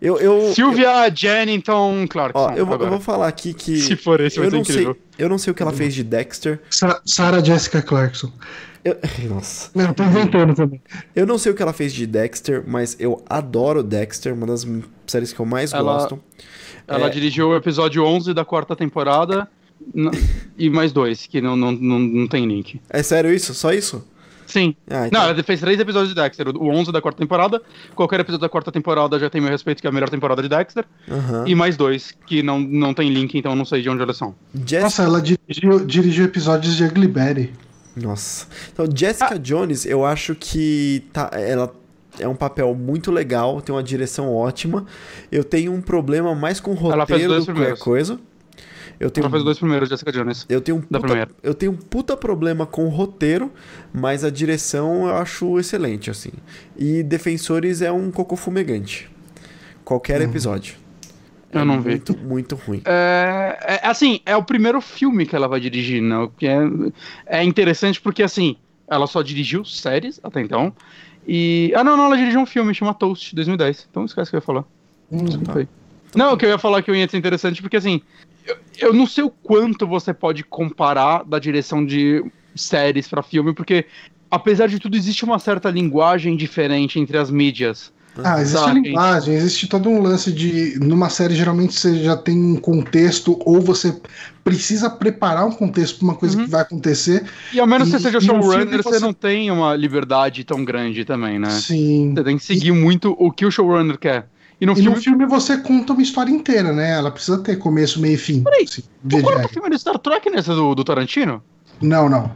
Eu, 0.00 0.18
eu, 0.18 0.52
Sylvia 0.52 1.06
eu... 1.06 1.14
Jennington 1.14 2.06
Clarkson. 2.08 2.38
Ó, 2.40 2.50
eu, 2.50 2.68
eu, 2.68 2.90
vou 2.90 3.00
falar 3.00 3.28
aqui 3.28 3.54
que. 3.54 3.76
Se 3.78 3.94
for 3.94 4.20
esse, 4.20 4.36
vai 4.36 4.46
eu 4.46 4.50
ser 4.50 4.56
não 4.56 4.62
incrível. 4.62 4.94
Sei, 4.94 5.24
eu 5.24 5.28
não 5.28 5.38
sei 5.38 5.52
o 5.52 5.54
que 5.54 5.62
ela 5.62 5.72
fez 5.72 5.94
de 5.94 6.02
Dexter. 6.02 6.60
Sa 6.68 7.00
Sarah 7.04 7.42
Jessica 7.42 7.80
Clarkson. 7.80 8.32
Eu... 8.84 8.98
Nossa. 9.30 9.70
Eu 9.78 9.94
tô 9.94 10.02
inventando 10.02 10.54
também. 10.56 10.82
Eu 11.14 11.24
não 11.24 11.38
sei 11.38 11.52
o 11.52 11.54
que 11.54 11.62
ela 11.62 11.72
fez 11.72 11.92
de 11.92 12.04
Dexter, 12.04 12.64
mas 12.66 12.96
eu 12.98 13.22
adoro 13.28 13.80
Dexter, 13.80 14.34
uma 14.34 14.46
das 14.46 14.66
séries 15.06 15.32
que 15.32 15.38
eu 15.38 15.46
mais 15.46 15.72
ela, 15.72 15.82
gosto. 15.84 16.20
Ela 16.88 17.06
é... 17.06 17.10
dirigiu 17.10 17.50
o 17.50 17.56
episódio 17.56 18.04
11 18.04 18.34
da 18.34 18.44
quarta 18.44 18.74
temporada 18.74 19.48
e 20.58 20.68
mais 20.68 20.92
dois, 20.92 21.26
que 21.26 21.40
não, 21.40 21.56
não, 21.56 21.70
não, 21.72 21.98
não 21.98 22.26
tem 22.26 22.46
link. 22.46 22.80
É 22.90 23.02
sério 23.02 23.32
isso? 23.32 23.54
Só 23.54 23.72
isso? 23.72 24.04
Sim. 24.52 24.76
Ah, 24.90 25.06
então... 25.06 25.22
Não, 25.22 25.30
ela 25.30 25.42
fez 25.42 25.60
três 25.60 25.80
episódios 25.80 26.10
de 26.10 26.14
Dexter. 26.14 26.46
O 26.48 26.68
11 26.68 26.92
da 26.92 27.00
quarta 27.00 27.18
temporada. 27.18 27.62
Qualquer 27.94 28.20
episódio 28.20 28.42
da 28.42 28.50
quarta 28.50 28.70
temporada 28.70 29.18
já 29.18 29.30
tem 29.30 29.40
meu 29.40 29.50
respeito, 29.50 29.80
que 29.80 29.86
é 29.86 29.90
a 29.90 29.92
melhor 29.92 30.10
temporada 30.10 30.42
de 30.42 30.48
Dexter. 30.48 30.84
Uhum. 31.08 31.46
E 31.46 31.54
mais 31.54 31.74
dois, 31.74 32.14
que 32.26 32.42
não, 32.42 32.60
não 32.60 32.92
tem 32.92 33.08
link, 33.08 33.36
então 33.38 33.56
não 33.56 33.64
sei 33.64 33.80
de 33.80 33.88
onde 33.88 34.02
eles 34.02 34.16
são. 34.16 34.34
Jessica... 34.54 34.82
Nossa, 34.82 35.02
ela 35.04 35.22
dirigiu, 35.22 35.86
dirigiu 35.86 36.24
episódios 36.26 36.76
de 36.76 36.84
Ugly 36.84 37.08
Betty. 37.08 37.52
Nossa. 37.96 38.46
Então, 38.70 38.86
Jessica 38.94 39.34
ah. 39.34 39.38
Jones, 39.38 39.86
eu 39.86 40.04
acho 40.04 40.34
que 40.34 41.02
tá, 41.14 41.30
ela 41.32 41.72
é 42.18 42.28
um 42.28 42.34
papel 42.34 42.74
muito 42.74 43.10
legal, 43.10 43.62
tem 43.62 43.74
uma 43.74 43.82
direção 43.82 44.34
ótima. 44.34 44.84
Eu 45.30 45.44
tenho 45.44 45.72
um 45.72 45.80
problema 45.80 46.34
mais 46.34 46.60
com 46.60 46.72
o 46.72 46.74
roteiro 46.74 47.40
do 47.40 47.46
que 47.46 47.52
qualquer 47.52 47.78
coisa. 47.78 48.18
Eu 48.98 49.10
tenho 49.10 49.24
Ela 49.24 49.30
fez 49.30 49.44
dois 49.44 49.58
primeiros, 49.58 49.88
Jessica 49.88 50.12
Jones. 50.12 50.46
Eu 50.48 50.60
tenho 50.60 50.78
um 50.78 50.80
puta, 50.80 51.28
eu 51.42 51.54
tenho 51.54 51.72
um 51.72 51.76
puta 51.76 52.16
problema 52.16 52.66
com 52.66 52.86
o 52.86 52.88
roteiro, 52.88 53.50
mas 53.92 54.24
a 54.24 54.30
direção 54.30 55.06
eu 55.08 55.16
acho 55.16 55.58
excelente, 55.58 56.10
assim. 56.10 56.32
E 56.76 57.02
Defensores 57.02 57.82
é 57.82 57.90
um 57.90 58.10
cocô 58.10 58.36
fumegante. 58.36 59.10
Qualquer 59.84 60.20
uhum. 60.20 60.28
episódio. 60.28 60.76
Eu 61.52 61.60
é 61.60 61.64
não 61.64 61.80
vi. 61.80 61.90
Muito, 61.90 62.18
muito 62.18 62.54
ruim. 62.54 62.82
É, 62.84 63.80
é, 63.82 63.86
assim, 63.86 64.20
é 64.24 64.34
o 64.34 64.42
primeiro 64.42 64.80
filme 64.80 65.26
que 65.26 65.36
ela 65.36 65.46
vai 65.46 65.60
dirigir, 65.60 66.00
né? 66.00 66.28
É, 67.26 67.40
é 67.40 67.44
interessante 67.44 68.00
porque, 68.00 68.22
assim, 68.22 68.56
ela 68.88 69.06
só 69.06 69.22
dirigiu 69.22 69.64
séries 69.64 70.18
até 70.22 70.40
então. 70.40 70.72
E. 71.26 71.72
Ah, 71.76 71.84
não, 71.84 71.96
não, 71.96 72.06
ela 72.06 72.16
dirigiu 72.16 72.40
um 72.40 72.46
filme, 72.46 72.74
chama 72.74 72.94
Toast, 72.94 73.34
2010. 73.34 73.88
Então 73.90 74.04
esquece 74.04 74.28
o 74.28 74.30
que 74.30 74.36
eu 74.36 74.38
ia 74.38 74.42
falar. 74.42 74.64
Hum, 75.10 75.26
tá. 75.44 75.66
Não, 76.14 76.34
o 76.34 76.36
que 76.36 76.44
eu 76.44 76.50
ia 76.50 76.58
falar 76.58 76.82
que 76.82 76.90
eu 76.90 76.94
ia 76.94 77.08
ser 77.08 77.16
interessante, 77.16 77.62
porque 77.62 77.76
assim, 77.76 78.02
eu, 78.46 78.56
eu 78.78 78.92
não 78.92 79.06
sei 79.06 79.24
o 79.24 79.30
quanto 79.30 79.86
você 79.86 80.12
pode 80.12 80.44
comparar 80.44 81.24
da 81.24 81.38
direção 81.38 81.84
de 81.84 82.24
séries 82.54 83.08
para 83.08 83.22
filme, 83.22 83.54
porque 83.54 83.86
apesar 84.30 84.66
de 84.66 84.78
tudo 84.78 84.96
existe 84.96 85.24
uma 85.24 85.38
certa 85.38 85.70
linguagem 85.70 86.36
diferente 86.36 86.98
entre 86.98 87.18
as 87.18 87.30
mídias. 87.30 87.92
Ah, 88.22 88.40
existe 88.40 88.68
a 88.68 88.74
linguagem, 88.74 89.34
existe 89.34 89.66
todo 89.66 89.88
um 89.88 90.02
lance 90.02 90.30
de. 90.30 90.78
Numa 90.78 91.08
série, 91.08 91.34
geralmente 91.34 91.72
você 91.72 91.96
já 92.02 92.14
tem 92.14 92.36
um 92.36 92.56
contexto, 92.56 93.38
ou 93.44 93.60
você 93.60 93.96
precisa 94.44 94.90
preparar 94.90 95.46
um 95.46 95.52
contexto 95.52 95.98
para 95.98 96.04
uma 96.04 96.14
coisa 96.14 96.36
uhum. 96.36 96.44
que 96.44 96.50
vai 96.50 96.60
acontecer. 96.60 97.24
E 97.54 97.60
ao 97.60 97.66
menos 97.66 97.88
e, 97.88 97.92
você 97.92 98.00
seja 98.00 98.20
showrunner, 98.20 98.82
você... 98.82 98.90
você 98.90 98.98
não 98.98 99.14
tem 99.14 99.50
uma 99.50 99.74
liberdade 99.74 100.44
tão 100.44 100.62
grande 100.62 101.06
também, 101.06 101.38
né? 101.38 101.48
Sim. 101.50 102.12
Você 102.14 102.24
tem 102.24 102.36
que 102.36 102.44
seguir 102.44 102.68
e... 102.68 102.72
muito 102.72 103.16
o 103.18 103.30
que 103.30 103.46
o 103.46 103.50
showrunner 103.50 103.98
quer. 103.98 104.26
E 104.62 104.66
no, 104.66 104.74
e 104.74 104.76
filme... 104.76 104.90
no 104.90 105.02
filme 105.02 105.26
você 105.26 105.56
conta 105.56 105.92
uma 105.92 106.02
história 106.02 106.30
inteira, 106.30 106.72
né? 106.72 106.92
Ela 106.92 107.10
precisa 107.10 107.36
ter 107.38 107.56
começo, 107.56 108.00
meio 108.00 108.14
e 108.14 108.16
fim. 108.16 108.44
Peraí, 108.44 108.62
assim, 108.62 108.84
o 109.04 109.48
filme 109.48 109.68
do 109.68 109.76
Star 109.76 109.98
Trek 109.98 110.30
nesse 110.30 110.50
do, 110.50 110.72
do 110.72 110.84
Tarantino? 110.84 111.42
Não, 111.80 112.08
não. 112.08 112.30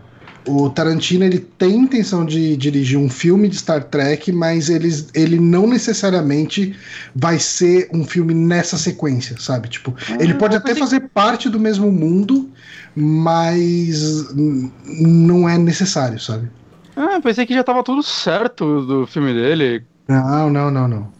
O 0.44 0.68
Tarantino 0.68 1.24
ele 1.24 1.38
tem 1.38 1.76
intenção 1.76 2.26
de 2.26 2.56
dirigir 2.56 2.98
um 2.98 3.08
filme 3.08 3.48
de 3.48 3.54
Star 3.54 3.84
Trek, 3.84 4.32
mas 4.32 4.68
eles, 4.68 5.08
ele 5.14 5.38
não 5.38 5.68
necessariamente 5.68 6.76
vai 7.14 7.38
ser 7.38 7.88
um 7.92 8.04
filme 8.04 8.34
nessa 8.34 8.76
sequência, 8.76 9.36
sabe? 9.38 9.68
Tipo, 9.68 9.94
ah, 10.10 10.16
ele 10.18 10.34
pode 10.34 10.56
até 10.56 10.74
fazer 10.74 11.08
parte 11.14 11.48
do 11.48 11.60
mesmo 11.60 11.92
mundo, 11.92 12.50
mas 12.92 14.34
não 14.34 15.48
é 15.48 15.56
necessário, 15.56 16.18
sabe? 16.18 16.50
Ah, 16.96 17.20
pensei 17.22 17.46
que 17.46 17.54
já 17.54 17.62
tava 17.62 17.84
tudo 17.84 18.02
certo 18.02 18.84
do 18.84 19.06
filme 19.06 19.32
dele. 19.32 19.84
Não, 20.08 20.50
não, 20.50 20.72
não, 20.72 20.88
não. 20.88 21.15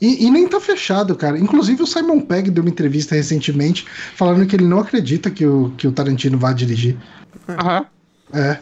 E, 0.00 0.26
e, 0.26 0.30
nem 0.30 0.46
tá 0.46 0.60
fechado, 0.60 1.14
cara. 1.16 1.38
Inclusive 1.38 1.82
o 1.82 1.86
Simon 1.86 2.20
Pegg 2.20 2.50
deu 2.50 2.62
uma 2.62 2.70
entrevista 2.70 3.14
recentemente 3.14 3.84
falando 4.14 4.46
que 4.46 4.54
ele 4.54 4.66
não 4.66 4.78
acredita 4.78 5.30
que 5.30 5.44
o, 5.44 5.72
que 5.76 5.88
o 5.88 5.92
Tarantino 5.92 6.38
vá 6.38 6.52
dirigir. 6.52 6.96
Aham. 7.48 7.86
É. 8.32 8.58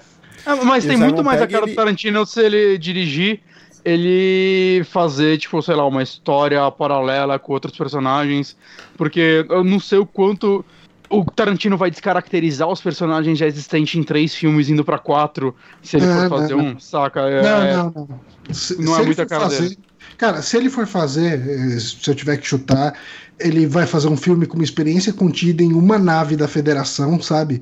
Ah, 0.46 0.56
mas 0.64 0.84
e 0.84 0.88
tem 0.88 0.96
muito 0.96 1.22
mais 1.22 1.40
Pegg, 1.40 1.54
a 1.54 1.58
cara 1.58 1.66
ele... 1.66 1.72
do 1.72 1.76
Tarantino 1.76 2.24
se 2.24 2.40
ele 2.40 2.78
dirigir, 2.78 3.40
ele 3.84 4.82
fazer, 4.84 5.36
tipo, 5.38 5.60
sei 5.60 5.74
lá, 5.74 5.86
uma 5.86 6.02
história 6.02 6.70
paralela 6.70 7.38
com 7.38 7.52
outros 7.52 7.76
personagens. 7.76 8.56
Porque 8.96 9.44
eu 9.50 9.62
não 9.62 9.78
sei 9.78 9.98
o 9.98 10.06
quanto 10.06 10.64
o 11.08 11.24
Tarantino 11.24 11.76
vai 11.76 11.90
descaracterizar 11.90 12.68
os 12.68 12.80
personagens 12.80 13.38
já 13.38 13.46
existentes 13.46 13.94
em 13.94 14.02
três 14.02 14.34
filmes 14.34 14.68
indo 14.68 14.84
para 14.84 14.98
quatro, 14.98 15.54
se 15.82 15.96
ele 15.96 16.06
é, 16.06 16.14
for 16.14 16.28
fazer 16.28 16.56
não, 16.56 16.64
um, 16.64 16.80
saca? 16.80 17.20
É, 17.20 17.42
não, 17.76 17.90
não, 17.90 18.08
não. 18.08 18.54
Se, 18.54 18.80
não 18.82 18.98
é 18.98 19.04
muita 19.04 19.26
cara 19.26 19.42
fazer, 19.42 19.62
dele 19.62 19.78
Cara, 20.18 20.42
se 20.42 20.56
ele 20.56 20.70
for 20.70 20.86
fazer, 20.86 21.40
eh, 21.48 21.78
se 21.78 22.08
eu 22.08 22.14
tiver 22.14 22.36
que 22.38 22.46
chutar, 22.46 22.94
ele 23.38 23.66
vai 23.66 23.86
fazer 23.86 24.08
um 24.08 24.16
filme 24.16 24.46
com 24.46 24.54
uma 24.54 24.64
experiência 24.64 25.12
contida 25.12 25.62
em 25.62 25.72
uma 25.72 25.98
nave 25.98 26.36
da 26.36 26.48
Federação, 26.48 27.20
sabe? 27.20 27.60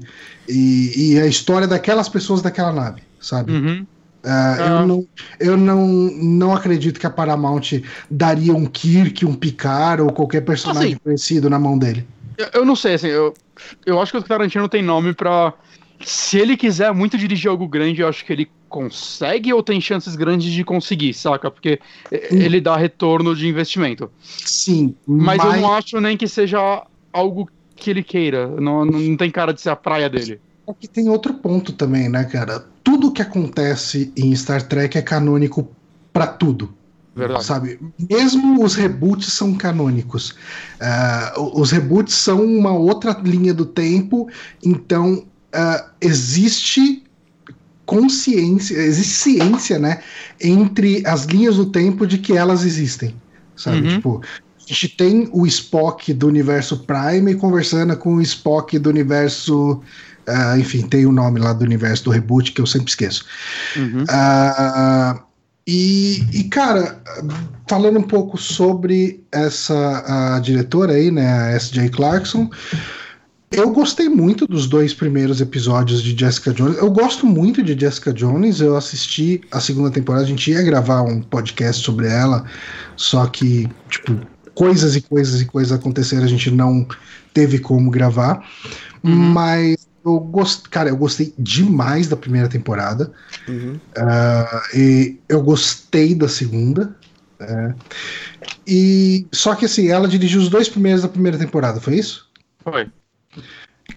E, 0.49 1.15
e 1.15 1.21
a 1.21 1.27
história 1.27 1.67
daquelas 1.67 2.09
pessoas 2.09 2.43
daquela 2.43 2.73
nave, 2.73 3.03
sabe? 3.21 3.53
Uhum. 3.53 3.87
Uh, 4.25 4.61
Eu, 4.61 4.87
não, 4.87 5.07
eu 5.39 5.57
não, 5.57 5.87
não 5.87 6.55
acredito 6.55 6.99
que 6.99 7.07
a 7.07 7.11
Paramount 7.11 7.83
daria 8.11 8.55
um 8.55 8.65
Kirk, 8.65 9.27
um 9.27 9.35
Picard 9.35 10.01
ou 10.01 10.11
qualquer 10.11 10.41
personagem 10.41 10.93
Assim. 10.93 11.01
conhecido 11.05 11.51
na 11.51 11.59
mão 11.59 11.77
dele. 11.77 12.07
Eu, 12.39 12.49
eu 12.55 12.65
não 12.65 12.75
sei, 12.75 12.95
assim, 12.95 13.09
eu, 13.09 13.35
eu 13.85 14.01
acho 14.01 14.13
que 14.13 14.19
o 14.19 14.23
Tarantino 14.23 14.69
tem 14.69 14.83
nome 14.83 15.13
pra. 15.13 15.53
Se 16.05 16.39
ele 16.39 16.57
quiser 16.57 16.93
muito 16.93 17.19
dirigir 17.19 17.51
algo 17.51 17.69
grande, 17.69 18.01
eu 18.01 18.09
acho 18.09 18.25
que 18.25 18.33
ele 18.33 18.51
consegue 18.75 19.53
ou 19.53 19.63
tem 19.63 19.81
chances 19.81 20.17
grandes 20.17 20.53
de 20.53 20.65
conseguir, 20.65 21.15
saca? 21.15 21.49
Porque 21.49 21.79
eh, 22.11 22.29
Hum. 22.33 22.39
ele 22.39 22.61
dá 22.61 22.77
retorno 22.77 23.33
de 23.37 23.47
investimento. 23.47 24.11
Sim, 24.21 24.97
Mas, 25.07 25.39
eu 25.45 25.53
não 25.53 25.73
acho 25.73 26.01
nem 26.01 26.17
que 26.17 26.27
seja 26.27 26.85
algo 27.13 27.49
que 27.77 27.91
ele 27.91 28.03
queira. 28.03 28.49
Não, 28.49 28.85
não 28.85 29.17
tem 29.17 29.31
cara 29.31 29.55
de 29.55 29.61
ser 29.61 29.71
a 29.71 29.77
praia 29.77 30.11
dele. 30.11 30.41
É 30.67 30.73
que 30.73 30.89
tem 30.89 31.09
outro 31.09 31.35
ponto 31.35 31.73
também, 31.73 32.09
né, 32.09 32.25
cara? 32.25 32.67
Tudo 32.83 33.13
que 33.13 33.23
acontece 33.23 34.13
em 34.17 34.35
Star 34.35 34.63
Trek 34.67 34.99
é 34.99 35.03
canônico 35.03 35.69
pra 36.13 36.27
tudo. 36.27 36.75
Verdade. 37.15 37.45
Sabe? 37.45 37.79
Mesmo 38.11 38.65
os 38.65 38.75
reboots 38.75 39.33
são 39.33 39.55
canônicos. 39.55 40.35
Ah, 40.81 41.33
os 41.37 41.71
reboots 41.71 42.15
são 42.15 42.45
uma 42.45 42.73
outra 42.73 43.17
linha 43.23 43.55
do 43.55 43.65
tempo, 43.65 44.29
então 44.65 45.25
ah, 45.53 45.91
existe 46.01 47.04
consciência, 47.87 48.77
existe 48.77 49.15
ciência, 49.15 49.79
né, 49.79 50.01
entre 50.41 51.03
as 51.07 51.25
linhas 51.25 51.57
do 51.57 51.67
tempo 51.67 52.07
de 52.07 52.19
que 52.19 52.37
elas 52.37 52.65
existem. 52.65 53.15
Sabe? 53.57 53.87
Uhum. 53.87 53.95
Tipo, 53.95 54.23
a 54.59 54.73
gente 54.73 54.89
tem 54.89 55.29
o 55.33 55.47
Spock 55.47 56.13
do 56.13 56.27
universo 56.27 56.79
Prime 56.79 57.35
conversando 57.35 57.97
com 57.97 58.17
o 58.17 58.23
Spock 58.23 58.79
do 58.79 58.89
universo. 58.89 59.83
ah, 60.27 60.59
enfim, 60.59 60.83
tem 60.83 61.07
o 61.07 61.13
nome 61.13 61.39
lá 61.39 61.53
do 61.53 61.65
universo 61.65 62.05
do 62.05 62.11
reboot 62.11 62.53
que 62.53 62.61
eu 62.61 62.67
sempre 62.67 62.89
esqueço. 62.89 63.25
Uhum. 63.77 64.05
Ah, 64.09 65.23
e, 65.67 66.27
e, 66.33 66.45
cara, 66.45 67.01
falando 67.69 67.99
um 67.99 68.03
pouco 68.03 68.37
sobre 68.37 69.25
essa 69.33 70.35
a 70.37 70.41
diretora 70.41 70.93
aí, 70.93 71.11
né, 71.11 71.27
a 71.27 71.51
S.J. 71.53 71.89
Clarkson, 71.89 72.51
eu 73.57 73.71
gostei 73.71 74.09
muito 74.09 74.47
dos 74.47 74.67
dois 74.67 74.93
primeiros 74.93 75.41
episódios 75.41 76.03
de 76.03 76.19
Jessica 76.19 76.53
Jones. 76.53 76.77
Eu 76.79 76.91
gosto 76.91 77.27
muito 77.27 77.63
de 77.63 77.79
Jessica 77.79 78.13
Jones. 78.13 78.61
Eu 78.61 78.77
assisti 78.77 79.41
a 79.51 79.61
segunda 79.61 79.91
temporada. 79.91 80.25
A 80.25 80.29
gente 80.29 80.51
ia 80.51 80.63
gravar 80.63 81.03
um 81.03 81.21
podcast 81.21 81.83
sobre 81.83 82.07
ela, 82.07 82.45
só 82.97 83.27
que, 83.27 83.69
tipo, 83.89 84.21
coisas 84.55 84.97
e 84.97 85.01
coisas 85.01 85.41
e 85.41 85.45
coisas 85.45 85.73
aconteceram. 85.73 86.25
A 86.25 86.29
gente 86.29 86.51
não 86.51 86.87
teve 87.33 87.59
como 87.59 87.91
gravar. 87.91 88.45
Uhum. 89.03 89.15
Mas 89.15 89.87
eu 90.05 90.19
gost... 90.21 90.69
cara, 90.69 90.91
eu 90.91 90.97
gostei 90.97 91.33
demais 91.39 92.09
da 92.09 92.17
primeira 92.17 92.49
temporada. 92.49 93.13
Uhum. 93.49 93.79
Ah, 93.97 94.63
e 94.75 95.19
eu 95.29 95.43
gostei 95.43 96.15
da 96.15 96.29
segunda. 96.29 96.97
é. 97.41 97.75
E 98.67 99.27
só 99.33 99.55
que 99.55 99.67
assim, 99.67 99.89
ela 99.89 100.09
dirigiu 100.09 100.41
os 100.41 100.49
dois 100.49 100.69
primeiros 100.69 101.03
da 101.03 101.09
primeira 101.09 101.39
temporada, 101.39 101.81
foi 101.81 101.97
isso? 101.97 102.29
Foi. 102.63 102.91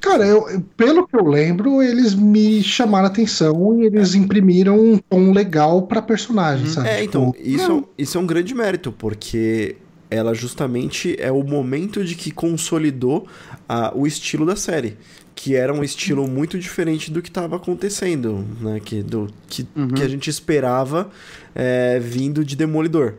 Cara, 0.02 0.26
eu, 0.26 0.48
eu- 0.50 0.62
pelo 0.76 1.08
que 1.08 1.16
eu 1.16 1.26
lembro, 1.26 1.82
eles 1.82 2.14
me 2.14 2.62
chamaram 2.64 3.06
a 3.06 3.10
atenção 3.10 3.82
e 3.82 3.86
eles 3.86 4.16
imprimiram 4.16 4.80
um 4.80 4.98
tom 4.98 5.32
legal 5.32 5.82
pra 5.84 6.02
personagem, 6.02 6.68
Uhum. 6.68 6.74
sabe? 6.74 6.90
É, 6.90 7.04
então, 7.04 7.32
Tipo, 7.32 7.48
isso, 7.48 7.84
isso 7.98 8.18
é 8.18 8.22
um 8.22 8.28
grande 8.28 8.54
mérito, 8.54 8.92
porque 8.92 9.76
ela 10.10 10.34
justamente 10.34 11.16
é 11.20 11.32
o 11.32 11.44
momento 11.44 12.04
de 12.04 12.16
que 12.16 12.32
consolidou 12.32 13.28
a- 13.68 13.92
o 13.96 14.06
estilo 14.08 14.46
da 14.46 14.56
série. 14.56 14.98
Que 15.36 15.54
era 15.56 15.72
um 15.72 15.84
estilo 15.84 16.28
muito 16.28 16.58
diferente 16.58 17.12
do 17.12 17.22
que 17.22 17.30
estava 17.30 17.58
acontecendo, 17.58 18.44
né? 18.60 18.80
Que, 18.84 19.04
do, 19.04 19.28
que, 19.48 19.68
Uhum. 19.76 19.90
que 19.90 20.02
a 20.02 20.08
gente 20.08 20.30
esperava 20.32 21.12
é, 21.54 22.00
vindo 22.00 22.44
de 22.44 22.56
Demolidor. 22.56 23.14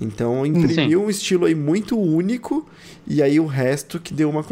Então 0.00 0.44
imprimiu 0.46 1.02
um 1.02 1.10
estilo 1.10 1.46
aí 1.46 1.54
muito 1.54 1.98
único, 1.98 2.64
e 3.06 3.22
aí 3.22 3.38
o 3.40 3.46
resto 3.46 3.98
que 3.98 4.12
deu 4.14 4.28
uma. 4.30 4.44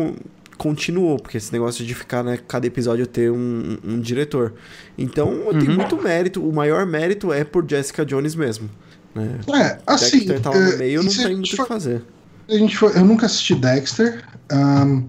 Con- 0.57 0.73
continuou, 0.73 1.19
porque 1.19 1.37
esse 1.37 1.53
negócio 1.53 1.85
de 1.85 1.95
ficar, 1.95 2.23
né, 2.23 2.39
cada 2.49 2.67
episódio 2.67 3.07
ter 3.07 3.31
um, 3.31 3.79
um 3.85 4.01
diretor. 4.01 4.55
Então 4.97 5.29
tem 5.59 5.69
Uhum. 5.71 5.77
muito 5.77 5.97
mérito, 6.03 6.47
o 6.47 6.53
maior 6.53 6.87
mérito 6.87 7.33
é 7.33 7.45
por 7.45 7.65
Jessica 7.69 8.05
Jones 8.05 8.35
mesmo. 8.35 8.69
Né? 9.15 9.39
é, 9.55 9.79
assim. 9.87 10.19
Dexter 10.21 10.41
tá 10.41 10.51
lá 10.51 10.59
no 10.59 10.73
é, 10.73 10.77
meio, 10.77 11.03
não 11.03 11.09
tem 11.11 11.17
gente 11.19 11.33
muito 11.35 11.53
o 11.55 11.57
que 11.57 11.65
fazer. 11.67 12.03
a 12.49 12.55
gente 12.55 12.77
for- 12.77 12.97
eu 12.97 13.05
nunca 13.05 13.27
assisti 13.27 13.55
Dexter, 13.55 14.23
ahn, 14.51 15.03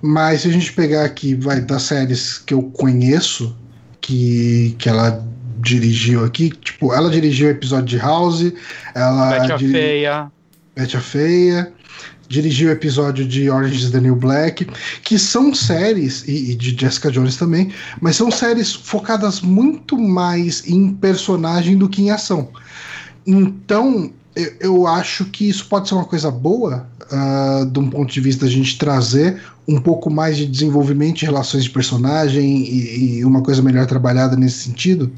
mas 0.00 0.42
se 0.42 0.48
a 0.48 0.52
gente 0.52 0.72
pegar 0.72 1.04
aqui, 1.04 1.34
vai, 1.34 1.60
das 1.60 1.82
séries 1.82 2.38
que 2.38 2.54
eu 2.54 2.62
conheço, 2.62 3.56
que, 4.00 4.76
que 4.78 4.88
ela 4.88 5.24
dirigiu 5.60 6.24
aqui, 6.24 6.50
tipo, 6.50 6.94
ela 6.94 7.10
dirigiu 7.10 7.48
o 7.48 7.50
episódio 7.50 7.86
de 7.86 7.98
House, 7.98 8.52
ela 8.94 9.30
Betty 9.40 9.52
a 9.52 9.58
Feia. 9.58 10.32
Betty 10.76 10.96
a 10.96 11.00
Feia, 11.00 11.72
dirigiu 12.28 12.68
o 12.68 12.72
episódio 12.72 13.26
de 13.26 13.50
Orange 13.50 13.84
is 13.84 13.90
the 13.90 14.00
New 14.00 14.14
Black, 14.14 14.66
que 15.02 15.18
são 15.18 15.54
séries, 15.54 16.24
e, 16.28 16.52
e 16.52 16.54
de 16.54 16.78
Jessica 16.78 17.10
Jones 17.10 17.36
também, 17.36 17.72
mas 18.00 18.16
são 18.16 18.30
séries 18.30 18.72
focadas 18.72 19.40
muito 19.40 19.96
mais 19.96 20.66
em 20.68 20.92
personagem 20.92 21.76
do 21.76 21.88
que 21.88 22.02
em 22.02 22.10
ação. 22.10 22.50
Então, 23.26 24.12
eu, 24.36 24.52
eu 24.60 24.86
acho 24.86 25.24
que 25.26 25.48
isso 25.48 25.66
pode 25.66 25.88
ser 25.88 25.94
uma 25.94 26.04
coisa 26.04 26.30
boa, 26.30 26.86
ah, 27.10 27.66
de 27.70 27.78
um 27.78 27.88
ponto 27.88 28.12
de 28.12 28.20
vista 28.20 28.44
da 28.44 28.50
gente 28.50 28.78
trazer 28.78 29.40
um 29.66 29.80
pouco 29.80 30.10
mais 30.10 30.36
de 30.36 30.46
desenvolvimento 30.46 31.18
de 31.18 31.26
relações 31.26 31.64
de 31.64 31.70
personagem 31.70 32.62
e, 32.62 33.18
e 33.18 33.24
uma 33.24 33.42
coisa 33.42 33.62
melhor 33.62 33.86
trabalhada 33.86 34.36
nesse 34.36 34.58
sentido. 34.58 35.10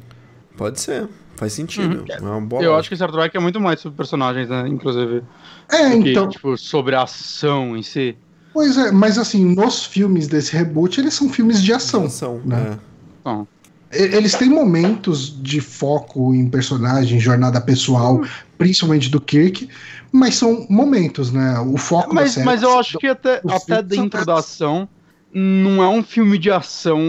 Pode 0.57 0.81
ser, 0.81 1.09
faz 1.40 1.54
sentido. 1.54 2.04
É 2.10 2.20
uma 2.20 2.38
boa 2.38 2.62
Eu 2.62 2.76
acho 2.76 2.90
que 2.90 2.94
Star 2.94 3.10
Trek 3.10 3.34
é 3.34 3.40
muito 3.40 3.58
mais 3.58 3.80
sobre 3.80 3.96
personagens, 3.96 4.46
né? 4.50 4.68
Inclusive. 4.68 5.22
É, 5.70 5.90
que, 5.98 6.10
então. 6.10 6.28
tipo, 6.28 6.54
sobre 6.58 6.94
a 6.94 7.02
ação 7.04 7.74
em 7.74 7.82
si. 7.82 8.14
Pois 8.52 8.76
é, 8.76 8.92
mas 8.92 9.16
assim, 9.16 9.42
nos 9.54 9.86
filmes 9.86 10.28
desse 10.28 10.54
reboot, 10.54 11.00
eles 11.00 11.14
são 11.14 11.30
filmes 11.30 11.62
de 11.62 11.72
ação. 11.72 12.04
Ação, 12.04 12.42
né? 12.44 12.72
é. 12.74 12.78
Bom, 13.24 13.46
E- 13.90 13.96
Eles 14.16 14.34
têm 14.34 14.50
momentos 14.50 15.34
de 15.42 15.60
foco 15.62 16.34
em 16.34 16.46
personagem, 16.48 17.18
jornada 17.18 17.58
pessoal, 17.60 18.20
principalmente 18.58 19.08
do 19.08 19.20
Kirk, 19.20 19.66
mas 20.12 20.34
são 20.34 20.66
momentos, 20.68 21.32
né? 21.32 21.58
O 21.60 21.78
foco 21.78 22.08
da 22.08 22.14
mas, 22.16 22.32
série. 22.32 22.44
mas 22.44 22.62
eu 22.62 22.78
acho 22.78 22.98
que 22.98 23.06
até, 23.06 23.40
até 23.48 23.82
dentro 23.82 24.26
da 24.26 24.34
ação, 24.34 24.86
não 25.32 25.82
é 25.82 25.88
um 25.88 26.02
filme 26.02 26.36
de 26.36 26.50
ação, 26.50 27.00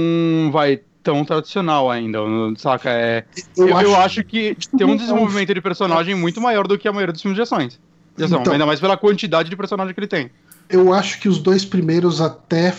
vai, 0.54 0.80
tão 1.04 1.24
tradicional 1.26 1.90
ainda, 1.90 2.20
saca? 2.58 2.90
É, 2.90 3.26
eu, 3.58 3.68
eu 3.68 3.96
acho 3.96 4.24
que 4.24 4.56
tem 4.78 4.86
um 4.86 4.96
desenvolvimento 4.96 5.54
de 5.54 5.62
personagem 5.62 6.16
muito 6.16 6.40
maior 6.40 6.68
do 6.68 6.78
que 6.78 6.88
a 6.88 6.92
maioria 6.92 7.14
dos 7.14 7.22
filmes 7.22 7.36
de 7.36 7.42
ações. 7.42 7.80
De 8.18 8.24
ação, 8.24 8.42
Então. 8.42 8.54
ainda 8.54 8.66
mais 8.66 8.80
pela 8.80 8.98
quantidade 8.98 9.50
de 9.50 9.56
personagem 9.56 9.94
que 9.94 10.00
ele 10.00 10.08
tem. 10.08 10.30
Eu 10.70 10.94
acho 10.94 11.20
que 11.20 11.28
os 11.28 11.40
dois 11.40 11.66
primeiros 11.66 12.22
até 12.22 12.74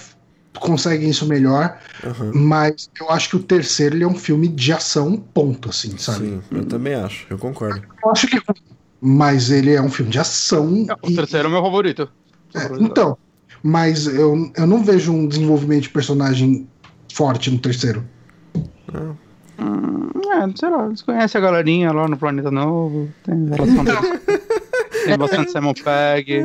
conseguem 0.59 1.09
isso 1.09 1.27
melhor, 1.27 1.79
Aham. 2.05 2.33
mas 2.35 2.89
eu 3.01 3.11
acho 3.11 3.31
que 3.31 3.37
o 3.37 3.43
terceiro 3.43 3.97
ele 3.97 4.05
é 4.05 4.07
um 4.07 4.15
filme 4.15 4.49
de 4.49 4.73
ação, 4.73 5.17
ponto, 5.17 5.71
assim, 5.71 5.97
sabe? 5.97 6.27
Sim, 6.27 6.43
eu 6.53 6.65
também 6.67 6.95
acho, 6.95 7.27
eu 7.31 7.39
concordo. 7.39 7.83
Eu 8.05 8.11
acho 8.11 8.27
que 8.27 8.37
é 8.37 8.41
mas 9.05 9.51
ele 9.51 9.75
é 9.75 9.83
um 9.83 9.91
filme 9.91 10.13
de 10.13 10.21
ação. 10.21 10.87
O 11.03 11.15
terceiro 11.15 11.47
é 11.47 11.49
o 11.49 11.53
meu 11.53 11.63
favorito. 11.63 12.09
É, 12.55 12.69
então, 12.81 13.19
mas 13.63 14.07
eu, 14.07 14.53
eu 14.57 14.67
não 14.67 14.85
vejo 14.85 15.13
um 15.13 15.27
desenvolvimento 15.27 15.83
de 15.83 15.91
personagem 15.91 16.69
forte 17.15 17.51
no 17.51 17.59
terceiro. 17.59 18.05
Hum, 19.59 20.11
é, 20.31 20.57
sei 20.57 20.71
lá, 20.71 20.87
eles 20.87 21.03
conhecem 21.03 21.39
a 21.39 21.43
galerinha 21.45 21.93
lá 21.93 22.09
no 22.09 22.17
Planeta 22.17 22.51
Novo, 22.51 23.09
tem 23.25 23.47
relação. 23.49 23.85
Tem 25.05 25.19
bastante 25.19 25.51
Simon 25.51 25.75
Pegg. 25.75 26.45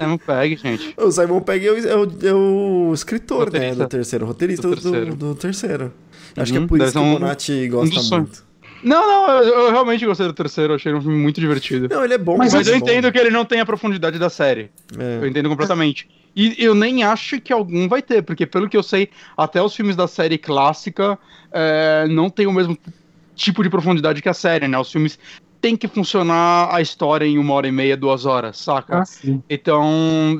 Simon 0.00 0.18
Pegg, 0.18 0.56
gente. 0.56 0.94
O 0.98 1.12
Simon 1.12 1.40
Pegg 1.42 1.64
é 1.68 1.70
o, 1.70 1.78
é 1.78 1.96
o- 1.96 2.26
é 2.26 2.34
o 2.34 2.92
escritor, 2.92 3.52
né, 3.52 3.58
Roteirista. 3.70 3.84
do 3.84 3.88
terceiro, 3.88 4.26
roteirista 4.26 4.62
Do 4.68 4.74
do, 4.74 4.74
do 4.74 4.82
terceiro. 4.90 5.14
do 5.16 5.34
terceiro. 5.36 5.92
Acho 6.36 6.52
que 6.52 6.58
Uhum, 6.58 6.64
é 6.64 6.68
por 6.68 6.78
deve 6.78 6.88
isso 6.90 6.98
que 6.98 7.04
o 7.04 7.06
um- 7.08 7.12
Bonatti 7.14 7.68
gosta 7.68 7.94
dos 7.94 8.08
sonhos. 8.08 8.26
muito. 8.28 8.43
Não, 8.84 9.06
não, 9.06 9.42
eu, 9.42 9.54
eu 9.66 9.70
realmente 9.72 10.04
gostei 10.04 10.26
do 10.26 10.32
terceiro, 10.32 10.74
achei 10.74 10.92
um 10.92 11.00
filme 11.00 11.16
muito 11.16 11.40
divertido. 11.40 11.88
Não, 11.90 12.04
ele 12.04 12.14
é 12.14 12.18
bom, 12.18 12.36
Mas 12.36 12.52
Mas 12.52 12.68
é 12.68 12.70
eu 12.70 12.78
bom. 12.78 12.86
entendo 12.86 13.10
que 13.10 13.18
ele 13.18 13.30
não 13.30 13.44
tem 13.44 13.60
a 13.60 13.66
profundidade 13.66 14.18
da 14.18 14.28
série. 14.28 14.70
Eu 14.96 15.24
É. 15.24 15.28
entendo 15.28 15.48
completamente. 15.48 16.08
E 16.36 16.56
eu 16.58 16.74
nem 16.74 17.02
acho 17.04 17.40
que 17.40 17.52
algum 17.52 17.88
vai 17.88 18.02
ter, 18.02 18.22
porque 18.22 18.44
pelo 18.44 18.68
que 18.68 18.76
eu 18.76 18.82
sei, 18.82 19.08
até 19.36 19.62
os 19.62 19.74
filmes 19.74 19.96
da 19.96 20.06
série 20.06 20.36
clássica 20.36 21.18
é, 21.52 22.06
não 22.08 22.28
tem 22.28 22.46
o 22.46 22.52
mesmo 22.52 22.76
tipo 23.34 23.62
de 23.62 23.70
profundidade 23.70 24.20
que 24.20 24.28
a 24.28 24.34
série, 24.34 24.68
né? 24.68 24.78
Os 24.78 24.90
filmes 24.90 25.18
têm 25.60 25.76
que 25.76 25.88
funcionar 25.88 26.74
a 26.74 26.82
história 26.82 27.24
em 27.24 27.38
uma 27.38 27.54
hora 27.54 27.66
e 27.68 27.72
meia, 27.72 27.96
duas 27.96 28.26
horas, 28.26 28.58
saca? 28.58 29.04
sim. 29.06 29.42
Então, 29.48 30.38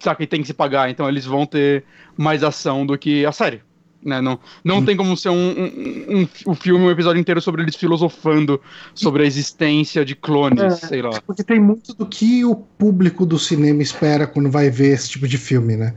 saca, 0.00 0.22
e 0.22 0.26
tem 0.26 0.40
que 0.40 0.46
se 0.46 0.54
pagar, 0.54 0.88
então 0.88 1.08
eles 1.08 1.26
vão 1.26 1.44
ter 1.44 1.84
mais 2.16 2.42
ação 2.42 2.86
do 2.86 2.96
que 2.96 3.26
a 3.26 3.32
série. 3.32 3.60
Né? 4.04 4.20
Não, 4.20 4.38
não 4.62 4.78
hum. 4.78 4.84
tem 4.84 4.96
como 4.96 5.16
ser 5.16 5.30
um, 5.30 5.34
um, 5.34 6.18
um, 6.20 6.28
um, 6.48 6.54
filme, 6.54 6.84
um 6.84 6.90
episódio 6.90 7.18
inteiro 7.18 7.40
sobre 7.40 7.62
eles 7.62 7.74
filosofando 7.74 8.60
sobre 8.94 9.22
a 9.22 9.26
existência 9.26 10.04
de 10.04 10.14
clones, 10.14 10.60
é, 10.60 10.70
sei 10.70 11.00
lá. 11.00 11.20
Porque 11.26 11.42
tem 11.42 11.58
muito 11.58 11.94
do 11.94 12.04
que 12.04 12.44
o 12.44 12.54
público 12.54 13.24
do 13.24 13.38
cinema 13.38 13.82
espera 13.82 14.26
quando 14.26 14.50
vai 14.50 14.68
ver 14.68 14.92
esse 14.92 15.08
tipo 15.08 15.26
de 15.26 15.38
filme, 15.38 15.76
né? 15.76 15.94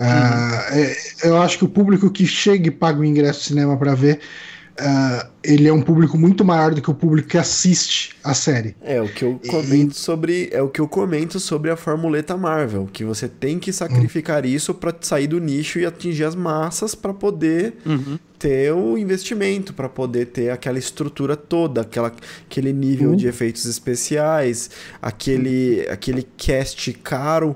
Uh, 0.00 1.26
eu 1.26 1.40
acho 1.40 1.58
que 1.58 1.64
o 1.64 1.68
público 1.68 2.10
que 2.10 2.26
chega 2.26 2.66
e 2.66 2.70
paga 2.70 2.98
o 2.98 3.04
ingresso 3.04 3.40
do 3.40 3.44
cinema 3.44 3.76
para 3.76 3.94
ver 3.94 4.20
Uh, 4.74 5.28
ele 5.44 5.68
é 5.68 5.72
um 5.72 5.80
público 5.80 6.18
muito 6.18 6.44
maior 6.44 6.74
do 6.74 6.82
que 6.82 6.90
o 6.90 6.94
público 6.94 7.28
que 7.28 7.38
assiste 7.38 8.16
a 8.24 8.34
série. 8.34 8.74
É 8.82 9.00
o 9.00 9.08
que 9.08 9.24
eu 9.24 9.40
comento 9.48 9.92
e... 9.92 9.94
sobre 9.94 10.48
é 10.50 10.60
o 10.60 10.68
que 10.68 10.80
eu 10.80 10.88
comento 10.88 11.38
sobre 11.38 11.70
a 11.70 11.76
formuleta 11.76 12.36
Marvel, 12.36 12.88
que 12.92 13.04
você 13.04 13.28
tem 13.28 13.60
que 13.60 13.72
sacrificar 13.72 14.44
hum. 14.44 14.48
isso 14.48 14.74
para 14.74 14.92
sair 15.00 15.28
do 15.28 15.38
nicho 15.38 15.78
e 15.78 15.86
atingir 15.86 16.24
as 16.24 16.34
massas 16.34 16.92
para 16.92 17.14
poder 17.14 17.74
uhum. 17.86 18.18
ter 18.36 18.72
o 18.72 18.98
investimento, 18.98 19.72
para 19.72 19.88
poder 19.88 20.26
ter 20.26 20.50
aquela 20.50 20.78
estrutura 20.78 21.36
toda, 21.36 21.82
aquela, 21.82 22.12
aquele 22.44 22.72
nível 22.72 23.10
uhum. 23.10 23.16
de 23.16 23.28
efeitos 23.28 23.66
especiais, 23.66 24.70
aquele 25.00 25.86
aquele 25.88 26.26
cast 26.36 26.92
caro 26.94 27.54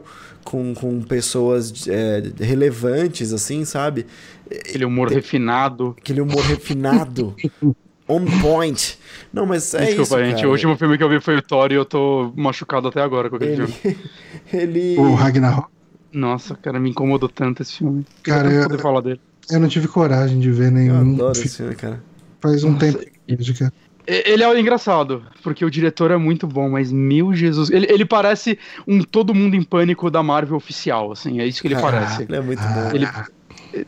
com, 0.49 0.73
com 0.73 1.03
pessoas 1.03 1.87
é, 1.87 2.23
relevantes, 2.41 3.35
assim, 3.35 3.67
sabe? 3.67 4.07
Aquele 4.51 4.85
humor 4.85 5.09
refinado. 5.09 5.95
Aquele 5.99 6.21
humor 6.21 6.43
refinado. 6.45 7.35
on 8.09 8.25
point. 8.41 8.99
Não, 9.33 9.45
mas 9.45 9.75
é 9.75 9.85
Desculpa, 9.85 10.03
isso, 10.03 10.25
gente. 10.25 10.37
Cara. 10.37 10.49
O 10.49 10.53
último 10.53 10.77
filme 10.77 10.97
que 10.97 11.05
eu 11.05 11.09
vi 11.09 11.21
foi 11.21 11.37
o 11.37 11.43
Thor 11.43 11.71
e 11.71 11.75
eu 11.75 11.85
tô 11.85 12.33
machucado 12.35 12.89
até 12.89 13.03
agora 13.03 13.29
com 13.29 13.37
aquele 13.37 13.53
ele... 13.53 13.67
filme. 13.67 13.99
ele... 14.53 14.99
O 14.99 15.15
Ragnarok? 15.15 15.69
Nossa, 16.13 16.55
cara, 16.57 16.81
me 16.81 16.91
incomodou 16.91 17.29
tanto 17.29 17.63
esse 17.63 17.77
filme. 17.77 18.07
Cara, 18.23 18.51
eu, 18.51 18.63
poder 18.63 18.81
falar 18.81 19.03
dele. 19.03 19.21
eu 19.51 19.61
não 19.61 19.69
tive 19.69 19.87
coragem 19.87 20.41
de 20.41 20.51
ver 20.51 20.73
nenhum. 20.73 20.95
Eu 20.95 21.15
adoro 21.15 21.33
esse 21.33 21.55
filme, 21.55 21.75
cara. 21.75 22.03
Faz 22.41 22.65
um 22.65 22.73
Nossa. 22.73 22.87
tempo 22.87 22.99
que 22.99 23.69
ele 24.09 24.43
é 24.43 24.59
engraçado, 24.59 25.23
porque 25.43 25.63
o 25.63 25.71
diretor 25.71 26.11
é 26.11 26.17
muito 26.17 26.47
bom, 26.47 26.71
mas 26.71 26.91
meu 26.91 27.35
Jesus. 27.35 27.69
Ele, 27.69 27.87
ele 27.91 28.07
parece 28.07 28.59
um 28.87 29.03
todo 29.03 29.35
mundo 29.35 29.55
em 29.55 29.63
pânico 29.63 30.11
da 30.11 30.23
Marvel 30.23 30.57
oficial, 30.57 31.13
assim, 31.13 31.41
é 31.41 31.47
isso 31.47 31.61
que 31.61 31.69
ele 31.69 31.75
ah, 31.75 31.81
parece. 31.81 32.23
Ele 32.23 32.37
é 32.37 32.41
muito 32.41 32.63
bom. 32.63 32.91
Ele, 32.95 33.07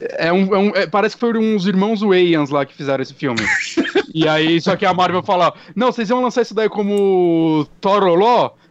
é 0.00 0.32
um, 0.32 0.54
é 0.54 0.58
um 0.58 0.68
é, 0.74 0.86
parece 0.86 1.16
que 1.16 1.20
foram 1.20 1.40
uns 1.40 1.66
irmãos 1.66 2.00
Wayans 2.00 2.50
lá 2.50 2.64
que 2.64 2.74
fizeram 2.74 3.02
esse 3.02 3.14
filme. 3.14 3.40
e 4.14 4.28
aí, 4.28 4.60
só 4.60 4.76
que 4.76 4.86
a 4.86 4.94
Marvel 4.94 5.22
fala: 5.22 5.52
Não, 5.74 5.92
vocês 5.92 6.10
iam 6.10 6.22
lançar 6.22 6.42
isso 6.42 6.54
daí 6.54 6.68
como 6.68 7.66
Thor 7.80 8.02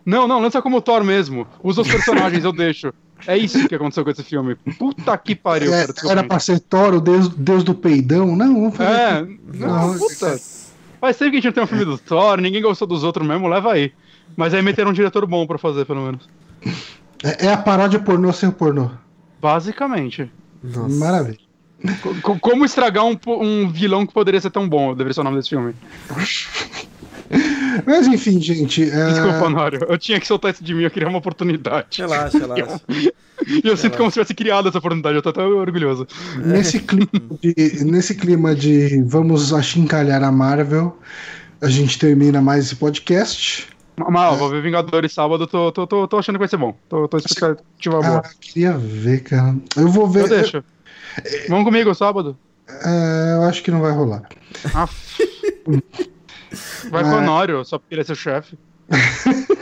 Não, 0.05 0.27
não, 0.27 0.41
lança 0.41 0.61
como 0.61 0.81
Thor 0.81 1.03
mesmo. 1.03 1.47
Usa 1.63 1.81
os 1.81 1.87
personagens, 1.91 2.43
eu 2.43 2.51
deixo. 2.51 2.93
É 3.27 3.37
isso 3.37 3.67
que 3.67 3.75
aconteceu 3.75 4.03
com 4.03 4.11
esse 4.11 4.23
filme. 4.23 4.55
Puta 4.77 5.17
que 5.17 5.35
pariu. 5.35 5.73
É, 5.73 5.87
cara, 5.87 6.11
era 6.11 6.23
pra 6.23 6.39
ser 6.39 6.59
Thor, 6.59 6.95
o 6.95 7.01
deus, 7.01 7.27
deus 7.29 7.63
do 7.63 7.75
peidão? 7.75 8.35
Não, 8.35 8.53
vamos 8.53 8.77
fazer. 8.77 8.91
É, 8.91 9.27
não, 9.53 9.97
puta. 9.97 10.39
Faz 10.99 11.17
tempo 11.17 11.31
que 11.31 11.37
a 11.37 11.41
gente 11.41 11.45
não 11.45 11.53
tem 11.53 11.63
um 11.63 11.67
filme 11.67 11.85
do 11.85 11.97
Thor, 11.97 12.39
ninguém 12.41 12.61
gostou 12.61 12.87
dos 12.87 13.03
outros 13.03 13.27
mesmo, 13.27 13.47
leva 13.47 13.73
aí. 13.73 13.91
Mas 14.35 14.53
aí 14.53 14.61
meteram 14.61 14.91
um 14.91 14.93
diretor 14.93 15.25
bom 15.25 15.45
pra 15.47 15.57
fazer, 15.57 15.85
pelo 15.85 16.01
menos. 16.01 16.29
É, 17.23 17.47
é 17.47 17.53
a 17.53 17.57
paródia 17.57 17.99
pornô 17.99 18.31
sem 18.31 18.49
o 18.49 18.51
pornô. 18.51 18.89
Basicamente. 19.41 20.29
Nossa. 20.63 20.95
Maravilha. 20.95 21.49
Como 22.41 22.65
estragar 22.65 23.05
um, 23.05 23.17
um, 23.27 23.71
vilão 23.71 24.05
que 24.05 24.13
poderia 24.13 24.41
ser 24.41 24.49
tão 24.49 24.67
bom? 24.67 24.91
Deveria 24.93 25.13
ser 25.13 25.21
o 25.21 25.23
nome 25.23 25.37
desse 25.37 25.49
filme. 25.49 25.73
Mas 27.85 28.07
enfim, 28.07 28.41
gente. 28.41 28.89
É... 28.89 29.07
Desculpa, 29.07 29.49
Nório. 29.49 29.85
Eu 29.87 29.97
tinha 29.97 30.19
que 30.19 30.27
soltar 30.27 30.51
isso 30.51 30.63
de 30.63 30.73
mim, 30.73 30.83
eu 30.83 30.91
queria 30.91 31.07
uma 31.07 31.19
oportunidade. 31.19 32.01
Relaxa, 32.01 32.37
relaxa. 32.37 32.81
E 32.89 33.13
eu, 33.63 33.77
sinto 33.77 33.97
como 33.97 34.09
se 34.09 34.15
tivesse 34.15 34.33
criado 34.33 34.67
essa 34.67 34.79
oportunidade, 34.79 35.15
eu 35.15 35.21
tô 35.21 35.29
até 35.29 35.41
orgulhoso. 35.41 36.07
Nesse 36.43 36.79
clima 36.79 37.07
de, 37.41 37.83
nesse 37.85 38.15
clima 38.15 38.55
de 38.55 39.01
vamos 39.03 39.53
achincalhar 39.53 40.23
a 40.23 40.31
Marvel, 40.31 40.97
a 41.61 41.69
gente 41.69 41.97
termina 41.97 42.41
mais 42.41 42.65
esse 42.65 42.75
podcast. 42.75 43.67
Mal, 44.07 44.35
é. 44.35 44.37
vou 44.37 44.49
ver 44.49 44.61
Vingadores 44.61 45.13
sábado, 45.13 45.45
tô, 45.45 45.71
tô, 45.71 45.85
tô, 45.85 46.07
tô 46.07 46.17
achando 46.17 46.35
que 46.35 46.39
vai 46.39 46.47
ser 46.47 46.57
bom. 46.57 46.75
Tô, 46.87 47.07
tô 47.07 47.17
expectativa 47.17 48.01
boa. 48.01 48.21
Ah, 48.25 48.29
queria 48.39 48.77
ver, 48.77 49.23
cara. 49.23 49.55
Eu 49.75 49.89
vou 49.89 50.07
ver. 50.07 50.23
Eu 50.23 50.29
deixo. 50.29 50.63
Vamos 51.49 51.65
comigo 51.65 51.93
sábado? 51.93 52.37
É, 52.67 53.33
eu 53.35 53.43
acho 53.43 53.61
que 53.63 53.71
não 53.71 53.81
vai 53.81 53.91
rolar. 53.91 54.23
Ah. 54.73 54.87
vai 56.89 57.03
com 57.03 57.09
o 57.09 57.17
Honório, 57.17 57.65
só 57.65 57.77
porque 57.77 57.95
ele 57.95 58.01
é 58.01 58.05
seu 58.05 58.15
chefe. 58.15 58.57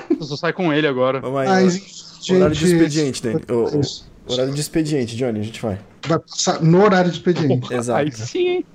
eu 0.09 0.23
só 0.23 0.35
sai 0.35 0.53
com 0.53 0.71
ele 0.71 0.87
agora. 0.87 1.19
Vamos 1.19 1.39
aí, 1.39 1.47
Mas, 1.47 1.73
gente, 2.21 2.35
horário 2.35 2.55
de 2.55 2.65
expediente, 2.65 3.27
né? 3.27 3.33
O, 3.49 4.33
horário 4.33 4.53
de 4.53 4.61
expediente, 4.61 5.15
Johnny, 5.15 5.39
a 5.39 5.43
gente 5.43 5.61
vai. 5.61 5.79
Vai 6.05 6.19
passar 6.19 6.61
no 6.61 6.83
horário 6.83 7.09
de 7.09 7.17
expediente. 7.17 7.73
Exato. 7.73 7.99
Aí 7.99 8.11
sim, 8.11 8.47
hein? 8.47 8.65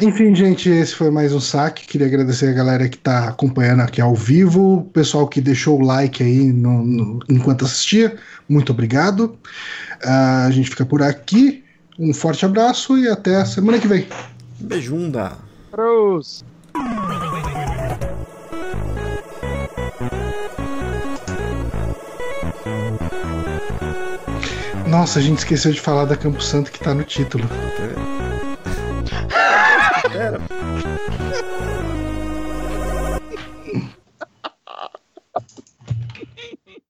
Enfim, 0.00 0.34
gente, 0.34 0.68
esse 0.68 0.94
foi 0.94 1.10
mais 1.10 1.32
um 1.32 1.40
saque. 1.40 1.86
Queria 1.86 2.06
agradecer 2.06 2.48
a 2.48 2.52
galera 2.52 2.88
que 2.88 2.96
está 2.96 3.28
acompanhando 3.28 3.80
aqui 3.80 4.00
ao 4.00 4.14
vivo, 4.14 4.76
o 4.76 4.84
pessoal 4.84 5.26
que 5.26 5.40
deixou 5.40 5.80
o 5.80 5.84
like 5.84 6.22
aí 6.22 6.52
no, 6.52 6.84
no, 6.84 7.18
enquanto 7.28 7.64
assistia. 7.64 8.16
Muito 8.48 8.70
obrigado. 8.70 9.36
Uh, 10.04 10.46
a 10.46 10.50
gente 10.50 10.70
fica 10.70 10.86
por 10.86 11.02
aqui. 11.02 11.64
Um 11.98 12.14
forte 12.14 12.44
abraço 12.44 12.96
e 12.96 13.08
até 13.08 13.36
a 13.36 13.44
semana 13.44 13.78
que 13.78 13.88
vem. 13.88 14.06
Beijunda. 14.60 15.32
Cruz. 15.72 16.44
Nossa, 24.86 25.18
a 25.18 25.22
gente 25.22 25.38
esqueceu 25.38 25.72
de 25.72 25.80
falar 25.80 26.04
da 26.04 26.16
Campo 26.16 26.40
Santo 26.40 26.70
que 26.70 26.78
tá 26.78 26.94
no 26.94 27.04
título. 27.04 27.44
Era. 30.18 30.40